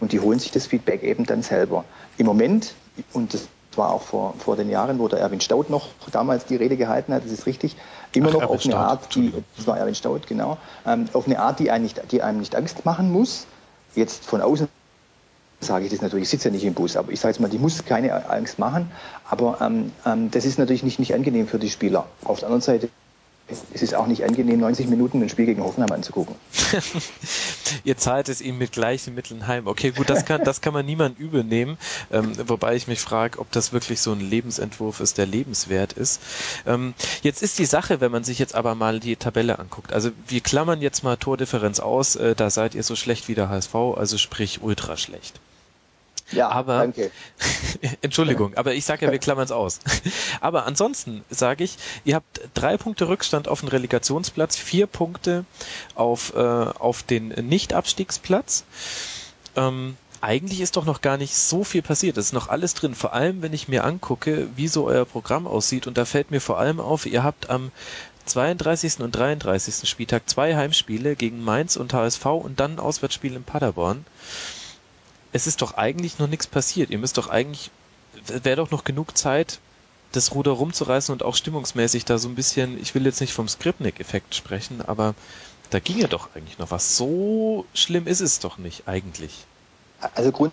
und 0.00 0.12
die 0.12 0.20
holen 0.20 0.38
sich 0.38 0.50
das 0.50 0.66
Feedback 0.66 1.02
eben 1.02 1.24
dann 1.24 1.42
selber. 1.42 1.84
Im 2.18 2.26
Moment, 2.26 2.74
und 3.12 3.34
das 3.34 3.48
war 3.78 3.92
auch 3.92 4.02
vor, 4.02 4.34
vor 4.38 4.56
den 4.56 4.70
Jahren, 4.70 4.98
wo 4.98 5.08
der 5.08 5.20
Erwin 5.20 5.40
Staud 5.40 5.70
noch 5.70 5.88
damals 6.10 6.46
die 6.46 6.56
Rede 6.56 6.76
gehalten 6.76 7.12
hat, 7.14 7.24
das 7.24 7.32
ist 7.32 7.46
richtig, 7.46 7.76
immer 8.14 8.28
Ach, 8.28 8.34
noch 8.34 8.40
Erwin 8.42 8.54
auf 8.56 8.64
eine 8.64 8.72
Staud. 8.72 8.84
Art, 8.84 9.14
die, 9.14 9.32
das 9.56 9.66
war 9.66 9.78
Erwin 9.78 9.94
Staud, 9.94 10.26
genau, 10.26 10.58
ähm, 10.86 11.06
auf 11.12 11.26
eine 11.26 11.38
Art, 11.38 11.58
die 11.58 11.70
einem, 11.70 11.84
nicht, 11.84 12.00
die 12.12 12.22
einem 12.22 12.38
nicht 12.38 12.54
Angst 12.54 12.84
machen 12.84 13.10
muss. 13.12 13.46
Jetzt 13.94 14.24
von 14.24 14.40
außen 14.40 14.68
sage 15.60 15.84
ich 15.84 15.92
das 15.92 16.02
natürlich, 16.02 16.24
ich 16.24 16.28
sitze 16.28 16.48
ja 16.48 16.52
nicht 16.52 16.64
im 16.64 16.74
Bus, 16.74 16.96
aber 16.96 17.12
ich 17.12 17.20
sage 17.20 17.32
jetzt 17.32 17.40
mal, 17.40 17.48
die 17.48 17.58
muss 17.58 17.84
keine 17.84 18.28
Angst 18.28 18.58
machen, 18.58 18.90
aber 19.28 19.58
ähm, 19.60 19.92
ähm, 20.04 20.30
das 20.30 20.44
ist 20.44 20.58
natürlich 20.58 20.82
nicht, 20.82 20.98
nicht 20.98 21.14
angenehm 21.14 21.46
für 21.46 21.58
die 21.58 21.70
Spieler. 21.70 22.06
Auf 22.24 22.40
der 22.40 22.48
anderen 22.48 22.62
Seite 22.62 22.88
es 23.72 23.82
ist 23.82 23.94
auch 23.94 24.06
nicht 24.06 24.24
angenehm, 24.24 24.60
90 24.60 24.88
Minuten 24.88 25.22
ein 25.22 25.28
Spiel 25.28 25.46
gegen 25.46 25.62
Hoffenheim 25.62 25.92
anzugucken. 25.92 26.34
Ihr 27.84 27.96
zahlt 27.96 28.28
es 28.28 28.40
ihm 28.40 28.58
mit 28.58 28.72
gleichen 28.72 29.14
Mitteln 29.14 29.46
heim. 29.46 29.66
Okay, 29.66 29.90
gut, 29.90 30.10
das 30.10 30.24
kann, 30.24 30.44
das 30.44 30.60
kann 30.60 30.72
man 30.72 30.86
niemand 30.86 31.18
übel 31.18 31.44
nehmen, 31.44 31.78
ähm, 32.10 32.32
wobei 32.48 32.76
ich 32.76 32.88
mich 32.88 33.00
frage, 33.00 33.38
ob 33.38 33.50
das 33.52 33.72
wirklich 33.72 34.00
so 34.00 34.12
ein 34.12 34.20
Lebensentwurf 34.20 35.00
ist, 35.00 35.18
der 35.18 35.26
lebenswert 35.26 35.92
ist. 35.92 36.20
Ähm, 36.66 36.94
jetzt 37.22 37.42
ist 37.42 37.58
die 37.58 37.66
Sache, 37.66 38.00
wenn 38.00 38.12
man 38.12 38.24
sich 38.24 38.38
jetzt 38.38 38.54
aber 38.54 38.74
mal 38.74 39.00
die 39.00 39.16
Tabelle 39.16 39.58
anguckt. 39.58 39.92
Also 39.92 40.10
wir 40.28 40.40
klammern 40.40 40.80
jetzt 40.80 41.04
mal 41.04 41.16
Tordifferenz 41.16 41.80
aus, 41.80 42.16
äh, 42.16 42.34
da 42.34 42.50
seid 42.50 42.74
ihr 42.74 42.82
so 42.82 42.96
schlecht 42.96 43.28
wie 43.28 43.34
der 43.34 43.48
HSV, 43.48 43.74
also 43.74 44.18
sprich 44.18 44.62
ultra 44.62 44.96
schlecht. 44.96 45.40
Ja, 46.32 46.48
aber, 46.48 46.78
danke. 46.78 47.10
Entschuldigung, 48.02 48.54
aber 48.56 48.74
ich 48.74 48.84
sage 48.84 49.06
ja, 49.06 49.12
wir 49.12 49.18
klammern 49.18 49.44
es 49.44 49.52
aus. 49.52 49.80
aber 50.40 50.66
ansonsten 50.66 51.24
sage 51.30 51.64
ich, 51.64 51.76
ihr 52.04 52.14
habt 52.14 52.40
drei 52.54 52.76
Punkte 52.76 53.08
Rückstand 53.08 53.48
auf 53.48 53.60
den 53.60 53.68
Relegationsplatz, 53.68 54.56
vier 54.56 54.86
Punkte 54.86 55.44
auf, 55.94 56.34
äh, 56.34 56.38
auf 56.38 57.02
den 57.02 57.28
Nicht-Abstiegsplatz. 57.28 58.64
Ähm, 59.56 59.96
eigentlich 60.20 60.60
ist 60.60 60.76
doch 60.76 60.84
noch 60.84 61.00
gar 61.00 61.16
nicht 61.16 61.34
so 61.34 61.64
viel 61.64 61.82
passiert. 61.82 62.16
Es 62.16 62.26
ist 62.26 62.32
noch 62.32 62.48
alles 62.48 62.74
drin. 62.74 62.94
Vor 62.94 63.12
allem, 63.12 63.42
wenn 63.42 63.52
ich 63.52 63.66
mir 63.66 63.84
angucke, 63.84 64.48
wie 64.54 64.68
so 64.68 64.86
euer 64.86 65.04
Programm 65.04 65.48
aussieht. 65.48 65.88
Und 65.88 65.98
da 65.98 66.04
fällt 66.04 66.30
mir 66.30 66.40
vor 66.40 66.58
allem 66.58 66.78
auf, 66.78 67.06
ihr 67.06 67.24
habt 67.24 67.50
am 67.50 67.72
32. 68.26 69.00
und 69.00 69.10
33. 69.10 69.88
Spieltag 69.88 70.28
zwei 70.30 70.54
Heimspiele 70.54 71.16
gegen 71.16 71.42
Mainz 71.42 71.76
und 71.76 71.92
HSV 71.92 72.24
und 72.26 72.60
dann 72.60 72.74
ein 72.74 72.78
Auswärtsspiel 72.78 73.34
in 73.34 73.42
Paderborn 73.42 74.04
es 75.32 75.46
ist 75.46 75.62
doch 75.62 75.74
eigentlich 75.74 76.18
noch 76.18 76.28
nichts 76.28 76.46
passiert. 76.46 76.90
Ihr 76.90 76.98
müsst 76.98 77.18
doch 77.18 77.28
eigentlich, 77.28 77.70
wäre 78.26 78.56
doch 78.56 78.70
noch 78.70 78.84
genug 78.84 79.16
Zeit, 79.16 79.60
das 80.12 80.34
Ruder 80.34 80.52
rumzureißen 80.52 81.12
und 81.12 81.22
auch 81.22 81.34
stimmungsmäßig 81.34 82.04
da 82.04 82.18
so 82.18 82.28
ein 82.28 82.34
bisschen, 82.34 82.80
ich 82.80 82.94
will 82.94 83.06
jetzt 83.06 83.20
nicht 83.20 83.32
vom 83.32 83.48
Skripnik-Effekt 83.48 84.34
sprechen, 84.34 84.82
aber 84.82 85.14
da 85.70 85.78
ging 85.78 85.98
ja 85.98 86.06
doch 86.06 86.34
eigentlich 86.34 86.58
noch 86.58 86.70
was. 86.70 86.96
So 86.96 87.64
schlimm 87.72 88.06
ist 88.06 88.20
es 88.20 88.38
doch 88.38 88.58
nicht 88.58 88.86
eigentlich. 88.86 89.46
Also 90.14 90.32
Grund 90.32 90.52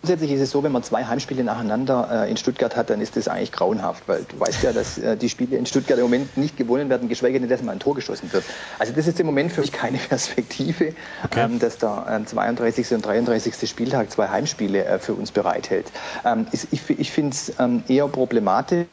Grundsätzlich 0.00 0.30
ist 0.30 0.40
es 0.40 0.50
so, 0.52 0.62
wenn 0.62 0.70
man 0.70 0.84
zwei 0.84 1.04
Heimspiele 1.04 1.42
nacheinander 1.42 2.24
äh, 2.26 2.30
in 2.30 2.36
Stuttgart 2.36 2.76
hat, 2.76 2.88
dann 2.88 3.00
ist 3.00 3.16
das 3.16 3.26
eigentlich 3.26 3.50
grauenhaft, 3.50 4.04
weil 4.06 4.24
du 4.28 4.38
weißt 4.38 4.62
ja, 4.62 4.72
dass 4.72 4.96
äh, 4.96 5.16
die 5.16 5.28
Spiele 5.28 5.56
in 5.56 5.66
Stuttgart 5.66 5.98
im 5.98 6.04
Moment 6.04 6.36
nicht 6.36 6.56
gewonnen 6.56 6.88
werden, 6.88 7.08
geschweige 7.08 7.40
denn, 7.40 7.48
dass 7.48 7.62
mal 7.62 7.72
ein 7.72 7.80
Tor 7.80 7.96
geschossen 7.96 8.32
wird. 8.32 8.44
Also 8.78 8.92
das 8.92 9.08
ist 9.08 9.18
im 9.18 9.26
Moment 9.26 9.52
für 9.52 9.60
mich 9.60 9.72
keine 9.72 9.98
Perspektive, 10.08 10.94
okay. 11.24 11.40
ähm, 11.44 11.58
dass 11.58 11.78
der 11.78 12.20
äh, 12.22 12.24
32. 12.24 12.92
und 12.92 13.04
33. 13.04 13.68
Spieltag 13.68 14.10
zwei 14.12 14.28
Heimspiele 14.28 14.84
äh, 14.84 14.98
für 15.00 15.14
uns 15.14 15.32
bereithält. 15.32 15.90
Ähm, 16.24 16.46
ist, 16.52 16.68
ich 16.70 16.88
ich 16.90 17.10
finde 17.10 17.34
es 17.34 17.52
ähm, 17.58 17.82
eher 17.88 18.06
problematisch, 18.06 18.86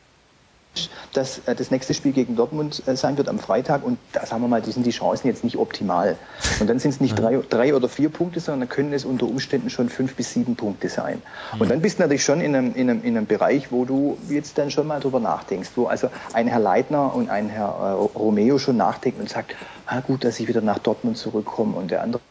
dass 1.13 1.39
äh, 1.47 1.55
das 1.55 1.71
nächste 1.71 1.93
Spiel 1.93 2.11
gegen 2.11 2.36
Dortmund 2.36 2.84
äh, 2.88 2.95
sein 2.95 3.17
wird 3.17 3.30
am 3.30 3.39
Freitag. 3.39 3.84
Und 3.84 3.97
da 4.13 4.26
sagen 4.26 4.41
wir 4.41 4.47
mal, 4.47 4.61
die 4.61 4.71
sind 4.71 4.86
die 4.86 4.91
Chancen 4.91 5.28
jetzt 5.28 5.43
nicht 5.43 5.57
optimal. 5.57 6.17
Und 6.59 6.69
dann 6.69 6.80
sind 6.80 6.91
es 6.91 7.01
nicht 7.01 7.17
drei, 7.17 7.39
drei 7.49 7.76
oder 7.76 7.89
vier 7.89 8.09
Punkte, 8.09 8.39
sondern 8.39 8.67
dann 8.67 8.69
können 8.69 8.93
es 8.93 9.05
unter 9.05 9.26
Umständen 9.26 9.69
schon 9.69 9.89
fünf 9.89 10.15
bis 10.15 10.34
sieben 10.34 10.55
Punkte 10.55 10.89
sein. 10.89 11.21
Und 11.59 11.69
dann 11.69 11.82
bist 11.82 11.99
du 11.99 12.03
natürlich 12.03 12.23
schon 12.23 12.41
in 12.41 12.55
einem, 12.55 12.76
in 12.76 12.89
einem, 12.89 13.03
in 13.03 13.17
einem 13.17 13.26
Bereich, 13.26 13.71
wo 13.71 13.86
du 13.86 14.17
jetzt 14.30 14.57
dann 14.57 14.71
schon 14.71 14.88
mal 14.88 14.99
drüber 14.99 15.19
nachdenkst, 15.19 15.71
wo 15.76 15.86
also 15.86 16.09
ein 16.34 16.47
Herr 16.47 16.59
Leitner 16.59 17.13
und 17.15 17.30
ein 17.30 17.49
Herr 17.49 17.67
äh, 17.67 18.17
Romeo 18.17 18.57
schon 18.57 18.78
nachdenken 18.78 19.21
und 19.21 19.30
sagt, 19.30 19.55
ah, 19.86 20.01
gut, 20.01 20.23
dass 20.23 20.39
ich 20.39 20.47
wieder 20.47 20.61
nach 20.61 20.80
Dortmund 20.80 21.17
zurückkomme 21.17 21.76
und 21.78 21.91
der 21.91 22.03
andere 22.03 22.21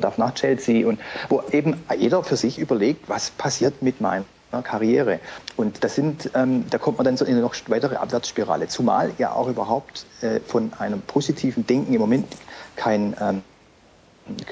darf 0.00 0.18
nach 0.18 0.34
Chelsea. 0.34 0.86
Und 0.86 1.00
wo 1.28 1.42
eben 1.50 1.82
jeder 1.96 2.22
für 2.22 2.36
sich 2.36 2.58
überlegt, 2.58 3.08
was 3.08 3.30
passiert 3.30 3.82
mit 3.82 4.00
meinem 4.00 4.24
Karriere. 4.50 5.20
Und 5.56 5.84
das 5.84 5.94
sind, 5.94 6.30
ähm, 6.34 6.64
da 6.70 6.78
kommt 6.78 6.98
man 6.98 7.04
dann 7.04 7.16
so 7.16 7.24
in 7.24 7.32
eine 7.32 7.42
noch 7.42 7.54
weitere 7.66 7.96
Abwärtsspirale. 7.96 8.68
Zumal 8.68 9.12
ja 9.18 9.32
auch 9.32 9.48
überhaupt 9.48 10.06
äh, 10.22 10.40
von 10.40 10.72
einem 10.78 11.00
positiven 11.02 11.66
Denken 11.66 11.92
im 11.92 12.00
Moment 12.00 12.26
kein 12.76 13.14
ähm, 13.20 13.42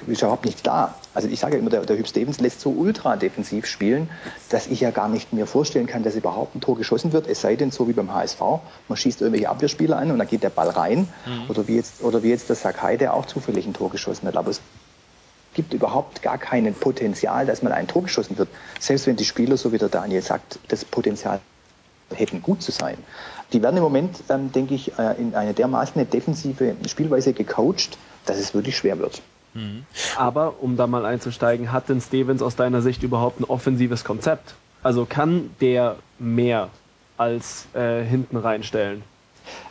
ist 0.07 0.23
überhaupt 0.23 0.45
nichts 0.45 0.63
da. 0.63 0.95
Also 1.15 1.29
ich 1.29 1.41
sage 1.41 1.57
immer, 1.57 1.71
der, 1.71 1.85
der 1.85 1.99
Hüb 1.99 2.07
Stevens 2.09 2.41
lässt 2.41 2.61
so 2.61 2.71
ultra 2.71 3.17
defensiv 3.17 3.67
spielen, 3.67 4.09
dass 4.49 4.67
ich 4.67 4.81
ja 4.81 4.91
gar 4.91 5.09
nicht 5.09 5.33
mir 5.33 5.47
vorstellen 5.47 5.87
kann, 5.87 6.03
dass 6.03 6.15
überhaupt 6.15 6.55
ein 6.55 6.61
Tor 6.61 6.77
geschossen 6.77 7.13
wird. 7.13 7.27
Es 7.27 7.41
sei 7.41 7.57
denn, 7.57 7.71
so 7.71 7.89
wie 7.89 7.93
beim 7.93 8.13
HSV, 8.13 8.41
man 8.89 8.97
schießt 8.97 9.21
irgendwelche 9.21 9.49
Abwehrspieler 9.49 9.97
an 9.97 10.11
und 10.11 10.19
dann 10.19 10.29
geht 10.29 10.43
der 10.43 10.51
Ball 10.51 10.71
rein. 10.71 11.09
Mhm. 11.27 11.51
Oder, 11.51 11.69
wie 11.69 11.77
jetzt, 11.77 12.03
oder 12.03 12.23
wie 12.23 12.31
jetzt 12.31 12.49
der 12.49 12.57
Sakai, 12.57 12.97
der 12.97 13.15
auch 13.15 13.27
zufällig 13.27 13.67
ein 13.67 13.75
Tor 13.75 13.91
geschossen 13.91 14.27
hat. 14.27 14.37
Aber 14.37 14.51
es 14.51 14.61
gibt 15.57 15.73
überhaupt 15.73 16.23
gar 16.23 16.37
kein 16.37 16.73
Potenzial, 16.75 17.47
dass 17.47 17.63
man 17.63 17.73
ein 17.73 17.89
Tor 17.89 18.03
geschossen 18.03 18.37
wird. 18.37 18.49
Selbst 18.79 19.07
wenn 19.07 19.17
die 19.17 19.25
Spieler, 19.25 19.57
so 19.57 19.73
wie 19.73 19.79
der 19.79 19.89
Daniel 19.89 20.21
sagt, 20.21 20.59
das 20.69 20.85
Potenzial 20.85 21.41
hätten, 22.15 22.43
gut 22.43 22.63
zu 22.63 22.71
sein. 22.71 22.99
Die 23.53 23.63
werden 23.63 23.79
im 23.79 23.83
Moment, 23.83 24.23
ähm, 24.29 24.53
denke 24.53 24.75
ich, 24.75 24.99
äh, 24.99 25.15
in 25.19 25.35
eine 25.35 25.55
dermaßen 25.55 26.09
defensive 26.11 26.77
Spielweise 26.87 27.33
gecoacht, 27.33 27.97
dass 28.27 28.37
es 28.39 28.55
wirklich 28.55 28.77
schwer 28.77 28.99
wird. 28.99 29.23
Mhm. 29.55 29.87
Aber, 30.17 30.57
um 30.61 30.77
da 30.77 30.87
mal 30.87 31.07
einzusteigen, 31.07 31.73
hat 31.73 31.89
denn 31.89 32.03
Stevens 32.03 32.43
aus 32.43 32.55
deiner 32.55 32.83
Sicht 32.83 33.03
überhaupt 33.03 33.41
ein 33.41 33.45
offensives 33.45 34.05
Konzept? 34.05 34.55
Also 34.83 35.07
kann 35.07 35.51
der 35.63 35.97
mehr 36.19 36.69
als 37.17 37.67
äh, 37.73 38.05
hinten 38.05 38.37
reinstellen? 38.37 39.03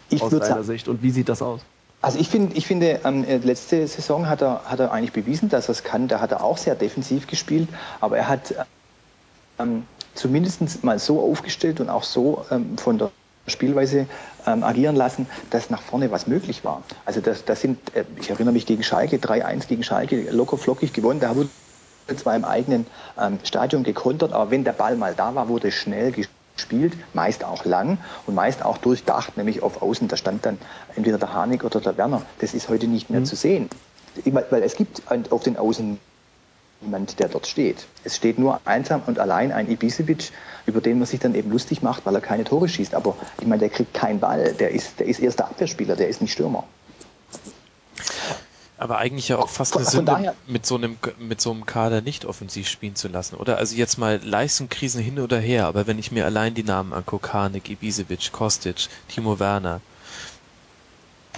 Ich 0.09 0.23
aus 0.23 0.31
deiner 0.31 0.63
Sicht. 0.63 0.87
Und 0.87 1.03
wie 1.03 1.11
sieht 1.11 1.29
das 1.29 1.43
aus? 1.43 1.61
Also 2.05 2.19
ich, 2.19 2.29
find, 2.29 2.55
ich 2.55 2.67
finde, 2.67 2.99
ähm, 3.03 3.23
äh, 3.23 3.37
letzte 3.37 3.87
Saison 3.87 4.29
hat 4.29 4.43
er, 4.43 4.61
hat 4.65 4.79
er 4.79 4.91
eigentlich 4.91 5.11
bewiesen, 5.11 5.49
dass 5.49 5.69
er 5.69 5.71
es 5.71 5.83
kann. 5.83 6.07
Da 6.07 6.19
hat 6.21 6.31
er 6.31 6.43
auch 6.43 6.55
sehr 6.55 6.75
defensiv 6.75 7.25
gespielt, 7.25 7.67
aber 7.99 8.15
er 8.15 8.27
hat 8.27 8.53
ähm, 9.57 9.87
zumindest 10.13 10.83
mal 10.83 10.99
so 10.99 11.19
aufgestellt 11.19 11.79
und 11.79 11.89
auch 11.89 12.03
so 12.03 12.45
ähm, 12.51 12.77
von 12.77 12.99
der 12.99 13.09
Spielweise 13.47 14.05
ähm, 14.45 14.63
agieren 14.63 14.95
lassen, 14.95 15.25
dass 15.49 15.71
nach 15.71 15.81
vorne 15.81 16.11
was 16.11 16.27
möglich 16.27 16.63
war. 16.63 16.83
Also 17.05 17.21
das, 17.21 17.43
das 17.43 17.61
sind, 17.61 17.79
äh, 17.95 18.03
ich 18.21 18.29
erinnere 18.29 18.53
mich 18.53 18.67
gegen 18.67 18.83
Schalke, 18.83 19.15
3-1 19.15 19.65
gegen 19.65 19.81
Schalke, 19.81 20.29
locker 20.29 20.59
flockig 20.59 20.93
gewonnen. 20.93 21.19
Da 21.19 21.35
wurde 21.35 21.49
zwar 22.17 22.35
im 22.35 22.45
eigenen 22.45 22.85
ähm, 23.19 23.39
Stadion 23.43 23.83
gekontert, 23.83 24.31
aber 24.31 24.51
wenn 24.51 24.63
der 24.63 24.73
Ball 24.73 24.95
mal 24.95 25.15
da 25.15 25.33
war, 25.33 25.49
wurde 25.49 25.71
schnell 25.71 26.11
gespielt 26.11 26.34
spielt, 26.55 26.93
meist 27.13 27.43
auch 27.43 27.65
lang 27.65 27.97
und 28.25 28.35
meist 28.35 28.63
auch 28.63 28.77
durchdacht, 28.77 29.37
nämlich 29.37 29.63
auf 29.63 29.81
Außen. 29.81 30.07
Da 30.07 30.17
stand 30.17 30.45
dann 30.45 30.57
entweder 30.95 31.17
der 31.17 31.33
Harnik 31.33 31.63
oder 31.63 31.81
der 31.81 31.97
Werner. 31.97 32.21
Das 32.39 32.53
ist 32.53 32.69
heute 32.69 32.87
nicht 32.87 33.09
mehr 33.09 33.21
mhm. 33.21 33.25
zu 33.25 33.35
sehen. 33.35 33.69
Weil 34.23 34.63
es 34.63 34.75
gibt 34.75 35.01
auf 35.29 35.43
den 35.43 35.57
Außen 35.57 35.99
niemand, 36.81 37.19
der 37.19 37.27
dort 37.27 37.47
steht. 37.47 37.85
Es 38.03 38.15
steht 38.15 38.39
nur 38.39 38.61
einsam 38.65 39.01
und 39.05 39.19
allein 39.19 39.51
ein 39.51 39.69
Ibisevic, 39.69 40.31
über 40.65 40.81
den 40.81 40.99
man 40.99 41.07
sich 41.07 41.19
dann 41.19 41.35
eben 41.35 41.51
lustig 41.51 41.81
macht, 41.81 42.05
weil 42.05 42.15
er 42.15 42.21
keine 42.21 42.43
Tore 42.43 42.69
schießt. 42.69 42.95
Aber 42.95 43.15
ich 43.39 43.47
meine, 43.47 43.59
der 43.59 43.69
kriegt 43.69 43.93
keinen 43.93 44.19
Ball. 44.19 44.53
Der 44.53 44.71
ist, 44.71 44.99
der 44.99 45.07
ist 45.07 45.19
erster 45.19 45.45
Abwehrspieler, 45.45 45.95
der 45.95 46.07
ist 46.07 46.21
nicht 46.21 46.33
Stürmer. 46.33 46.63
Aber 48.77 48.97
eigentlich 48.97 49.29
ja 49.29 49.37
auch 49.37 49.47
fast 49.47 49.75
eine 49.77 49.85
Sünde, 49.85 50.33
mit 50.47 50.65
so 50.65 50.75
einem, 50.75 50.97
mit 51.17 51.39
so 51.39 51.51
einem 51.51 51.65
Kader 51.65 52.01
nicht 52.01 52.25
offensiv 52.25 52.67
spielen 52.67 52.95
zu 52.95 53.07
lassen, 53.07 53.37
oder? 53.37 53.57
Also 53.57 53.75
jetzt 53.75 53.97
mal 53.97 54.19
Leistungskrisen 54.21 55.01
hin 55.01 55.19
oder 55.19 55.39
her, 55.39 55.65
aber 55.65 55.87
wenn 55.87 55.97
ich 55.97 56.11
mir 56.11 56.25
allein 56.25 56.53
die 56.53 56.63
Namen 56.63 56.91
angucke, 56.91 57.31
Harnik, 57.31 57.69
Ibisevic, 57.69 58.33
Kostic, 58.33 58.87
Timo 59.07 59.39
Werner, 59.39 59.79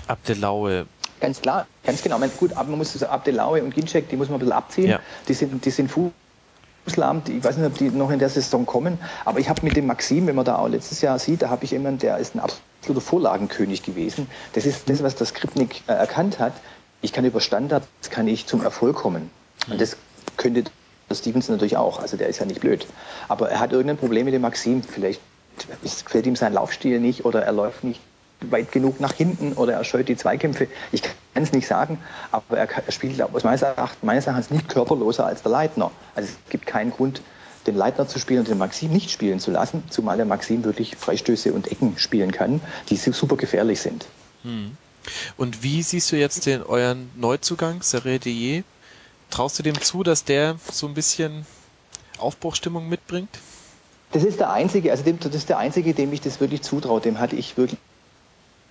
Abdelaue. 0.07 0.87
Ganz 1.19 1.41
klar, 1.41 1.67
ganz 1.83 2.01
genau. 2.01 2.17
Man, 2.17 2.31
gut, 2.37 2.53
aber 2.53 2.69
man 2.69 2.79
muss 2.79 3.03
Abdelaue 3.03 3.63
und 3.63 3.73
Ginczek, 3.73 4.09
die 4.09 4.17
muss 4.17 4.29
man 4.29 4.37
ein 4.37 4.39
bisschen 4.39 4.53
abziehen. 4.53 4.89
Ja. 4.89 4.99
Die 5.27 5.33
sind, 5.35 5.63
die 5.63 5.71
sind 5.71 5.91
fußlahmt. 5.91 7.29
Ich 7.29 7.43
weiß 7.43 7.57
nicht, 7.57 7.67
ob 7.67 7.77
die 7.77 7.89
noch 7.91 8.09
in 8.09 8.17
der 8.17 8.29
Saison 8.29 8.65
kommen, 8.65 8.97
aber 9.25 9.39
ich 9.39 9.47
habe 9.47 9.63
mit 9.63 9.75
dem 9.75 9.85
Maxim, 9.85 10.25
wenn 10.25 10.35
man 10.35 10.45
da 10.45 10.57
auch 10.57 10.69
letztes 10.69 11.01
Jahr 11.01 11.19
sieht, 11.19 11.43
da 11.43 11.49
habe 11.49 11.65
ich 11.65 11.71
jemanden, 11.71 11.99
der 11.99 12.17
ist 12.17 12.35
ein 12.35 12.39
absoluter 12.39 13.01
Vorlagenkönig 13.01 13.83
gewesen. 13.83 14.27
Das 14.53 14.65
ist 14.65 14.89
das, 14.89 15.03
was 15.03 15.15
der 15.15 15.27
Skripnik 15.27 15.83
äh, 15.87 15.93
erkannt 15.93 16.39
hat 16.39 16.53
ich 17.01 17.13
kann 17.13 17.25
über 17.25 17.41
Standards 17.41 17.87
kann 18.09 18.27
ich 18.27 18.47
zum 18.47 18.63
Erfolg 18.63 18.95
kommen. 18.95 19.29
Und 19.67 19.75
mhm. 19.75 19.79
das 19.79 19.97
könnte 20.37 20.63
Stevenson 21.11 21.55
natürlich 21.55 21.77
auch. 21.77 21.99
Also 21.99 22.17
der 22.17 22.27
ist 22.27 22.39
ja 22.39 22.45
nicht 22.45 22.61
blöd. 22.61 22.85
Aber 23.27 23.49
er 23.49 23.59
hat 23.59 23.71
irgendein 23.71 23.97
Problem 23.97 24.25
mit 24.25 24.33
dem 24.33 24.41
Maxim. 24.41 24.83
Vielleicht 24.83 25.21
gefällt 26.05 26.25
ihm 26.25 26.35
sein 26.35 26.53
Laufstil 26.53 26.99
nicht 26.99 27.25
oder 27.25 27.43
er 27.43 27.51
läuft 27.51 27.83
nicht 27.83 28.01
weit 28.41 28.71
genug 28.71 28.99
nach 28.99 29.13
hinten 29.13 29.53
oder 29.53 29.73
er 29.73 29.83
scheut 29.83 30.07
die 30.09 30.15
Zweikämpfe. 30.15 30.67
Ich 30.91 31.01
kann 31.01 31.43
es 31.43 31.51
nicht 31.51 31.67
sagen, 31.67 31.99
aber 32.31 32.57
er, 32.57 32.69
er 32.69 32.91
spielt 32.91 33.19
aus 33.21 33.43
meines 33.43 33.63
Erachtens, 33.63 34.03
meines 34.03 34.27
Erachtens 34.27 34.51
nicht 34.51 34.69
körperloser 34.69 35.25
als 35.25 35.41
der 35.41 35.51
Leitner. 35.51 35.91
Also 36.15 36.29
es 36.29 36.49
gibt 36.51 36.67
keinen 36.67 36.91
Grund, 36.91 37.21
den 37.65 37.75
Leitner 37.75 38.07
zu 38.07 38.19
spielen 38.19 38.41
und 38.41 38.47
den 38.47 38.57
Maxim 38.57 38.91
nicht 38.91 39.11
spielen 39.11 39.39
zu 39.39 39.51
lassen, 39.51 39.83
zumal 39.89 40.17
der 40.17 40.25
Maxim 40.25 40.63
wirklich 40.63 40.95
Freistöße 40.95 41.51
und 41.51 41.71
Ecken 41.71 41.97
spielen 41.97 42.31
kann, 42.31 42.61
die 42.89 42.95
super 42.95 43.35
gefährlich 43.35 43.81
sind. 43.81 44.05
Hm. 44.43 44.77
Und 45.37 45.63
wie 45.63 45.81
siehst 45.83 46.11
du 46.11 46.15
jetzt 46.15 46.45
den 46.45 46.63
euren 46.63 47.09
Neuzugang, 47.15 47.81
Serre 47.81 48.19
Dier? 48.19 48.63
traust 49.29 49.59
du 49.59 49.63
dem 49.63 49.79
zu, 49.81 50.03
dass 50.03 50.23
der 50.23 50.55
so 50.71 50.87
ein 50.87 50.93
bisschen 50.93 51.45
Aufbruchstimmung 52.17 52.87
mitbringt? 52.87 53.39
Das 54.11 54.23
ist 54.23 54.39
der 54.39 54.51
einzige, 54.51 54.91
also 54.91 55.03
dem, 55.03 55.19
das 55.19 55.35
ist 55.35 55.49
der 55.49 55.57
einzige, 55.57 55.93
dem 55.93 56.13
ich 56.13 56.21
das 56.21 56.39
wirklich 56.39 56.61
zutraue. 56.61 57.01
Dem 57.01 57.19
hatte 57.19 57.35
ich 57.35 57.57
wirklich 57.57 57.79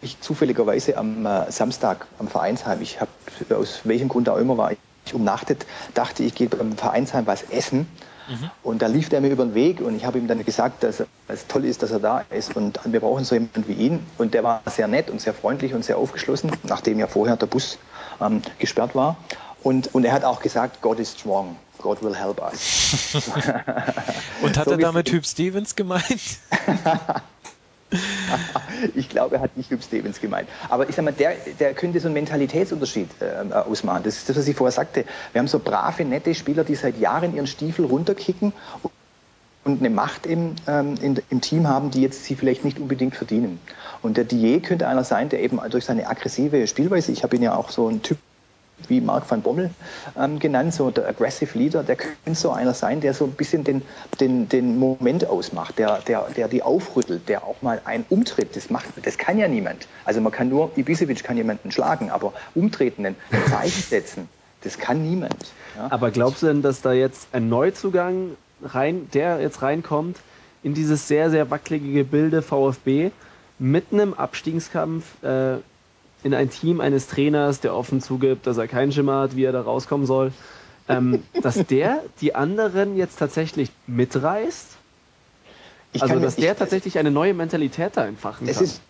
ich 0.02 0.20
zufälligerweise 0.20 0.96
am 0.96 1.24
äh, 1.24 1.50
Samstag 1.50 2.06
am 2.18 2.28
Vereinsheim. 2.28 2.82
Ich 2.82 3.00
habe 3.00 3.10
aus 3.56 3.80
welchem 3.84 4.08
Grund 4.08 4.28
auch 4.28 4.36
immer 4.36 4.56
war 4.56 4.72
ich 4.72 5.14
umnachtet, 5.14 5.66
dachte 5.94 6.22
ich 6.22 6.34
gehe 6.34 6.48
beim 6.48 6.76
Vereinsheim 6.76 7.26
was 7.26 7.42
essen. 7.44 7.86
Mhm. 8.28 8.50
Und 8.62 8.82
da 8.82 8.86
lief 8.86 9.08
der 9.08 9.20
mir 9.20 9.30
über 9.30 9.44
den 9.44 9.54
Weg 9.54 9.80
und 9.80 9.96
ich 9.96 10.04
habe 10.04 10.18
ihm 10.18 10.26
dann 10.26 10.44
gesagt, 10.44 10.82
dass 10.82 11.04
es 11.28 11.46
toll 11.46 11.64
ist, 11.64 11.82
dass 11.82 11.90
er 11.90 12.00
da 12.00 12.24
ist 12.30 12.56
und 12.56 12.78
wir 12.84 13.00
brauchen 13.00 13.24
so 13.24 13.34
jemanden 13.34 13.66
wie 13.68 13.72
ihn. 13.72 14.06
Und 14.18 14.34
der 14.34 14.44
war 14.44 14.62
sehr 14.66 14.88
nett 14.88 15.10
und 15.10 15.20
sehr 15.20 15.34
freundlich 15.34 15.74
und 15.74 15.84
sehr 15.84 15.98
aufgeschlossen, 15.98 16.50
nachdem 16.64 16.98
ja 16.98 17.06
vorher 17.06 17.36
der 17.36 17.46
Bus 17.46 17.78
ähm, 18.20 18.42
gesperrt 18.58 18.94
war. 18.94 19.16
Und, 19.62 19.94
und 19.94 20.04
er 20.04 20.12
hat 20.12 20.24
auch 20.24 20.40
gesagt, 20.40 20.80
God 20.80 21.00
is 21.00 21.12
strong. 21.12 21.56
God 21.78 22.02
will 22.02 22.14
help 22.14 22.40
us. 22.40 23.14
und 24.42 24.56
hat 24.56 24.64
so 24.64 24.72
er 24.72 24.78
damit 24.78 25.06
Typ 25.06 25.26
Stevens 25.26 25.76
gemeint? 25.76 26.38
ich 28.94 29.08
glaube, 29.08 29.36
er 29.36 29.40
hat 29.42 29.56
nicht 29.56 29.70
Hugh 29.70 29.82
Stevens 29.82 30.20
gemeint. 30.20 30.48
Aber 30.68 30.88
ich 30.88 30.94
sag 30.94 31.04
mal, 31.04 31.12
der, 31.12 31.34
der 31.58 31.74
könnte 31.74 32.00
so 32.00 32.08
einen 32.08 32.14
Mentalitätsunterschied 32.14 33.08
äh, 33.20 33.52
ausmachen. 33.52 34.02
Das 34.04 34.16
ist 34.16 34.28
das, 34.28 34.36
was 34.36 34.48
ich 34.48 34.56
vorher 34.56 34.72
sagte. 34.72 35.04
Wir 35.32 35.38
haben 35.40 35.48
so 35.48 35.58
brave, 35.58 36.04
nette 36.04 36.34
Spieler, 36.34 36.64
die 36.64 36.74
seit 36.74 36.98
Jahren 36.98 37.34
ihren 37.34 37.46
Stiefel 37.46 37.84
runterkicken 37.84 38.52
und 39.64 39.80
eine 39.80 39.90
Macht 39.90 40.26
im, 40.26 40.54
ähm, 40.66 40.94
in, 41.02 41.20
im 41.28 41.40
Team 41.40 41.66
haben, 41.66 41.90
die 41.90 42.00
jetzt 42.00 42.24
sie 42.24 42.36
vielleicht 42.36 42.64
nicht 42.64 42.78
unbedingt 42.78 43.16
verdienen. 43.16 43.58
Und 44.02 44.16
der 44.16 44.24
Dier 44.24 44.60
könnte 44.60 44.86
einer 44.86 45.04
sein, 45.04 45.28
der 45.28 45.42
eben 45.42 45.60
durch 45.70 45.84
seine 45.84 46.08
aggressive 46.08 46.66
Spielweise, 46.66 47.12
ich 47.12 47.22
habe 47.22 47.36
ihn 47.36 47.42
ja 47.42 47.54
auch 47.54 47.70
so 47.70 47.88
einen 47.88 48.02
Typ 48.02 48.18
wie 48.88 49.00
Mark 49.00 49.30
van 49.30 49.42
Bommel 49.42 49.70
ähm, 50.18 50.38
genannt, 50.38 50.74
so 50.74 50.90
der 50.90 51.08
Aggressive 51.08 51.56
Leader, 51.58 51.82
der 51.82 51.96
könnte 51.96 52.34
so 52.34 52.50
einer 52.50 52.74
sein, 52.74 53.00
der 53.00 53.14
so 53.14 53.24
ein 53.24 53.32
bisschen 53.32 53.64
den, 53.64 53.82
den, 54.20 54.48
den 54.48 54.78
Moment 54.78 55.26
ausmacht, 55.26 55.78
der, 55.78 55.98
der, 56.06 56.26
der 56.36 56.48
die 56.48 56.62
aufrüttelt, 56.62 57.28
der 57.28 57.44
auch 57.44 57.62
mal 57.62 57.80
einen 57.84 58.04
umtritt. 58.10 58.54
Das, 58.54 58.70
macht, 58.70 58.86
das 59.02 59.18
kann 59.18 59.38
ja 59.38 59.48
niemand. 59.48 59.88
Also 60.04 60.20
man 60.20 60.32
kann 60.32 60.48
nur, 60.48 60.70
Ibisevic 60.76 61.24
kann 61.24 61.36
jemanden 61.36 61.72
schlagen, 61.72 62.10
aber 62.10 62.32
umtreten, 62.54 63.06
ein 63.06 63.16
Zeichen 63.48 63.82
setzen, 63.82 64.28
das 64.62 64.78
kann 64.78 65.02
niemand. 65.02 65.52
Ja? 65.76 65.88
Aber 65.90 66.10
glaubst 66.10 66.42
du 66.42 66.46
denn, 66.46 66.62
dass 66.62 66.82
da 66.82 66.92
jetzt 66.92 67.28
ein 67.32 67.48
Neuzugang 67.48 68.36
rein, 68.62 69.08
der 69.12 69.40
jetzt 69.40 69.62
reinkommt, 69.62 70.18
in 70.62 70.74
dieses 70.74 71.06
sehr, 71.08 71.30
sehr 71.30 71.50
wackelige 71.50 71.92
Gebilde 71.92 72.42
VfB 72.42 73.10
mit 73.58 73.92
einem 73.92 74.14
Abstiegskampf 74.14 75.22
äh, 75.22 75.58
in 76.26 76.34
ein 76.34 76.50
Team 76.50 76.80
eines 76.80 77.06
Trainers, 77.06 77.60
der 77.60 77.72
offen 77.72 78.02
zugibt, 78.02 78.48
dass 78.48 78.58
er 78.58 78.66
keinen 78.66 78.90
Schimmer 78.90 79.20
hat, 79.20 79.36
wie 79.36 79.44
er 79.44 79.52
da 79.52 79.60
rauskommen 79.60 80.06
soll, 80.06 80.32
ähm, 80.88 81.22
dass 81.42 81.64
der 81.66 82.02
die 82.20 82.34
anderen 82.34 82.96
jetzt 82.96 83.20
tatsächlich 83.20 83.70
mitreißt? 83.86 84.72
Ich 85.92 86.02
also, 86.02 86.18
dass 86.18 86.34
der 86.34 86.52
ich, 86.52 86.58
tatsächlich 86.58 86.98
eine 86.98 87.12
neue 87.12 87.32
Mentalität 87.32 87.92
da 87.94 88.06
entfachen 88.06 88.46
kann. 88.46 88.64
Ist, 88.64 88.80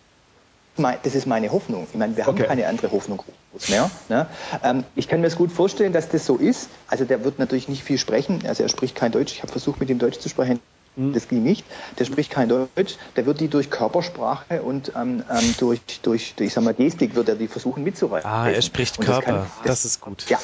das 1.03 1.15
ist 1.15 1.27
meine 1.27 1.51
Hoffnung. 1.51 1.87
Ich 1.91 1.97
meine, 1.97 2.17
wir 2.17 2.25
haben 2.25 2.35
okay. 2.35 2.47
keine 2.47 2.67
andere 2.67 2.91
Hoffnung 2.91 3.23
mehr. 3.69 3.89
Ne? 4.09 4.25
Ähm, 4.63 4.83
ich 4.95 5.07
kann 5.07 5.21
mir 5.21 5.27
das 5.27 5.35
gut 5.35 5.51
vorstellen, 5.51 5.93
dass 5.93 6.09
das 6.09 6.25
so 6.25 6.37
ist. 6.37 6.69
Also 6.87 7.05
der 7.05 7.23
wird 7.23 7.37
natürlich 7.37 7.69
nicht 7.69 7.83
viel 7.83 7.99
sprechen. 7.99 8.43
Also 8.47 8.63
er 8.63 8.69
spricht 8.69 8.95
kein 8.95 9.11
Deutsch. 9.11 9.33
Ich 9.33 9.43
habe 9.43 9.51
versucht, 9.51 9.79
mit 9.79 9.89
ihm 9.89 9.99
Deutsch 9.99 10.19
zu 10.19 10.27
sprechen. 10.27 10.59
Hm. 10.97 11.13
Das 11.13 11.27
ging 11.27 11.43
nicht. 11.43 11.63
Der 11.99 12.05
spricht 12.05 12.31
kein 12.31 12.49
Deutsch. 12.49 12.97
Der 13.15 13.25
wird 13.25 13.39
die 13.39 13.47
durch 13.47 13.69
Körpersprache 13.69 14.63
und 14.63 14.91
ähm, 14.95 15.23
ähm, 15.29 15.55
durch, 15.59 15.79
durch, 16.01 16.33
ich 16.39 16.53
sag 16.53 16.63
mal, 16.63 16.73
Gestik 16.73 17.15
wird 17.15 17.29
er 17.29 17.35
die 17.35 17.47
versuchen 17.47 17.83
mitzureißen. 17.83 18.29
Ah, 18.29 18.49
er 18.49 18.61
spricht 18.63 18.99
Körper. 18.99 19.13
Das, 19.13 19.25
kann, 19.25 19.35
das, 19.63 19.81
das, 19.81 19.85
ist 19.85 20.01
gut. 20.01 20.25
Ja, 20.27 20.39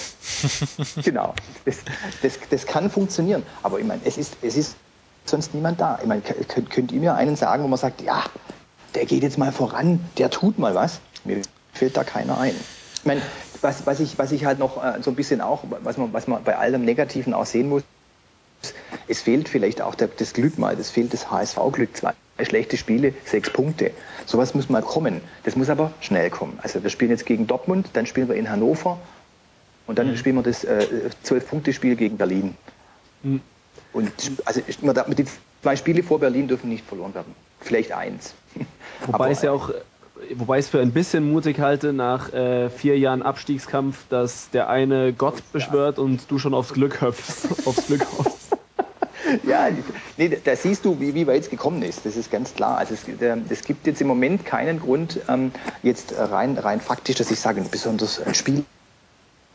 genau. 1.04 1.34
Das, 1.66 1.78
das, 2.22 2.40
das 2.50 2.66
kann 2.68 2.90
funktionieren. 2.92 3.44
Aber 3.64 3.80
ich 3.80 3.86
meine, 3.86 4.02
es 4.06 4.18
ist, 4.18 4.38
es 4.44 4.56
ist 4.56 4.76
sonst 5.26 5.56
niemand 5.56 5.82
da. 5.82 5.98
Ich 6.00 6.08
meine, 6.08 6.22
könnt, 6.22 6.70
könnt 6.70 6.92
ihr 6.92 7.00
mir 7.00 7.16
einen 7.16 7.36
sagen, 7.36 7.64
wo 7.64 7.68
man 7.68 7.80
sagt, 7.80 8.02
ja, 8.02 8.24
der 8.94 9.06
geht 9.06 9.24
jetzt 9.24 9.40
mal 9.40 9.52
voran, 9.52 10.00
der 10.20 10.30
tut 10.30 10.60
mal 10.60 10.76
was? 10.76 11.00
Mir 11.24 11.42
fällt 11.74 11.98
da 11.98 12.04
keiner 12.04 12.38
ein. 12.38 12.56
Ich 12.96 13.06
meine, 13.06 13.22
was, 13.62 13.88
was, 13.88 14.00
ich, 14.00 14.20
was 14.20 14.32
ich 14.32 14.46
halt 14.46 14.60
noch 14.60 14.84
äh, 14.84 15.02
so 15.02 15.10
ein 15.10 15.16
bisschen 15.16 15.42
auch, 15.42 15.64
was 15.82 15.98
man, 15.98 16.14
was 16.14 16.28
man 16.28 16.44
bei 16.44 16.58
allem 16.58 16.86
Negativen 16.86 17.34
auch 17.34 17.46
sehen 17.46 17.70
muss, 17.70 17.84
es 19.08 19.22
fehlt 19.22 19.50
vielleicht 19.50 19.82
auch 19.82 19.96
das 19.96 20.34
Glück 20.34 20.58
mal, 20.58 20.78
es 20.80 20.90
fehlt 20.90 21.14
das 21.14 21.30
HSV-Glück. 21.30 21.96
Zwei 21.96 22.14
schlechte 22.42 22.78
Spiele, 22.78 23.14
sechs 23.26 23.50
Punkte. 23.50 23.92
Sowas 24.26 24.54
muss 24.54 24.70
mal 24.70 24.82
kommen. 24.82 25.22
Das 25.44 25.56
muss 25.56 25.70
aber 25.70 25.94
schnell 26.02 26.30
kommen. 26.30 26.60
Also 26.62 26.82
wir 26.82 26.90
spielen 26.90 27.12
jetzt 27.12 27.26
gegen 27.26 27.48
Dortmund, 27.48 27.90
dann 27.94 28.06
spielen 28.06 28.28
wir 28.28 28.36
in 28.36 28.50
Hannover 28.50 29.00
und 29.86 30.00
dann 30.00 30.12
mhm. 30.12 30.18
spielen 30.18 30.36
wir 30.38 30.44
das 30.44 30.66
Zwölf-Punkte-Spiel 31.24 31.96
gegen 31.96 32.18
Berlin. 32.18 32.56
Mhm. 33.22 33.42
Und 33.94 34.12
also 34.46 34.62
den 34.62 35.28
zwei 35.62 35.76
Spiele 35.76 36.04
vor 36.04 36.20
Berlin 36.20 36.48
dürfen 36.48 36.70
nicht 36.70 36.86
verloren 36.86 37.14
werden. 37.14 37.36
Vielleicht 37.62 37.92
eins. 37.92 38.34
Wobei 39.06 39.32
es 39.32 39.42
ja 39.42 39.52
auch 39.52 39.72
wobei 40.36 40.60
ich 40.60 40.66
es 40.66 40.72
für 40.72 40.80
ein 40.80 40.92
bisschen 40.92 41.32
mutig 41.32 41.60
halte, 41.60 41.94
nach 41.94 42.32
äh, 42.34 42.70
vier 42.70 42.98
Jahren 42.98 43.22
Abstiegskampf, 43.22 44.06
dass 44.10 44.50
der 44.52 44.70
eine 44.70 45.14
Gott 45.14 45.42
beschwört 45.52 46.00
und 46.00 46.30
du 46.30 46.40
schon 46.40 46.54
aufs 46.54 46.74
Glück 46.74 47.02
hüpfst. 47.02 47.48
aufs 47.66 47.88
Glück 47.88 48.06
hoffst. 48.18 48.33
ja, 49.48 49.70
nee, 50.18 50.38
da 50.44 50.56
siehst 50.56 50.86
du, 50.86 51.00
wie, 51.00 51.14
wie 51.14 51.28
weit 51.28 51.44
es 51.44 51.50
gekommen 51.50 51.82
ist. 51.82 52.06
Das 52.06 52.16
ist 52.16 52.32
ganz 52.32 52.54
klar. 52.54 52.78
Also 52.78 52.94
es, 52.94 53.06
es 53.50 53.64
gibt 53.64 53.88
jetzt 53.88 54.02
im 54.02 54.08
Moment 54.08 54.46
keinen 54.46 54.80
Grund, 54.80 55.20
ähm, 55.28 55.52
jetzt 55.82 56.14
rein, 56.18 56.58
rein 56.58 56.82
faktisch, 56.82 57.16
dass 57.16 57.32
ich 57.32 57.40
sage, 57.40 57.64
besonders 57.70 58.22
ein 58.22 58.36
Spiel 58.36 58.66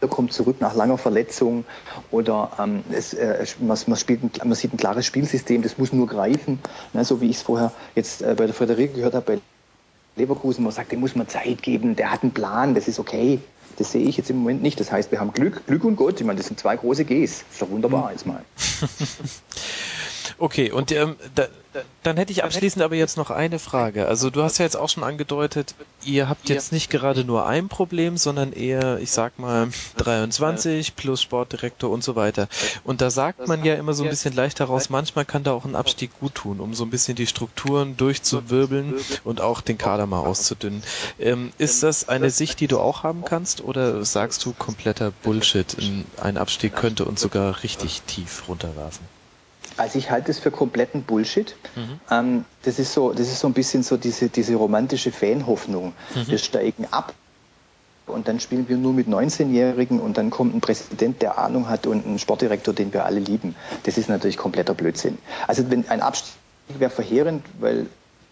kommt 0.07 0.33
zurück 0.33 0.61
nach 0.61 0.77
langer 0.77 0.97
Verletzung 0.97 1.65
oder 2.13 2.53
ähm, 2.61 2.85
es, 2.93 3.15
äh, 3.15 3.45
man, 3.59 3.77
man, 3.87 3.97
spielt 3.97 4.23
ein, 4.23 4.31
man 4.49 4.55
sieht 4.55 4.73
ein 4.73 4.77
klares 4.77 5.07
Spielsystem, 5.07 5.63
das 5.63 5.77
muss 5.77 5.93
nur 5.93 6.07
greifen, 6.07 6.61
ne, 6.93 7.05
so 7.05 7.21
wie 7.21 7.29
ich 7.29 7.39
es 7.39 7.43
vorher 7.43 7.73
jetzt 7.97 8.23
äh, 8.23 8.35
bei 8.39 8.47
der 8.47 8.55
Frederike 8.55 8.95
gehört 8.95 9.15
habe, 9.15 9.27
bei 9.27 9.41
Leverkusen, 10.15 10.63
man 10.63 10.73
sagt, 10.73 10.93
dem 10.93 11.01
muss 11.01 11.17
man 11.17 11.27
Zeit 11.27 11.63
geben, 11.63 11.97
der 11.97 12.13
hat 12.13 12.23
einen 12.23 12.33
Plan, 12.33 12.75
das 12.77 12.87
ist 12.87 13.01
okay. 13.01 13.41
Das 13.79 13.93
sehe 13.93 14.03
ich 14.03 14.17
jetzt 14.17 14.29
im 14.29 14.39
Moment 14.39 14.61
nicht. 14.61 14.81
Das 14.81 14.91
heißt, 14.91 15.13
wir 15.13 15.21
haben 15.21 15.33
Glück, 15.33 15.65
Glück 15.67 15.85
und 15.85 15.95
Gott. 15.95 16.21
Ich 16.21 16.27
meine, 16.27 16.37
das 16.37 16.49
sind 16.49 16.59
zwei 16.59 16.77
große 16.77 17.05
Gs. 17.05 17.39
Das 17.39 17.53
ist 17.53 17.63
doch 17.63 17.71
wunderbar 17.71 18.07
mhm. 18.07 18.11
jetzt 18.11 18.27
mal. 18.27 18.45
Okay, 20.39 20.71
und 20.71 20.93
ähm, 20.93 21.17
da, 21.35 21.49
dann 22.03 22.17
hätte 22.17 22.33
ich 22.33 22.45
abschließend 22.45 22.83
aber 22.83 22.95
jetzt 22.95 23.17
noch 23.17 23.31
eine 23.31 23.59
Frage. 23.59 24.07
Also 24.07 24.31
du 24.31 24.43
hast 24.43 24.59
ja 24.59 24.65
jetzt 24.65 24.77
auch 24.77 24.89
schon 24.89 25.03
angedeutet, 25.03 25.75
ihr 26.05 26.29
habt 26.29 26.49
jetzt 26.49 26.73
nicht 26.73 26.91
gerade 26.91 27.25
nur 27.25 27.47
ein 27.47 27.69
Problem, 27.69 28.17
sondern 28.17 28.53
eher, 28.53 28.99
ich 29.01 29.11
sag 29.11 29.39
mal, 29.39 29.69
23 29.97 30.97
plus 30.97 31.21
Sportdirektor 31.21 31.91
und 31.91 32.05
so 32.05 32.15
weiter. 32.17 32.49
Und 32.85 33.01
da 33.01 33.11
sagt 33.11 33.49
man 33.49 33.65
ja 33.65 33.75
immer 33.75 33.93
so 33.95 34.05
ein 34.05 34.11
bisschen 34.11 34.35
leicht 34.35 34.61
heraus, 34.61 34.91
manchmal 34.91 35.25
kann 35.25 35.43
da 35.43 35.53
auch 35.53 35.65
ein 35.65 35.77
Abstieg 35.77 36.11
gut 36.21 36.37
tun, 36.37 36.61
um 36.61 36.73
so 36.73 36.85
ein 36.85 36.91
bisschen 36.91 37.17
die 37.17 37.27
Strukturen 37.27 37.97
durchzuwirbeln 37.97 38.95
und 39.25 39.41
auch 39.41 39.61
den 39.61 39.77
Kader 39.77 40.07
mal 40.07 40.21
auszudünnen. 40.21 40.83
Ähm, 41.19 41.53
ist 41.59 41.83
das 41.83 42.09
eine 42.09 42.31
Sicht, 42.31 42.61
die 42.61 42.69
du 42.69 42.79
auch 42.79 43.03
haben 43.03 43.25
kannst 43.25 43.63
oder 43.63 44.05
sagst 44.05 44.45
du 44.45 44.53
kompletter 44.53 45.11
Bullshit, 45.11 45.77
ein 46.17 46.39
Abstieg 46.39 46.77
könnte 46.77 47.05
uns 47.05 47.21
sogar 47.21 47.63
richtig 47.63 48.03
tief 48.03 48.45
runterwerfen? 48.49 49.18
Also 49.79 49.99
ich 49.99 50.11
halte 50.11 50.31
es 50.31 50.39
für 50.39 50.51
kompletten 50.51 51.03
Bullshit. 51.03 51.55
Mhm. 51.77 52.01
Ähm, 52.11 52.45
das, 52.63 52.79
ist 52.79 52.93
so, 52.93 53.13
das 53.13 53.29
ist 53.29 53.41
so 53.41 53.47
ein 53.47 53.55
bisschen 53.55 53.83
so 53.83 53.97
diese, 53.97 54.29
diese 54.29 54.55
romantische 54.57 55.13
Fanhoffnung. 55.13 55.95
Mhm. 56.15 56.29
Wir 56.29 56.39
steigen 56.39 56.87
ab 56.91 57.15
und 58.07 58.29
dann 58.29 58.41
spielen 58.41 58.69
wir 58.69 58.77
nur 58.77 58.93
mit 58.93 59.07
19-Jährigen 59.07 60.01
und 60.01 60.19
dann 60.19 60.31
kommt 60.31 60.55
ein 60.55 60.61
Präsident, 60.61 61.23
der 61.23 61.39
Ahnung 61.39 61.69
hat 61.69 61.87
und 61.87 62.07
ein 62.07 62.19
Sportdirektor, 62.19 62.75
den 62.75 62.93
wir 62.93 63.05
alle 63.05 63.21
lieben. 63.21 63.55
Das 63.85 63.99
ist 63.99 64.09
natürlich 64.09 64.37
kompletter 64.37 64.75
Blödsinn. 64.75 65.19
Also 65.47 65.71
wenn 65.71 65.89
ein 65.89 66.01
Abstieg 66.01 66.35
wäre 66.79 66.91
verheerend, 66.91 67.45
weil 67.61 67.87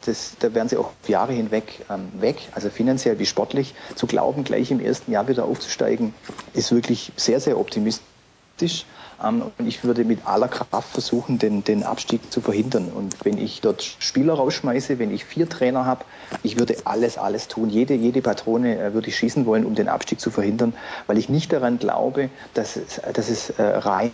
das, 0.05 0.37
da 0.39 0.53
wären 0.55 0.69
sie 0.69 0.77
auch 0.77 0.93
Jahre 1.07 1.33
hinweg 1.33 1.85
ähm, 1.91 2.09
weg, 2.21 2.37
also 2.53 2.71
finanziell 2.71 3.19
wie 3.19 3.27
sportlich. 3.27 3.75
Zu 3.95 4.07
glauben, 4.07 4.45
gleich 4.45 4.71
im 4.71 4.81
ersten 4.81 5.13
Jahr 5.13 5.29
wieder 5.29 5.45
aufzusteigen, 5.45 6.15
ist 6.55 6.73
wirklich 6.73 7.13
sehr, 7.17 7.41
sehr 7.41 7.59
optimistisch. 7.59 8.85
Ähm, 9.23 9.43
und 9.59 9.67
ich 9.67 9.85
würde 9.85 10.05
mit 10.05 10.27
aller 10.27 10.49
Kraft 10.49 10.91
versuchen, 10.93 11.39
den, 11.39 11.65
den 11.65 11.83
Abstieg 11.83 12.33
zu 12.33 12.41
verhindern. 12.41 12.89
Und 12.95 13.25
wenn 13.25 13.39
ich 13.39 13.61
dort 13.61 13.83
Spieler 13.83 14.35
rausschmeiße, 14.35 14.99
wenn 14.99 15.13
ich 15.13 15.25
vier 15.25 15.49
Trainer 15.49 15.85
habe, 15.85 16.05
ich 16.43 16.59
würde 16.59 16.77
alles, 16.85 17.19
alles 17.19 17.49
tun. 17.49 17.71
Jede, 17.71 17.95
jede 17.95 18.23
Patrone 18.23 18.79
äh, 18.79 18.95
würde 18.95 19.09
ich 19.09 19.17
schießen 19.17 19.47
wollen, 19.47 19.65
um 19.65 19.75
den 19.75 19.89
Abstieg 19.89 20.21
zu 20.21 20.31
verhindern, 20.31 20.75
weil 21.07 21.19
ich 21.19 21.29
nicht 21.29 21.53
daran 21.53 21.79
glaube, 21.79 22.31
dass 22.55 22.77
es, 22.77 23.01
dass 23.13 23.29
es 23.29 23.51
äh, 23.51 23.63
rein 23.63 24.13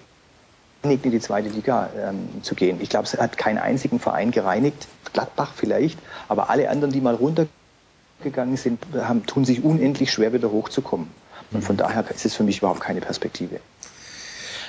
in 0.85 1.01
die 1.01 1.21
zweite 1.21 1.49
Liga 1.49 1.91
ähm, 1.97 2.43
zu 2.43 2.57
gehen. 2.57 2.81
Ich 2.81 2.89
glaube, 2.89 3.07
es 3.07 3.17
hat 3.17 3.39
keinen 3.39 3.59
einzigen 3.59 4.01
Verein 4.01 4.33
gereinigt, 4.33 4.89
Gladbach 5.13 5.53
vielleicht, 5.55 5.97
aber 6.29 6.51
alle 6.51 6.69
anderen, 6.69 6.93
die 6.93 7.01
mal 7.01 7.15
runtergegangen 7.15 8.57
sind, 8.57 8.83
haben, 8.97 9.25
tun 9.25 9.45
sich 9.45 9.63
unendlich 9.63 10.11
schwer, 10.11 10.33
wieder 10.33 10.51
hochzukommen. 10.51 11.09
Und 11.53 11.63
von 11.63 11.77
daher 11.77 12.05
ist 12.11 12.25
es 12.25 12.35
für 12.35 12.45
mich 12.45 12.59
überhaupt 12.59 12.81
keine 12.81 13.01
Perspektive. 13.01 13.61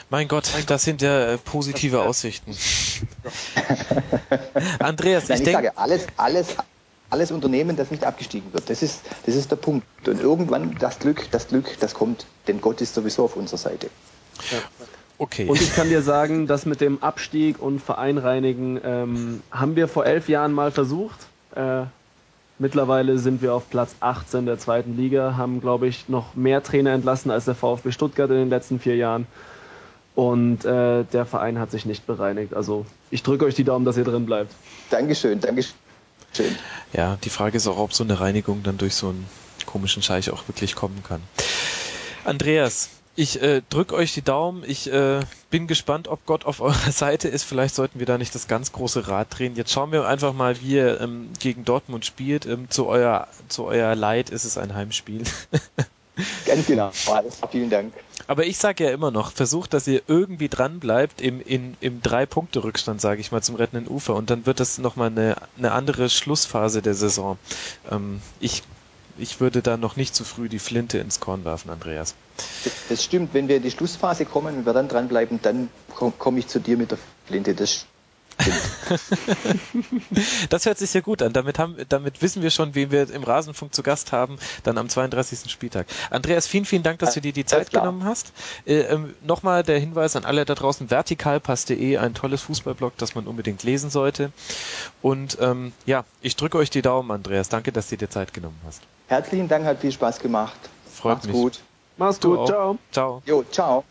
Mein 0.09 0.27
Gott, 0.27 0.51
das 0.67 0.83
sind 0.83 1.01
ja 1.01 1.33
äh, 1.33 1.37
positive 1.37 2.01
Aussichten. 2.01 2.55
Andreas, 4.79 5.29
Nein, 5.29 5.35
ich, 5.35 5.41
ich 5.41 5.45
denke, 5.45 5.67
sage, 5.67 5.77
alles, 5.77 6.07
alles, 6.17 6.55
alles 7.09 7.31
Unternehmen, 7.31 7.75
das 7.75 7.91
nicht 7.91 8.03
abgestiegen 8.03 8.53
wird, 8.53 8.69
das 8.69 8.83
ist, 8.83 9.01
das 9.25 9.35
ist 9.35 9.51
der 9.51 9.55
Punkt. 9.55 9.85
Und 10.07 10.21
irgendwann 10.21 10.75
das 10.79 10.99
Glück, 10.99 11.29
das 11.31 11.47
Glück, 11.47 11.77
das 11.79 11.93
kommt, 11.93 12.25
denn 12.47 12.61
Gott 12.61 12.81
ist 12.81 12.93
sowieso 12.93 13.23
auf 13.25 13.35
unserer 13.35 13.57
Seite. 13.57 13.89
Ja. 14.51 14.57
Okay. 15.17 15.47
Und 15.47 15.61
ich 15.61 15.73
kann 15.73 15.89
dir 15.89 16.01
sagen, 16.01 16.47
dass 16.47 16.65
mit 16.65 16.81
dem 16.81 17.01
Abstieg 17.01 17.61
und 17.61 17.79
Vereinreinigen 17.79 18.79
ähm, 18.83 19.43
haben 19.51 19.75
wir 19.75 19.87
vor 19.87 20.05
elf 20.05 20.27
Jahren 20.27 20.53
mal 20.53 20.71
versucht. 20.71 21.19
Äh, 21.55 21.83
mittlerweile 22.59 23.17
sind 23.19 23.41
wir 23.41 23.53
auf 23.53 23.69
Platz 23.69 23.95
18 23.99 24.45
der 24.45 24.57
zweiten 24.57 24.97
Liga, 24.97 25.37
haben, 25.37 25.61
glaube 25.61 25.87
ich, 25.87 26.09
noch 26.09 26.35
mehr 26.35 26.63
Trainer 26.63 26.91
entlassen 26.91 27.31
als 27.31 27.45
der 27.45 27.55
VfB 27.55 27.91
Stuttgart 27.91 28.29
in 28.31 28.37
den 28.37 28.49
letzten 28.49 28.79
vier 28.79 28.95
Jahren. 28.95 29.27
Und 30.15 30.63
äh, 30.63 31.03
der 31.05 31.25
Verein 31.25 31.59
hat 31.59 31.71
sich 31.71 31.85
nicht 31.85 32.05
bereinigt. 32.05 32.53
Also 32.53 32.85
ich 33.09 33.23
drücke 33.23 33.45
euch 33.45 33.55
die 33.55 33.63
Daumen, 33.63 33.85
dass 33.85 33.97
ihr 33.97 34.03
drin 34.03 34.25
bleibt. 34.25 34.53
Dankeschön, 34.89 35.39
Dankeschön. 35.39 35.73
Ja, 36.93 37.17
die 37.23 37.29
Frage 37.29 37.57
ist 37.57 37.67
auch, 37.67 37.77
ob 37.77 37.93
so 37.93 38.03
eine 38.03 38.19
Reinigung 38.19 38.63
dann 38.63 38.77
durch 38.77 38.95
so 38.95 39.09
einen 39.09 39.25
komischen 39.65 40.03
Scheich 40.03 40.29
auch 40.29 40.47
wirklich 40.47 40.75
kommen 40.75 41.03
kann. 41.07 41.21
Andreas, 42.25 42.89
ich 43.15 43.41
äh, 43.41 43.61
drücke 43.69 43.95
euch 43.95 44.13
die 44.13 44.23
Daumen. 44.23 44.63
Ich 44.65 44.91
äh, 44.91 45.19
bin 45.49 45.67
gespannt, 45.67 46.07
ob 46.07 46.25
Gott 46.25 46.45
auf 46.45 46.61
eurer 46.61 46.91
Seite 46.91 47.27
ist. 47.27 47.43
Vielleicht 47.43 47.75
sollten 47.75 47.99
wir 47.99 48.05
da 48.05 48.17
nicht 48.17 48.33
das 48.33 48.47
ganz 48.47 48.71
große 48.71 49.07
Rad 49.07 49.27
drehen. 49.37 49.55
Jetzt 49.55 49.71
schauen 49.71 49.91
wir 49.91 50.07
einfach 50.07 50.33
mal, 50.33 50.59
wie 50.61 50.75
ihr 50.75 51.01
ähm, 51.01 51.29
gegen 51.39 51.65
Dortmund 51.65 52.05
spielt. 52.05 52.45
Ähm, 52.45 52.69
zu, 52.69 52.87
euer, 52.87 53.27
zu 53.49 53.65
euer 53.65 53.95
Leid 53.95 54.29
ist 54.29 54.45
es 54.45 54.57
ein 54.57 54.73
Heimspiel. 54.73 55.23
Ganz 56.45 56.67
genau. 56.67 56.91
Alles, 57.07 57.39
vielen 57.51 57.69
Dank. 57.69 57.93
Aber 58.27 58.45
ich 58.45 58.57
sage 58.57 58.85
ja 58.85 58.91
immer 58.91 59.11
noch, 59.11 59.31
versucht, 59.31 59.73
dass 59.73 59.87
ihr 59.87 60.01
irgendwie 60.07 60.49
dran 60.49 60.79
bleibt 60.79 61.21
im, 61.21 61.41
in, 61.41 61.75
im 61.81 62.01
Drei-Punkte-Rückstand, 62.01 63.01
sage 63.01 63.21
ich 63.21 63.31
mal, 63.31 63.41
zum 63.41 63.55
rettenden 63.55 63.87
Ufer. 63.87 64.15
Und 64.15 64.29
dann 64.29 64.45
wird 64.45 64.59
das 64.59 64.77
nochmal 64.77 65.07
eine, 65.07 65.35
eine 65.57 65.71
andere 65.71 66.09
Schlussphase 66.09 66.81
der 66.81 66.93
Saison. 66.93 67.37
Ähm, 67.91 68.21
ich 68.39 68.63
ich 69.17 69.39
würde 69.39 69.61
da 69.61 69.77
noch 69.77 69.95
nicht 69.95 70.15
zu 70.15 70.23
früh 70.23 70.49
die 70.49 70.59
Flinte 70.59 70.97
ins 70.97 71.19
Korn 71.19 71.45
werfen, 71.45 71.69
Andreas. 71.69 72.15
Das 72.89 73.03
stimmt. 73.03 73.33
Wenn 73.33 73.47
wir 73.47 73.57
in 73.57 73.63
die 73.63 73.71
Schlussphase 73.71 74.25
kommen 74.25 74.57
und 74.57 74.65
wir 74.65 74.73
dann 74.73 74.87
dranbleiben, 74.87 75.39
dann 75.41 75.69
komme 76.17 76.39
ich 76.39 76.47
zu 76.47 76.59
dir 76.59 76.77
mit 76.77 76.91
der 76.91 76.97
Flinte. 77.27 77.53
Das 77.53 77.85
das 80.49 80.65
hört 80.65 80.77
sich 80.77 80.89
sehr 80.89 81.01
gut 81.01 81.21
an. 81.21 81.33
Damit, 81.33 81.59
haben, 81.59 81.75
damit 81.89 82.21
wissen 82.21 82.41
wir 82.41 82.49
schon, 82.49 82.75
wen 82.75 82.91
wir 82.91 83.09
im 83.09 83.23
Rasenfunk 83.23 83.73
zu 83.73 83.83
Gast 83.83 84.11
haben, 84.11 84.37
dann 84.63 84.77
am 84.77 84.89
32. 84.89 85.51
Spieltag. 85.51 85.87
Andreas, 86.09 86.47
vielen, 86.47 86.65
vielen 86.65 86.83
Dank, 86.83 86.99
dass 86.99 87.13
du 87.13 87.21
dir 87.21 87.33
die 87.33 87.45
Zeit 87.45 87.71
genommen 87.71 88.03
hast. 88.05 88.33
Äh, 88.65 88.81
ähm, 88.81 89.13
Nochmal 89.21 89.63
der 89.63 89.79
Hinweis 89.79 90.15
an 90.15 90.25
alle 90.25 90.45
da 90.45 90.55
draußen, 90.55 90.89
vertikalpass.de, 90.89 91.97
ein 91.97 92.13
tolles 92.13 92.41
Fußballblog, 92.43 92.97
das 92.97 93.15
man 93.15 93.27
unbedingt 93.27 93.63
lesen 93.63 93.89
sollte. 93.89 94.31
Und 95.01 95.37
ähm, 95.41 95.73
ja, 95.85 96.05
ich 96.21 96.35
drücke 96.35 96.57
euch 96.57 96.69
die 96.69 96.81
Daumen, 96.81 97.11
Andreas. 97.11 97.49
Danke, 97.49 97.71
dass 97.71 97.89
du 97.89 97.97
dir 97.97 98.09
Zeit 98.09 98.33
genommen 98.33 98.59
hast. 98.65 98.81
Herzlichen 99.07 99.47
Dank, 99.47 99.65
hat 99.65 99.79
viel 99.79 99.91
Spaß 99.91 100.19
gemacht. 100.19 100.57
Freut 100.91 101.15
Macht's 101.15 101.27
mich. 101.27 101.35
gut. 101.35 101.59
Mach's 101.97 102.19
gut. 102.19 102.47
Ciao. 102.47 102.77
Ciao. 102.91 103.21
Jo, 103.25 103.43
ciao. 103.51 103.83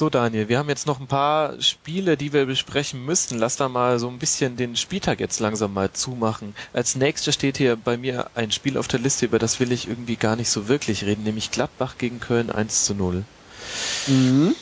So, 0.00 0.08
Daniel, 0.08 0.48
wir 0.48 0.56
haben 0.56 0.70
jetzt 0.70 0.86
noch 0.86 0.98
ein 0.98 1.08
paar 1.08 1.60
Spiele, 1.60 2.16
die 2.16 2.32
wir 2.32 2.46
besprechen 2.46 3.04
müssten. 3.04 3.36
Lass 3.36 3.58
da 3.58 3.68
mal 3.68 3.98
so 3.98 4.08
ein 4.08 4.18
bisschen 4.18 4.56
den 4.56 4.74
Spieltag 4.74 5.20
jetzt 5.20 5.40
langsam 5.40 5.74
mal 5.74 5.92
zumachen. 5.92 6.54
Als 6.72 6.96
nächstes 6.96 7.34
steht 7.34 7.58
hier 7.58 7.76
bei 7.76 7.98
mir 7.98 8.30
ein 8.34 8.50
Spiel 8.50 8.78
auf 8.78 8.88
der 8.88 8.98
Liste, 8.98 9.26
über 9.26 9.38
das 9.38 9.60
will 9.60 9.72
ich 9.72 9.88
irgendwie 9.88 10.16
gar 10.16 10.36
nicht 10.36 10.48
so 10.48 10.68
wirklich 10.68 11.04
reden, 11.04 11.24
nämlich 11.24 11.50
Gladbach 11.50 11.98
gegen 11.98 12.18
Köln 12.18 12.50
1 12.50 12.86
zu 12.86 12.94
0. 12.94 13.24
Mhm. 14.06 14.54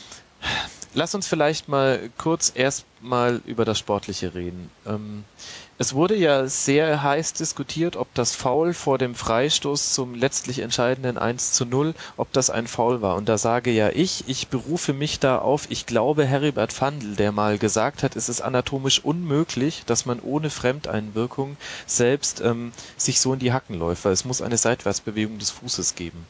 Lass 0.93 1.15
uns 1.15 1.25
vielleicht 1.25 1.69
mal 1.69 2.09
kurz 2.17 2.51
erstmal 2.53 3.39
über 3.45 3.63
das 3.63 3.79
Sportliche 3.79 4.33
reden. 4.33 4.69
Ähm, 4.85 5.23
es 5.79 5.93
wurde 5.93 6.15
ja 6.17 6.45
sehr 6.45 7.03
heiß 7.03 7.31
diskutiert, 7.33 7.95
ob 7.95 8.13
das 8.13 8.35
Foul 8.35 8.73
vor 8.73 8.97
dem 8.97 9.15
Freistoß 9.15 9.93
zum 9.93 10.13
letztlich 10.13 10.59
entscheidenden 10.59 11.17
1 11.17 11.53
zu 11.53 11.65
0, 11.65 11.95
ob 12.17 12.33
das 12.33 12.49
ein 12.49 12.67
Foul 12.67 13.01
war. 13.01 13.15
Und 13.15 13.29
da 13.29 13.37
sage 13.37 13.71
ja 13.71 13.89
ich, 13.89 14.25
ich 14.27 14.49
berufe 14.49 14.91
mich 14.91 15.21
da 15.21 15.37
auf, 15.37 15.71
ich 15.71 15.85
glaube 15.85 16.25
Heribert 16.25 16.73
Fandl, 16.73 17.15
der 17.15 17.31
mal 17.31 17.57
gesagt 17.57 18.03
hat, 18.03 18.17
es 18.17 18.27
ist 18.27 18.41
anatomisch 18.41 18.99
unmöglich, 19.05 19.83
dass 19.85 20.05
man 20.05 20.19
ohne 20.19 20.49
Fremdeinwirkung 20.49 21.55
selbst 21.87 22.41
ähm, 22.41 22.73
sich 22.97 23.21
so 23.21 23.31
in 23.31 23.39
die 23.39 23.53
Hacken 23.53 23.79
läuft, 23.79 24.03
weil 24.03 24.11
es 24.11 24.25
muss 24.25 24.41
eine 24.41 24.57
Seitwärtsbewegung 24.57 25.39
des 25.39 25.51
Fußes 25.51 25.95
geben. 25.95 26.25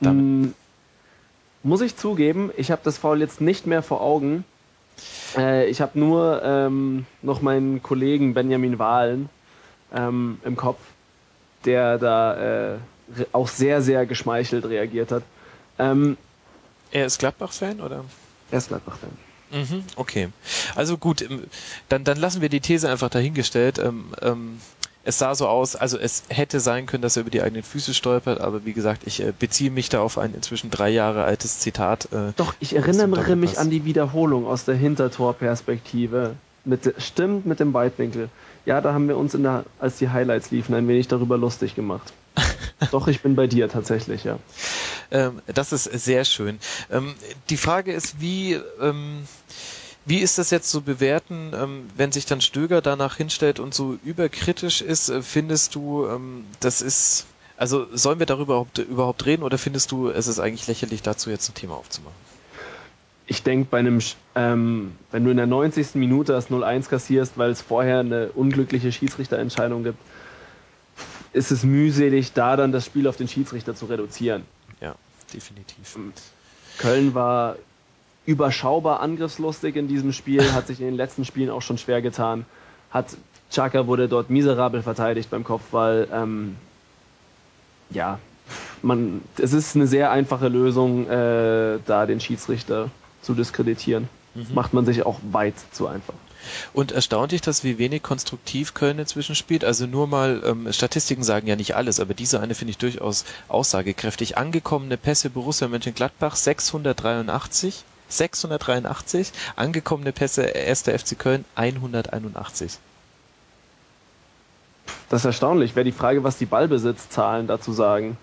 Damit. 0.00 0.24
Mm, 0.24 0.54
muss 1.62 1.82
ich 1.82 1.96
zugeben, 1.96 2.50
ich 2.56 2.70
habe 2.70 2.80
das 2.84 2.96
Foul 2.96 3.20
jetzt 3.20 3.42
nicht 3.42 3.66
mehr 3.66 3.82
vor 3.82 4.00
Augen. 4.00 4.44
Äh, 5.36 5.66
ich 5.66 5.80
habe 5.80 5.98
nur 5.98 6.42
ähm, 6.44 7.06
noch 7.22 7.42
meinen 7.42 7.82
Kollegen 7.82 8.34
Benjamin 8.34 8.78
Wahlen 8.78 9.28
ähm, 9.94 10.38
im 10.44 10.56
Kopf, 10.56 10.78
der 11.64 11.98
da 11.98 12.74
äh, 12.74 12.76
auch 13.32 13.48
sehr, 13.48 13.82
sehr 13.82 14.06
geschmeichelt 14.06 14.64
reagiert 14.64 15.12
hat. 15.12 15.22
Ähm, 15.78 16.16
er 16.90 17.06
ist 17.06 17.18
Gladbach-Fan, 17.18 17.80
oder? 17.80 18.04
Er 18.50 18.58
ist 18.58 18.68
Gladbach-Fan. 18.68 19.10
Mhm, 19.50 19.84
okay. 19.96 20.28
Also 20.74 20.98
gut, 20.98 21.22
ähm, 21.22 21.44
dann, 21.88 22.04
dann 22.04 22.18
lassen 22.18 22.40
wir 22.40 22.48
die 22.48 22.60
These 22.60 22.88
einfach 22.90 23.10
dahingestellt. 23.10 23.78
Ähm, 23.78 24.06
ähm, 24.22 24.60
es 25.04 25.18
sah 25.18 25.34
so 25.34 25.46
aus, 25.46 25.76
also 25.76 25.98
es 25.98 26.24
hätte 26.28 26.60
sein 26.60 26.86
können, 26.86 27.02
dass 27.02 27.16
er 27.16 27.22
über 27.22 27.30
die 27.30 27.42
eigenen 27.42 27.62
Füße 27.62 27.94
stolpert, 27.94 28.40
aber 28.40 28.64
wie 28.64 28.72
gesagt, 28.72 29.02
ich 29.06 29.20
äh, 29.20 29.32
beziehe 29.38 29.70
mich 29.70 29.88
da 29.88 30.00
auf 30.00 30.18
ein 30.18 30.34
inzwischen 30.34 30.70
drei 30.70 30.88
Jahre 30.90 31.24
altes 31.24 31.60
Zitat. 31.60 32.06
Äh, 32.12 32.32
Doch, 32.36 32.54
ich 32.60 32.74
erinnere 32.74 33.36
mich 33.36 33.58
an 33.58 33.70
die 33.70 33.84
Wiederholung 33.84 34.46
aus 34.46 34.64
der 34.64 34.76
Hintertorperspektive. 34.76 36.36
Mit, 36.64 36.94
stimmt 36.96 37.44
mit 37.44 37.60
dem 37.60 37.74
Weitwinkel. 37.74 38.30
Ja, 38.64 38.80
da 38.80 38.94
haben 38.94 39.06
wir 39.08 39.18
uns 39.18 39.34
in 39.34 39.42
der, 39.42 39.64
als 39.78 39.98
die 39.98 40.08
Highlights 40.08 40.50
liefen, 40.50 40.74
ein 40.74 40.88
wenig 40.88 41.08
darüber 41.08 41.36
lustig 41.36 41.74
gemacht. 41.74 42.14
Doch, 42.90 43.06
ich 43.06 43.20
bin 43.20 43.34
bei 43.36 43.46
dir 43.46 43.68
tatsächlich, 43.68 44.24
ja. 44.24 44.38
Ähm, 45.10 45.42
das 45.46 45.72
ist 45.72 45.84
sehr 45.84 46.24
schön. 46.24 46.58
Ähm, 46.90 47.14
die 47.50 47.58
Frage 47.58 47.92
ist, 47.92 48.20
wie, 48.20 48.58
ähm, 48.80 49.24
wie 50.06 50.18
ist 50.18 50.38
das 50.38 50.50
jetzt 50.50 50.70
zu 50.70 50.82
bewerten, 50.82 51.52
ähm, 51.54 51.88
wenn 51.96 52.12
sich 52.12 52.26
dann 52.26 52.40
Stöger 52.40 52.82
danach 52.82 53.16
hinstellt 53.16 53.58
und 53.58 53.74
so 53.74 53.98
überkritisch 54.04 54.82
ist? 54.82 55.08
Äh, 55.08 55.22
findest 55.22 55.74
du, 55.74 56.06
ähm, 56.06 56.44
das 56.60 56.82
ist, 56.82 57.26
also 57.56 57.86
sollen 57.92 58.18
wir 58.18 58.26
darüber 58.26 58.66
überhaupt, 58.76 59.26
reden 59.26 59.42
oder 59.42 59.56
findest 59.56 59.92
du, 59.92 60.08
es 60.10 60.26
ist 60.26 60.40
eigentlich 60.40 60.66
lächerlich, 60.66 61.02
dazu 61.02 61.30
jetzt 61.30 61.48
ein 61.48 61.54
Thema 61.54 61.74
aufzumachen? 61.74 62.16
Ich 63.26 63.42
denke, 63.42 63.68
bei 63.70 63.78
einem, 63.78 64.00
ähm, 64.34 64.92
wenn 65.10 65.24
du 65.24 65.30
in 65.30 65.38
der 65.38 65.46
90. 65.46 65.94
Minute 65.94 66.32
das 66.32 66.50
0-1 66.50 66.90
kassierst, 66.90 67.38
weil 67.38 67.50
es 67.50 67.62
vorher 67.62 68.00
eine 68.00 68.28
unglückliche 68.32 68.92
Schiedsrichterentscheidung 68.92 69.84
gibt, 69.84 69.98
ist 71.32 71.50
es 71.50 71.64
mühselig, 71.64 72.34
da 72.34 72.56
dann 72.56 72.70
das 72.70 72.84
Spiel 72.84 73.08
auf 73.08 73.16
den 73.16 73.26
Schiedsrichter 73.26 73.74
zu 73.74 73.86
reduzieren. 73.86 74.44
Ja, 74.82 74.94
definitiv. 75.32 75.96
Köln 76.76 77.14
war 77.14 77.56
überschaubar 78.26 79.00
angriffslustig 79.00 79.76
in 79.76 79.88
diesem 79.88 80.12
Spiel, 80.12 80.52
hat 80.52 80.66
sich 80.66 80.80
in 80.80 80.86
den 80.86 80.96
letzten 80.96 81.24
Spielen 81.24 81.50
auch 81.50 81.62
schon 81.62 81.78
schwer 81.78 82.02
getan. 82.02 82.46
Hat 82.90 83.16
Chaka 83.50 83.86
wurde 83.86 84.08
dort 84.08 84.30
miserabel 84.30 84.82
verteidigt 84.82 85.30
beim 85.30 85.44
Kopfball. 85.44 86.08
Ähm, 86.12 86.56
ja, 87.90 88.18
man, 88.82 89.22
es 89.38 89.52
ist 89.52 89.76
eine 89.76 89.86
sehr 89.86 90.10
einfache 90.10 90.48
Lösung, 90.48 91.08
äh, 91.08 91.78
da 91.86 92.06
den 92.06 92.20
Schiedsrichter 92.20 92.90
zu 93.22 93.34
diskreditieren. 93.34 94.08
Mhm. 94.34 94.46
Macht 94.54 94.74
man 94.74 94.84
sich 94.84 95.04
auch 95.06 95.20
weit 95.30 95.54
zu 95.72 95.86
einfach. 95.86 96.14
Und 96.72 96.92
erstaunlich, 96.92 97.40
dass 97.40 97.64
wie 97.64 97.78
wenig 97.78 98.02
konstruktiv 98.02 98.74
Köln 98.74 98.98
inzwischen 98.98 99.34
spielt. 99.34 99.64
Also 99.64 99.86
nur 99.86 100.06
mal, 100.06 100.42
ähm, 100.44 100.72
Statistiken 100.72 101.22
sagen 101.22 101.46
ja 101.46 101.56
nicht 101.56 101.74
alles, 101.74 102.00
aber 102.00 102.14
diese 102.14 102.40
eine 102.40 102.54
finde 102.54 102.72
ich 102.72 102.78
durchaus 102.78 103.24
aussagekräftig. 103.48 104.36
Angekommene 104.36 104.96
Pässe 104.96 105.30
Borussia 105.30 105.68
Mönchengladbach 105.68 106.36
683, 106.36 107.84
683, 108.16 109.32
angekommene 109.56 110.12
Pässe 110.12 110.54
1. 110.54 110.82
FC 110.82 111.18
Köln 111.18 111.44
181. 111.54 112.78
Das 115.08 115.22
ist 115.22 115.26
erstaunlich. 115.26 115.76
Wäre 115.76 115.84
die 115.84 115.92
Frage, 115.92 116.24
was 116.24 116.38
die 116.38 116.46
Ballbesitzzahlen 116.46 117.46
dazu 117.46 117.72
sagen. 117.72 118.16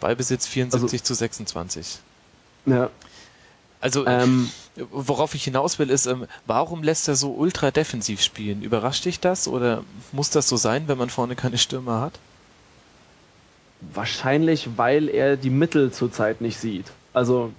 Ballbesitz 0.00 0.46
74 0.46 0.82
also, 0.82 1.04
zu 1.04 1.14
26. 1.14 1.98
Ja. 2.66 2.90
Also, 3.80 4.06
ähm, 4.06 4.50
worauf 4.90 5.34
ich 5.34 5.44
hinaus 5.44 5.78
will, 5.78 5.90
ist, 5.90 6.06
ähm, 6.06 6.26
warum 6.46 6.82
lässt 6.82 7.08
er 7.08 7.16
so 7.16 7.32
ultra 7.32 7.70
defensiv 7.70 8.22
spielen? 8.22 8.62
Überrascht 8.62 9.04
dich 9.04 9.20
das 9.20 9.48
oder 9.48 9.82
muss 10.12 10.30
das 10.30 10.48
so 10.48 10.56
sein, 10.56 10.86
wenn 10.86 10.98
man 10.98 11.10
vorne 11.10 11.34
keine 11.34 11.58
Stürmer 11.58 12.00
hat? 12.00 12.18
Wahrscheinlich, 13.80 14.70
weil 14.76 15.08
er 15.08 15.36
die 15.36 15.50
Mittel 15.50 15.92
zurzeit 15.92 16.40
nicht 16.40 16.58
sieht. 16.58 16.86
Also, 17.12 17.52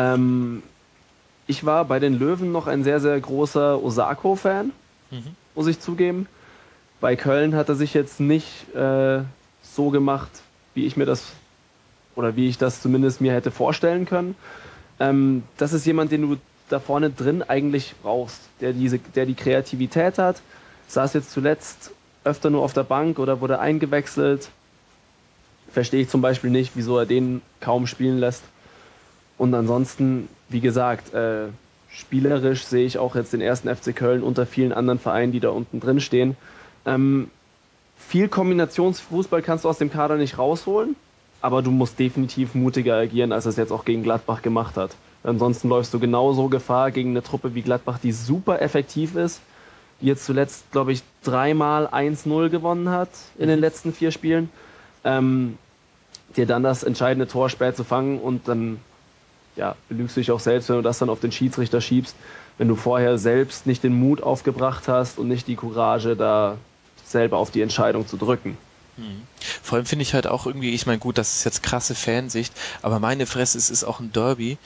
ähm, 0.00 0.62
ich 1.46 1.66
war 1.66 1.84
bei 1.84 1.98
den 1.98 2.18
Löwen 2.18 2.52
noch 2.52 2.66
ein 2.66 2.84
sehr, 2.84 3.00
sehr 3.00 3.18
großer 3.20 3.82
Osako-Fan, 3.82 4.72
mhm. 5.10 5.36
muss 5.54 5.66
ich 5.66 5.80
zugeben. 5.80 6.26
Bei 7.00 7.16
Köln 7.16 7.54
hat 7.54 7.68
er 7.68 7.74
sich 7.74 7.94
jetzt 7.94 8.20
nicht 8.20 8.74
äh, 8.74 9.20
so 9.62 9.90
gemacht, 9.90 10.30
wie 10.74 10.86
ich 10.86 10.96
mir 10.96 11.06
das 11.06 11.32
oder 12.14 12.36
wie 12.36 12.48
ich 12.48 12.58
das 12.58 12.82
zumindest 12.82 13.20
mir 13.20 13.32
hätte 13.32 13.50
vorstellen 13.50 14.06
können. 14.06 14.34
Ähm, 14.98 15.42
das 15.56 15.72
ist 15.72 15.86
jemand, 15.86 16.12
den 16.12 16.22
du 16.22 16.36
da 16.68 16.78
vorne 16.78 17.10
drin 17.10 17.42
eigentlich 17.42 17.94
brauchst, 18.02 18.40
der 18.60 18.72
diese, 18.72 18.98
der 18.98 19.26
die 19.26 19.34
Kreativität 19.34 20.18
hat. 20.18 20.40
Saß 20.88 21.14
jetzt 21.14 21.30
zuletzt 21.30 21.92
öfter 22.24 22.50
nur 22.50 22.62
auf 22.62 22.72
der 22.72 22.84
Bank 22.84 23.18
oder 23.18 23.40
wurde 23.40 23.58
eingewechselt. 23.58 24.50
verstehe 25.72 26.02
ich 26.02 26.08
zum 26.08 26.20
Beispiel 26.20 26.50
nicht, 26.50 26.72
wieso 26.74 26.98
er 26.98 27.06
den 27.06 27.42
kaum 27.60 27.86
spielen 27.86 28.18
lässt. 28.18 28.42
Und 29.40 29.54
ansonsten, 29.54 30.28
wie 30.50 30.60
gesagt, 30.60 31.14
äh, 31.14 31.46
spielerisch 31.88 32.62
sehe 32.62 32.84
ich 32.84 32.98
auch 32.98 33.16
jetzt 33.16 33.32
den 33.32 33.40
ersten 33.40 33.74
FC 33.74 33.96
Köln 33.96 34.22
unter 34.22 34.44
vielen 34.44 34.70
anderen 34.70 34.98
Vereinen, 34.98 35.32
die 35.32 35.40
da 35.40 35.48
unten 35.48 35.80
drin 35.80 36.02
stehen. 36.02 36.36
Ähm, 36.84 37.30
viel 37.96 38.28
Kombinationsfußball 38.28 39.40
kannst 39.40 39.64
du 39.64 39.70
aus 39.70 39.78
dem 39.78 39.90
Kader 39.90 40.16
nicht 40.16 40.36
rausholen, 40.36 40.94
aber 41.40 41.62
du 41.62 41.70
musst 41.70 41.98
definitiv 41.98 42.54
mutiger 42.54 42.96
agieren, 42.96 43.32
als 43.32 43.46
es 43.46 43.56
jetzt 43.56 43.72
auch 43.72 43.86
gegen 43.86 44.02
Gladbach 44.02 44.42
gemacht 44.42 44.76
hat. 44.76 44.90
Ansonsten 45.22 45.70
läufst 45.70 45.94
du 45.94 45.98
genauso 45.98 46.48
Gefahr 46.48 46.90
gegen 46.90 47.12
eine 47.12 47.22
Truppe 47.22 47.54
wie 47.54 47.62
Gladbach, 47.62 47.98
die 47.98 48.12
super 48.12 48.60
effektiv 48.60 49.16
ist, 49.16 49.40
die 50.02 50.06
jetzt 50.08 50.26
zuletzt, 50.26 50.70
glaube 50.70 50.92
ich, 50.92 51.02
dreimal 51.24 51.86
1-0 51.86 52.50
gewonnen 52.50 52.90
hat 52.90 53.08
in 53.38 53.48
den 53.48 53.58
letzten 53.58 53.94
vier 53.94 54.10
Spielen. 54.10 54.50
Ähm, 55.02 55.56
dir 56.36 56.44
dann 56.44 56.62
das 56.62 56.82
entscheidende 56.82 57.26
Tor 57.26 57.48
spät 57.48 57.74
zu 57.74 57.84
fangen 57.84 58.20
und 58.20 58.46
dann 58.46 58.80
ja, 59.56 59.76
belügst 59.88 60.16
dich 60.16 60.30
auch 60.30 60.40
selbst, 60.40 60.68
wenn 60.68 60.76
du 60.76 60.82
das 60.82 60.98
dann 60.98 61.10
auf 61.10 61.20
den 61.20 61.32
Schiedsrichter 61.32 61.80
schiebst, 61.80 62.14
wenn 62.58 62.68
du 62.68 62.76
vorher 62.76 63.18
selbst 63.18 63.66
nicht 63.66 63.82
den 63.82 63.98
Mut 63.98 64.22
aufgebracht 64.22 64.88
hast 64.88 65.18
und 65.18 65.28
nicht 65.28 65.46
die 65.46 65.56
Courage, 65.56 66.16
da 66.16 66.56
selber 67.04 67.38
auf 67.38 67.50
die 67.50 67.62
Entscheidung 67.62 68.06
zu 68.06 68.16
drücken. 68.16 68.56
Mhm. 68.96 69.22
Vor 69.62 69.76
allem 69.76 69.86
finde 69.86 70.02
ich 70.02 70.14
halt 70.14 70.26
auch 70.26 70.46
irgendwie, 70.46 70.70
ich 70.70 70.86
meine, 70.86 70.98
gut, 70.98 71.18
das 71.18 71.36
ist 71.36 71.44
jetzt 71.44 71.62
krasse 71.62 71.94
Fansicht, 71.94 72.52
aber 72.82 73.00
meine 73.00 73.26
Fresse, 73.26 73.58
es 73.58 73.70
ist 73.70 73.84
auch 73.84 74.00
ein 74.00 74.12
Derby 74.12 74.58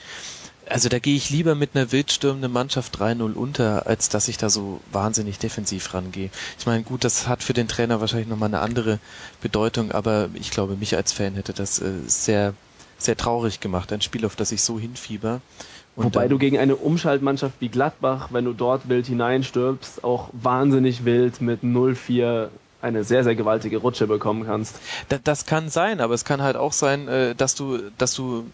also 0.67 0.89
da 0.89 0.99
gehe 0.99 1.15
ich 1.15 1.29
lieber 1.29 1.55
mit 1.55 1.75
einer 1.75 1.91
wildstürmenden 1.91 2.51
Mannschaft 2.51 2.97
3-0 2.97 3.33
unter, 3.33 3.87
als 3.87 4.09
dass 4.09 4.27
ich 4.27 4.37
da 4.37 4.49
so 4.49 4.81
wahnsinnig 4.91 5.37
defensiv 5.39 5.93
rangehe. 5.93 6.29
Ich 6.59 6.65
meine, 6.65 6.83
gut, 6.83 7.03
das 7.03 7.27
hat 7.27 7.43
für 7.43 7.53
den 7.53 7.67
Trainer 7.67 8.01
wahrscheinlich 8.01 8.27
nochmal 8.27 8.49
eine 8.49 8.59
andere 8.59 8.99
Bedeutung, 9.41 9.91
aber 9.91 10.29
ich 10.33 10.51
glaube, 10.51 10.75
mich 10.75 10.95
als 10.95 11.13
Fan 11.13 11.35
hätte 11.35 11.53
das 11.53 11.79
äh, 11.79 11.91
sehr, 12.07 12.53
sehr 12.97 13.17
traurig 13.17 13.59
gemacht, 13.59 13.91
ein 13.91 14.01
Spiel, 14.01 14.25
auf 14.25 14.35
das 14.35 14.51
ich 14.51 14.61
so 14.61 14.79
hinfieber. 14.79 15.41
Und 15.95 16.05
Wobei 16.05 16.27
du 16.27 16.37
gegen 16.37 16.57
eine 16.57 16.75
Umschaltmannschaft 16.75 17.55
wie 17.59 17.69
Gladbach, 17.69 18.29
wenn 18.31 18.43
du 18.45 18.53
dort 18.53 18.89
wild 18.89 19.07
hineinstürmst, 19.07 20.03
auch 20.03 20.29
wahnsinnig 20.33 21.05
wild 21.05 21.39
mit 21.41 21.63
0-4 21.63 22.49
eine 22.81 23.03
sehr, 23.03 23.23
sehr 23.23 23.35
gewaltige 23.35 23.77
Rutsche 23.77 24.05
bekommen 24.05 24.45
kannst. 24.45 24.79
das 25.23 25.45
kann 25.45 25.69
sein, 25.69 26.01
aber 26.01 26.13
es 26.13 26.23
kann 26.23 26.41
halt 26.41 26.55
auch 26.55 26.73
sein, 26.73 27.07
äh, 27.07 27.33
dass 27.33 27.55
du, 27.55 27.79
dass 27.97 28.13
du 28.13 28.45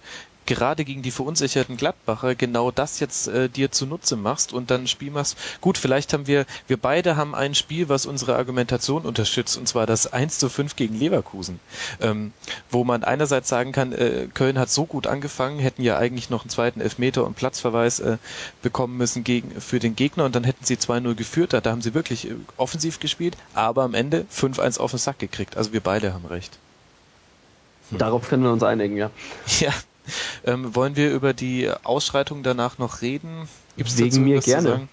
gerade 0.45 0.85
gegen 0.85 1.01
die 1.01 1.11
verunsicherten 1.11 1.77
Gladbacher 1.77 2.35
genau 2.35 2.71
das 2.71 2.99
jetzt 2.99 3.27
äh, 3.27 3.49
dir 3.49 3.71
zunutze 3.71 4.15
machst 4.15 4.53
und 4.53 4.71
dann 4.71 4.81
ein 4.81 4.87
Spiel 4.87 5.11
machst. 5.11 5.37
Gut, 5.61 5.77
vielleicht 5.77 6.13
haben 6.13 6.27
wir, 6.27 6.45
wir 6.67 6.77
beide 6.77 7.15
haben 7.15 7.35
ein 7.35 7.55
Spiel, 7.55 7.89
was 7.89 8.05
unsere 8.05 8.35
Argumentation 8.35 9.03
unterstützt, 9.03 9.57
und 9.57 9.67
zwar 9.67 9.85
das 9.85 10.11
1 10.11 10.39
zu 10.39 10.49
5 10.49 10.75
gegen 10.75 10.97
Leverkusen, 10.97 11.59
ähm, 12.01 12.33
wo 12.69 12.83
man 12.83 13.03
einerseits 13.03 13.49
sagen 13.49 13.71
kann, 13.71 13.93
äh, 13.93 14.27
Köln 14.33 14.57
hat 14.57 14.69
so 14.69 14.85
gut 14.85 15.07
angefangen, 15.07 15.59
hätten 15.59 15.83
ja 15.83 15.97
eigentlich 15.97 16.29
noch 16.29 16.43
einen 16.43 16.49
zweiten 16.49 16.81
Elfmeter 16.81 17.25
und 17.25 17.35
Platzverweis 17.35 17.99
äh, 17.99 18.17
bekommen 18.61 18.97
müssen 18.97 19.23
gegen, 19.23 19.59
für 19.61 19.79
den 19.79 19.95
Gegner 19.95 20.25
und 20.25 20.35
dann 20.35 20.43
hätten 20.43 20.65
sie 20.65 20.75
2-0 20.75 21.15
geführt, 21.15 21.53
da, 21.53 21.61
da 21.61 21.71
haben 21.71 21.81
sie 21.81 21.93
wirklich 21.93 22.29
äh, 22.29 22.35
offensiv 22.57 22.99
gespielt, 22.99 23.37
aber 23.53 23.83
am 23.83 23.93
Ende 23.93 24.25
5-1 24.33 24.79
auf 24.79 24.91
den 24.91 24.99
Sack 24.99 25.19
gekriegt. 25.19 25.57
Also 25.57 25.73
wir 25.73 25.81
beide 25.81 26.13
haben 26.13 26.25
recht. 26.25 26.57
Hm. 27.91 27.97
Darauf 27.97 28.27
können 28.27 28.43
wir 28.43 28.51
uns 28.51 28.63
einigen, 28.63 28.97
ja. 28.97 29.11
Ja, 29.59 29.71
ähm, 30.45 30.75
wollen 30.75 30.95
wir 30.95 31.11
über 31.11 31.33
die 31.33 31.69
Ausschreitung 31.83 32.43
danach 32.43 32.77
noch 32.77 33.01
reden? 33.01 33.47
Gibt's 33.77 33.97
Wegen 33.97 34.23
mir 34.23 34.39
gerne. 34.41 34.87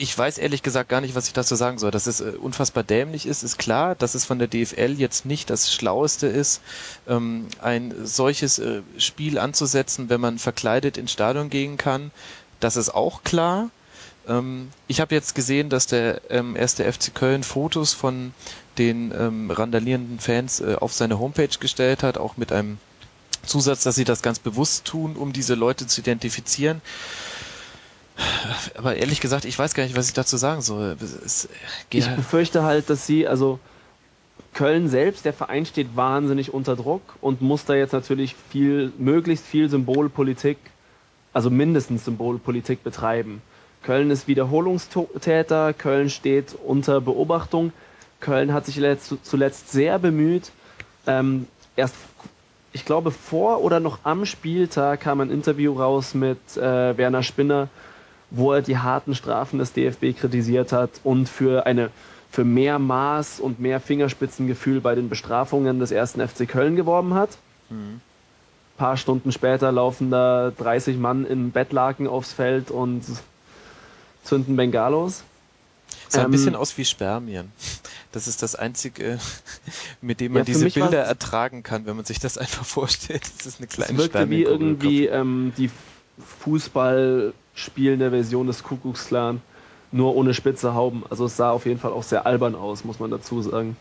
Ich 0.00 0.16
weiß 0.16 0.38
ehrlich 0.38 0.62
gesagt 0.62 0.88
gar 0.88 1.00
nicht, 1.00 1.16
was 1.16 1.26
ich 1.26 1.32
dazu 1.32 1.56
sagen 1.56 1.78
soll. 1.78 1.90
Dass 1.90 2.06
es 2.06 2.20
äh, 2.20 2.32
unfassbar 2.40 2.84
dämlich 2.84 3.26
ist, 3.26 3.42
ist 3.42 3.58
klar. 3.58 3.96
Dass 3.96 4.14
es 4.14 4.24
von 4.24 4.38
der 4.38 4.46
DFL 4.46 4.94
jetzt 4.96 5.26
nicht 5.26 5.50
das 5.50 5.72
Schlaueste 5.72 6.28
ist, 6.28 6.60
ähm, 7.08 7.48
ein 7.60 7.92
solches 8.04 8.60
äh, 8.60 8.82
Spiel 8.96 9.38
anzusetzen, 9.38 10.08
wenn 10.08 10.20
man 10.20 10.38
verkleidet 10.38 10.96
ins 10.96 11.12
Stadion 11.12 11.50
gehen 11.50 11.76
kann. 11.76 12.12
Das 12.60 12.76
ist 12.76 12.90
auch 12.94 13.24
klar. 13.24 13.70
Ähm, 14.28 14.68
ich 14.86 15.00
habe 15.00 15.14
jetzt 15.14 15.34
gesehen, 15.34 15.68
dass 15.68 15.86
der 15.86 16.20
ähm, 16.30 16.54
erste 16.54 16.90
FC 16.90 17.12
Köln 17.14 17.42
Fotos 17.42 17.92
von 17.92 18.32
den 18.76 19.12
ähm, 19.18 19.50
randalierenden 19.50 20.20
Fans 20.20 20.60
äh, 20.60 20.76
auf 20.78 20.92
seine 20.92 21.18
Homepage 21.18 21.58
gestellt 21.58 22.02
hat, 22.04 22.18
auch 22.18 22.36
mit 22.36 22.52
einem 22.52 22.78
Zusatz, 23.44 23.82
dass 23.82 23.94
sie 23.94 24.04
das 24.04 24.22
ganz 24.22 24.38
bewusst 24.38 24.84
tun, 24.84 25.16
um 25.16 25.32
diese 25.32 25.54
Leute 25.54 25.86
zu 25.86 26.00
identifizieren. 26.00 26.80
Aber 28.76 28.96
ehrlich 28.96 29.20
gesagt, 29.20 29.44
ich 29.44 29.58
weiß 29.58 29.74
gar 29.74 29.84
nicht, 29.84 29.96
was 29.96 30.08
ich 30.08 30.14
dazu 30.14 30.36
sagen 30.36 30.60
soll. 30.60 30.96
Ich 31.90 32.08
befürchte 32.08 32.64
halt, 32.64 32.90
dass 32.90 33.06
sie, 33.06 33.28
also 33.28 33.60
Köln 34.54 34.88
selbst, 34.88 35.24
der 35.24 35.32
Verein 35.32 35.66
steht 35.66 35.94
wahnsinnig 35.94 36.52
unter 36.52 36.74
Druck 36.74 37.02
und 37.20 37.40
muss 37.42 37.64
da 37.64 37.74
jetzt 37.74 37.92
natürlich 37.92 38.34
viel, 38.50 38.92
möglichst 38.98 39.46
viel 39.46 39.68
Symbolpolitik, 39.68 40.58
also 41.32 41.48
mindestens 41.50 42.04
Symbolpolitik 42.04 42.82
betreiben. 42.82 43.40
Köln 43.82 44.10
ist 44.10 44.26
Wiederholungstäter, 44.26 45.72
Köln 45.72 46.10
steht 46.10 46.56
unter 46.66 47.00
Beobachtung. 47.00 47.72
Köln 48.20 48.52
hat 48.52 48.66
sich 48.66 48.80
zuletzt 49.22 49.70
sehr 49.70 49.98
bemüht, 50.00 50.50
ähm, 51.06 51.46
erst 51.76 51.94
ich 52.72 52.84
glaube, 52.84 53.10
vor 53.10 53.62
oder 53.62 53.80
noch 53.80 54.00
am 54.04 54.26
Spieltag 54.26 55.00
kam 55.00 55.20
ein 55.20 55.30
Interview 55.30 55.72
raus 55.72 56.14
mit 56.14 56.38
äh, 56.56 56.96
Werner 56.96 57.22
Spinner, 57.22 57.68
wo 58.30 58.52
er 58.52 58.62
die 58.62 58.78
harten 58.78 59.14
Strafen 59.14 59.58
des 59.58 59.72
DFB 59.72 60.18
kritisiert 60.18 60.72
hat 60.72 60.90
und 61.04 61.28
für 61.28 61.66
eine 61.66 61.90
für 62.30 62.44
mehr 62.44 62.78
Maß 62.78 63.40
und 63.40 63.58
mehr 63.58 63.80
Fingerspitzengefühl 63.80 64.80
bei 64.80 64.94
den 64.94 65.08
Bestrafungen 65.08 65.80
des 65.80 65.90
ersten 65.90 66.26
FC 66.26 66.46
Köln 66.46 66.76
geworben 66.76 67.14
hat. 67.14 67.30
Mhm. 67.70 68.00
paar 68.76 68.96
Stunden 68.96 69.32
später 69.32 69.72
laufen 69.72 70.10
da 70.10 70.52
30 70.56 70.98
Mann 70.98 71.26
in 71.26 71.50
Bettlaken 71.50 72.06
aufs 72.06 72.32
Feld 72.32 72.70
und 72.70 73.02
zünden 74.24 74.56
Bengalos. 74.56 75.22
Sah 76.08 76.20
ähm, 76.20 76.26
ein 76.26 76.30
bisschen 76.30 76.54
aus 76.54 76.76
wie 76.76 76.84
Spermien. 76.84 77.50
Das 78.18 78.26
ist 78.26 78.42
das 78.42 78.56
Einzige, 78.56 79.20
mit 80.00 80.18
dem 80.18 80.32
man 80.32 80.40
ja, 80.40 80.44
diese 80.44 80.68
Bilder 80.68 81.04
ertragen 81.04 81.62
kann, 81.62 81.86
wenn 81.86 81.94
man 81.94 82.04
sich 82.04 82.18
das 82.18 82.36
einfach 82.38 82.64
vorstellt. 82.64 83.22
Das 83.22 83.46
ist 83.46 83.60
eine 83.60 83.68
kleine 83.68 83.92
Es 83.92 83.98
wirkte 83.98 84.28
wie 84.28 84.42
irgendwie 84.42 85.06
ähm, 85.06 85.52
die 85.56 85.70
Fußball 86.40 87.32
spielende 87.54 88.10
Version 88.10 88.48
des 88.48 88.64
Kuckucksklan, 88.64 89.40
nur 89.92 90.16
ohne 90.16 90.34
spitze 90.34 90.74
Hauben. 90.74 91.04
Also 91.10 91.26
es 91.26 91.36
sah 91.36 91.52
auf 91.52 91.64
jeden 91.64 91.78
Fall 91.78 91.92
auch 91.92 92.02
sehr 92.02 92.26
albern 92.26 92.56
aus, 92.56 92.84
muss 92.84 92.98
man 92.98 93.12
dazu 93.12 93.40
sagen. 93.40 93.76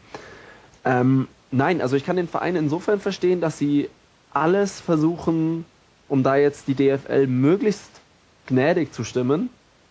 Ähm, 0.85 1.27
nein, 1.49 1.81
also 1.81 1.95
ich 1.95 2.05
kann 2.05 2.15
den 2.15 2.27
Verein 2.27 2.55
insofern 2.55 2.99
verstehen, 2.99 3.41
dass 3.41 3.57
sie 3.57 3.89
alles 4.33 4.79
versuchen, 4.79 5.65
um 6.09 6.21
da 6.21 6.35
jetzt 6.35 6.67
die 6.67 6.75
DFL 6.75 7.25
möglichst 7.25 7.89
gnädig 8.45 8.93
zu 8.93 9.03
stimmen. 9.03 9.49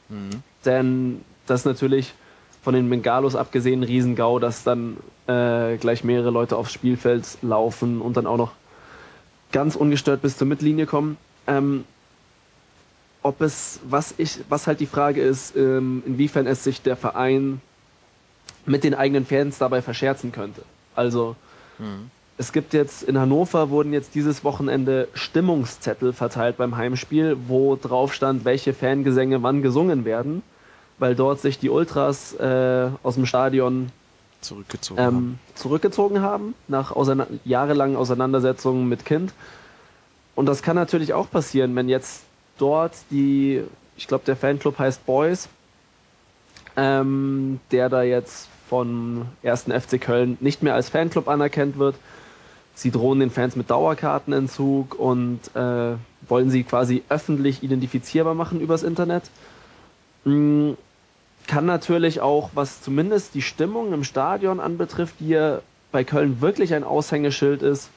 Mhm. 0.09 0.31
Denn 0.65 1.21
das 1.47 1.65
natürlich 1.65 2.15
von 2.67 2.75
den 2.75 2.91
Bengalos 2.91 3.37
abgesehen 3.37 3.85
Riesengau, 3.85 4.41
dass 4.41 4.65
dann 4.65 4.97
äh, 5.29 5.77
gleich 5.77 6.03
mehrere 6.03 6.31
Leute 6.31 6.57
aufs 6.57 6.73
Spielfeld 6.73 7.39
laufen 7.41 8.01
und 8.01 8.17
dann 8.17 8.27
auch 8.27 8.39
noch 8.39 8.55
ganz 9.53 9.77
ungestört 9.77 10.21
bis 10.21 10.37
zur 10.37 10.49
Mittellinie 10.49 10.85
kommen. 10.87 11.17
Ähm, 11.47 11.85
ob 13.23 13.41
es, 13.41 13.79
was 13.89 14.15
ich, 14.19 14.41
was 14.49 14.67
halt 14.67 14.81
die 14.81 14.87
Frage 14.87 15.23
ist, 15.23 15.55
ähm, 15.55 16.03
inwiefern 16.07 16.49
es 16.49 16.65
sich 16.65 16.83
der 16.83 16.97
Verein 16.97 17.61
mit 18.65 18.83
den 18.83 18.95
eigenen 18.95 19.27
Fans 19.27 19.59
dabei 19.59 19.81
verscherzen 19.81 20.33
könnte. 20.33 20.63
Also 20.97 21.37
mhm. 21.79 22.11
es 22.37 22.53
gibt 22.53 22.75
jetzt 22.75 23.05
in 23.05 23.17
Hannover 23.17 23.71
wurden 23.71 23.93
jetzt 23.93 24.17
dieses 24.17 24.43
Wochenende 24.43 25.07
Stimmungszettel 25.15 26.13
verteilt 26.13 26.57
beim 26.57 26.77
Heimspiel, 26.77 27.37
wo 27.47 27.77
drauf 27.77 28.13
stand, 28.13 28.45
welche 28.45 28.75
Fangesänge 28.75 29.45
wann 29.45 29.63
gesungen 29.63 30.05
werden 30.05 30.43
weil 30.99 31.15
dort 31.15 31.41
sich 31.41 31.59
die 31.59 31.71
Ultras 31.71 32.35
äh, 32.35 32.89
aus 33.03 33.15
dem 33.15 33.27
Stadion 33.27 33.91
zurückgezogen, 34.41 35.01
ähm, 35.01 35.07
haben. 35.07 35.41
zurückgezogen 35.55 36.21
haben, 36.23 36.55
nach 36.69 36.93
auseina 36.93 37.27
jahrelangen 37.45 37.97
Auseinandersetzungen 37.97 38.89
mit 38.89 39.05
Kind. 39.05 39.33
Und 40.35 40.47
das 40.47 40.63
kann 40.63 40.77
natürlich 40.77 41.15
auch 41.15 41.31
passieren, 41.31 41.75
wenn 41.77 41.89
jetzt 41.89 42.25
dort 42.59 42.95
die, 43.11 43.63
ich 43.97 44.07
glaube, 44.07 44.25
der 44.25 44.37
Fanclub 44.37 44.79
heißt 44.79 45.05
Boys, 45.07 45.49
ähm, 46.77 47.61
der 47.71 47.89
da 47.89 48.03
jetzt 48.03 48.49
von 48.69 49.27
1. 49.43 49.65
FC 49.65 50.01
Köln 50.01 50.37
nicht 50.41 50.63
mehr 50.63 50.75
als 50.75 50.89
Fanclub 50.91 51.29
anerkannt 51.29 51.79
wird. 51.79 51.97
Sie 52.75 52.91
drohen 52.91 53.21
den 53.21 53.31
Fans 53.31 53.57
mit 53.57 53.71
Dauerkartenentzug 53.71 54.99
und 54.99 55.41
äh, 55.55 55.95
wollen 56.29 56.51
sie 56.51 56.65
quasi 56.65 57.03
öffentlich 57.09 57.63
identifizierbar 57.63 58.35
machen 58.35 58.61
übers 58.61 58.83
Internet. 58.83 59.31
Mm, 60.25 60.73
kann 61.47 61.67
natürlich 61.67 62.21
auch, 62.21 62.51
was 62.55 62.83
zumindest 62.83 63.35
die 63.35 63.43
Stimmung 63.43 63.93
im 63.93 64.05
Stadion 64.05 64.61
anbetrifft, 64.61 65.17
die 65.21 65.29
ja 65.29 65.61
bei 65.93 66.05
Köln 66.05 66.41
wirklich 66.41 66.75
ein 66.75 66.85
Aushängeschild 66.85 67.63
ist, 67.63 67.91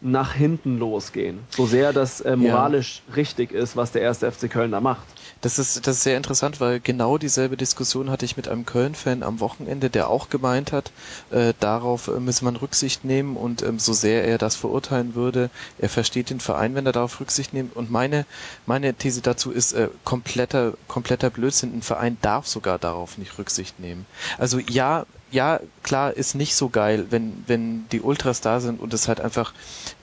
nach 0.00 0.34
hinten 0.34 0.78
losgehen. 0.78 1.40
So 1.48 1.66
sehr 1.66 1.92
das 1.92 2.20
äh, 2.20 2.36
moralisch 2.36 3.02
ja. 3.08 3.14
richtig 3.14 3.52
ist, 3.52 3.76
was 3.76 3.92
der 3.92 4.02
erste 4.02 4.30
FC 4.30 4.50
Köln 4.50 4.70
da 4.70 4.80
macht. 4.80 5.06
Das 5.40 5.58
ist, 5.58 5.86
das 5.86 5.96
ist 5.96 6.02
sehr 6.04 6.16
interessant, 6.16 6.60
weil 6.60 6.80
genau 6.80 7.18
dieselbe 7.18 7.56
Diskussion 7.56 8.10
hatte 8.10 8.24
ich 8.24 8.36
mit 8.36 8.48
einem 8.48 8.64
Köln-Fan 8.64 9.22
am 9.22 9.40
Wochenende, 9.40 9.90
der 9.90 10.08
auch 10.08 10.30
gemeint 10.30 10.72
hat, 10.72 10.90
äh, 11.30 11.52
darauf 11.60 12.08
äh, 12.08 12.18
müsse 12.18 12.44
man 12.44 12.56
Rücksicht 12.56 13.04
nehmen 13.04 13.36
und 13.36 13.62
ähm, 13.62 13.78
so 13.78 13.92
sehr 13.92 14.24
er 14.24 14.38
das 14.38 14.56
verurteilen 14.56 15.14
würde, 15.14 15.50
er 15.78 15.88
versteht 15.90 16.30
den 16.30 16.40
Verein, 16.40 16.74
wenn 16.74 16.86
er 16.86 16.92
darauf 16.92 17.20
Rücksicht 17.20 17.52
nimmt. 17.52 17.76
Und 17.76 17.90
meine, 17.90 18.24
meine 18.64 18.94
These 18.94 19.20
dazu 19.20 19.50
ist 19.50 19.74
äh, 19.74 19.88
kompletter, 20.04 20.74
kompletter 20.88 21.30
Blödsinn. 21.30 21.74
Ein 21.74 21.82
Verein 21.82 22.16
darf 22.22 22.46
sogar 22.46 22.78
darauf 22.78 23.18
nicht 23.18 23.38
Rücksicht 23.38 23.80
nehmen. 23.80 24.06
Also 24.38 24.58
ja, 24.58 25.04
ja, 25.34 25.60
klar, 25.82 26.14
ist 26.14 26.34
nicht 26.34 26.54
so 26.54 26.68
geil, 26.68 27.06
wenn, 27.10 27.44
wenn 27.46 27.88
die 27.90 28.00
Ultras 28.00 28.40
da 28.40 28.60
sind 28.60 28.80
und 28.80 28.94
es 28.94 29.08
halt 29.08 29.20
einfach 29.20 29.52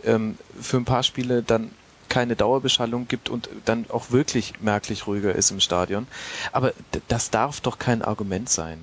ähm, 0.04 0.38
für 0.60 0.78
ein 0.78 0.86
paar 0.86 1.04
Spiele 1.04 1.42
dann 1.42 1.72
keine 2.10 2.36
Dauerbeschallung 2.36 3.08
gibt 3.08 3.30
und 3.30 3.48
dann 3.64 3.86
auch 3.90 4.12
wirklich 4.12 4.56
merklich 4.60 5.08
ruhiger 5.08 5.34
ist 5.34 5.50
im 5.50 5.62
Stadion. 5.62 6.06
Aber 6.52 6.74
das 7.08 7.30
darf 7.30 7.62
doch 7.62 7.80
kein 7.80 8.02
Argument 8.02 8.50
sein. 8.50 8.80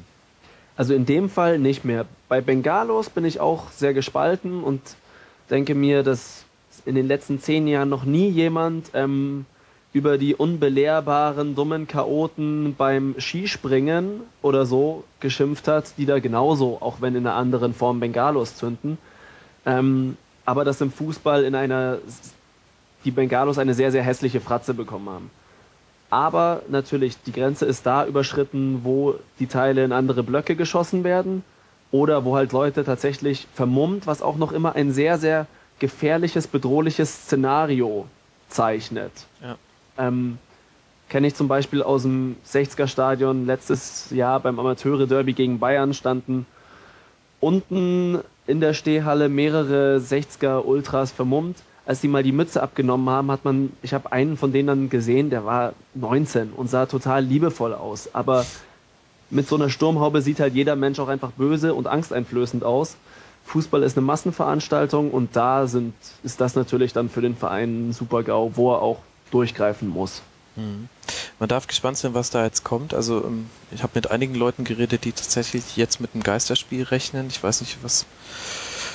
Also 0.77 0.95
in 0.95 1.05
dem 1.05 1.29
Fall 1.29 1.59
nicht 1.59 1.85
mehr. 1.85 2.07
Bei 2.29 2.41
Bengalos 2.41 3.11
bin 3.11 3.27
ich 3.27 3.41
auch 3.41 3.71
sehr 3.71 3.93
gespalten 3.93 4.65
und 4.65 4.81
denke 5.51 5.75
mir, 5.75 6.03
dass 6.03 6.45
in 6.87 6.95
den 6.95 7.07
letzten 7.07 7.43
zehn 7.43 7.67
Jahren 7.67 7.91
noch 7.91 8.05
nie 8.05 8.31
jemand 8.31 8.91
ähm, 8.95 9.45
über 9.99 10.17
die 10.17 10.37
unbelehrbaren, 10.37 11.57
dummen 11.57 11.89
Chaoten 11.89 12.77
beim 12.79 13.17
Skispringen 13.19 14.21
oder 14.43 14.65
so 14.65 15.03
geschimpft 15.19 15.67
hat, 15.67 15.99
die 15.99 16.07
da 16.07 16.21
genauso, 16.21 16.79
auch 16.81 17.01
wenn 17.01 17.17
in 17.17 17.27
einer 17.27 17.35
anderen 17.35 17.75
Form 17.75 17.99
Bengalos 17.99 18.55
zünden. 18.55 18.97
Ähm, 19.67 20.17
aber 20.45 20.65
das 20.65 20.81
im 20.81 20.93
Fußball 20.93 21.43
in 21.43 21.57
einer 21.57 21.99
die 23.05 23.11
Bengalos 23.11 23.59
eine 23.59 23.75
sehr, 23.75 23.91
sehr 23.91 24.05
hässliche 24.05 24.41
Fratze 24.41 24.73
bekommen 24.73 25.09
haben. 25.09 25.31
Aber 26.11 26.63
natürlich, 26.69 27.21
die 27.23 27.33
Grenze 27.33 27.67
ist 27.67 27.85
da 27.85 28.07
überschritten, 28.07 28.81
wo 28.85 29.17
die 29.41 29.47
Teile 29.47 29.85
in 29.85 29.93
andere 29.93 30.23
Blöcke 30.23 30.55
geschossen 30.55 31.05
werden 31.05 31.43
oder 31.91 32.25
wo 32.25 32.37
halt 32.37 32.53
Leute 32.53 32.85
tatsächlich 32.85 33.49
vermummt, 33.53 34.07
was 34.07 34.23
auch 34.23 34.37
noch 34.37 34.53
immer 34.53 34.75
ein 34.75 34.93
sehr, 34.93 35.19
sehr 35.19 35.47
gefährliches, 35.81 36.47
bedrohliches 36.47 37.25
Szenario 37.25 38.07
zeichnet. 38.49 39.13
Ja. 39.43 39.57
Ähm, 39.99 40.39
Kenne 41.09 41.27
ich 41.27 41.35
zum 41.35 41.49
Beispiel 41.49 41.83
aus 41.83 42.03
dem 42.03 42.37
60er-Stadion 42.47 43.47
letztes 43.47 44.11
Jahr 44.11 44.41
beim 44.41 44.59
Amateure-Derby 44.59 45.33
gegen 45.33 45.59
Bayern 45.59 45.95
standen 45.95 46.45
unten 47.41 48.19
in 48.47 48.61
der 48.61 48.75
Stehhalle 48.75 49.31
mehrere 49.31 49.99
60er-Ultras 49.99 51.13
vermummt 51.13 51.57
als 51.89 52.03
die 52.03 52.09
mal 52.09 52.23
die 52.23 52.33
Mütze 52.33 52.63
abgenommen 52.63 53.09
haben, 53.09 53.31
hat 53.31 53.47
man, 53.47 53.73
ich 53.81 53.95
habe 53.95 54.13
einen 54.13 54.37
von 54.37 54.53
denen 54.53 54.67
dann 54.67 54.91
gesehen, 54.91 55.31
der 55.31 55.47
war 55.47 55.73
19 55.95 56.53
und 56.53 56.69
sah 56.69 56.85
total 56.85 57.25
liebevoll 57.25 57.73
aus. 57.73 58.11
Aber 58.15 58.45
mit 59.31 59.49
so 59.49 59.57
einer 59.57 59.71
Sturmhaube 59.71 60.21
sieht 60.21 60.39
halt 60.39 60.53
jeder 60.53 60.77
Mensch 60.77 60.99
auch 60.99 61.09
einfach 61.09 61.31
böse 61.31 61.73
und 61.73 61.87
angsteinflößend 61.87 62.63
aus. 62.63 62.97
Fußball 63.45 63.83
ist 63.83 63.97
eine 63.97 64.05
Massenveranstaltung 64.05 65.11
und 65.11 65.35
da 65.35 65.67
sind, 65.67 65.95
ist 66.23 66.43
das 66.43 66.55
natürlich 66.57 66.93
dann 66.93 67.09
für 67.09 67.23
den 67.23 67.35
Verein 67.35 67.89
ein 67.89 67.93
super 67.95 68.23
GAU, 68.23 68.53
wo 68.57 68.75
er 68.75 68.83
auch 68.83 68.99
durchgreifen 69.31 69.89
muss. 69.89 70.23
Mhm. 70.57 70.89
Man 71.39 71.49
darf 71.49 71.67
gespannt 71.67 71.97
sein, 71.97 72.15
was 72.15 72.31
da 72.31 72.45
jetzt 72.45 72.65
kommt. 72.65 72.95
Also 72.95 73.25
ähm, 73.25 73.49
ich 73.71 73.83
habe 73.83 73.93
mit 73.95 74.11
einigen 74.11 74.35
Leuten 74.35 74.65
geredet, 74.65 75.05
die 75.05 75.13
tatsächlich 75.13 75.77
jetzt 75.77 76.01
mit 76.01 76.15
einem 76.15 76.23
Geisterspiel 76.23 76.83
rechnen. 76.83 77.29
Ich 77.29 77.43
weiß 77.43 77.61
nicht, 77.61 77.79
was 77.83 78.07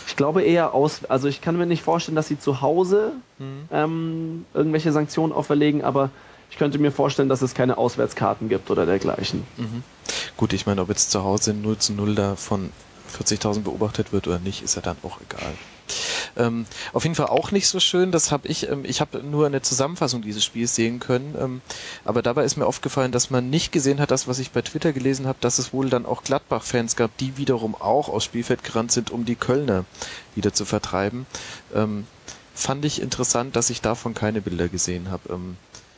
ich 0.07 0.17
glaube 0.17 0.43
eher 0.43 0.73
aus, 0.73 1.05
also 1.05 1.27
ich 1.27 1.41
kann 1.41 1.57
mir 1.57 1.65
nicht 1.65 1.81
vorstellen, 1.81 2.15
dass 2.15 2.27
sie 2.27 2.37
zu 2.37 2.61
Hause 2.61 3.13
mhm. 3.39 3.69
ähm, 3.71 4.45
irgendwelche 4.53 4.91
Sanktionen 4.91 5.31
auferlegen, 5.31 5.81
aber 5.83 6.09
ich 6.49 6.57
könnte 6.57 6.77
mir 6.77 6.91
vorstellen, 6.91 7.29
dass 7.29 7.41
es 7.41 7.55
keine 7.55 7.77
Auswärtskarten 7.77 8.49
gibt 8.49 8.69
oder 8.69 8.85
dergleichen. 8.85 9.43
Mhm. 9.57 9.83
Gut, 10.37 10.53
ich 10.53 10.65
meine, 10.65 10.81
ob 10.81 10.89
jetzt 10.89 11.09
zu 11.09 11.23
Hause 11.23 11.53
0 11.53 11.77
zu 11.77 11.93
0 11.93 12.15
da 12.15 12.35
von 12.35 12.69
40.000 13.13 13.61
beobachtet 13.61 14.11
wird 14.11 14.27
oder 14.27 14.39
nicht, 14.39 14.61
ist 14.61 14.75
ja 14.75 14.81
dann 14.81 14.97
auch 15.03 15.19
egal. 15.21 15.53
Ähm, 16.35 16.65
auf 16.93 17.03
jeden 17.03 17.15
Fall 17.15 17.27
auch 17.27 17.51
nicht 17.51 17.67
so 17.67 17.79
schön, 17.79 18.11
das 18.11 18.31
habe 18.31 18.47
ich, 18.47 18.69
ähm, 18.69 18.83
ich 18.85 19.01
habe 19.01 19.21
nur 19.21 19.45
eine 19.45 19.61
Zusammenfassung 19.61 20.21
dieses 20.21 20.43
Spiels 20.43 20.75
sehen 20.75 20.99
können, 20.99 21.35
ähm, 21.39 21.61
aber 22.05 22.21
dabei 22.21 22.43
ist 22.45 22.57
mir 22.57 22.65
aufgefallen, 22.65 23.11
dass 23.11 23.29
man 23.29 23.49
nicht 23.49 23.71
gesehen 23.71 23.99
hat, 23.99 24.11
das, 24.11 24.27
was 24.27 24.39
ich 24.39 24.51
bei 24.51 24.61
Twitter 24.61 24.93
gelesen 24.93 25.27
habe, 25.27 25.37
dass 25.41 25.59
es 25.59 25.73
wohl 25.73 25.89
dann 25.89 26.05
auch 26.05 26.23
Gladbach-Fans 26.23 26.95
gab, 26.95 27.15
die 27.17 27.37
wiederum 27.37 27.75
auch 27.75 28.09
aus 28.09 28.23
Spielfeld 28.23 28.63
gerannt 28.63 28.91
sind, 28.91 29.11
um 29.11 29.25
die 29.25 29.35
Kölner 29.35 29.85
wieder 30.35 30.53
zu 30.53 30.65
vertreiben. 30.65 31.25
Ähm, 31.75 32.07
fand 32.55 32.85
ich 32.85 33.01
interessant, 33.01 33.55
dass 33.55 33.69
ich 33.69 33.81
davon 33.81 34.13
keine 34.13 34.41
Bilder 34.41 34.69
gesehen 34.69 35.11
habe. 35.11 35.33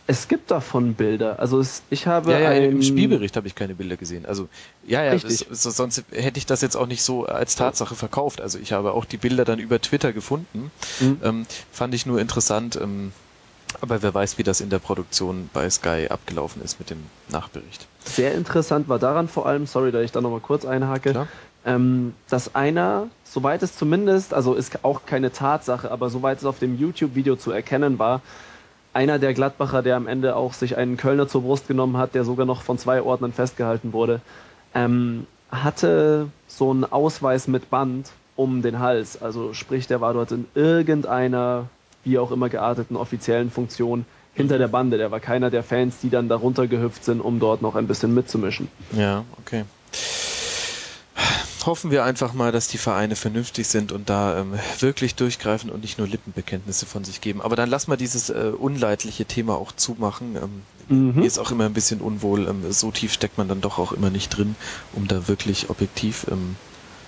Es 0.07 0.27
gibt 0.27 0.51
davon 0.51 0.93
Bilder. 0.93 1.39
Also 1.39 1.59
es, 1.59 1.81
ich 1.89 2.05
habe 2.05 2.31
ja, 2.31 2.39
ja, 2.39 2.51
im 2.51 2.83
Spielbericht 2.83 3.35
habe 3.37 3.47
ich 3.47 3.55
keine 3.55 3.73
Bilder 3.73 3.97
gesehen. 3.97 4.25
Also 4.25 4.47
ja, 4.85 5.03
ja, 5.03 5.13
es, 5.13 5.39
so, 5.49 5.71
sonst 5.71 6.03
hätte 6.11 6.37
ich 6.37 6.45
das 6.45 6.61
jetzt 6.61 6.77
auch 6.77 6.85
nicht 6.85 7.01
so 7.01 7.25
als 7.25 7.55
Tatsache 7.55 7.95
verkauft. 7.95 8.39
Also 8.39 8.59
ich 8.59 8.71
habe 8.71 8.93
auch 8.93 9.05
die 9.05 9.17
Bilder 9.17 9.45
dann 9.45 9.57
über 9.57 9.81
Twitter 9.81 10.13
gefunden. 10.13 10.71
Mhm. 10.99 11.17
Ähm, 11.23 11.45
fand 11.71 11.95
ich 11.95 12.05
nur 12.05 12.19
interessant. 12.19 12.75
Ähm, 12.79 13.13
aber 13.81 14.01
wer 14.01 14.13
weiß, 14.13 14.37
wie 14.37 14.43
das 14.43 14.61
in 14.61 14.69
der 14.69 14.79
Produktion 14.79 15.49
bei 15.53 15.69
Sky 15.69 16.07
abgelaufen 16.09 16.61
ist 16.61 16.79
mit 16.79 16.89
dem 16.89 17.03
Nachbericht. 17.29 17.87
Sehr 18.03 18.33
interessant 18.33 18.87
war 18.87 18.99
daran 18.99 19.27
vor 19.27 19.47
allem, 19.47 19.65
sorry, 19.65 19.91
dass 19.91 20.03
ich 20.03 20.11
da 20.11 20.21
nochmal 20.21 20.39
kurz 20.39 20.65
einhake, 20.65 21.27
ähm, 21.65 22.13
dass 22.29 22.55
einer, 22.55 23.07
soweit 23.23 23.63
es 23.63 23.75
zumindest, 23.75 24.33
also 24.33 24.53
ist 24.53 24.83
auch 24.83 25.05
keine 25.05 25.31
Tatsache, 25.31 25.91
aber 25.91 26.09
soweit 26.09 26.37
es 26.37 26.45
auf 26.45 26.59
dem 26.59 26.77
YouTube-Video 26.77 27.35
zu 27.35 27.51
erkennen 27.51 27.99
war, 27.99 28.21
einer 28.95 29.19
der 29.19 29.33
Gladbacher, 29.33 29.83
der 29.83 29.97
am 29.97 30.07
Ende 30.07 30.35
auch 30.35 30.53
sich 30.53 30.77
einen 30.77 30.95
Kölner 30.95 31.27
zur 31.27 31.41
Brust 31.41 31.67
genommen 31.67 31.97
hat, 31.97 32.15
der 32.15 32.23
sogar 32.23 32.45
noch 32.45 32.61
von 32.61 32.77
zwei 32.77 33.01
Ordnern 33.01 33.33
festgehalten 33.33 33.91
wurde, 33.91 34.21
ähm, 34.73 35.27
hatte 35.51 36.27
so 36.47 36.71
einen 36.71 36.85
Ausweis 36.85 37.47
mit 37.47 37.69
Band 37.69 38.09
um 38.37 38.61
den 38.61 38.79
Hals. 38.79 39.21
Also 39.21 39.53
sprich, 39.53 39.87
der 39.87 39.99
war 39.99 40.13
dort 40.13 40.31
in 40.31 40.45
irgendeiner, 40.55 41.67
wie 42.05 42.17
auch 42.17 42.31
immer 42.31 42.47
gearteten 42.47 42.95
offiziellen 42.95 43.51
Funktion 43.51 44.05
hinter 44.33 44.57
der 44.57 44.69
Bande. 44.69 44.97
Der 44.97 45.11
war 45.11 45.19
keiner 45.19 45.49
der 45.49 45.63
Fans, 45.63 45.99
die 45.99 46.09
dann 46.09 46.29
darunter 46.29 46.67
gehüpft 46.67 47.03
sind, 47.03 47.19
um 47.19 47.39
dort 47.39 47.61
noch 47.61 47.75
ein 47.75 47.87
bisschen 47.87 48.13
mitzumischen. 48.13 48.69
Ja, 48.93 49.25
okay 49.41 49.65
hoffen 51.65 51.91
wir 51.91 52.03
einfach 52.03 52.33
mal, 52.33 52.51
dass 52.51 52.67
die 52.67 52.77
Vereine 52.77 53.15
vernünftig 53.15 53.67
sind 53.67 53.91
und 53.91 54.09
da 54.09 54.39
ähm, 54.39 54.53
wirklich 54.79 55.15
durchgreifen 55.15 55.69
und 55.69 55.81
nicht 55.81 55.97
nur 55.97 56.07
Lippenbekenntnisse 56.07 56.85
von 56.85 57.03
sich 57.03 57.21
geben. 57.21 57.41
Aber 57.41 57.55
dann 57.55 57.69
lass 57.69 57.87
mal 57.87 57.97
dieses 57.97 58.29
äh, 58.29 58.51
unleidliche 58.57 59.25
Thema 59.25 59.55
auch 59.55 59.71
zumachen. 59.71 60.35
Ähm, 60.35 60.61
mhm. 60.95 61.19
Mir 61.21 61.25
ist 61.25 61.39
auch 61.39 61.51
immer 61.51 61.65
ein 61.65 61.73
bisschen 61.73 62.01
unwohl. 62.01 62.47
Ähm, 62.47 62.71
so 62.71 62.91
tief 62.91 63.13
steckt 63.13 63.37
man 63.37 63.47
dann 63.47 63.61
doch 63.61 63.79
auch 63.79 63.91
immer 63.91 64.09
nicht 64.09 64.29
drin, 64.29 64.55
um 64.93 65.07
da 65.07 65.27
wirklich 65.27 65.69
objektiv 65.69 66.27
ähm, 66.29 66.55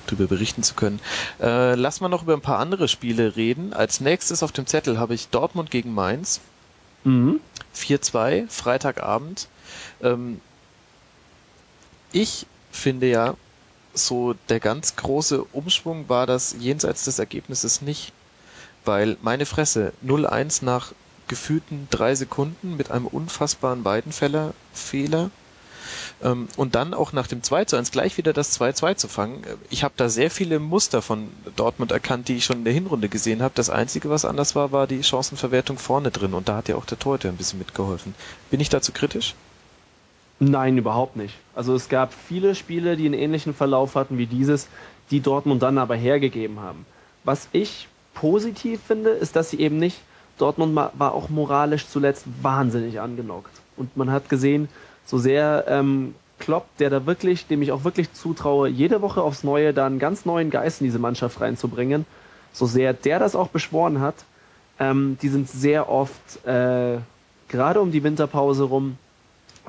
drüber 0.08 0.28
berichten 0.28 0.64
zu 0.64 0.74
können. 0.74 1.00
Äh, 1.40 1.76
lass 1.76 2.02
mal 2.02 2.10
noch 2.10 2.24
über 2.24 2.34
ein 2.34 2.42
paar 2.42 2.60
andere 2.60 2.88
Spiele 2.88 3.36
reden. 3.36 3.74
Als 3.74 4.00
nächstes 4.02 4.44
auf 4.44 4.52
dem 4.52 4.66
Zettel 4.66 4.98
habe 4.98 5.14
ich 5.14 5.30
Dortmund 5.30 5.72
gegen 5.72 5.94
Mainz. 5.94 6.42
Mhm. 7.04 7.40
4-2, 7.76 8.50
Freitagabend. 8.50 9.48
Ähm, 10.02 10.42
ich 12.12 12.46
finde 12.72 13.08
ja, 13.08 13.36
so 14.06 14.36
der 14.50 14.60
ganz 14.60 14.96
große 14.96 15.44
Umschwung 15.44 16.10
war 16.10 16.26
das 16.26 16.56
jenseits 16.60 17.06
des 17.06 17.20
Ergebnisses 17.20 17.82
nicht. 17.82 18.14
Weil 18.86 19.18
meine 19.22 19.46
Fresse 19.46 19.92
0-1 20.06 20.64
nach 20.64 20.94
gefühlten 21.28 21.88
drei 21.90 22.16
Sekunden 22.16 22.78
mit 22.78 22.92
einem 22.92 23.06
unfassbaren 23.06 23.84
Weidenfeller-Fehler 23.84 25.30
ähm, 26.22 26.48
und 26.56 26.76
dann 26.76 26.94
auch 26.94 27.14
nach 27.14 27.28
dem 27.28 27.44
2 27.44 27.66
1 27.74 27.92
gleich 27.92 28.18
wieder 28.18 28.34
das 28.34 28.60
2-2 28.60 28.96
zu 28.96 29.08
fangen. 29.08 29.44
Ich 29.70 29.84
habe 29.84 29.94
da 29.98 30.10
sehr 30.10 30.32
viele 30.32 30.60
Muster 30.60 31.02
von 31.02 31.30
Dortmund 31.56 31.92
erkannt, 31.92 32.28
die 32.28 32.38
ich 32.38 32.46
schon 32.46 32.60
in 32.60 32.64
der 32.64 32.74
Hinrunde 32.74 33.10
gesehen 33.10 33.42
habe. 33.42 33.54
Das 33.56 33.70
Einzige, 33.70 34.10
was 34.10 34.26
anders 34.26 34.56
war, 34.56 34.72
war 34.72 34.88
die 34.88 35.04
Chancenverwertung 35.04 35.78
vorne 35.78 36.12
drin 36.12 36.34
und 36.34 36.48
da 36.48 36.58
hat 36.58 36.70
ja 36.70 36.76
auch 36.76 36.86
der 36.86 37.00
Torhüter 37.00 37.30
ein 37.30 37.38
bisschen 37.38 37.60
mitgeholfen. 37.60 38.16
Bin 38.50 38.60
ich 38.60 38.70
dazu 38.70 38.92
kritisch? 38.92 39.36
Nein, 40.40 40.78
überhaupt 40.78 41.16
nicht. 41.16 41.36
Also 41.56 41.74
es 41.74 41.90
gab 41.90 42.14
viele 42.14 42.54
Spiele, 42.54 42.96
die 42.96 43.06
einen 43.06 43.16
ähnlichen 43.16 43.54
Verlauf 43.54 43.96
hatten 43.96 44.18
wie 44.18 44.28
dieses, 44.28 44.68
die 45.10 45.20
Dortmund 45.20 45.64
dann 45.64 45.78
aber 45.78 45.96
hergegeben 45.96 46.60
haben. 46.60 46.86
Was 47.24 47.50
ich 47.52 47.88
positiv 48.14 48.82
finde, 48.86 49.10
ist, 49.10 49.36
dass 49.36 49.50
sie 49.50 49.60
eben 49.60 49.78
nicht, 49.78 50.00
Dortmund 50.38 50.76
war 50.76 51.14
auch 51.14 51.30
moralisch 51.30 51.88
zuletzt 51.88 52.26
wahnsinnig 52.42 53.00
angenockt. 53.00 53.52
Und 53.76 53.98
man 53.98 54.12
hat 54.12 54.30
gesehen, 54.30 54.70
so 55.06 55.18
sehr 55.18 55.66
ähm, 55.68 56.14
Klopp, 56.40 56.66
der 56.78 56.92
da 56.92 57.06
wirklich, 57.08 57.48
dem 57.48 57.62
ich 57.64 57.72
auch 57.72 57.84
wirklich 57.84 58.14
zutraue, 58.14 58.70
jede 58.70 59.02
Woche 59.02 59.22
aufs 59.22 59.44
Neue 59.44 59.74
da 59.74 59.88
einen 59.88 59.98
ganz 59.98 60.26
neuen 60.26 60.52
Geist 60.52 60.82
in 60.82 60.86
diese 60.86 61.00
Mannschaft 61.00 61.42
reinzubringen, 61.42 62.06
so 62.54 62.66
sehr 62.68 62.94
der 62.94 63.18
das 63.18 63.36
auch 63.36 63.48
beschworen 63.48 64.00
hat, 64.00 64.16
ähm, 64.80 65.18
die 65.22 65.30
sind 65.30 65.50
sehr 65.50 65.90
oft, 65.90 66.46
äh, 66.46 66.98
gerade 67.50 67.82
um 67.82 67.92
die 67.92 68.04
Winterpause 68.04 68.66
rum, 68.66 68.98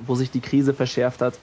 wo 0.07 0.15
sich 0.15 0.31
die 0.31 0.41
Krise 0.41 0.75
verschärft 0.75 1.21
hat, 1.21 1.39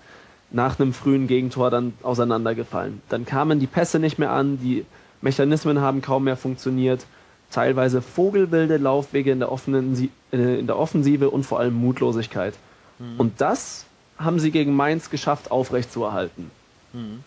nach 0.52 0.80
einem 0.80 0.94
frühen 0.94 1.28
Gegentor 1.28 1.70
dann 1.70 1.94
auseinandergefallen. 2.04 3.02
Dann 3.10 3.26
kamen 3.26 3.60
die 3.60 3.68
Pässe 3.68 4.00
nicht 4.00 4.20
mehr 4.20 4.32
an, 4.32 4.60
die 4.60 4.86
Mechanismen 5.22 5.82
haben 5.82 6.02
kaum 6.02 6.26
mehr 6.26 6.38
funktioniert. 6.38 7.06
teilweise 7.52 8.02
vogelwilde 8.02 8.78
Laufwege 8.78 9.32
in 9.32 9.40
der, 9.40 9.52
offenen, 9.52 10.10
äh, 10.34 10.60
in 10.60 10.68
der 10.68 10.78
Offensive 10.78 11.30
und 11.30 11.46
vor 11.46 11.60
allem 11.60 11.76
Mutlosigkeit. 11.76 12.54
Mhm. 13.00 13.20
Und 13.20 13.42
das 13.42 13.86
haben 14.18 14.40
sie 14.40 14.52
gegen 14.52 14.76
Mainz 14.76 15.10
geschafft, 15.10 15.52
aufrechtzuerhalten. 15.52 16.52
Mhm. 16.94 17.24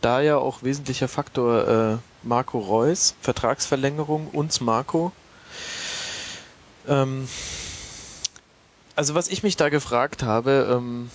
Da 0.00 0.20
ja 0.20 0.36
auch 0.36 0.62
wesentlicher 0.62 1.08
Faktor 1.08 1.68
äh, 1.68 1.96
Marco 2.22 2.58
Reus, 2.58 3.14
Vertragsverlängerung, 3.20 4.28
uns 4.28 4.60
Marco. 4.60 5.12
Ähm, 6.86 7.26
also 8.96 9.14
was 9.14 9.28
ich 9.28 9.42
mich 9.42 9.56
da 9.56 9.68
gefragt 9.68 10.22
habe, 10.22 10.68
ähm, 10.70 11.10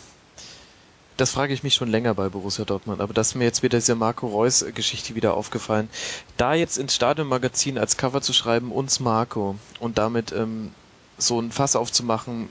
das 1.17 1.31
frage 1.31 1.53
ich 1.53 1.63
mich 1.63 1.75
schon 1.75 1.89
länger 1.89 2.13
bei 2.13 2.29
Borussia 2.29 2.63
Dortmund, 2.63 3.01
aber 3.01 3.13
das 3.13 3.29
ist 3.29 3.35
mir 3.35 3.43
jetzt 3.43 3.61
wieder 3.61 3.77
diese 3.77 3.95
Marco 3.95 4.27
Reus-Geschichte 4.27 5.15
wieder 5.15 5.33
aufgefallen. 5.33 5.89
Da 6.37 6.53
jetzt 6.53 6.77
ins 6.77 6.95
Stadionmagazin 6.95 7.77
als 7.77 7.97
Cover 7.97 8.21
zu 8.21 8.31
schreiben, 8.31 8.71
uns 8.71 9.01
Marco, 9.01 9.55
und 9.79 9.97
damit 9.97 10.31
ähm, 10.31 10.71
so 11.17 11.39
ein 11.41 11.51
Fass 11.51 11.75
aufzumachen, 11.75 12.47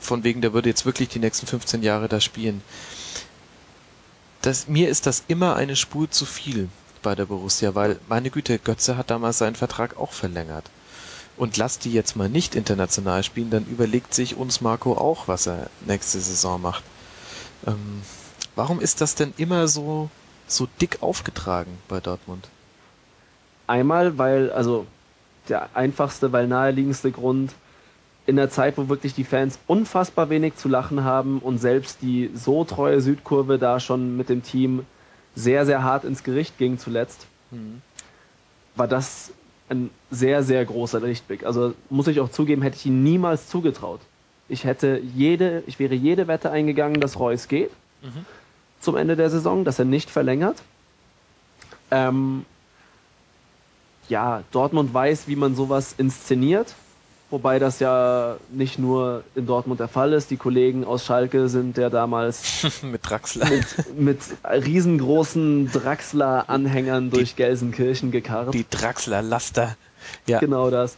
von 0.00 0.22
wegen, 0.22 0.40
der 0.40 0.52
würde 0.52 0.68
jetzt 0.68 0.86
wirklich 0.86 1.08
die 1.08 1.18
nächsten 1.18 1.46
15 1.48 1.82
Jahre 1.82 2.08
da 2.08 2.20
spielen. 2.20 2.62
Das, 4.42 4.68
mir 4.68 4.88
ist 4.88 5.06
das 5.06 5.24
immer 5.26 5.56
eine 5.56 5.74
Spur 5.74 6.08
zu 6.08 6.24
viel 6.24 6.68
bei 7.02 7.16
der 7.16 7.26
Borussia, 7.26 7.74
weil, 7.74 7.98
meine 8.08 8.30
Güte, 8.30 8.60
Götze 8.60 8.96
hat 8.96 9.10
damals 9.10 9.38
seinen 9.38 9.56
Vertrag 9.56 9.96
auch 9.96 10.12
verlängert. 10.12 10.70
Und 11.38 11.56
lasst 11.56 11.84
die 11.84 11.92
jetzt 11.92 12.16
mal 12.16 12.28
nicht 12.28 12.56
international 12.56 13.22
spielen, 13.22 13.50
dann 13.50 13.64
überlegt 13.66 14.12
sich 14.12 14.36
uns 14.36 14.60
Marco 14.60 14.94
auch, 14.94 15.28
was 15.28 15.46
er 15.46 15.70
nächste 15.86 16.18
Saison 16.18 16.60
macht. 16.60 16.82
Ähm, 17.66 18.02
warum 18.56 18.80
ist 18.80 19.00
das 19.00 19.14
denn 19.14 19.32
immer 19.36 19.68
so, 19.68 20.10
so 20.48 20.68
dick 20.80 20.98
aufgetragen 21.00 21.78
bei 21.86 22.00
Dortmund? 22.00 22.48
Einmal, 23.68 24.18
weil, 24.18 24.50
also 24.50 24.86
der 25.48 25.76
einfachste, 25.76 26.32
weil 26.32 26.48
naheliegendste 26.48 27.12
Grund, 27.12 27.54
in 28.26 28.36
der 28.36 28.50
Zeit, 28.50 28.76
wo 28.76 28.90
wirklich 28.90 29.14
die 29.14 29.24
Fans 29.24 29.58
unfassbar 29.66 30.28
wenig 30.28 30.56
zu 30.56 30.68
lachen 30.68 31.02
haben 31.02 31.38
und 31.38 31.58
selbst 31.58 32.02
die 32.02 32.30
so 32.34 32.62
treue 32.64 33.00
Südkurve 33.00 33.58
da 33.58 33.80
schon 33.80 34.18
mit 34.18 34.28
dem 34.28 34.42
Team 34.42 34.84
sehr, 35.34 35.64
sehr 35.64 35.82
hart 35.82 36.04
ins 36.04 36.24
Gericht 36.24 36.58
ging 36.58 36.78
zuletzt, 36.78 37.26
mhm. 37.50 37.80
war 38.76 38.86
das 38.86 39.32
ein 39.68 39.90
sehr, 40.10 40.42
sehr 40.42 40.64
großer 40.64 41.00
Lichtblick. 41.00 41.44
Also 41.44 41.74
muss 41.90 42.06
ich 42.06 42.20
auch 42.20 42.30
zugeben, 42.30 42.62
hätte 42.62 42.76
ich 42.76 42.86
ihn 42.86 43.02
niemals 43.02 43.48
zugetraut. 43.48 44.00
Ich 44.48 44.64
hätte 44.64 45.00
jede, 45.14 45.62
ich 45.66 45.78
wäre 45.78 45.94
jede 45.94 46.26
Wette 46.26 46.50
eingegangen, 46.50 47.00
dass 47.00 47.18
Reus 47.18 47.48
geht 47.48 47.70
mhm. 48.02 48.24
zum 48.80 48.96
Ende 48.96 49.16
der 49.16 49.30
Saison, 49.30 49.64
dass 49.64 49.78
er 49.78 49.84
nicht 49.84 50.10
verlängert. 50.10 50.62
Ähm, 51.90 52.44
ja, 54.08 54.42
Dortmund 54.52 54.92
weiß, 54.92 55.28
wie 55.28 55.36
man 55.36 55.54
sowas 55.54 55.94
inszeniert, 55.98 56.74
wobei 57.30 57.58
das 57.58 57.80
ja 57.80 58.36
nicht 58.50 58.78
nur 58.78 59.24
in 59.34 59.46
Dortmund 59.46 59.80
der 59.80 59.88
Fall 59.88 60.12
ist. 60.12 60.30
Die 60.30 60.36
Kollegen 60.36 60.84
aus 60.84 61.04
Schalke 61.04 61.48
sind 61.48 61.76
ja 61.76 61.90
damals 61.90 62.66
mit 62.82 63.08
Draxler 63.08 63.48
mit, 63.48 63.98
mit 63.98 64.18
riesengroßen 64.44 65.70
Draxler-Anhängern 65.72 67.10
durch 67.10 67.36
Gelsenkirchen 67.36 68.10
gekarrt. 68.10 68.54
Die 68.54 68.68
Draxler-Laster. 68.68 69.76
Ja. 70.26 70.38
Genau 70.38 70.70
das. 70.70 70.96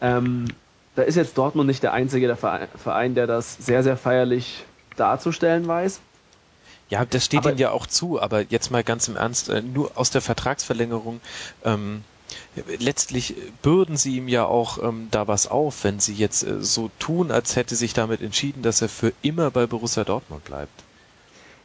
Ähm, 0.00 0.46
da 0.94 1.02
ist 1.02 1.16
jetzt 1.16 1.38
Dortmund 1.38 1.66
nicht 1.66 1.82
der 1.82 1.92
einzige 1.92 2.26
der 2.26 2.36
Verein, 2.36 3.14
der 3.14 3.26
das 3.26 3.56
sehr, 3.58 3.82
sehr 3.82 3.96
feierlich 3.96 4.64
darzustellen 4.96 5.66
weiß. 5.66 6.00
Ja, 6.90 7.06
das 7.06 7.24
steht 7.24 7.40
aber, 7.40 7.50
ihnen 7.50 7.58
ja 7.58 7.70
auch 7.70 7.86
zu, 7.86 8.20
aber 8.20 8.42
jetzt 8.42 8.70
mal 8.70 8.84
ganz 8.84 9.08
im 9.08 9.16
Ernst, 9.16 9.48
äh, 9.48 9.62
nur 9.62 9.92
aus 9.94 10.10
der 10.10 10.20
Vertragsverlängerung, 10.20 11.22
ähm, 11.64 12.04
letztlich 12.78 13.34
bürden 13.62 13.96
sie 13.96 14.16
ihm 14.16 14.28
ja 14.28 14.44
auch 14.44 14.82
ähm, 14.82 15.08
da 15.10 15.28
was 15.28 15.46
auf, 15.46 15.84
wenn 15.84 16.00
sie 16.00 16.14
jetzt 16.14 16.42
äh, 16.42 16.62
so 16.62 16.90
tun, 16.98 17.30
als 17.30 17.56
hätte 17.56 17.76
sich 17.76 17.94
damit 17.94 18.20
entschieden, 18.20 18.62
dass 18.62 18.82
er 18.82 18.88
für 18.88 19.12
immer 19.22 19.50
bei 19.50 19.66
Borussia 19.66 20.04
Dortmund 20.04 20.44
bleibt. 20.44 20.72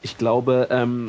Ich 0.02 0.18
glaube, 0.18 0.68
ähm, 0.70 1.08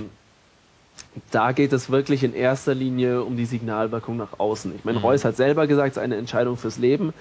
da 1.31 1.53
geht 1.53 1.73
es 1.73 1.91
wirklich 1.91 2.25
in 2.25 2.35
erster 2.35 2.75
Linie 2.75 3.23
um 3.23 3.37
die 3.37 3.47
Signalwirkung 3.47 4.17
nach 4.17 4.39
außen. 4.39 4.75
Ich 4.75 4.85
meine, 4.85 4.99
mhm. 4.99 5.05
Reus 5.05 5.25
hat 5.25 5.37
selber 5.37 5.67
gesagt, 5.67 5.93
es 5.93 5.97
ist 5.97 6.03
eine 6.03 6.17
Entscheidung 6.17 6.57
fürs 6.57 6.79
Leben. 6.79 7.13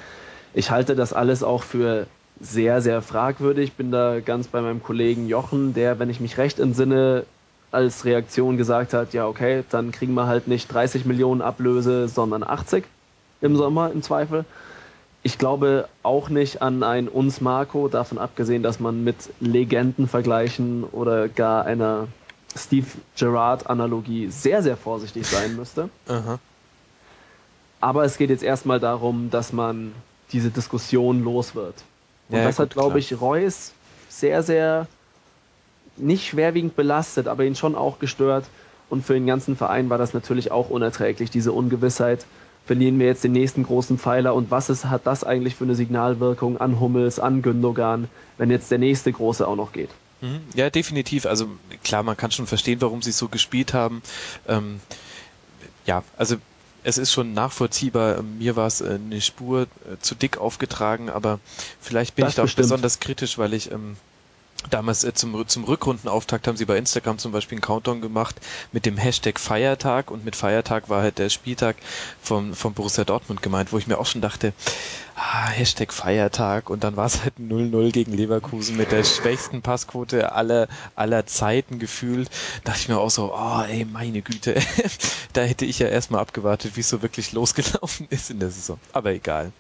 Ich 0.54 0.72
halte 0.72 0.96
das 0.96 1.14
alles 1.14 1.44
auch 1.44 1.64
für 1.64 2.08
sehr, 2.40 2.82
sehr 2.82 3.02
fragwürdig. 3.02 3.74
Bin 3.74 3.92
da 3.92 4.20
ganz 4.20 4.48
bei 4.48 4.62
meinem 4.62 4.82
Kollegen 4.82 5.28
Jochen, 5.28 5.74
der, 5.74 6.00
wenn 6.00 6.10
ich 6.10 6.20
mich 6.20 6.38
recht 6.38 6.60
entsinne, 6.60 7.26
als 7.72 8.06
Reaktion 8.06 8.58
gesagt 8.58 8.94
hat, 8.94 9.14
ja 9.14 9.28
okay, 9.28 9.64
dann 9.70 9.92
kriegen 9.92 10.14
wir 10.14 10.28
halt 10.28 10.48
nicht 10.48 10.72
30 10.72 11.06
Millionen 11.06 11.42
Ablöse, 11.42 12.08
sondern 12.08 12.44
80 12.44 12.86
im 13.42 13.56
Sommer 13.56 13.92
im 13.92 14.02
Zweifel. 14.02 14.46
Ich 15.24 15.38
glaube 15.38 15.90
auch 16.04 16.30
nicht 16.30 16.62
an 16.62 16.84
ein 16.84 17.08
uns 17.08 17.42
Marco, 17.42 17.88
davon 17.90 18.18
abgesehen, 18.18 18.64
dass 18.64 18.80
man 18.80 19.04
mit 19.04 19.18
Legenden 19.40 20.08
vergleichen 20.08 20.84
oder 20.86 21.28
gar 21.28 21.66
einer 21.66 22.08
Steve 22.56 22.88
Gerrard 23.18 23.70
Analogie 23.70 24.30
sehr, 24.30 24.64
sehr 24.64 24.78
vorsichtig 24.78 25.28
sein 25.28 25.56
müsste. 25.56 25.90
Aber 27.82 28.06
es 28.06 28.18
geht 28.18 28.30
jetzt 28.30 28.44
erstmal 28.44 28.80
darum, 28.80 29.30
dass 29.30 29.54
man 29.54 29.94
diese 30.32 30.50
Diskussion 30.50 31.24
los 31.24 31.56
wird. 31.56 31.76
Und 32.30 32.38
ja, 32.38 32.46
das 32.46 32.58
gut, 32.58 32.68
hat, 32.68 32.74
glaube 32.74 33.00
ich, 33.00 33.20
Reus 33.20 33.74
sehr, 34.10 34.44
sehr 34.44 34.88
nicht 35.98 36.28
schwerwiegend 36.28 36.76
belastet, 36.76 37.28
aber 37.28 37.44
ihn 37.44 37.56
schon 37.56 37.76
auch 37.76 38.00
gestört. 38.00 38.46
Und 38.90 39.06
für 39.06 39.14
den 39.14 39.26
ganzen 39.26 39.58
Verein 39.58 39.90
war 39.90 39.98
das 39.98 40.14
natürlich 40.14 40.52
auch 40.52 40.70
unerträglich, 40.70 41.30
diese 41.30 41.52
Ungewissheit. 41.52 42.26
Verlieren 42.66 43.00
wir 43.00 43.08
jetzt 43.08 43.24
den 43.24 43.32
nächsten 43.32 43.64
großen 43.64 43.98
Pfeiler 43.98 44.34
und 44.34 44.52
was 44.52 44.70
ist, 44.70 44.86
hat 44.86 45.08
das 45.08 45.24
eigentlich 45.24 45.56
für 45.56 45.64
eine 45.64 45.76
Signalwirkung 45.76 46.58
an 46.58 46.80
Hummels, 46.80 47.20
an 47.20 47.42
Gündogan, 47.42 48.10
wenn 48.38 48.50
jetzt 48.50 48.72
der 48.72 48.78
nächste 48.78 49.12
große 49.12 49.48
auch 49.48 49.56
noch 49.56 49.72
geht? 49.72 49.90
Mhm. 50.22 50.42
Ja, 50.54 50.70
definitiv. 50.70 51.26
Also 51.26 51.48
klar, 51.84 52.04
man 52.04 52.18
kann 52.18 52.32
schon 52.32 52.48
verstehen, 52.48 52.82
warum 52.82 53.02
sie 53.02 53.12
so 53.12 53.30
gespielt 53.30 53.74
haben. 53.74 54.02
Ähm, 54.48 54.82
ja, 55.86 56.04
also 56.18 56.36
es 56.84 56.98
ist 56.98 57.12
schon 57.12 57.34
nachvollziehbar. 57.34 58.22
Mir 58.22 58.56
war 58.56 58.68
es 58.68 58.82
äh, 58.82 59.00
eine 59.04 59.22
Spur 59.22 59.64
äh, 59.64 59.98
zu 60.00 60.16
dick 60.16 60.38
aufgetragen, 60.38 61.10
aber 61.10 61.40
vielleicht 61.80 62.16
bin 62.16 62.24
das 62.24 62.34
ich 62.34 62.36
da 62.36 62.44
auch 62.44 62.54
besonders 62.54 63.00
kritisch, 63.00 63.38
weil 63.38 63.54
ich 63.54 63.72
ähm, 63.72 63.98
Damals 64.70 65.04
äh, 65.04 65.14
zum, 65.14 65.48
zum 65.48 65.64
Rückrundenauftakt 65.64 66.48
haben 66.48 66.58
sie 66.58 66.66
bei 66.66 66.78
Instagram 66.78 67.18
zum 67.18 67.32
Beispiel 67.32 67.58
einen 67.58 67.62
Countdown 67.62 68.02
gemacht 68.02 68.36
mit 68.72 68.86
dem 68.86 68.98
Hashtag 68.98 69.40
Feiertag 69.40 70.12
und 70.12 70.26
mit 70.26 70.36
Feiertag 70.36 70.90
war 70.90 71.02
halt 71.02 71.18
der 71.18 71.30
Spieltag 71.30 71.78
vom, 72.22 72.54
vom 72.54 72.74
Borussia 72.74 73.04
Dortmund 73.04 73.42
gemeint, 73.42 73.72
wo 73.72 73.78
ich 73.78 73.88
mir 73.88 73.98
auch 73.98 74.06
schon 74.06 74.22
dachte, 74.22 74.54
ah, 75.16 75.48
Hashtag 75.48 75.94
Feiertag 75.94 76.70
und 76.70 76.84
dann 76.84 76.96
war 76.96 77.06
es 77.06 77.24
halt 77.24 77.36
0-0 77.40 77.92
gegen 77.92 78.14
Leverkusen 78.14 78.78
mit 78.78 78.92
der 78.92 79.04
schwächsten 79.04 79.62
Passquote 79.62 80.32
aller, 80.32 80.68
aller 80.96 81.26
Zeiten 81.26 81.80
gefühlt. 81.80 82.30
dachte 82.64 82.80
ich 82.82 82.90
mir 82.90 83.00
auch 83.00 83.10
so, 83.10 83.34
oh 83.34 83.62
ey, 83.68 83.86
meine 83.86 84.22
Güte, 84.22 84.56
da 85.34 85.42
hätte 85.42 85.66
ich 85.66 85.80
ja 85.80 85.88
erstmal 85.88 86.22
abgewartet, 86.22 86.76
wie 86.76 86.82
es 86.82 86.90
so 86.90 87.02
wirklich 87.02 87.32
losgelaufen 87.38 88.08
ist 88.10 88.30
in 88.30 88.40
der 88.40 88.52
Saison. 88.52 88.80
Aber 88.94 89.12
egal. 89.12 89.52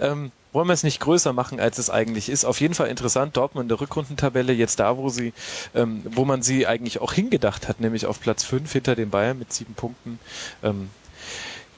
Ähm, 0.00 0.30
wollen 0.54 0.68
wir 0.68 0.72
es 0.72 0.84
nicht 0.84 1.00
größer 1.00 1.32
machen, 1.32 1.60
als 1.60 1.78
es 1.78 1.90
eigentlich 1.90 2.28
ist. 2.28 2.44
Auf 2.44 2.60
jeden 2.60 2.74
Fall 2.74 2.88
interessant, 2.88 3.36
Dortmund 3.36 3.64
in 3.64 3.68
der 3.68 3.80
Rückrundentabelle, 3.80 4.52
jetzt 4.52 4.78
da, 4.78 4.96
wo 4.96 5.08
sie, 5.08 5.32
ähm, 5.74 6.02
wo 6.10 6.24
man 6.24 6.42
sie 6.42 6.66
eigentlich 6.66 7.00
auch 7.00 7.12
hingedacht 7.12 7.68
hat, 7.68 7.80
nämlich 7.80 8.06
auf 8.06 8.20
Platz 8.20 8.44
5 8.44 8.72
hinter 8.72 8.94
den 8.94 9.10
Bayern 9.10 9.38
mit 9.38 9.52
sieben 9.52 9.74
Punkten. 9.74 10.18
Ähm, 10.62 10.90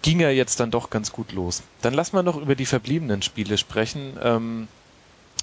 ging 0.03 0.20
er 0.20 0.32
jetzt 0.32 0.61
dann 0.61 0.70
doch 0.70 0.90
ganz 0.90 1.11
gut 1.11 1.32
los. 1.32 1.62
Dann 1.81 1.94
lassen 1.94 2.15
wir 2.15 2.23
noch 2.23 2.36
über 2.36 2.55
die 2.55 2.66
verbliebenen 2.66 3.23
Spiele 3.23 3.59
sprechen. 3.59 4.19
Ähm, 4.23 4.69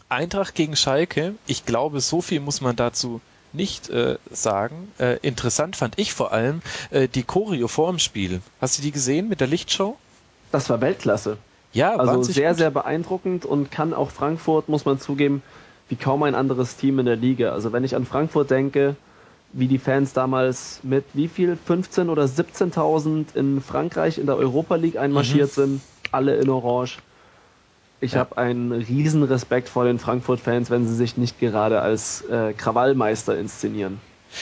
Eintracht 0.10 0.54
gegen 0.54 0.76
Schalke, 0.76 1.34
ich 1.48 1.66
glaube, 1.66 2.02
so 2.02 2.22
viel 2.22 2.40
muss 2.40 2.62
man 2.62 2.76
dazu 2.76 3.20
nicht 3.52 3.90
äh, 3.90 4.18
sagen. 4.32 4.92
Äh, 5.00 5.18
interessant 5.22 5.76
fand 5.76 5.98
ich 5.98 6.14
vor 6.14 6.32
allem 6.32 6.62
äh, 6.92 7.08
die 7.08 7.24
Choreo 7.24 7.68
vor 7.68 7.90
dem 7.90 8.00
Spiel. 8.00 8.42
Hast 8.62 8.78
du 8.78 8.84
die 8.84 8.92
gesehen 8.92 9.28
mit 9.28 9.42
der 9.42 9.48
Lichtshow? 9.48 9.98
Das 10.52 10.70
war 10.70 10.82
Weltklasse. 10.82 11.38
Ja, 11.74 11.96
also 11.96 12.22
sehr, 12.24 12.50
gut. 12.50 12.58
sehr 12.58 12.72
beeindruckend 12.72 13.46
und 13.46 13.72
kann 13.72 13.94
auch 13.94 14.12
Frankfurt, 14.12 14.70
muss 14.70 14.86
man 14.86 15.00
zugeben, 15.00 15.42
wie 15.90 15.96
kaum 15.96 16.24
ein 16.24 16.36
anderes 16.36 16.78
Team 16.78 17.00
in 17.00 17.06
der 17.06 17.16
Liga. 17.16 17.52
Also 17.52 17.74
wenn 17.74 17.84
ich 17.84 17.96
an 17.96 18.06
Frankfurt 18.06 18.52
denke, 18.52 18.96
wie 19.54 19.68
die 19.68 19.80
Fans 19.80 20.14
damals 20.14 20.80
mit 20.84 21.06
wie 21.14 21.28
viel 21.28 21.56
15 21.56 22.10
oder 22.10 22.24
17.000 22.24 23.36
in 23.36 23.62
Frankreich 23.62 24.18
in 24.18 24.26
der 24.26 24.38
Europa 24.38 24.76
League 24.76 24.98
einmarschiert 24.98 25.50
mhm. 25.58 25.62
sind, 25.62 25.82
alle 26.12 26.36
in 26.36 26.50
Orange. 26.50 27.00
Ich 28.02 28.14
ja. 28.14 28.20
habe 28.20 28.38
einen 28.38 28.72
riesen 28.72 29.24
Respekt 29.24 29.70
vor 29.70 29.86
den 29.86 29.98
Frankfurt-Fans, 30.00 30.70
wenn 30.70 30.88
sie 30.88 30.96
sich 30.96 31.18
nicht 31.18 31.40
gerade 31.40 31.82
als 31.82 32.22
äh, 32.24 32.54
Krawallmeister 32.54 33.38
inszenieren. 33.38 34.00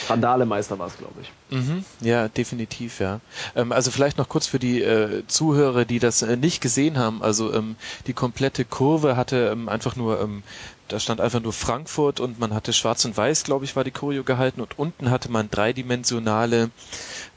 Randalemeister 0.08 0.78
war 0.78 0.86
es, 0.86 0.96
glaube 0.96 1.20
ich. 1.20 1.30
Mhm, 1.50 1.84
ja, 2.00 2.28
definitiv, 2.28 3.00
ja. 3.00 3.20
Ähm, 3.54 3.72
also 3.72 3.90
vielleicht 3.90 4.18
noch 4.18 4.28
kurz 4.28 4.46
für 4.46 4.58
die 4.58 4.82
äh, 4.82 5.26
Zuhörer, 5.26 5.84
die 5.84 5.98
das 5.98 6.22
äh, 6.22 6.36
nicht 6.36 6.60
gesehen 6.60 6.98
haben. 6.98 7.22
Also 7.22 7.52
ähm, 7.52 7.76
die 8.06 8.14
komplette 8.14 8.64
Kurve 8.64 9.16
hatte 9.16 9.50
ähm, 9.52 9.68
einfach 9.68 9.94
nur, 9.96 10.20
ähm, 10.20 10.42
da 10.88 10.98
stand 10.98 11.20
einfach 11.20 11.40
nur 11.40 11.52
Frankfurt 11.52 12.20
und 12.20 12.38
man 12.38 12.54
hatte 12.54 12.72
Schwarz 12.72 13.04
und 13.04 13.16
Weiß, 13.16 13.44
glaube 13.44 13.64
ich, 13.64 13.76
war 13.76 13.84
die 13.84 13.90
Choreo 13.90 14.24
gehalten 14.24 14.60
und 14.60 14.78
unten 14.78 15.10
hatte 15.10 15.30
man 15.30 15.50
dreidimensionale 15.50 16.70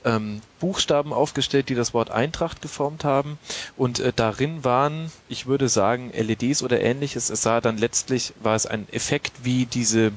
ähm, 0.05 0.41
Buchstaben 0.59 1.13
aufgestellt, 1.13 1.69
die 1.69 1.75
das 1.75 1.93
Wort 1.93 2.09
Eintracht 2.09 2.61
geformt 2.61 3.03
haben 3.03 3.37
und 3.75 3.99
äh, 3.99 4.13
darin 4.15 4.63
waren, 4.63 5.11
ich 5.27 5.45
würde 5.45 5.67
sagen, 5.67 6.11
LEDs 6.13 6.63
oder 6.63 6.79
ähnliches. 6.81 7.29
Es 7.29 7.41
sah 7.41 7.59
dann 7.59 7.77
letztlich, 7.77 8.33
war 8.41 8.55
es 8.55 8.65
ein 8.65 8.87
Effekt 8.91 9.43
wie 9.43 9.65
diese 9.65 10.11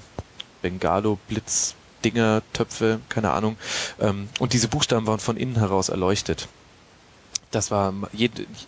Bengalo-Blitz 0.62 1.74
Dinger, 2.04 2.42
Töpfe, 2.52 3.00
keine 3.08 3.30
Ahnung. 3.30 3.56
Ähm, 4.00 4.28
und 4.38 4.52
diese 4.52 4.68
Buchstaben 4.68 5.06
waren 5.06 5.20
von 5.20 5.36
innen 5.36 5.56
heraus 5.56 5.88
erleuchtet. 5.88 6.48
Das 7.50 7.70
war 7.70 7.94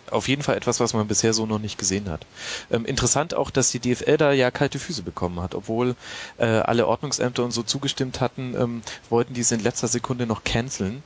auf 0.09 0.27
jeden 0.27 0.41
Fall 0.41 0.57
etwas, 0.57 0.79
was 0.79 0.93
man 0.93 1.07
bisher 1.07 1.33
so 1.33 1.45
noch 1.45 1.59
nicht 1.59 1.77
gesehen 1.77 2.09
hat. 2.09 2.25
Ähm, 2.71 2.85
interessant 2.85 3.35
auch, 3.35 3.51
dass 3.51 3.69
die 3.69 3.79
DFL 3.79 4.17
da 4.17 4.31
ja 4.31 4.49
kalte 4.49 4.79
Füße 4.79 5.03
bekommen 5.03 5.39
hat, 5.39 5.53
obwohl 5.53 5.95
äh, 6.37 6.45
alle 6.45 6.87
Ordnungsämter 6.87 7.43
und 7.43 7.51
so 7.51 7.61
zugestimmt 7.61 8.21
hatten, 8.21 8.55
ähm, 8.57 8.81
wollten 9.09 9.35
die 9.35 9.41
es 9.41 9.51
in 9.51 9.59
letzter 9.59 9.87
Sekunde 9.87 10.25
noch 10.25 10.43
canceln. 10.43 11.03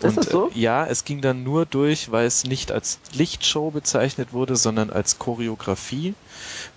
Ist 0.00 0.16
das 0.16 0.26
so? 0.26 0.50
Äh, 0.50 0.58
ja, 0.58 0.86
es 0.86 1.04
ging 1.04 1.20
dann 1.20 1.42
nur 1.42 1.66
durch, 1.66 2.12
weil 2.12 2.26
es 2.26 2.44
nicht 2.44 2.70
als 2.70 2.98
Lichtshow 3.12 3.70
bezeichnet 3.70 4.32
wurde, 4.32 4.56
sondern 4.56 4.90
als 4.90 5.18
Choreografie. 5.18 6.14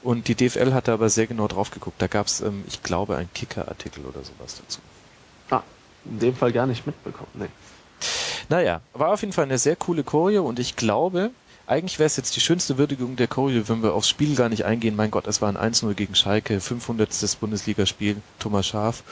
Und 0.01 0.27
die 0.27 0.35
DFL 0.35 0.73
hatte 0.73 0.93
aber 0.93 1.09
sehr 1.09 1.27
genau 1.27 1.47
drauf 1.47 1.71
geguckt. 1.71 2.01
Da 2.01 2.07
gab 2.07 2.27
es, 2.27 2.41
ähm, 2.41 2.63
ich 2.67 2.81
glaube, 2.81 3.17
einen 3.17 3.31
Kicker-Artikel 3.33 4.05
oder 4.05 4.23
sowas 4.23 4.61
dazu. 4.61 4.79
In 6.05 6.19
dem 6.19 6.35
Fall 6.35 6.51
gar 6.51 6.65
nicht 6.65 6.85
mitbekommen. 6.85 7.29
Nee. 7.33 7.49
Naja, 8.49 8.81
war 8.93 9.09
auf 9.13 9.21
jeden 9.21 9.33
Fall 9.33 9.45
eine 9.45 9.57
sehr 9.57 9.75
coole 9.75 10.03
Choreo 10.03 10.43
und 10.43 10.59
ich 10.59 10.75
glaube, 10.75 11.31
eigentlich 11.67 11.99
wäre 11.99 12.07
es 12.07 12.17
jetzt 12.17 12.35
die 12.35 12.39
schönste 12.39 12.79
Würdigung 12.79 13.15
der 13.15 13.27
Choreo, 13.27 13.69
wenn 13.69 13.83
wir 13.83 13.93
aufs 13.93 14.09
Spiel 14.09 14.35
gar 14.35 14.49
nicht 14.49 14.65
eingehen. 14.65 14.95
Mein 14.95 15.11
Gott, 15.11 15.27
es 15.27 15.39
war 15.41 15.49
ein 15.49 15.73
1-0 15.73 15.93
gegen 15.93 16.15
Schalke, 16.15 16.59
500. 16.59 17.37
Bundesligaspiel, 17.39 18.17
Thomas 18.39 18.65
Schaf. 18.65 19.03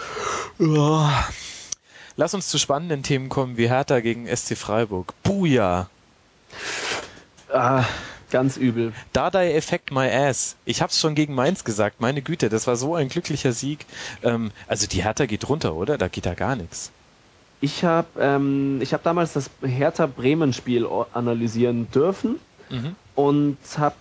Lass 2.15 2.33
uns 2.33 2.47
zu 2.47 2.57
spannenden 2.57 3.03
Themen 3.03 3.29
kommen, 3.29 3.57
wie 3.57 3.69
Hertha 3.69 3.99
gegen 3.99 4.25
SC 4.27 4.57
Freiburg. 4.57 5.13
Buja! 5.21 5.87
Ah, 7.53 7.83
ganz 8.31 8.57
übel. 8.57 8.93
Dardai 9.13 9.53
Effect 9.53 9.91
my 9.91 10.09
ass. 10.09 10.55
Ich 10.65 10.81
hab's 10.81 10.99
schon 10.99 11.15
gegen 11.15 11.33
Mainz 11.35 11.63
gesagt, 11.63 12.01
meine 12.01 12.21
Güte, 12.21 12.49
das 12.49 12.67
war 12.67 12.75
so 12.75 12.95
ein 12.95 13.09
glücklicher 13.09 13.51
Sieg. 13.51 13.85
Ähm, 14.23 14.51
also 14.67 14.87
die 14.87 15.03
Hertha 15.03 15.25
geht 15.25 15.47
runter, 15.49 15.75
oder? 15.75 15.97
Da 15.97 16.07
geht 16.07 16.25
da 16.25 16.33
gar 16.33 16.55
nichts. 16.55 16.91
Ich 17.59 17.83
habe 17.83 18.07
ähm, 18.19 18.81
hab 18.83 19.03
damals 19.03 19.33
das 19.33 19.49
Hertha-Bremen-Spiel 19.61 20.87
analysieren 21.13 21.89
dürfen 21.91 22.39
mhm. 22.69 22.95
und 23.15 23.57
habe 23.77 23.95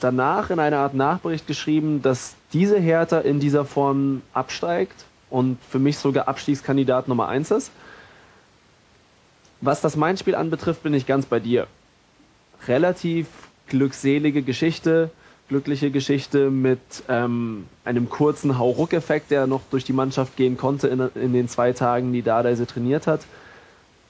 danach 0.00 0.50
in 0.50 0.58
einer 0.58 0.78
Art 0.78 0.94
Nachbericht 0.94 1.46
geschrieben, 1.46 2.02
dass 2.02 2.34
diese 2.52 2.78
Hertha 2.78 3.18
in 3.18 3.40
dieser 3.40 3.64
Form 3.64 4.22
absteigt 4.32 5.04
und 5.30 5.58
für 5.70 5.78
mich 5.78 5.98
sogar 5.98 6.28
Abstiegskandidat 6.28 7.08
Nummer 7.08 7.28
1 7.28 7.50
ist. 7.52 7.70
Was 9.60 9.80
das 9.80 9.96
Main-Spiel 9.96 10.34
anbetrifft, 10.34 10.82
bin 10.82 10.94
ich 10.94 11.06
ganz 11.06 11.26
bei 11.26 11.40
dir. 11.40 11.66
Relativ 12.66 13.26
glückselige 13.68 14.42
Geschichte, 14.42 15.10
glückliche 15.48 15.90
Geschichte 15.90 16.50
mit 16.50 16.80
ähm, 17.08 17.66
einem 17.84 18.08
kurzen 18.10 18.58
Hauruck-Effekt, 18.58 19.30
der 19.30 19.46
noch 19.46 19.62
durch 19.70 19.84
die 19.84 19.92
Mannschaft 19.92 20.36
gehen 20.36 20.56
konnte 20.56 20.88
in, 20.88 21.00
in 21.14 21.32
den 21.32 21.48
zwei 21.48 21.72
Tagen, 21.72 22.12
die 22.12 22.22
Dada 22.22 22.54
sie 22.54 22.66
trainiert 22.66 23.06
hat. 23.06 23.22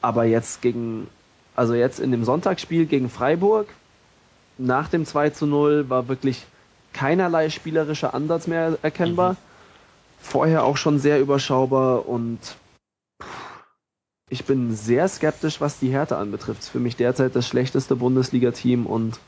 Aber 0.00 0.24
jetzt 0.24 0.62
gegen, 0.62 1.08
also 1.54 1.74
jetzt 1.74 2.00
in 2.00 2.10
dem 2.10 2.24
Sonntagsspiel 2.24 2.86
gegen 2.86 3.08
Freiburg, 3.08 3.68
nach 4.58 4.88
dem 4.88 5.06
2 5.06 5.30
zu 5.30 5.46
0 5.46 5.88
war 5.88 6.08
wirklich 6.08 6.44
keinerlei 6.92 7.48
spielerischer 7.50 8.14
Ansatz 8.14 8.46
mehr 8.48 8.76
erkennbar. 8.82 9.34
Mhm. 9.34 9.36
Vorher 10.20 10.64
auch 10.64 10.76
schon 10.76 10.98
sehr 10.98 11.20
überschaubar 11.20 12.08
und 12.08 12.38
ich 14.30 14.44
bin 14.44 14.74
sehr 14.74 15.08
skeptisch, 15.08 15.60
was 15.60 15.78
die 15.78 15.90
Härte 15.90 16.16
anbetrifft. 16.16 16.64
Für 16.64 16.80
mich 16.80 16.96
derzeit 16.96 17.34
das 17.36 17.46
schlechteste 17.46 17.96
Bundesliga-Team 17.96 18.84
und 18.84 19.20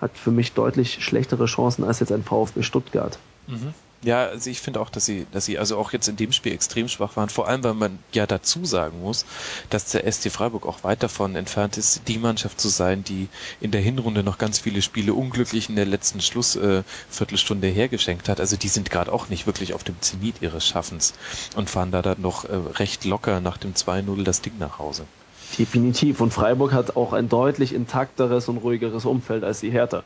hat 0.00 0.16
für 0.16 0.30
mich 0.30 0.52
deutlich 0.52 1.04
schlechtere 1.04 1.46
Chancen 1.46 1.84
als 1.84 2.00
jetzt 2.00 2.12
ein 2.12 2.24
VfB 2.24 2.62
Stuttgart. 2.62 3.18
Mhm. 3.46 3.74
Ja, 4.02 4.28
also 4.28 4.48
ich 4.48 4.60
finde 4.60 4.80
auch, 4.80 4.88
dass 4.88 5.04
sie, 5.04 5.26
dass 5.30 5.44
sie 5.44 5.58
also 5.58 5.76
auch 5.76 5.92
jetzt 5.92 6.08
in 6.08 6.16
dem 6.16 6.32
Spiel 6.32 6.52
extrem 6.52 6.88
schwach 6.88 7.16
waren. 7.16 7.28
Vor 7.28 7.48
allem, 7.48 7.62
weil 7.62 7.74
man 7.74 7.98
ja 8.14 8.26
dazu 8.26 8.64
sagen 8.64 9.02
muss, 9.02 9.26
dass 9.68 9.90
der 9.90 10.10
SC 10.10 10.30
Freiburg 10.30 10.64
auch 10.64 10.84
weit 10.84 11.02
davon 11.02 11.36
entfernt 11.36 11.76
ist, 11.76 12.08
die 12.08 12.16
Mannschaft 12.16 12.58
zu 12.58 12.70
sein, 12.70 13.04
die 13.04 13.28
in 13.60 13.72
der 13.72 13.82
Hinrunde 13.82 14.22
noch 14.22 14.38
ganz 14.38 14.58
viele 14.58 14.80
Spiele 14.80 15.12
unglücklich 15.12 15.68
in 15.68 15.76
der 15.76 15.84
letzten 15.84 16.22
Schlussviertelstunde 16.22 17.68
äh, 17.68 17.72
hergeschenkt 17.72 18.30
hat. 18.30 18.40
Also 18.40 18.56
die 18.56 18.68
sind 18.68 18.90
gerade 18.90 19.12
auch 19.12 19.28
nicht 19.28 19.46
wirklich 19.46 19.74
auf 19.74 19.84
dem 19.84 20.00
Zenit 20.00 20.36
ihres 20.40 20.66
Schaffens 20.66 21.12
und 21.54 21.68
fahren 21.68 21.90
da 21.90 22.00
dann 22.00 22.22
noch 22.22 22.46
äh, 22.46 22.54
recht 22.54 23.04
locker 23.04 23.40
nach 23.40 23.58
dem 23.58 23.74
2-0 23.74 24.24
das 24.24 24.40
Ding 24.40 24.54
nach 24.58 24.78
Hause. 24.78 25.04
Definitiv. 25.58 26.20
Und 26.20 26.32
Freiburg 26.32 26.72
hat 26.72 26.96
auch 26.96 27.12
ein 27.12 27.28
deutlich 27.28 27.74
intakteres 27.74 28.48
und 28.48 28.58
ruhigeres 28.58 29.04
Umfeld 29.04 29.44
als 29.44 29.60
die 29.60 29.70
Hertha. 29.70 30.02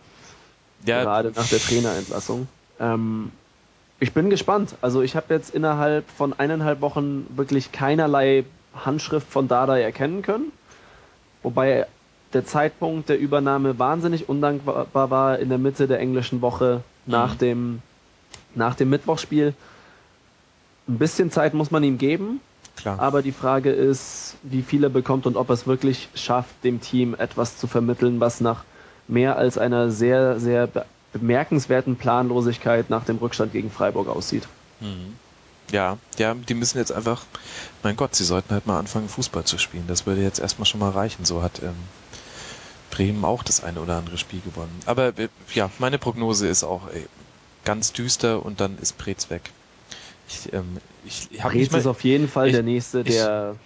Ja. 0.84 1.02
Gerade 1.02 1.32
nach 1.34 1.48
der 1.48 1.58
Trainerentlassung. 1.58 2.48
Ähm, 2.80 3.30
ich 4.00 4.12
bin 4.12 4.30
gespannt. 4.30 4.74
Also 4.80 5.02
ich 5.02 5.16
habe 5.16 5.32
jetzt 5.32 5.54
innerhalb 5.54 6.10
von 6.10 6.32
eineinhalb 6.32 6.80
Wochen 6.80 7.26
wirklich 7.36 7.72
keinerlei 7.72 8.44
Handschrift 8.74 9.30
von 9.30 9.48
Dardai 9.48 9.82
erkennen 9.82 10.22
können. 10.22 10.52
Wobei 11.42 11.86
der 12.32 12.44
Zeitpunkt 12.44 13.08
der 13.08 13.18
Übernahme 13.18 13.78
wahnsinnig 13.78 14.28
undankbar 14.28 15.10
war 15.10 15.38
in 15.38 15.48
der 15.48 15.58
Mitte 15.58 15.86
der 15.86 16.00
englischen 16.00 16.40
Woche 16.40 16.82
nach, 17.06 17.34
mhm. 17.34 17.38
dem, 17.38 17.82
nach 18.54 18.74
dem 18.74 18.90
Mittwochspiel. 18.90 19.54
Ein 20.88 20.98
bisschen 20.98 21.30
Zeit 21.30 21.54
muss 21.54 21.70
man 21.70 21.84
ihm 21.84 21.96
geben. 21.96 22.40
Klar. 22.76 22.98
Aber 22.98 23.22
die 23.22 23.32
Frage 23.32 23.70
ist, 23.70 24.36
wie 24.42 24.62
viel 24.62 24.84
er 24.84 24.90
bekommt 24.90 25.26
und 25.26 25.36
ob 25.36 25.48
er 25.48 25.54
es 25.54 25.66
wirklich 25.66 26.08
schafft, 26.14 26.64
dem 26.64 26.80
Team 26.80 27.14
etwas 27.14 27.56
zu 27.56 27.66
vermitteln, 27.66 28.20
was 28.20 28.40
nach 28.40 28.64
mehr 29.08 29.36
als 29.36 29.58
einer 29.58 29.90
sehr, 29.90 30.40
sehr 30.40 30.68
bemerkenswerten 31.12 31.96
Planlosigkeit 31.96 32.90
nach 32.90 33.04
dem 33.04 33.18
Rückstand 33.18 33.52
gegen 33.52 33.70
Freiburg 33.70 34.08
aussieht. 34.08 34.48
Mhm. 34.80 35.16
Ja, 35.70 35.98
ja, 36.18 36.34
die 36.34 36.54
müssen 36.54 36.78
jetzt 36.78 36.92
einfach, 36.92 37.22
mein 37.82 37.96
Gott, 37.96 38.14
sie 38.14 38.24
sollten 38.24 38.52
halt 38.52 38.66
mal 38.66 38.78
anfangen, 38.78 39.08
Fußball 39.08 39.44
zu 39.44 39.56
spielen. 39.56 39.84
Das 39.86 40.04
würde 40.06 40.22
jetzt 40.22 40.40
erstmal 40.40 40.66
schon 40.66 40.80
mal 40.80 40.90
reichen. 40.90 41.24
So 41.24 41.42
hat 41.42 41.62
ähm, 41.62 41.74
Bremen 42.90 43.24
auch 43.24 43.42
das 43.42 43.64
eine 43.64 43.80
oder 43.80 43.96
andere 43.96 44.18
Spiel 44.18 44.40
gewonnen. 44.40 44.78
Aber 44.86 45.18
äh, 45.18 45.28
ja, 45.54 45.70
meine 45.78 45.98
Prognose 45.98 46.48
ist 46.48 46.64
auch 46.64 46.88
ey, 46.92 47.06
ganz 47.64 47.92
düster 47.92 48.44
und 48.44 48.60
dann 48.60 48.76
ist 48.78 48.98
Preetz 48.98 49.30
weg. 49.30 49.50
Ich, 50.28 50.52
ähm, 50.52 50.76
ich, 51.06 51.28
ich 51.30 51.38
Preetz 51.40 51.74
ist 51.74 51.86
auf 51.86 52.02
jeden 52.04 52.28
Fall 52.28 52.48
ich, 52.48 52.52
der 52.52 52.62
Nächste, 52.62 53.04
der 53.04 53.56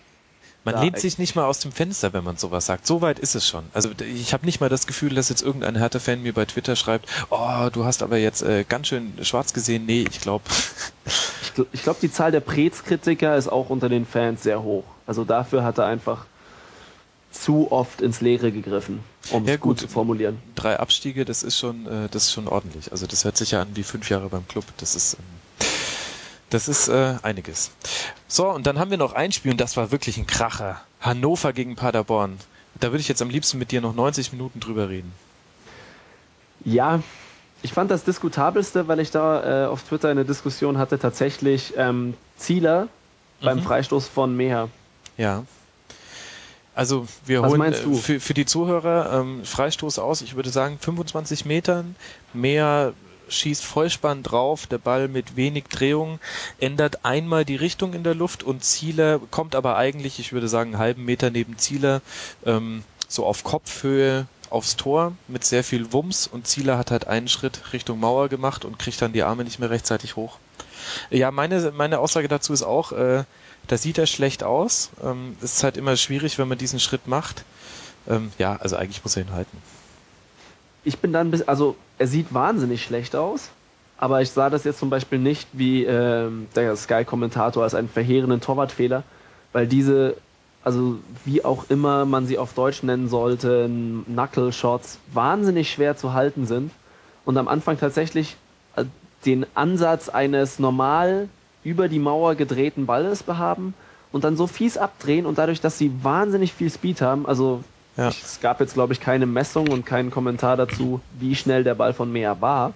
man 0.64 0.82
lehnt 0.82 0.98
sich 0.98 1.18
nicht 1.18 1.34
mal 1.34 1.44
aus 1.44 1.60
dem 1.60 1.72
Fenster, 1.72 2.12
wenn 2.12 2.24
man 2.24 2.36
sowas 2.36 2.66
sagt. 2.66 2.86
So 2.86 3.00
weit 3.00 3.18
ist 3.18 3.34
es 3.34 3.46
schon. 3.46 3.64
Also 3.72 3.90
ich 4.00 4.32
habe 4.32 4.44
nicht 4.44 4.60
mal 4.60 4.68
das 4.68 4.86
Gefühl, 4.86 5.14
dass 5.14 5.28
jetzt 5.28 5.42
irgendein 5.42 5.76
Hertha-Fan 5.76 6.22
mir 6.22 6.34
bei 6.34 6.44
Twitter 6.44 6.76
schreibt, 6.76 7.08
oh, 7.30 7.68
du 7.72 7.84
hast 7.84 8.02
aber 8.02 8.18
jetzt 8.18 8.42
äh, 8.42 8.64
ganz 8.68 8.88
schön 8.88 9.12
schwarz 9.22 9.52
gesehen. 9.52 9.86
Nee, 9.86 10.04
ich 10.10 10.20
glaube. 10.20 10.44
ich, 11.06 11.64
ich 11.72 11.82
glaube, 11.82 11.98
die 12.02 12.12
Zahl 12.12 12.32
der 12.32 12.40
Prez-Kritiker 12.40 13.36
ist 13.36 13.48
auch 13.48 13.70
unter 13.70 13.88
den 13.88 14.04
Fans 14.04 14.42
sehr 14.42 14.62
hoch. 14.62 14.84
Also 15.06 15.24
dafür 15.24 15.64
hat 15.64 15.78
er 15.78 15.86
einfach 15.86 16.26
zu 17.30 17.70
oft 17.70 18.00
ins 18.00 18.20
Leere 18.20 18.50
gegriffen, 18.52 19.00
um 19.30 19.44
ja, 19.44 19.54
es 19.54 19.60
gut, 19.60 19.70
gut 19.70 19.80
zu 19.80 19.88
formulieren. 19.88 20.38
Drei 20.54 20.78
Abstiege, 20.78 21.24
das 21.24 21.42
ist 21.42 21.58
schon, 21.58 21.86
äh, 21.86 22.08
das 22.10 22.24
ist 22.24 22.32
schon 22.32 22.48
ordentlich. 22.48 22.90
Also 22.90 23.06
das 23.06 23.24
hört 23.24 23.36
sich 23.36 23.52
ja 23.52 23.62
an 23.62 23.68
wie 23.74 23.82
fünf 23.82 24.10
Jahre 24.10 24.28
beim 24.28 24.46
Club. 24.48 24.64
Das 24.78 24.96
ist 24.96 25.14
ähm, 25.14 25.66
das 26.50 26.68
ist 26.68 26.88
äh, 26.88 27.16
einiges. 27.22 27.70
So, 28.26 28.48
und 28.48 28.66
dann 28.66 28.78
haben 28.78 28.90
wir 28.90 28.98
noch 28.98 29.12
ein 29.12 29.32
Spiel 29.32 29.52
und 29.52 29.60
das 29.60 29.76
war 29.76 29.90
wirklich 29.90 30.16
ein 30.16 30.26
Kracher. 30.26 30.80
Hannover 31.00 31.52
gegen 31.52 31.76
Paderborn. 31.76 32.38
Da 32.80 32.88
würde 32.88 33.00
ich 33.00 33.08
jetzt 33.08 33.22
am 33.22 33.30
liebsten 33.30 33.58
mit 33.58 33.70
dir 33.70 33.80
noch 33.80 33.94
90 33.94 34.32
Minuten 34.32 34.60
drüber 34.60 34.88
reden. 34.88 35.12
Ja, 36.64 37.00
ich 37.62 37.72
fand 37.72 37.90
das 37.90 38.04
diskutabelste, 38.04 38.88
weil 38.88 39.00
ich 39.00 39.10
da 39.10 39.64
äh, 39.64 39.66
auf 39.66 39.82
Twitter 39.82 40.08
eine 40.08 40.24
Diskussion 40.24 40.78
hatte, 40.78 40.98
tatsächlich 40.98 41.74
ähm, 41.76 42.14
Zieler 42.36 42.84
mhm. 42.84 43.44
beim 43.44 43.62
Freistoß 43.62 44.08
von 44.08 44.36
Meher. 44.36 44.68
Ja. 45.16 45.44
Also 46.74 47.08
wir 47.26 47.42
Was 47.42 47.50
holen 47.50 47.72
äh, 47.72 47.74
für, 47.74 48.20
für 48.20 48.34
die 48.34 48.46
Zuhörer 48.46 49.20
ähm, 49.20 49.44
Freistoß 49.44 49.98
aus, 49.98 50.22
ich 50.22 50.36
würde 50.36 50.50
sagen 50.50 50.78
25 50.80 51.44
Metern, 51.44 51.96
mehr 52.32 52.92
schießt 53.28 53.64
Vollspann 53.64 54.22
drauf, 54.22 54.66
der 54.66 54.78
Ball 54.78 55.08
mit 55.08 55.36
wenig 55.36 55.64
Drehung, 55.64 56.18
ändert 56.58 57.04
einmal 57.04 57.44
die 57.44 57.56
Richtung 57.56 57.94
in 57.94 58.04
der 58.04 58.14
Luft 58.14 58.42
und 58.42 58.64
Zieler 58.64 59.20
kommt 59.30 59.54
aber 59.54 59.76
eigentlich, 59.76 60.18
ich 60.18 60.32
würde 60.32 60.48
sagen, 60.48 60.74
einen 60.74 60.82
halben 60.82 61.04
Meter 61.04 61.30
neben 61.30 61.58
Zieler, 61.58 62.00
ähm, 62.44 62.84
so 63.08 63.24
auf 63.24 63.44
Kopfhöhe 63.44 64.26
aufs 64.50 64.76
Tor 64.76 65.12
mit 65.26 65.44
sehr 65.44 65.64
viel 65.64 65.92
Wumms 65.92 66.26
und 66.26 66.46
Zieler 66.46 66.78
hat 66.78 66.90
halt 66.90 67.06
einen 67.06 67.28
Schritt 67.28 67.72
Richtung 67.72 68.00
Mauer 68.00 68.28
gemacht 68.28 68.64
und 68.64 68.78
kriegt 68.78 69.00
dann 69.02 69.12
die 69.12 69.22
Arme 69.22 69.44
nicht 69.44 69.58
mehr 69.58 69.70
rechtzeitig 69.70 70.16
hoch. 70.16 70.38
Ja, 71.10 71.30
meine, 71.30 71.72
meine 71.72 71.98
Aussage 71.98 72.28
dazu 72.28 72.52
ist 72.52 72.62
auch, 72.62 72.92
äh, 72.92 73.24
da 73.66 73.76
sieht 73.76 73.98
er 73.98 74.06
schlecht 74.06 74.42
aus. 74.42 74.90
Ähm, 75.02 75.36
es 75.42 75.56
ist 75.56 75.64
halt 75.64 75.76
immer 75.76 75.96
schwierig, 75.96 76.38
wenn 76.38 76.48
man 76.48 76.58
diesen 76.58 76.80
Schritt 76.80 77.06
macht. 77.06 77.44
Ähm, 78.08 78.32
ja, 78.38 78.56
also 78.56 78.76
eigentlich 78.76 79.04
muss 79.04 79.16
er 79.16 79.22
ihn 79.22 79.32
halten. 79.32 79.58
Ich 80.88 81.00
bin 81.00 81.12
dann, 81.12 81.30
bis, 81.30 81.42
also 81.42 81.76
er 81.98 82.06
sieht 82.06 82.32
wahnsinnig 82.32 82.82
schlecht 82.82 83.14
aus, 83.14 83.50
aber 83.98 84.22
ich 84.22 84.30
sah 84.30 84.48
das 84.48 84.64
jetzt 84.64 84.78
zum 84.78 84.88
Beispiel 84.88 85.18
nicht 85.18 85.46
wie 85.52 85.84
ähm, 85.84 86.46
der 86.56 86.74
Sky-Kommentator 86.74 87.62
als 87.62 87.74
einen 87.74 87.90
verheerenden 87.90 88.40
Torwartfehler, 88.40 89.02
weil 89.52 89.66
diese, 89.66 90.16
also 90.64 90.96
wie 91.26 91.44
auch 91.44 91.66
immer 91.68 92.06
man 92.06 92.26
sie 92.26 92.38
auf 92.38 92.54
Deutsch 92.54 92.82
nennen 92.82 93.10
sollte, 93.10 93.68
Knuckle-Shots 94.06 94.98
wahnsinnig 95.12 95.70
schwer 95.70 95.98
zu 95.98 96.14
halten 96.14 96.46
sind 96.46 96.70
und 97.26 97.36
am 97.36 97.48
Anfang 97.48 97.78
tatsächlich 97.78 98.36
äh, 98.74 98.86
den 99.26 99.44
Ansatz 99.54 100.08
eines 100.08 100.58
normal 100.58 101.28
über 101.64 101.88
die 101.88 101.98
Mauer 101.98 102.34
gedrehten 102.34 102.86
Balles 102.86 103.22
behaben 103.22 103.74
und 104.10 104.24
dann 104.24 104.38
so 104.38 104.46
fies 104.46 104.78
abdrehen 104.78 105.26
und 105.26 105.36
dadurch, 105.36 105.60
dass 105.60 105.76
sie 105.76 105.92
wahnsinnig 106.02 106.54
viel 106.54 106.70
Speed 106.70 107.02
haben, 107.02 107.26
also 107.26 107.62
ja. 107.98 108.08
es 108.08 108.40
gab 108.40 108.60
jetzt 108.60 108.72
glaube 108.72 108.94
ich 108.94 109.00
keine 109.00 109.26
Messung 109.26 109.68
und 109.68 109.84
keinen 109.84 110.10
Kommentar 110.10 110.56
dazu, 110.56 111.00
wie 111.18 111.34
schnell 111.34 111.64
der 111.64 111.74
Ball 111.74 111.92
von 111.92 112.10
Meer 112.10 112.40
war, 112.40 112.72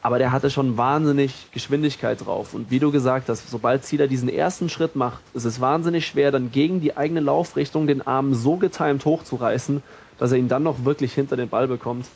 aber 0.00 0.18
der 0.18 0.32
hatte 0.32 0.50
schon 0.50 0.78
wahnsinnig 0.78 1.50
Geschwindigkeit 1.52 2.24
drauf 2.24 2.54
und 2.54 2.70
wie 2.70 2.78
du 2.78 2.90
gesagt 2.90 3.28
hast, 3.28 3.50
sobald 3.50 3.84
Zieler 3.84 4.06
diesen 4.06 4.28
ersten 4.28 4.70
Schritt 4.70 4.96
macht, 4.96 5.20
ist 5.34 5.44
es 5.44 5.60
wahnsinnig 5.60 6.06
schwer, 6.06 6.30
dann 6.30 6.50
gegen 6.50 6.80
die 6.80 6.96
eigene 6.96 7.20
Laufrichtung 7.20 7.86
den 7.86 8.06
Arm 8.06 8.32
so 8.32 8.56
getimt 8.56 9.04
hochzureißen, 9.04 9.82
dass 10.18 10.32
er 10.32 10.38
ihn 10.38 10.48
dann 10.48 10.62
noch 10.62 10.84
wirklich 10.84 11.12
hinter 11.12 11.36
den 11.36 11.48
Ball 11.48 11.68
bekommt. 11.68 12.06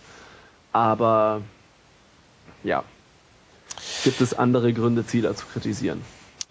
Aber 0.73 1.43
ja, 2.63 2.85
gibt 4.05 4.21
es 4.21 4.35
andere 4.35 4.73
Gründe, 4.73 5.07
Zieler 5.07 5.35
zu 5.35 5.47
kritisieren. 5.47 6.01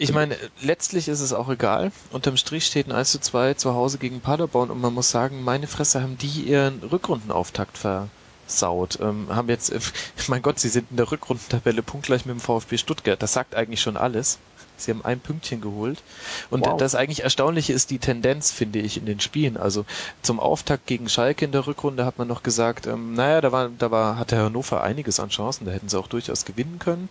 Ich 0.01 0.13
meine, 0.13 0.38
letztlich 0.61 1.09
ist 1.09 1.19
es 1.19 1.34
auch 1.34 1.49
egal. 1.49 1.91
Unterm 2.11 2.38
Strich 2.38 2.65
steht 2.65 2.88
ein 2.88 2.93
1 2.93 3.11
zu 3.11 3.19
2 3.19 3.55
zu 3.55 3.73
Hause 3.73 3.97
gegen 3.97 4.21
Paderborn 4.21 4.71
und 4.71 4.80
man 4.80 4.93
muss 4.93 5.11
sagen, 5.11 5.43
meine 5.43 5.67
Fresse 5.67 6.01
haben 6.01 6.17
die 6.17 6.43
ihren 6.43 6.80
Rückrundenauftakt 6.80 7.77
versaut. 7.77 8.97
Ähm, 9.01 9.27
haben 9.30 9.49
jetzt, 9.49 9.69
äh, 9.71 9.80
mein 10.30 10.41
Gott, 10.41 10.57
sie 10.57 10.69
sind 10.69 10.89
in 10.89 10.95
der 10.97 11.11
Rückrundentabelle 11.11 11.84
punktgleich 11.84 12.26
mit 12.26 12.34
dem 12.34 12.39
VfB 12.39 12.77
Stuttgart. 12.77 13.21
Das 13.21 13.34
sagt 13.34 13.55
eigentlich 13.55 13.81
schon 13.81 13.97
alles. 13.97 14.39
Sie 14.77 14.91
haben 14.91 15.03
ein 15.03 15.19
Pünktchen 15.19 15.59
geholt. 15.59 16.01
Und 16.49 16.65
wow. 16.65 16.77
das 16.77 16.95
eigentlich 16.95 17.23
Erstaunliche 17.23 17.73
ist 17.73 17.91
die 17.91 17.99
Tendenz, 17.99 18.51
finde 18.51 18.80
ich, 18.80 18.95
in 18.95 19.05
den 19.05 19.19
Spielen. 19.19 19.57
Also 19.57 19.84
zum 20.21 20.39
Auftakt 20.39 20.88
gegen 20.88 21.09
Schalke 21.09 21.43
in 21.43 21.51
der 21.51 21.67
Rückrunde 21.67 22.05
hat 22.05 22.17
man 22.17 22.30
noch 22.30 22.43
gesagt, 22.43 22.88
ähm, 22.88 23.15
naja, 23.15 23.41
da 23.41 23.51
war, 23.51 23.67
da 23.67 23.91
war, 23.91 24.17
hatte 24.17 24.38
Hannover 24.38 24.81
einiges 24.81 25.19
an 25.19 25.27
Chancen, 25.27 25.65
da 25.65 25.71
hätten 25.71 25.89
sie 25.89 25.99
auch 25.99 26.07
durchaus 26.07 26.45
gewinnen 26.45 26.80
können. 26.80 27.09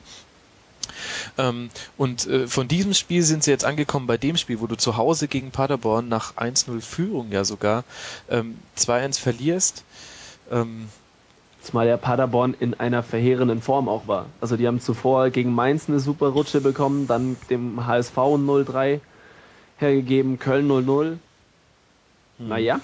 Ähm, 1.36 1.70
und 1.96 2.26
äh, 2.26 2.46
von 2.46 2.68
diesem 2.68 2.94
Spiel 2.94 3.22
sind 3.22 3.44
sie 3.44 3.50
jetzt 3.50 3.64
angekommen 3.64 4.06
bei 4.06 4.16
dem 4.16 4.36
Spiel, 4.36 4.60
wo 4.60 4.66
du 4.66 4.76
zu 4.76 4.96
Hause 4.96 5.28
gegen 5.28 5.50
Paderborn 5.50 6.08
nach 6.08 6.36
1-0 6.36 6.80
Führung 6.80 7.30
ja 7.30 7.44
sogar 7.44 7.84
ähm, 8.30 8.58
2-1 8.76 9.20
verlierst. 9.20 9.84
Ähm, 10.50 10.88
Zumal 11.62 11.86
der 11.86 11.96
Paderborn 11.96 12.54
in 12.58 12.78
einer 12.78 13.02
verheerenden 13.02 13.60
Form 13.60 13.88
auch 13.88 14.06
war. 14.06 14.26
Also 14.40 14.56
die 14.56 14.66
haben 14.66 14.80
zuvor 14.80 15.30
gegen 15.30 15.52
Mainz 15.54 15.88
eine 15.88 16.00
super 16.00 16.28
Rutsche 16.28 16.60
bekommen, 16.60 17.06
dann 17.06 17.36
dem 17.50 17.84
HSV 17.84 18.16
0-3 18.16 19.00
hergegeben, 19.78 20.38
Köln 20.38 20.68
0-0. 20.68 21.18
Hm. 22.38 22.48
Naja. 22.48 22.80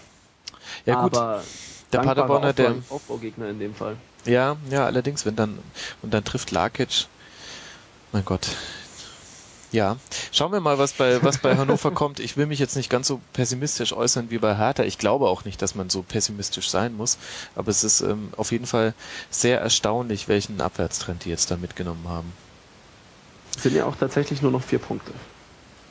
Ja 0.86 1.02
gut, 1.02 1.16
aber 1.16 1.43
der 1.93 1.98
Paderborner, 2.01 2.52
der 2.52 2.74
Aufbaugegner 2.90 3.48
in 3.48 3.59
dem 3.59 3.74
Fall. 3.74 3.97
Ja, 4.24 4.56
ja, 4.70 4.85
allerdings, 4.86 5.24
wenn 5.26 5.36
dann 5.36 5.59
und 6.02 6.12
dann 6.12 6.24
trifft 6.24 6.51
Lakic. 6.51 7.06
Mein 8.15 8.24
Gott, 8.24 8.47
ja, 9.73 9.97
schauen 10.31 10.53
wir 10.53 10.61
mal, 10.61 10.78
was 10.78 10.93
bei, 10.93 11.20
was 11.24 11.39
bei 11.39 11.57
Hannover 11.57 11.91
kommt. 11.95 12.20
Ich 12.20 12.36
will 12.36 12.47
mich 12.47 12.61
jetzt 12.61 12.77
nicht 12.77 12.89
ganz 12.89 13.09
so 13.09 13.20
pessimistisch 13.32 13.93
äußern 13.93 14.31
wie 14.31 14.39
bei 14.39 14.57
Hertha. 14.57 14.85
Ich 14.85 14.99
glaube 14.99 15.28
auch 15.28 15.45
nicht, 15.45 15.61
dass 15.61 15.74
man 15.74 15.91
so 15.91 16.03
pessimistisch 16.03 16.70
sein 16.70 16.97
muss. 16.97 17.19
Aber 17.57 17.73
es 17.73 17.82
ist 17.82 18.03
ähm, 18.03 18.28
auf 18.36 18.53
jeden 18.53 18.66
Fall 18.66 18.95
sehr 19.31 19.61
erstaunlich, 19.61 20.28
welchen 20.28 20.61
Abwärtstrend 20.61 21.24
die 21.24 21.31
jetzt 21.31 21.51
da 21.51 21.57
mitgenommen 21.57 22.09
haben. 22.09 22.32
Es 23.57 23.65
sind 23.65 23.74
ja 23.74 23.85
auch 23.85 23.97
tatsächlich 23.97 24.43
nur 24.43 24.53
noch 24.53 24.62
vier 24.62 24.78
Punkte. 24.78 25.11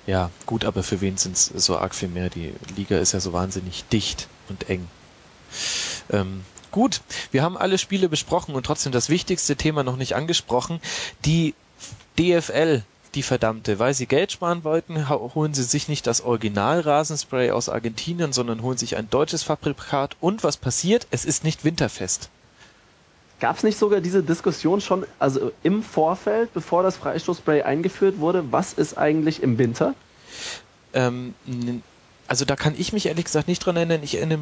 Ja, 0.08 0.30
gut, 0.45 0.64
aber 0.64 0.82
für 0.82 1.02
wen 1.02 1.18
sind 1.18 1.36
es 1.36 1.48
so 1.48 1.78
arg 1.78 1.94
viel 1.94 2.08
mehr? 2.08 2.30
Die 2.30 2.54
Liga 2.78 3.00
ist 3.00 3.12
ja 3.12 3.20
so 3.20 3.34
wahnsinnig 3.34 3.84
dicht 3.91 4.30
und 4.48 4.70
eng. 4.70 4.88
Ähm, 6.10 6.45
gut, 6.72 7.02
wir 7.32 7.44
haben 7.44 7.58
alle 7.58 7.78
Spiele 7.78 8.08
besprochen 8.08 8.56
und 8.56 8.66
trotzdem 8.66 8.94
das 8.94 9.10
wichtigste 9.10 9.58
Thema 9.58 9.84
noch 9.84 9.98
nicht 9.98 10.16
angesprochen. 10.16 10.80
Die 11.26 11.54
DFL 12.18 12.84
die 13.15 13.23
verdammte. 13.23 13.80
Weil 13.80 13.94
sie 13.94 14.06
Geld 14.06 14.31
sparen 14.31 14.64
wollten, 14.64 15.10
holen 15.10 15.53
sie 15.53 15.64
sich 15.64 15.88
nicht 15.88 16.07
das 16.07 16.22
Original 16.22 16.80
Rasenspray 16.80 17.52
aus 17.52 17.69
Argentinien, 17.69 18.34
sondern 18.34 18.61
holen 18.61 18.77
sich 18.77 18.98
ein 18.98 19.10
deutsches 19.10 19.44
Fabrikat. 19.44 20.15
Und 20.19 20.44
was 20.44 20.57
passiert? 20.57 21.07
Es 21.11 21.26
ist 21.26 21.44
nicht 21.44 21.64
winterfest. 21.64 22.30
Gab 23.40 23.57
es 23.57 23.64
nicht 23.64 23.77
sogar 23.77 23.99
diese 23.99 24.23
Diskussion 24.23 24.80
schon, 24.80 25.06
also 25.19 25.52
im 25.64 25.84
Vorfeld, 25.84 26.53
bevor 26.53 26.81
das 26.81 26.95
Freistoßspray 26.98 27.64
eingeführt 27.64 28.19
wurde, 28.19 28.52
was 28.52 28.73
ist 28.73 28.98
eigentlich 28.98 29.44
im 29.44 29.57
Winter? 29.57 29.95
Ähm, 30.94 31.34
also 32.34 32.45
da 32.45 32.55
kann 32.55 32.73
ich 32.76 32.93
mich 32.93 33.05
ehrlich 33.05 33.26
gesagt 33.26 33.47
nicht 33.47 33.64
dran 33.64 33.76
erinnern. 33.76 34.01
Ich 34.01 34.18
erinnere 34.18 34.39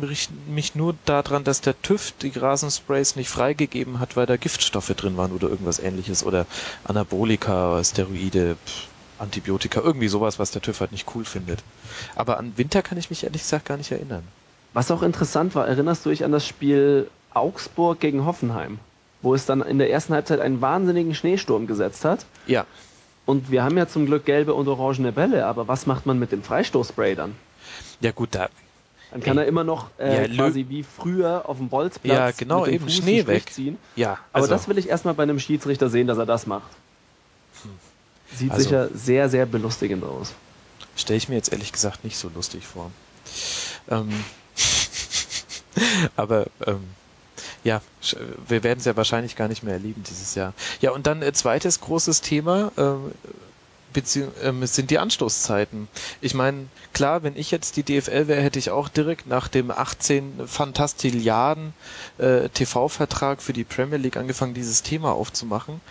mich 0.48 0.76
nur 0.76 0.96
daran, 1.04 1.44
dass 1.44 1.60
der 1.60 1.82
TÜV 1.82 2.14
die 2.22 2.30
Rasensprays 2.30 3.18
nicht 3.18 3.28
freigegeben 3.28 4.00
hat, 4.00 4.16
weil 4.16 4.26
da 4.26 4.38
Giftstoffe 4.38 4.94
drin 4.96 5.18
waren 5.18 5.34
oder 5.34 5.50
irgendwas 5.50 5.80
ähnliches 5.80 6.24
oder 6.24 6.46
Anabolika, 6.86 7.84
Steroide, 7.84 8.56
Antibiotika, 9.20 9.82
irgendwie 9.82 10.08
sowas, 10.08 10.40
was 10.40 10.52
der 10.52 10.62
TÜV 10.62 10.80
halt 10.80 10.94
nicht 10.94 11.06
cool 11.14 11.26
findet. 11.26 11.60
Aber 12.16 12.38
an 12.38 12.54
Winter 12.56 12.82
kann 12.82 12.98
ich 12.98 13.10
mich 13.10 13.26
ehrlich 13.26 13.42
gesagt 13.42 13.66
gar 13.66 13.76
nicht 13.76 13.92
erinnern. 13.92 14.24
Was 14.72 14.90
auch 14.90 15.02
interessant 15.02 15.54
war, 15.54 15.68
erinnerst 15.68 16.06
du 16.06 16.12
dich 16.12 16.24
an 16.24 16.32
das 16.32 16.48
Spiel 16.48 17.10
Augsburg 17.34 18.00
gegen 18.00 18.24
Hoffenheim, 18.24 18.80
wo 19.22 19.36
es 19.36 19.46
dann 19.46 19.62
in 19.62 19.80
der 19.80 19.92
ersten 19.92 20.14
Halbzeit 20.14 20.40
einen 20.40 20.62
wahnsinnigen 20.62 21.14
Schneesturm 21.14 21.68
gesetzt 21.68 22.06
hat? 22.06 22.26
Ja. 22.48 22.66
Und 23.26 23.52
wir 23.52 23.66
haben 23.66 23.78
ja 23.78 23.90
zum 23.90 24.06
Glück 24.06 24.24
gelbe 24.24 24.54
und 24.54 24.70
orangene 24.70 25.12
Bälle, 25.12 25.46
aber 25.46 25.68
was 25.68 25.88
macht 25.88 26.06
man 26.06 26.20
mit 26.20 26.32
dem 26.32 26.42
Freistoßspray 26.42 27.16
dann? 27.16 27.36
Ja 28.00 28.12
gut, 28.12 28.30
da. 28.34 28.50
Dann 29.12 29.22
kann 29.22 29.38
er 29.38 29.46
immer 29.46 29.66
noch 29.66 29.90
äh, 30.00 30.28
ja, 30.28 30.34
quasi 30.34 30.68
wie 30.70 30.84
früher 30.84 31.44
auf 31.46 31.58
dem 31.58 31.68
Bolzplatz 31.68 32.18
ja, 32.18 32.32
genau, 32.32 32.66
eben 32.66 32.86
Fuß 32.86 32.96
Schnee 32.96 33.28
wegziehen. 33.28 33.78
Ja, 33.98 34.18
also. 34.32 34.46
Aber 34.46 34.48
das 34.48 34.70
will 34.70 34.78
ich 34.78 34.88
erstmal 34.88 35.14
bei 35.14 35.24
einem 35.24 35.40
Schiedsrichter 35.40 35.90
sehen, 35.90 36.08
dass 36.08 36.18
er 36.18 36.26
das 36.26 36.48
macht. 36.48 36.72
Sieht 38.34 38.52
also, 38.52 38.64
sicher 38.64 38.90
sehr, 38.94 39.30
sehr 39.30 39.46
belustigend 39.46 40.06
aus. 40.06 40.34
Stelle 40.96 41.18
ich 41.18 41.28
mir 41.28 41.36
jetzt 41.36 41.52
ehrlich 41.52 41.74
gesagt 41.74 42.06
nicht 42.06 42.18
so 42.18 42.32
lustig 42.34 42.66
vor. 42.66 42.92
Ähm, 43.90 44.10
aber 46.16 46.48
ähm, 46.66 46.84
ja, 47.64 47.82
wir 48.48 48.64
werden 48.64 48.80
es 48.80 48.86
ja 48.86 48.96
wahrscheinlich 48.96 49.36
gar 49.36 49.48
nicht 49.48 49.64
mehr 49.64 49.74
erleben 49.74 50.04
dieses 50.10 50.36
Jahr. 50.36 50.54
Ja, 50.80 50.92
und 50.92 51.06
dann 51.06 51.22
äh, 51.22 51.34
zweites 51.34 51.82
großes 51.82 52.22
Thema, 52.22 52.72
äh, 52.78 53.30
ähm, 54.44 54.66
sind 54.66 54.92
die 54.92 55.00
Anstoßzeiten. 55.00 55.88
Ich 56.22 56.34
meine, 56.34 56.68
klar, 56.94 57.24
wenn 57.24 57.36
ich 57.36 57.52
jetzt 57.52 57.78
die 57.78 57.84
DFL 57.84 58.28
wäre, 58.28 58.42
hätte 58.42 58.60
ich 58.60 58.70
auch 58.70 58.90
direkt 58.90 59.28
nach 59.28 59.48
dem 59.48 59.72
18 59.72 60.48
Fantastilliarden 60.48 61.74
äh, 62.18 62.50
TV-Vertrag 62.50 63.42
für 63.42 63.54
die 63.54 63.64
Premier 63.64 63.98
League 63.98 64.18
angefangen, 64.18 64.54
dieses 64.54 64.84
Thema 64.84 65.12
aufzumachen. 65.14 65.82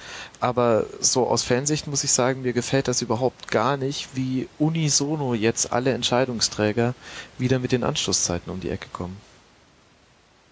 Aber 0.40 0.85
so 1.01 1.27
aus 1.27 1.43
Fansicht 1.43 1.86
muss 1.86 2.05
ich 2.05 2.12
sagen, 2.12 2.43
mir 2.43 2.52
gefällt 2.52 2.89
das 2.89 3.02
überhaupt 3.02 3.51
gar 3.51 3.77
nicht, 3.77 4.09
wie 4.14 4.48
unisono 4.59 5.35
jetzt 5.35 5.72
alle 5.72 5.93
Entscheidungsträger 5.93 6.94
wieder 7.39 7.59
mit 7.59 7.72
den 7.72 7.85
Anstoßzeiten 7.85 8.52
um 8.52 8.60
die 8.60 8.70
Ecke 8.70 8.89
kommen. 8.93 9.16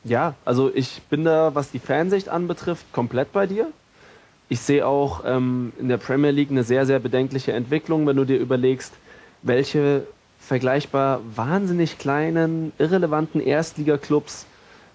Ja, 0.04 0.34
also 0.44 0.72
ich 0.74 1.02
bin 1.10 1.24
da, 1.24 1.54
was 1.54 1.70
die 1.70 1.80
Fansicht 1.80 2.28
anbetrifft, 2.28 2.92
komplett 2.92 3.32
bei 3.32 3.46
dir. 3.46 3.70
Ich 4.48 4.60
sehe 4.60 4.86
auch 4.86 5.22
ähm, 5.26 5.72
in 5.78 5.88
der 5.88 5.98
Premier 5.98 6.30
League 6.30 6.50
eine 6.50 6.64
sehr, 6.64 6.86
sehr 6.86 6.98
bedenkliche 6.98 7.52
Entwicklung, 7.52 8.06
wenn 8.06 8.16
du 8.16 8.24
dir 8.24 8.38
überlegst, 8.38 8.94
welche 9.42 10.06
vergleichbar 10.40 11.20
wahnsinnig 11.34 11.98
kleinen, 11.98 12.72
irrelevanten 12.78 13.40
Erstligaklubs 13.40 14.46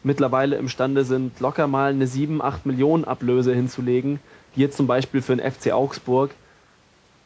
mittlerweile 0.04 0.56
imstande 0.56 1.06
sind, 1.06 1.40
locker 1.40 1.68
mal 1.68 1.92
eine 1.92 2.08
7, 2.08 2.42
8 2.42 2.66
Millionen 2.66 3.06
Ablöse 3.06 3.54
hinzulegen, 3.54 4.20
jetzt 4.56 4.78
zum 4.78 4.88
Beispiel 4.88 5.22
für 5.22 5.36
den 5.36 5.52
FC 5.52 5.72
Augsburg, 5.72 6.32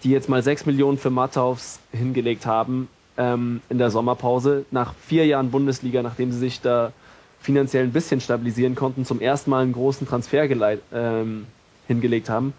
die 0.03 0.11
jetzt 0.11 0.29
mal 0.29 0.43
6 0.43 0.65
Millionen 0.65 0.97
für 0.97 1.09
Matthaus 1.09 1.79
hingelegt 1.91 2.45
haben 2.45 2.89
ähm, 3.17 3.61
in 3.69 3.77
der 3.77 3.89
Sommerpause, 3.89 4.65
nach 4.69 4.93
vier 4.95 5.25
Jahren 5.25 5.49
Bundesliga, 5.49 6.03
nachdem 6.03 6.31
sie 6.31 6.39
sich 6.39 6.61
da 6.61 6.91
finanziell 7.39 7.85
ein 7.85 7.93
bisschen 7.93 8.19
stabilisieren 8.19 8.75
konnten, 8.75 9.05
zum 9.05 9.21
ersten 9.21 9.49
Mal 9.49 9.63
einen 9.63 9.73
großen 9.73 10.07
Transfer 10.07 10.47
geleit, 10.47 10.81
ähm, 10.93 11.47
hingelegt 11.88 12.30
haben. 12.30 12.53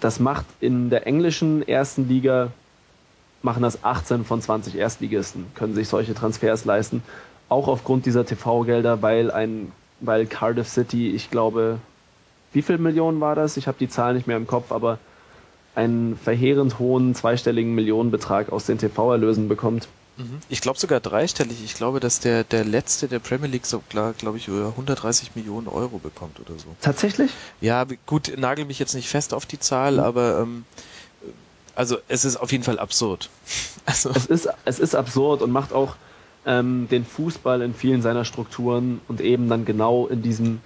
Das 0.00 0.20
macht 0.20 0.44
in 0.60 0.90
der 0.90 1.06
englischen 1.06 1.66
ersten 1.66 2.08
Liga, 2.08 2.52
machen 3.42 3.62
das 3.62 3.82
18 3.82 4.24
von 4.24 4.40
20 4.40 4.76
Erstligisten, 4.76 5.46
können 5.54 5.74
sich 5.74 5.88
solche 5.88 6.14
Transfers 6.14 6.64
leisten. 6.64 7.02
Auch 7.48 7.68
aufgrund 7.68 8.06
dieser 8.06 8.26
TV-Gelder, 8.26 9.02
weil 9.02 9.30
ein, 9.30 9.72
weil 10.00 10.26
Cardiff 10.26 10.68
City, 10.68 11.10
ich 11.10 11.30
glaube, 11.30 11.78
wie 12.52 12.62
viel 12.62 12.78
Millionen 12.78 13.20
war 13.20 13.34
das? 13.34 13.56
Ich 13.56 13.66
habe 13.68 13.78
die 13.78 13.88
Zahl 13.88 14.14
nicht 14.14 14.26
mehr 14.26 14.36
im 14.36 14.46
Kopf, 14.46 14.72
aber 14.72 14.98
einen 15.74 16.16
verheerend 16.16 16.78
hohen 16.78 17.14
zweistelligen 17.14 17.74
Millionenbetrag 17.74 18.50
aus 18.50 18.66
den 18.66 18.78
TV-Erlösen 18.78 19.48
bekommt. 19.48 19.88
Mhm. 20.16 20.38
Ich 20.48 20.60
glaube 20.60 20.78
sogar 20.78 21.00
dreistellig. 21.00 21.62
Ich 21.64 21.74
glaube, 21.74 22.00
dass 22.00 22.20
der, 22.20 22.44
der 22.44 22.64
letzte 22.64 23.08
der 23.08 23.18
Premier 23.18 23.48
League 23.48 23.66
so 23.66 23.82
glaube 23.88 24.38
ich, 24.38 24.48
über 24.48 24.68
130 24.68 25.34
Millionen 25.34 25.68
Euro 25.68 25.98
bekommt 25.98 26.40
oder 26.40 26.58
so. 26.58 26.74
Tatsächlich? 26.80 27.30
Ja, 27.60 27.86
gut, 28.06 28.32
nagel 28.36 28.64
mich 28.64 28.78
jetzt 28.78 28.94
nicht 28.94 29.08
fest 29.08 29.34
auf 29.34 29.46
die 29.46 29.58
Zahl, 29.58 29.94
mhm. 29.94 30.00
aber 30.00 30.40
ähm, 30.40 30.64
also 31.74 31.98
es 32.08 32.24
ist 32.24 32.36
auf 32.36 32.50
jeden 32.52 32.64
Fall 32.64 32.78
absurd. 32.78 33.30
Also. 33.88 34.10
Es, 34.10 34.26
ist, 34.26 34.48
es 34.64 34.80
ist 34.80 34.96
absurd 34.96 35.42
und 35.42 35.52
macht 35.52 35.72
auch 35.72 35.94
ähm, 36.44 36.88
den 36.90 37.04
Fußball 37.04 37.62
in 37.62 37.72
vielen 37.72 38.02
seiner 38.02 38.24
Strukturen 38.24 39.00
und 39.06 39.20
eben 39.20 39.48
dann 39.48 39.64
genau 39.64 40.08
in 40.08 40.22
diesem, 40.22 40.60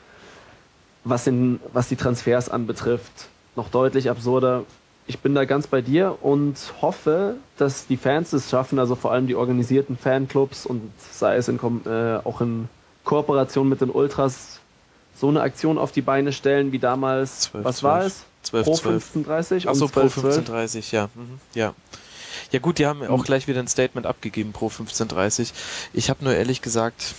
was, 1.05 1.27
in, 1.27 1.61
was 1.75 1.89
die 1.89 1.97
Transfers 1.97 2.49
anbetrifft, 2.49 3.29
noch 3.57 3.69
deutlich 3.69 4.09
absurder 4.09 4.65
ich 5.11 5.19
bin 5.19 5.35
da 5.35 5.45
ganz 5.45 5.67
bei 5.67 5.83
dir 5.83 6.19
und 6.23 6.57
hoffe, 6.81 7.35
dass 7.57 7.89
die 7.89 7.97
Fans 7.97 8.33
es 8.33 8.49
schaffen, 8.49 8.79
also 8.79 8.95
vor 8.95 9.11
allem 9.11 9.27
die 9.27 9.35
organisierten 9.35 9.99
Fanclubs 9.99 10.67
und 10.67 10.93
sei 11.11 11.35
es 11.35 11.49
in, 11.49 11.59
äh, 11.85 12.21
auch 12.23 12.41
in 12.41 12.69
Kooperation 13.03 13.69
mit 13.69 13.81
den 13.81 13.91
Ultras 13.91 14.61
so 15.17 15.29
eine 15.29 15.41
Aktion 15.41 15.79
auf 15.79 15.91
die 15.91 16.01
Beine 16.01 16.33
stellen 16.33 16.71
wie 16.71 16.79
damals. 16.79 17.41
12, 17.41 17.65
was 17.65 17.77
12, 17.79 17.83
war 17.83 18.05
es? 18.05 18.25
12, 18.43 18.65
Pro 18.65 18.73
1530? 18.73 19.69
Achso, 19.69 19.89
Pro 19.89 20.01
1530, 20.03 20.93
ja. 20.93 21.09
Mhm. 21.17 21.41
ja. 21.55 21.75
Ja 22.53 22.61
gut, 22.61 22.79
die 22.79 22.87
haben 22.87 23.03
auch 23.03 23.19
mhm. 23.19 23.25
gleich 23.25 23.49
wieder 23.49 23.59
ein 23.59 23.67
Statement 23.67 24.07
abgegeben 24.07 24.53
pro 24.53 24.67
1530. 24.67 25.53
Ich 25.93 26.09
habe 26.09 26.23
nur 26.25 26.35
ehrlich 26.35 26.63
gesagt, 26.63 27.17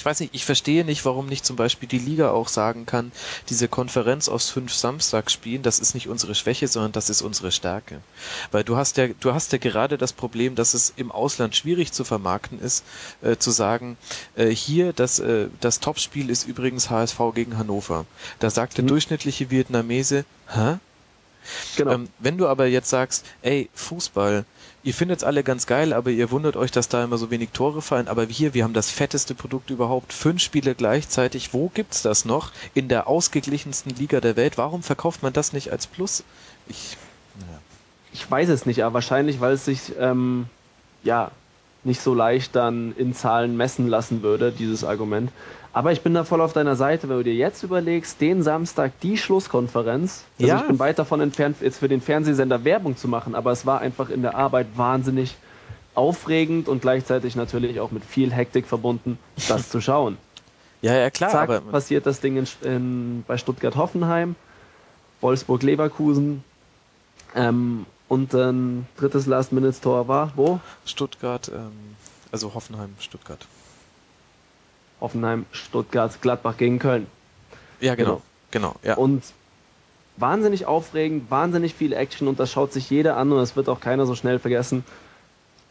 ich 0.00 0.06
weiß 0.06 0.20
nicht, 0.20 0.34
ich 0.34 0.46
verstehe 0.46 0.82
nicht, 0.82 1.04
warum 1.04 1.26
nicht 1.26 1.44
zum 1.44 1.56
Beispiel 1.56 1.86
die 1.86 1.98
Liga 1.98 2.30
auch 2.30 2.48
sagen 2.48 2.86
kann, 2.86 3.12
diese 3.50 3.68
Konferenz 3.68 4.30
aus 4.30 4.48
fünf 4.48 4.72
Samstagsspielen, 4.72 5.62
das 5.62 5.78
ist 5.78 5.92
nicht 5.92 6.08
unsere 6.08 6.34
Schwäche, 6.34 6.68
sondern 6.68 6.92
das 6.92 7.10
ist 7.10 7.20
unsere 7.20 7.52
Stärke. 7.52 8.00
Weil 8.50 8.64
du 8.64 8.78
hast 8.78 8.96
ja, 8.96 9.08
du 9.08 9.34
hast 9.34 9.52
ja 9.52 9.58
gerade 9.58 9.98
das 9.98 10.14
Problem, 10.14 10.54
dass 10.54 10.72
es 10.72 10.94
im 10.96 11.12
Ausland 11.12 11.54
schwierig 11.54 11.92
zu 11.92 12.04
vermarkten 12.04 12.58
ist, 12.60 12.82
äh, 13.20 13.36
zu 13.36 13.50
sagen, 13.50 13.98
äh, 14.36 14.48
hier 14.48 14.94
das, 14.94 15.18
äh, 15.18 15.48
das 15.60 15.80
Topspiel 15.80 16.30
ist 16.30 16.48
übrigens 16.48 16.88
HSV 16.88 17.20
gegen 17.34 17.58
Hannover. 17.58 18.06
Da 18.38 18.48
sagt 18.48 18.78
der 18.78 18.84
mhm. 18.84 18.88
durchschnittliche 18.88 19.50
Vietnamese, 19.50 20.24
hä? 20.48 20.78
Genau. 21.76 21.92
Ähm, 21.92 22.08
wenn 22.20 22.38
du 22.38 22.48
aber 22.48 22.68
jetzt 22.68 22.88
sagst, 22.88 23.26
ey, 23.42 23.68
Fußball, 23.74 24.46
ihr 24.82 24.94
findet 24.94 25.18
es 25.18 25.24
alle 25.24 25.42
ganz 25.44 25.66
geil, 25.66 25.92
aber 25.92 26.10
ihr 26.10 26.30
wundert 26.30 26.56
euch, 26.56 26.70
dass 26.70 26.88
da 26.88 27.04
immer 27.04 27.18
so 27.18 27.30
wenig 27.30 27.50
Tore 27.50 27.82
fallen. 27.82 28.08
Aber 28.08 28.24
hier, 28.24 28.54
wir 28.54 28.64
haben 28.64 28.72
das 28.72 28.90
fetteste 28.90 29.34
Produkt 29.34 29.70
überhaupt. 29.70 30.12
Fünf 30.12 30.40
Spiele 30.42 30.74
gleichzeitig. 30.74 31.52
Wo 31.52 31.68
gibt's 31.68 32.02
das 32.02 32.24
noch? 32.24 32.52
In 32.74 32.88
der 32.88 33.06
ausgeglichensten 33.06 33.94
Liga 33.94 34.20
der 34.20 34.36
Welt. 34.36 34.58
Warum 34.58 34.82
verkauft 34.82 35.22
man 35.22 35.32
das 35.32 35.52
nicht 35.52 35.70
als 35.70 35.86
Plus? 35.86 36.24
Ich, 36.68 36.96
naja. 37.38 37.58
ich 38.12 38.30
weiß 38.30 38.48
es 38.48 38.66
nicht, 38.66 38.82
aber 38.82 38.94
wahrscheinlich, 38.94 39.40
weil 39.40 39.54
es 39.54 39.64
sich, 39.64 39.92
ähm, 39.98 40.46
ja, 41.02 41.30
nicht 41.84 42.00
so 42.00 42.14
leicht 42.14 42.54
dann 42.56 42.94
in 42.96 43.14
Zahlen 43.14 43.56
messen 43.56 43.88
lassen 43.88 44.22
würde, 44.22 44.52
dieses 44.52 44.84
Argument. 44.84 45.30
Aber 45.72 45.92
ich 45.92 46.02
bin 46.02 46.14
da 46.14 46.24
voll 46.24 46.40
auf 46.40 46.52
deiner 46.52 46.74
Seite, 46.74 47.08
wenn 47.08 47.18
du 47.18 47.24
dir 47.24 47.34
jetzt 47.34 47.62
überlegst, 47.62 48.20
den 48.20 48.42
Samstag 48.42 48.92
die 49.00 49.16
Schlusskonferenz. 49.16 50.24
Also 50.38 50.48
ja. 50.48 50.60
ich 50.60 50.66
bin 50.66 50.78
weit 50.78 50.98
davon 50.98 51.20
entfernt, 51.20 51.58
jetzt 51.60 51.78
für 51.78 51.88
den 51.88 52.00
Fernsehsender 52.00 52.64
Werbung 52.64 52.96
zu 52.96 53.06
machen, 53.06 53.34
aber 53.34 53.52
es 53.52 53.66
war 53.66 53.80
einfach 53.80 54.10
in 54.10 54.22
der 54.22 54.34
Arbeit 54.34 54.66
wahnsinnig 54.76 55.36
aufregend 55.94 56.68
und 56.68 56.82
gleichzeitig 56.82 57.36
natürlich 57.36 57.78
auch 57.78 57.92
mit 57.92 58.04
viel 58.04 58.32
Hektik 58.32 58.66
verbunden, 58.66 59.18
das 59.48 59.70
zu 59.70 59.80
schauen. 59.80 60.16
Ja, 60.82 60.94
ja, 60.94 61.10
klar. 61.10 61.30
Zack, 61.30 61.50
aber 61.50 61.60
passiert 61.60 62.06
das 62.06 62.20
Ding 62.20 62.38
in, 62.38 62.46
in, 62.62 63.22
bei 63.26 63.36
Stuttgart-Hoffenheim, 63.36 64.34
Wolfsburg-Leverkusen 65.20 66.42
ähm, 67.34 67.84
und 68.10 68.34
dann 68.34 68.86
drittes 68.96 69.26
Last-Minute-Tor 69.26 70.08
war 70.08 70.32
wo? 70.34 70.58
Stuttgart, 70.84 71.48
ähm, 71.54 71.70
also 72.32 72.54
Hoffenheim, 72.54 72.92
Stuttgart. 72.98 73.46
Offenheim, 74.98 75.46
Stuttgart, 75.52 76.20
Gladbach 76.20 76.56
gegen 76.56 76.80
Köln. 76.80 77.06
Ja, 77.80 77.94
genau. 77.94 78.20
Genau, 78.50 78.74
ja. 78.82 78.96
Und 78.96 79.22
wahnsinnig 80.16 80.66
aufregend, 80.66 81.30
wahnsinnig 81.30 81.72
viel 81.72 81.92
Action 81.92 82.26
und 82.26 82.40
das 82.40 82.50
schaut 82.50 82.72
sich 82.72 82.90
jeder 82.90 83.16
an 83.16 83.30
und 83.30 83.38
das 83.38 83.54
wird 83.54 83.68
auch 83.68 83.78
keiner 83.78 84.06
so 84.06 84.16
schnell 84.16 84.40
vergessen. 84.40 84.84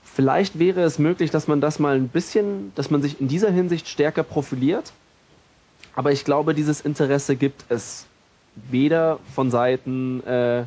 Vielleicht 0.02 0.60
wäre 0.60 0.82
es 0.84 0.98
möglich, 0.98 1.32
dass 1.32 1.50
man 1.50 1.60
das 1.60 1.78
mal 1.78 1.98
ein 1.98 2.08
bisschen, 2.08 2.72
dass 2.76 2.90
man 2.90 3.02
sich 3.02 3.20
in 3.20 3.28
dieser 3.28 3.52
Hinsicht 3.52 3.90
stärker 3.90 4.24
profiliert. 4.24 4.94
Aber 5.94 6.14
ich 6.14 6.24
glaube, 6.24 6.54
dieses 6.54 6.80
Interesse 6.80 7.36
gibt 7.36 7.66
es 7.68 8.06
weder 8.56 9.20
von 9.36 9.52
Seiten 9.52 10.24
äh, 10.26 10.64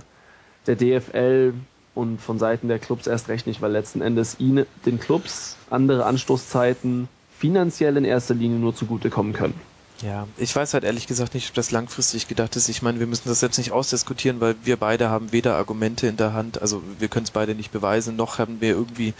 der 0.67 0.77
DFL 0.77 1.55
und 1.95 2.21
von 2.21 2.39
Seiten 2.39 2.69
der 2.69 2.79
Clubs 2.79 3.07
erst 3.07 3.29
recht 3.29 3.47
nicht, 3.47 3.61
weil 3.61 3.73
letzten 3.73 4.01
Endes 4.01 4.37
ihnen, 4.39 4.67
den 4.87 4.99
Clubs 4.99 5.57
andere 5.71 6.07
Anstoßzeiten 6.07 7.09
finanziell 7.39 7.97
in 7.97 8.05
erster 8.05 8.35
Linie 8.35 8.59
nur 8.59 8.75
zugutekommen 8.75 9.33
können. 9.33 9.55
Ja, 10.03 10.27
ich 10.37 10.55
weiß 10.55 10.75
halt 10.75 10.83
ehrlich 10.83 11.07
gesagt 11.07 11.35
nicht, 11.35 11.49
ob 11.51 11.55
das 11.55 11.71
langfristig 11.71 12.27
gedacht 12.27 12.57
ist. 12.57 12.69
Ich 12.69 12.83
meine, 12.83 12.99
wir 12.99 13.07
müssen 13.07 13.29
das 13.29 13.41
jetzt 13.41 13.57
nicht 13.59 13.71
ausdiskutieren, 13.71 14.41
weil 14.41 14.57
wir 14.65 14.77
beide 14.77 15.11
haben 15.11 15.31
weder 15.31 15.55
Argumente 15.55 16.09
in 16.09 16.17
der 16.17 16.33
Hand, 16.33 16.61
also 16.61 16.83
wir 16.99 17.07
können 17.07 17.25
es 17.25 17.31
beide 17.31 17.55
nicht 17.55 17.71
beweisen, 17.71 18.17
noch 18.17 18.39
haben 18.39 18.61
wir 18.61 18.71
irgendwie 18.71 19.15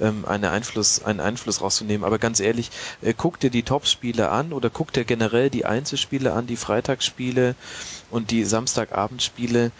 ähm, 0.00 0.26
einen 0.26 0.44
Einfluss, 0.44 1.02
einen 1.02 1.20
Einfluss 1.20 1.62
rauszunehmen. 1.62 2.04
Aber 2.04 2.18
ganz 2.18 2.40
ehrlich, 2.40 2.70
äh, 3.00 3.14
guck 3.16 3.40
dir 3.40 3.48
die 3.48 3.62
Topspiele 3.62 4.28
an 4.28 4.52
oder 4.52 4.68
guck 4.68 4.92
dir 4.92 5.06
generell 5.06 5.48
die 5.48 5.64
Einzelspiele 5.64 6.34
an, 6.34 6.46
die 6.46 6.56
Freitagsspiele 6.56 7.54
und 8.10 8.30
die 8.30 8.44
Samstagabendspiele 8.44 9.70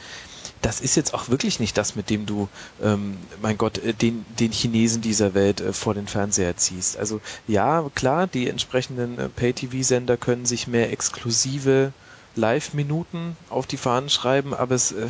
das 0.62 0.80
ist 0.80 0.96
jetzt 0.96 1.14
auch 1.14 1.28
wirklich 1.28 1.60
nicht 1.60 1.76
das, 1.76 1.96
mit 1.96 2.10
dem 2.10 2.26
du, 2.26 2.48
ähm, 2.82 3.16
mein 3.42 3.58
Gott, 3.58 3.78
äh, 3.78 3.92
den, 3.94 4.24
den 4.38 4.52
Chinesen 4.52 5.02
dieser 5.02 5.34
Welt 5.34 5.60
äh, 5.60 5.72
vor 5.72 5.94
den 5.94 6.06
Fernseher 6.06 6.56
ziehst. 6.56 6.96
Also 6.96 7.20
ja, 7.46 7.88
klar, 7.94 8.26
die 8.26 8.48
entsprechenden 8.48 9.18
äh, 9.18 9.28
Pay-TV-Sender 9.28 10.16
können 10.16 10.46
sich 10.46 10.66
mehr 10.66 10.92
exklusive 10.92 11.92
Live-Minuten 12.34 13.36
auf 13.50 13.66
die 13.66 13.76
Fahnen 13.76 14.08
schreiben, 14.08 14.54
aber 14.54 14.74
es, 14.74 14.92
äh, 14.92 15.08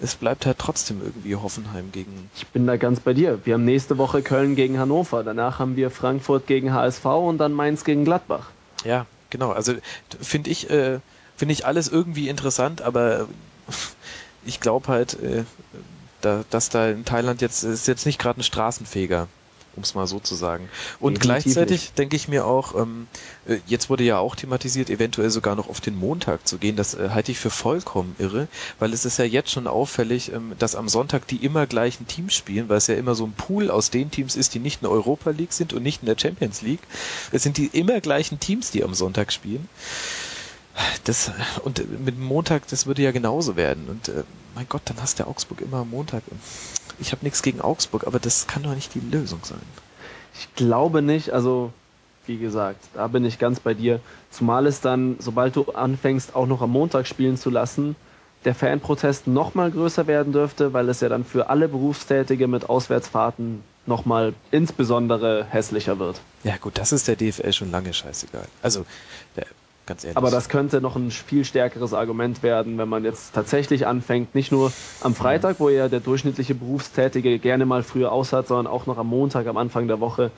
es 0.00 0.14
bleibt 0.14 0.46
halt 0.46 0.58
trotzdem 0.58 1.00
irgendwie 1.02 1.34
Hoffenheim 1.36 1.90
gegen. 1.92 2.30
Ich 2.36 2.46
bin 2.48 2.66
da 2.66 2.76
ganz 2.76 3.00
bei 3.00 3.14
dir. 3.14 3.40
Wir 3.44 3.54
haben 3.54 3.64
nächste 3.64 3.98
Woche 3.98 4.22
Köln 4.22 4.54
gegen 4.54 4.78
Hannover, 4.78 5.24
danach 5.24 5.58
haben 5.58 5.76
wir 5.76 5.90
Frankfurt 5.90 6.46
gegen 6.46 6.72
HSV 6.72 7.04
und 7.04 7.38
dann 7.38 7.52
Mainz 7.52 7.84
gegen 7.84 8.04
Gladbach. 8.04 8.50
Ja, 8.84 9.06
genau. 9.30 9.50
Also 9.50 9.74
finde 10.20 10.50
ich, 10.50 10.70
äh, 10.70 11.00
finde 11.36 11.52
ich 11.52 11.66
alles 11.66 11.88
irgendwie 11.88 12.28
interessant, 12.28 12.82
aber 12.82 13.28
ich 14.48 14.60
glaube 14.60 14.88
halt, 14.88 15.14
äh, 15.22 15.44
da, 16.20 16.44
dass 16.50 16.68
da 16.68 16.88
in 16.88 17.04
Thailand 17.04 17.40
jetzt 17.40 17.62
ist 17.62 17.86
jetzt 17.86 18.06
nicht 18.06 18.18
gerade 18.18 18.40
ein 18.40 18.42
Straßenfeger, 18.42 19.28
um 19.76 19.82
es 19.82 19.94
mal 19.94 20.08
so 20.08 20.18
zu 20.18 20.34
sagen. 20.34 20.68
Und 20.98 21.22
Definitiv 21.22 21.54
gleichzeitig 21.54 21.92
denke 21.92 22.16
ich 22.16 22.26
mir 22.26 22.44
auch, 22.44 22.74
ähm, 22.74 23.06
äh, 23.46 23.58
jetzt 23.66 23.88
wurde 23.88 24.02
ja 24.02 24.18
auch 24.18 24.34
thematisiert, 24.34 24.90
eventuell 24.90 25.30
sogar 25.30 25.54
noch 25.54 25.68
auf 25.68 25.80
den 25.80 25.96
Montag 25.96 26.48
zu 26.48 26.58
gehen. 26.58 26.74
Das 26.74 26.94
äh, 26.94 27.10
halte 27.10 27.30
ich 27.30 27.38
für 27.38 27.50
vollkommen 27.50 28.16
irre, 28.18 28.48
weil 28.80 28.92
es 28.92 29.04
ist 29.04 29.18
ja 29.18 29.24
jetzt 29.24 29.52
schon 29.52 29.68
auffällig, 29.68 30.32
ähm, 30.32 30.54
dass 30.58 30.74
am 30.74 30.88
Sonntag 30.88 31.28
die 31.28 31.44
immer 31.44 31.66
gleichen 31.66 32.08
Teams 32.08 32.34
spielen, 32.34 32.68
weil 32.68 32.78
es 32.78 32.88
ja 32.88 32.96
immer 32.96 33.14
so 33.14 33.24
ein 33.24 33.32
Pool 33.32 33.70
aus 33.70 33.90
den 33.90 34.10
Teams 34.10 34.34
ist, 34.34 34.54
die 34.54 34.58
nicht 34.58 34.82
in 34.82 34.88
der 34.88 34.92
Europa 34.92 35.30
League 35.30 35.52
sind 35.52 35.72
und 35.72 35.82
nicht 35.84 36.02
in 36.02 36.06
der 36.06 36.18
Champions 36.18 36.62
League. 36.62 36.82
Es 37.30 37.44
sind 37.44 37.58
die 37.58 37.66
immer 37.66 38.00
gleichen 38.00 38.40
Teams, 38.40 38.72
die 38.72 38.82
am 38.82 38.94
Sonntag 38.94 39.32
spielen. 39.32 39.68
Das, 41.04 41.32
und 41.64 41.82
mit 42.04 42.18
Montag, 42.18 42.68
das 42.68 42.86
würde 42.86 43.02
ja 43.02 43.12
genauso 43.12 43.56
werden. 43.56 43.88
Und 43.88 44.08
äh, 44.08 44.24
mein 44.54 44.66
Gott, 44.68 44.82
dann 44.84 45.00
hast 45.00 45.18
du 45.18 45.26
Augsburg 45.26 45.60
immer 45.60 45.78
am 45.78 45.90
Montag. 45.90 46.22
Ich 46.98 47.12
habe 47.12 47.24
nichts 47.24 47.42
gegen 47.42 47.60
Augsburg, 47.60 48.06
aber 48.06 48.18
das 48.18 48.46
kann 48.46 48.62
doch 48.62 48.74
nicht 48.74 48.94
die 48.94 49.00
Lösung 49.00 49.40
sein. 49.42 49.58
Ich 50.34 50.54
glaube 50.54 51.02
nicht, 51.02 51.30
also 51.30 51.72
wie 52.26 52.38
gesagt, 52.38 52.84
da 52.94 53.06
bin 53.08 53.24
ich 53.24 53.38
ganz 53.38 53.60
bei 53.60 53.74
dir. 53.74 54.00
Zumal 54.30 54.66
es 54.66 54.80
dann, 54.80 55.16
sobald 55.18 55.56
du 55.56 55.72
anfängst, 55.72 56.36
auch 56.36 56.46
noch 56.46 56.60
am 56.60 56.70
Montag 56.70 57.06
spielen 57.06 57.36
zu 57.36 57.50
lassen, 57.50 57.96
der 58.44 58.54
Fanprotest 58.54 59.26
noch 59.26 59.54
mal 59.54 59.70
größer 59.70 60.06
werden 60.06 60.32
dürfte, 60.32 60.72
weil 60.72 60.88
es 60.88 61.00
ja 61.00 61.08
dann 61.08 61.24
für 61.24 61.50
alle 61.50 61.68
Berufstätige 61.68 62.46
mit 62.46 62.68
Auswärtsfahrten 62.68 63.62
noch 63.86 64.04
mal 64.04 64.34
insbesondere 64.50 65.46
hässlicher 65.48 65.98
wird. 65.98 66.20
Ja 66.44 66.56
gut, 66.58 66.78
das 66.78 66.92
ist 66.92 67.08
der 67.08 67.16
DFL 67.16 67.52
schon 67.52 67.70
lange 67.70 67.92
scheißegal. 67.92 68.46
Also 68.62 68.84
der 69.34 69.46
ganz 69.88 70.04
ehrlich. 70.04 70.16
Aber 70.16 70.30
das 70.30 70.48
könnte 70.48 70.80
noch 70.80 70.94
ein 70.94 71.10
viel 71.10 71.44
stärkeres 71.44 71.92
Argument 71.92 72.42
werden, 72.44 72.78
wenn 72.78 72.88
man 72.88 73.04
jetzt 73.04 73.34
tatsächlich 73.34 73.86
anfängt, 73.86 74.34
nicht 74.34 74.52
nur 74.52 74.72
am 75.00 75.14
Freitag, 75.14 75.58
wo 75.58 75.68
ja 75.68 75.88
der 75.88 76.00
durchschnittliche 76.00 76.54
Berufstätige 76.54 77.38
gerne 77.40 77.66
mal 77.66 77.82
früher 77.82 78.12
aus 78.12 78.32
hat, 78.32 78.46
sondern 78.46 78.68
auch 78.68 78.86
noch 78.86 78.98
am 78.98 79.08
Montag, 79.08 79.46
am 79.48 79.56
Anfang 79.56 79.88
der 79.88 79.98
Woche, 79.98 80.30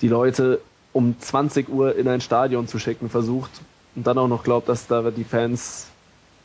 die 0.00 0.08
Leute 0.08 0.60
um 0.92 1.18
20 1.18 1.68
Uhr 1.68 1.96
in 1.96 2.08
ein 2.08 2.20
Stadion 2.20 2.68
zu 2.68 2.78
schicken 2.78 3.10
versucht 3.10 3.50
und 3.94 4.06
dann 4.06 4.16
auch 4.16 4.28
noch 4.28 4.44
glaubt, 4.44 4.68
dass 4.68 4.86
da 4.86 5.10
die 5.10 5.24
Fans 5.24 5.88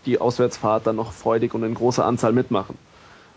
die 0.06 0.20
Auswärtsfahrt 0.20 0.88
dann 0.88 0.96
noch 0.96 1.14
freudig 1.14 1.54
und 1.54 1.64
in 1.64 1.74
großer 1.74 2.06
Anzahl 2.06 2.34
mitmachen. 2.34 2.78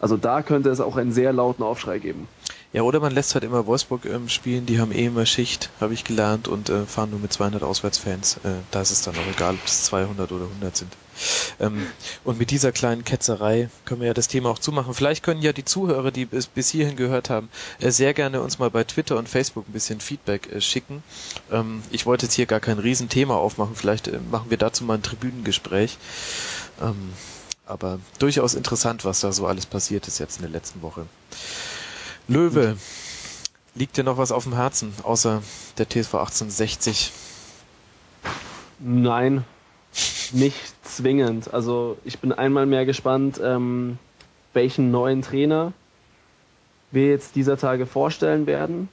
Also 0.00 0.16
da 0.16 0.42
könnte 0.42 0.70
es 0.70 0.80
auch 0.80 0.96
einen 0.96 1.12
sehr 1.12 1.32
lauten 1.32 1.62
Aufschrei 1.62 1.98
geben. 1.98 2.26
Ja, 2.72 2.82
oder 2.82 3.00
man 3.00 3.12
lässt 3.12 3.34
halt 3.34 3.44
immer 3.44 3.66
Wolfsburg 3.66 4.06
ähm, 4.06 4.30
spielen, 4.30 4.64
die 4.64 4.80
haben 4.80 4.92
eh 4.92 5.04
immer 5.04 5.26
Schicht, 5.26 5.68
habe 5.78 5.92
ich 5.92 6.04
gelernt, 6.04 6.48
und 6.48 6.70
äh, 6.70 6.86
fahren 6.86 7.10
nur 7.10 7.20
mit 7.20 7.30
200 7.30 7.62
Auswärtsfans. 7.62 8.38
Äh, 8.44 8.54
da 8.70 8.80
ist 8.80 8.90
es 8.90 9.02
dann 9.02 9.14
auch 9.18 9.30
egal, 9.30 9.54
ob 9.54 9.66
es 9.66 9.84
200 9.84 10.32
oder 10.32 10.46
100 10.46 10.74
sind. 10.74 10.96
Ähm, 11.60 11.86
und 12.24 12.38
mit 12.38 12.50
dieser 12.50 12.72
kleinen 12.72 13.04
Ketzerei 13.04 13.68
können 13.84 14.00
wir 14.00 14.08
ja 14.08 14.14
das 14.14 14.28
Thema 14.28 14.48
auch 14.48 14.58
zumachen. 14.58 14.94
Vielleicht 14.94 15.22
können 15.22 15.42
ja 15.42 15.52
die 15.52 15.66
Zuhörer, 15.66 16.10
die 16.10 16.26
es 16.30 16.46
bis 16.46 16.70
hierhin 16.70 16.96
gehört 16.96 17.28
haben, 17.28 17.50
äh, 17.78 17.90
sehr 17.90 18.14
gerne 18.14 18.40
uns 18.40 18.58
mal 18.58 18.70
bei 18.70 18.84
Twitter 18.84 19.18
und 19.18 19.28
Facebook 19.28 19.68
ein 19.68 19.72
bisschen 19.72 20.00
Feedback 20.00 20.50
äh, 20.50 20.62
schicken. 20.62 21.02
Ähm, 21.50 21.82
ich 21.90 22.06
wollte 22.06 22.24
jetzt 22.24 22.34
hier 22.34 22.46
gar 22.46 22.60
kein 22.60 22.78
Riesenthema 22.78 23.36
aufmachen. 23.36 23.76
Vielleicht 23.76 24.08
äh, 24.08 24.18
machen 24.30 24.48
wir 24.48 24.56
dazu 24.56 24.84
mal 24.84 24.94
ein 24.94 25.02
Tribünengespräch. 25.02 25.98
Ähm, 26.80 27.12
aber 27.66 28.00
durchaus 28.18 28.54
interessant, 28.54 29.04
was 29.04 29.20
da 29.20 29.30
so 29.30 29.46
alles 29.46 29.66
passiert 29.66 30.08
ist 30.08 30.18
jetzt 30.18 30.36
in 30.36 30.42
der 30.42 30.50
letzten 30.50 30.80
Woche. 30.80 31.06
Löwe, 32.28 32.76
liegt 33.74 33.96
dir 33.96 34.04
noch 34.04 34.18
was 34.18 34.32
auf 34.32 34.44
dem 34.44 34.54
Herzen, 34.54 34.92
außer 35.02 35.42
der 35.78 35.88
TSV 35.88 36.14
1860? 36.14 37.12
Nein, 38.78 39.44
nicht 40.32 40.56
zwingend. 40.84 41.52
Also 41.52 41.96
ich 42.04 42.18
bin 42.18 42.32
einmal 42.32 42.66
mehr 42.66 42.86
gespannt, 42.86 43.40
ähm, 43.42 43.98
welchen 44.52 44.90
neuen 44.90 45.22
Trainer 45.22 45.72
wir 46.90 47.08
jetzt 47.08 47.36
dieser 47.36 47.56
Tage 47.56 47.86
vorstellen 47.86 48.46
werden. 48.46 48.88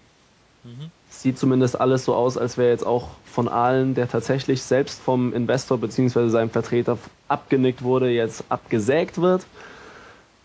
Mhm. 0.63 0.91
Sieht 1.09 1.37
zumindest 1.37 1.79
alles 1.79 2.05
so 2.05 2.13
aus, 2.15 2.37
als 2.37 2.57
wäre 2.57 2.69
jetzt 2.69 2.85
auch 2.85 3.09
von 3.25 3.47
allen, 3.47 3.95
der 3.95 4.07
tatsächlich 4.09 4.61
selbst 4.61 5.01
vom 5.01 5.33
Investor 5.33 5.77
bzw. 5.77 6.29
seinem 6.29 6.49
Vertreter 6.49 6.97
abgenickt 7.27 7.83
wurde, 7.83 8.09
jetzt 8.09 8.43
abgesägt 8.49 9.19
wird. 9.19 9.45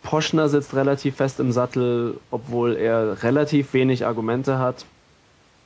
Poschner 0.04 0.48
sitzt 0.48 0.74
relativ 0.74 1.16
fest 1.16 1.40
im 1.40 1.50
Sattel, 1.50 2.20
obwohl 2.30 2.76
er 2.76 3.24
relativ 3.24 3.72
wenig 3.72 4.06
Argumente 4.06 4.58
hat. 4.58 4.84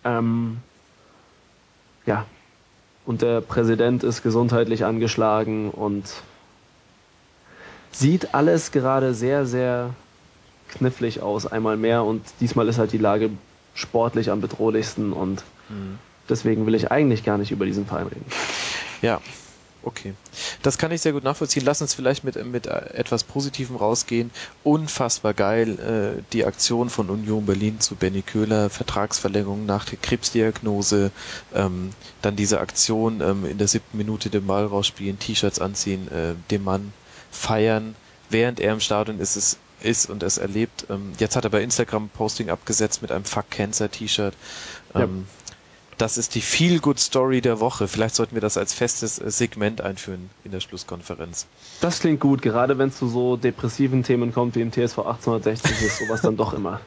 Ähm, 0.05 0.59
ja, 2.07 2.25
und 3.05 3.21
der 3.21 3.41
Präsident 3.43 4.05
ist 4.05 4.23
gesundheitlich 4.23 4.85
angeschlagen 4.85 5.71
und 5.71 6.05
sieht 7.91 8.35
alles 8.35 8.71
gerade 8.71 9.13
sehr, 9.13 9.45
sehr 9.45 9.91
knifflig 10.69 11.21
aus, 11.21 11.47
einmal 11.47 11.77
mehr. 11.77 12.05
Und 12.05 12.23
diesmal 12.41 12.69
ist 12.69 12.79
halt 12.79 12.93
die 12.93 12.99
Lage 12.99 13.31
sportlich 13.75 14.31
am 14.31 14.41
bedrohlichsten 14.41 15.13
und 15.13 15.43
mhm. 15.69 15.99
deswegen 16.29 16.65
will 16.65 16.75
ich 16.75 16.93
eigentlich 16.93 17.25
gar 17.25 17.39
nicht 17.39 17.51
über 17.51 17.67
diesen 17.67 17.87
Verein 17.87 18.07
reden. 18.07 18.27
Ja, 19.03 19.21
Okay, 19.89 20.13
das 20.63 20.77
kann 20.77 20.93
ich 20.93 21.01
sehr 21.01 21.15
gut 21.15 21.25
nachvollziehen. 21.25 21.65
Lass 21.65 21.81
uns 21.81 21.95
vielleicht 21.95 22.23
mit, 22.23 22.37
mit 22.45 22.67
etwas 22.67 23.25
Positivem 23.25 23.75
rausgehen. 23.75 24.31
Unfassbar 24.63 25.33
geil 25.33 25.79
äh, 26.19 26.23
die 26.35 26.45
Aktion 26.45 26.91
von 26.91 27.09
Union 27.09 27.47
Berlin 27.47 27.81
zu 27.81 27.95
Benny 27.95 28.21
Köhler, 28.21 28.69
Vertragsverlängerung 28.69 29.65
nach 29.65 29.87
der 29.87 29.97
Krebsdiagnose, 29.97 31.11
ähm, 31.55 31.95
dann 32.21 32.37
diese 32.37 32.61
Aktion 32.61 33.23
ähm, 33.23 33.47
in 33.47 33.57
der 33.57 33.67
siebten 33.67 33.97
Minute 33.97 34.29
den 34.29 34.47
Ball 34.47 34.67
rausspielen, 34.67 35.19
T-Shirts 35.19 35.59
anziehen, 35.59 36.07
äh, 36.13 36.35
dem 36.51 36.65
Mann 36.65 36.93
feiern, 37.31 37.97
während 38.29 38.61
er 38.61 38.75
im 38.75 38.81
Stadion 38.81 39.21
ist, 39.21 39.37
es, 39.37 39.57
ist 39.81 40.11
und 40.11 40.23
es 40.23 40.37
erlebt. 40.37 40.85
Ähm, 40.91 41.13
jetzt 41.19 41.35
hat 41.35 41.45
er 41.45 41.51
bei 41.51 41.63
Instagram 41.63 42.11
Posting 42.11 42.51
abgesetzt 42.51 43.01
mit 43.01 43.11
einem 43.11 43.25
Fuck 43.25 43.51
Cancer 43.51 43.91
T-Shirt. 43.91 44.35
Ähm, 44.95 45.01
ja. 45.01 45.38
Das 45.99 46.17
ist 46.17 46.37
die 46.37 46.41
Feel-Good-Story 46.41 47.41
der 47.41 47.59
Woche. 47.59 47.89
Vielleicht 47.89 48.15
sollten 48.15 48.35
wir 48.35 48.41
das 48.41 48.57
als 48.57 48.73
festes 48.73 49.19
äh, 49.19 49.31
Segment 49.31 49.81
einführen 49.81 50.31
in 50.45 50.53
der 50.53 50.61
Schlusskonferenz. 50.61 51.47
Das 51.81 51.99
klingt 52.01 52.21
gut, 52.21 52.41
gerade 52.41 52.79
wenn 52.79 52.89
es 52.89 52.99
zu 52.99 53.09
so 53.09 53.37
depressiven 53.37 54.05
Themen 54.05 54.33
kommt 54.33 54.55
wie 54.55 54.61
im 54.61 54.71
TSV 54.71 54.99
1860 54.99 55.83
ist 55.83 55.99
sowas 55.99 56.23
dann 56.23 56.37
doch 56.37 56.55
immer 56.55 56.81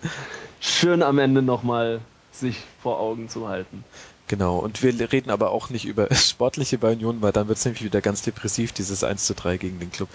schön 0.62 1.04
am 1.04 1.20
Ende 1.20 1.42
nochmal 1.42 2.00
sich 2.32 2.58
vor 2.82 3.00
Augen 3.00 3.28
zu 3.28 3.50
halten. 3.50 3.84
Genau, 4.28 4.60
und 4.60 4.82
wir 4.82 5.12
reden 5.12 5.30
aber 5.30 5.52
auch 5.52 5.70
nicht 5.70 5.86
über 5.86 6.08
sportliche 6.16 6.78
bei 6.78 6.94
Union, 6.94 7.22
weil 7.22 7.34
dann 7.34 7.50
wird 7.50 7.58
es 7.58 7.66
nämlich 7.66 7.84
wieder 7.84 8.00
ganz 8.00 8.22
depressiv, 8.22 8.72
dieses 8.72 9.04
1 9.04 9.26
zu 9.26 9.36
3 9.36 9.58
gegen 9.58 9.80
den 9.80 9.92
Club. 9.92 10.08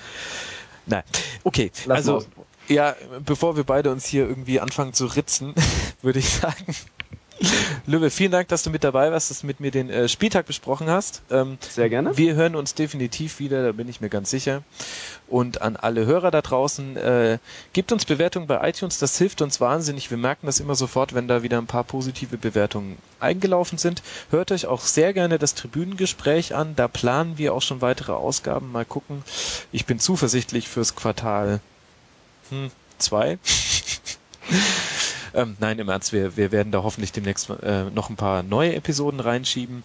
Nein, 0.87 1.03
okay, 1.45 1.71
Lass 1.85 1.99
also 2.09 2.25
ja, 2.69 2.97
bevor 3.25 3.57
wir 3.57 3.65
beide 3.65 3.93
uns 3.93 4.07
hier 4.07 4.27
irgendwie 4.27 4.59
anfangen 4.61 4.93
zu 4.93 5.07
ritzen, 5.07 5.55
würde 6.03 6.19
ich 6.19 6.31
sagen, 6.31 6.75
Löwe, 7.87 8.11
vielen 8.11 8.33
Dank, 8.33 8.49
dass 8.49 8.63
du 8.63 8.71
mit 8.71 8.85
dabei 8.85 9.13
warst, 9.13 9.31
dass 9.31 9.41
du 9.41 9.47
mit 9.47 9.61
mir 9.61 9.71
den 9.71 9.91
äh, 9.91 10.09
Spieltag 10.09 10.47
besprochen 10.47 10.89
hast. 10.89 11.23
Ähm, 11.31 11.59
Sehr 11.61 11.89
gerne. 11.89 12.17
Wir 12.17 12.35
hören 12.35 12.57
uns 12.57 12.75
definitiv 12.75 13.39
wieder, 13.39 13.63
da 13.65 13.73
bin 13.73 13.89
ich 13.89 14.01
mir 14.01 14.09
ganz 14.09 14.31
sicher. 14.31 14.63
Und 15.29 15.61
an 15.61 15.77
alle 15.77 16.07
Hörer 16.07 16.31
da 16.31 16.41
draußen, 16.41 16.97
äh, 16.97 17.39
gebt 17.73 17.93
uns 17.93 18.05
Bewertungen 18.05 18.47
bei 18.47 18.67
iTunes, 18.69 18.99
das 18.99 19.19
hilft 19.19 19.43
uns 19.43 19.61
wahnsinnig. 19.61 20.11
Wir 20.11 20.19
merken 20.19 20.47
das 20.47 20.61
immer 20.61 20.75
sofort, 20.75 21.15
wenn 21.15 21.29
da 21.29 21.43
wieder 21.43 21.59
ein 21.59 21.67
paar 21.67 21.85
positive 21.85 22.39
Bewertungen 22.39 22.97
eingelaufen 23.21 23.79
sind. 23.79 24.03
Hört 24.31 24.53
euch 24.53 24.67
auch 24.67 24.81
sehr 24.81 25.13
gerne 25.13 25.39
das 25.39 25.55
Tribünengespräch 25.55 26.55
an, 26.55 26.75
da 26.77 26.89
planen 26.89 27.39
wir 27.39 27.55
auch 27.55 27.63
schon 27.63 27.81
weitere 27.83 28.13
Ausgaben. 28.13 28.73
Mal 28.73 28.85
gucken. 28.85 29.23
Ich 29.73 29.85
bin 29.87 29.99
zuversichtlich 29.99 30.69
fürs 30.69 30.95
Quartal 30.95 31.61
2. 32.99 33.33
Hm, 33.33 33.39
Ähm, 35.37 35.57
nein, 35.61 35.79
im 35.79 35.89
Ernst, 35.89 36.13
wir, 36.13 36.37
wir 36.37 36.51
werden 36.51 36.73
da 36.73 36.83
hoffentlich 36.83 37.13
demnächst 37.13 37.51
äh, 37.51 37.85
noch 37.91 38.09
ein 38.09 38.17
paar 38.17 38.43
neue 38.43 38.75
Episoden 38.75 39.21
reinschieben. 39.21 39.85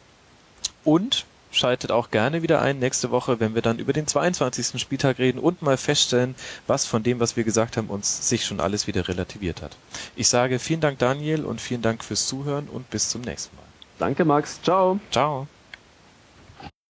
Und 0.85 1.25
schaltet 1.51 1.91
auch 1.91 2.09
gerne 2.09 2.41
wieder 2.41 2.61
ein 2.61 2.79
nächste 2.79 3.11
Woche, 3.11 3.41
wenn 3.41 3.53
wir 3.53 3.61
dann 3.61 3.77
über 3.77 3.91
den 3.91 4.07
22. 4.07 4.81
Spieltag 4.81 5.19
reden 5.19 5.39
und 5.39 5.61
mal 5.61 5.75
feststellen, 5.75 6.35
was 6.67 6.85
von 6.85 7.03
dem, 7.03 7.19
was 7.19 7.35
wir 7.35 7.43
gesagt 7.43 7.75
haben, 7.75 7.87
uns 7.87 8.29
sich 8.29 8.45
schon 8.45 8.61
alles 8.61 8.87
wieder 8.87 9.09
relativiert 9.09 9.61
hat. 9.61 9.75
Ich 10.15 10.29
sage 10.29 10.59
vielen 10.59 10.79
Dank 10.79 10.99
Daniel 10.99 11.43
und 11.43 11.59
vielen 11.59 11.81
Dank 11.81 12.05
fürs 12.05 12.27
Zuhören 12.27 12.67
und 12.69 12.89
bis 12.89 13.09
zum 13.09 13.21
nächsten 13.21 13.55
Mal. 13.57 13.65
Danke 13.99 14.23
Max, 14.23 14.61
ciao. 14.63 14.99
Ciao. 15.11 15.47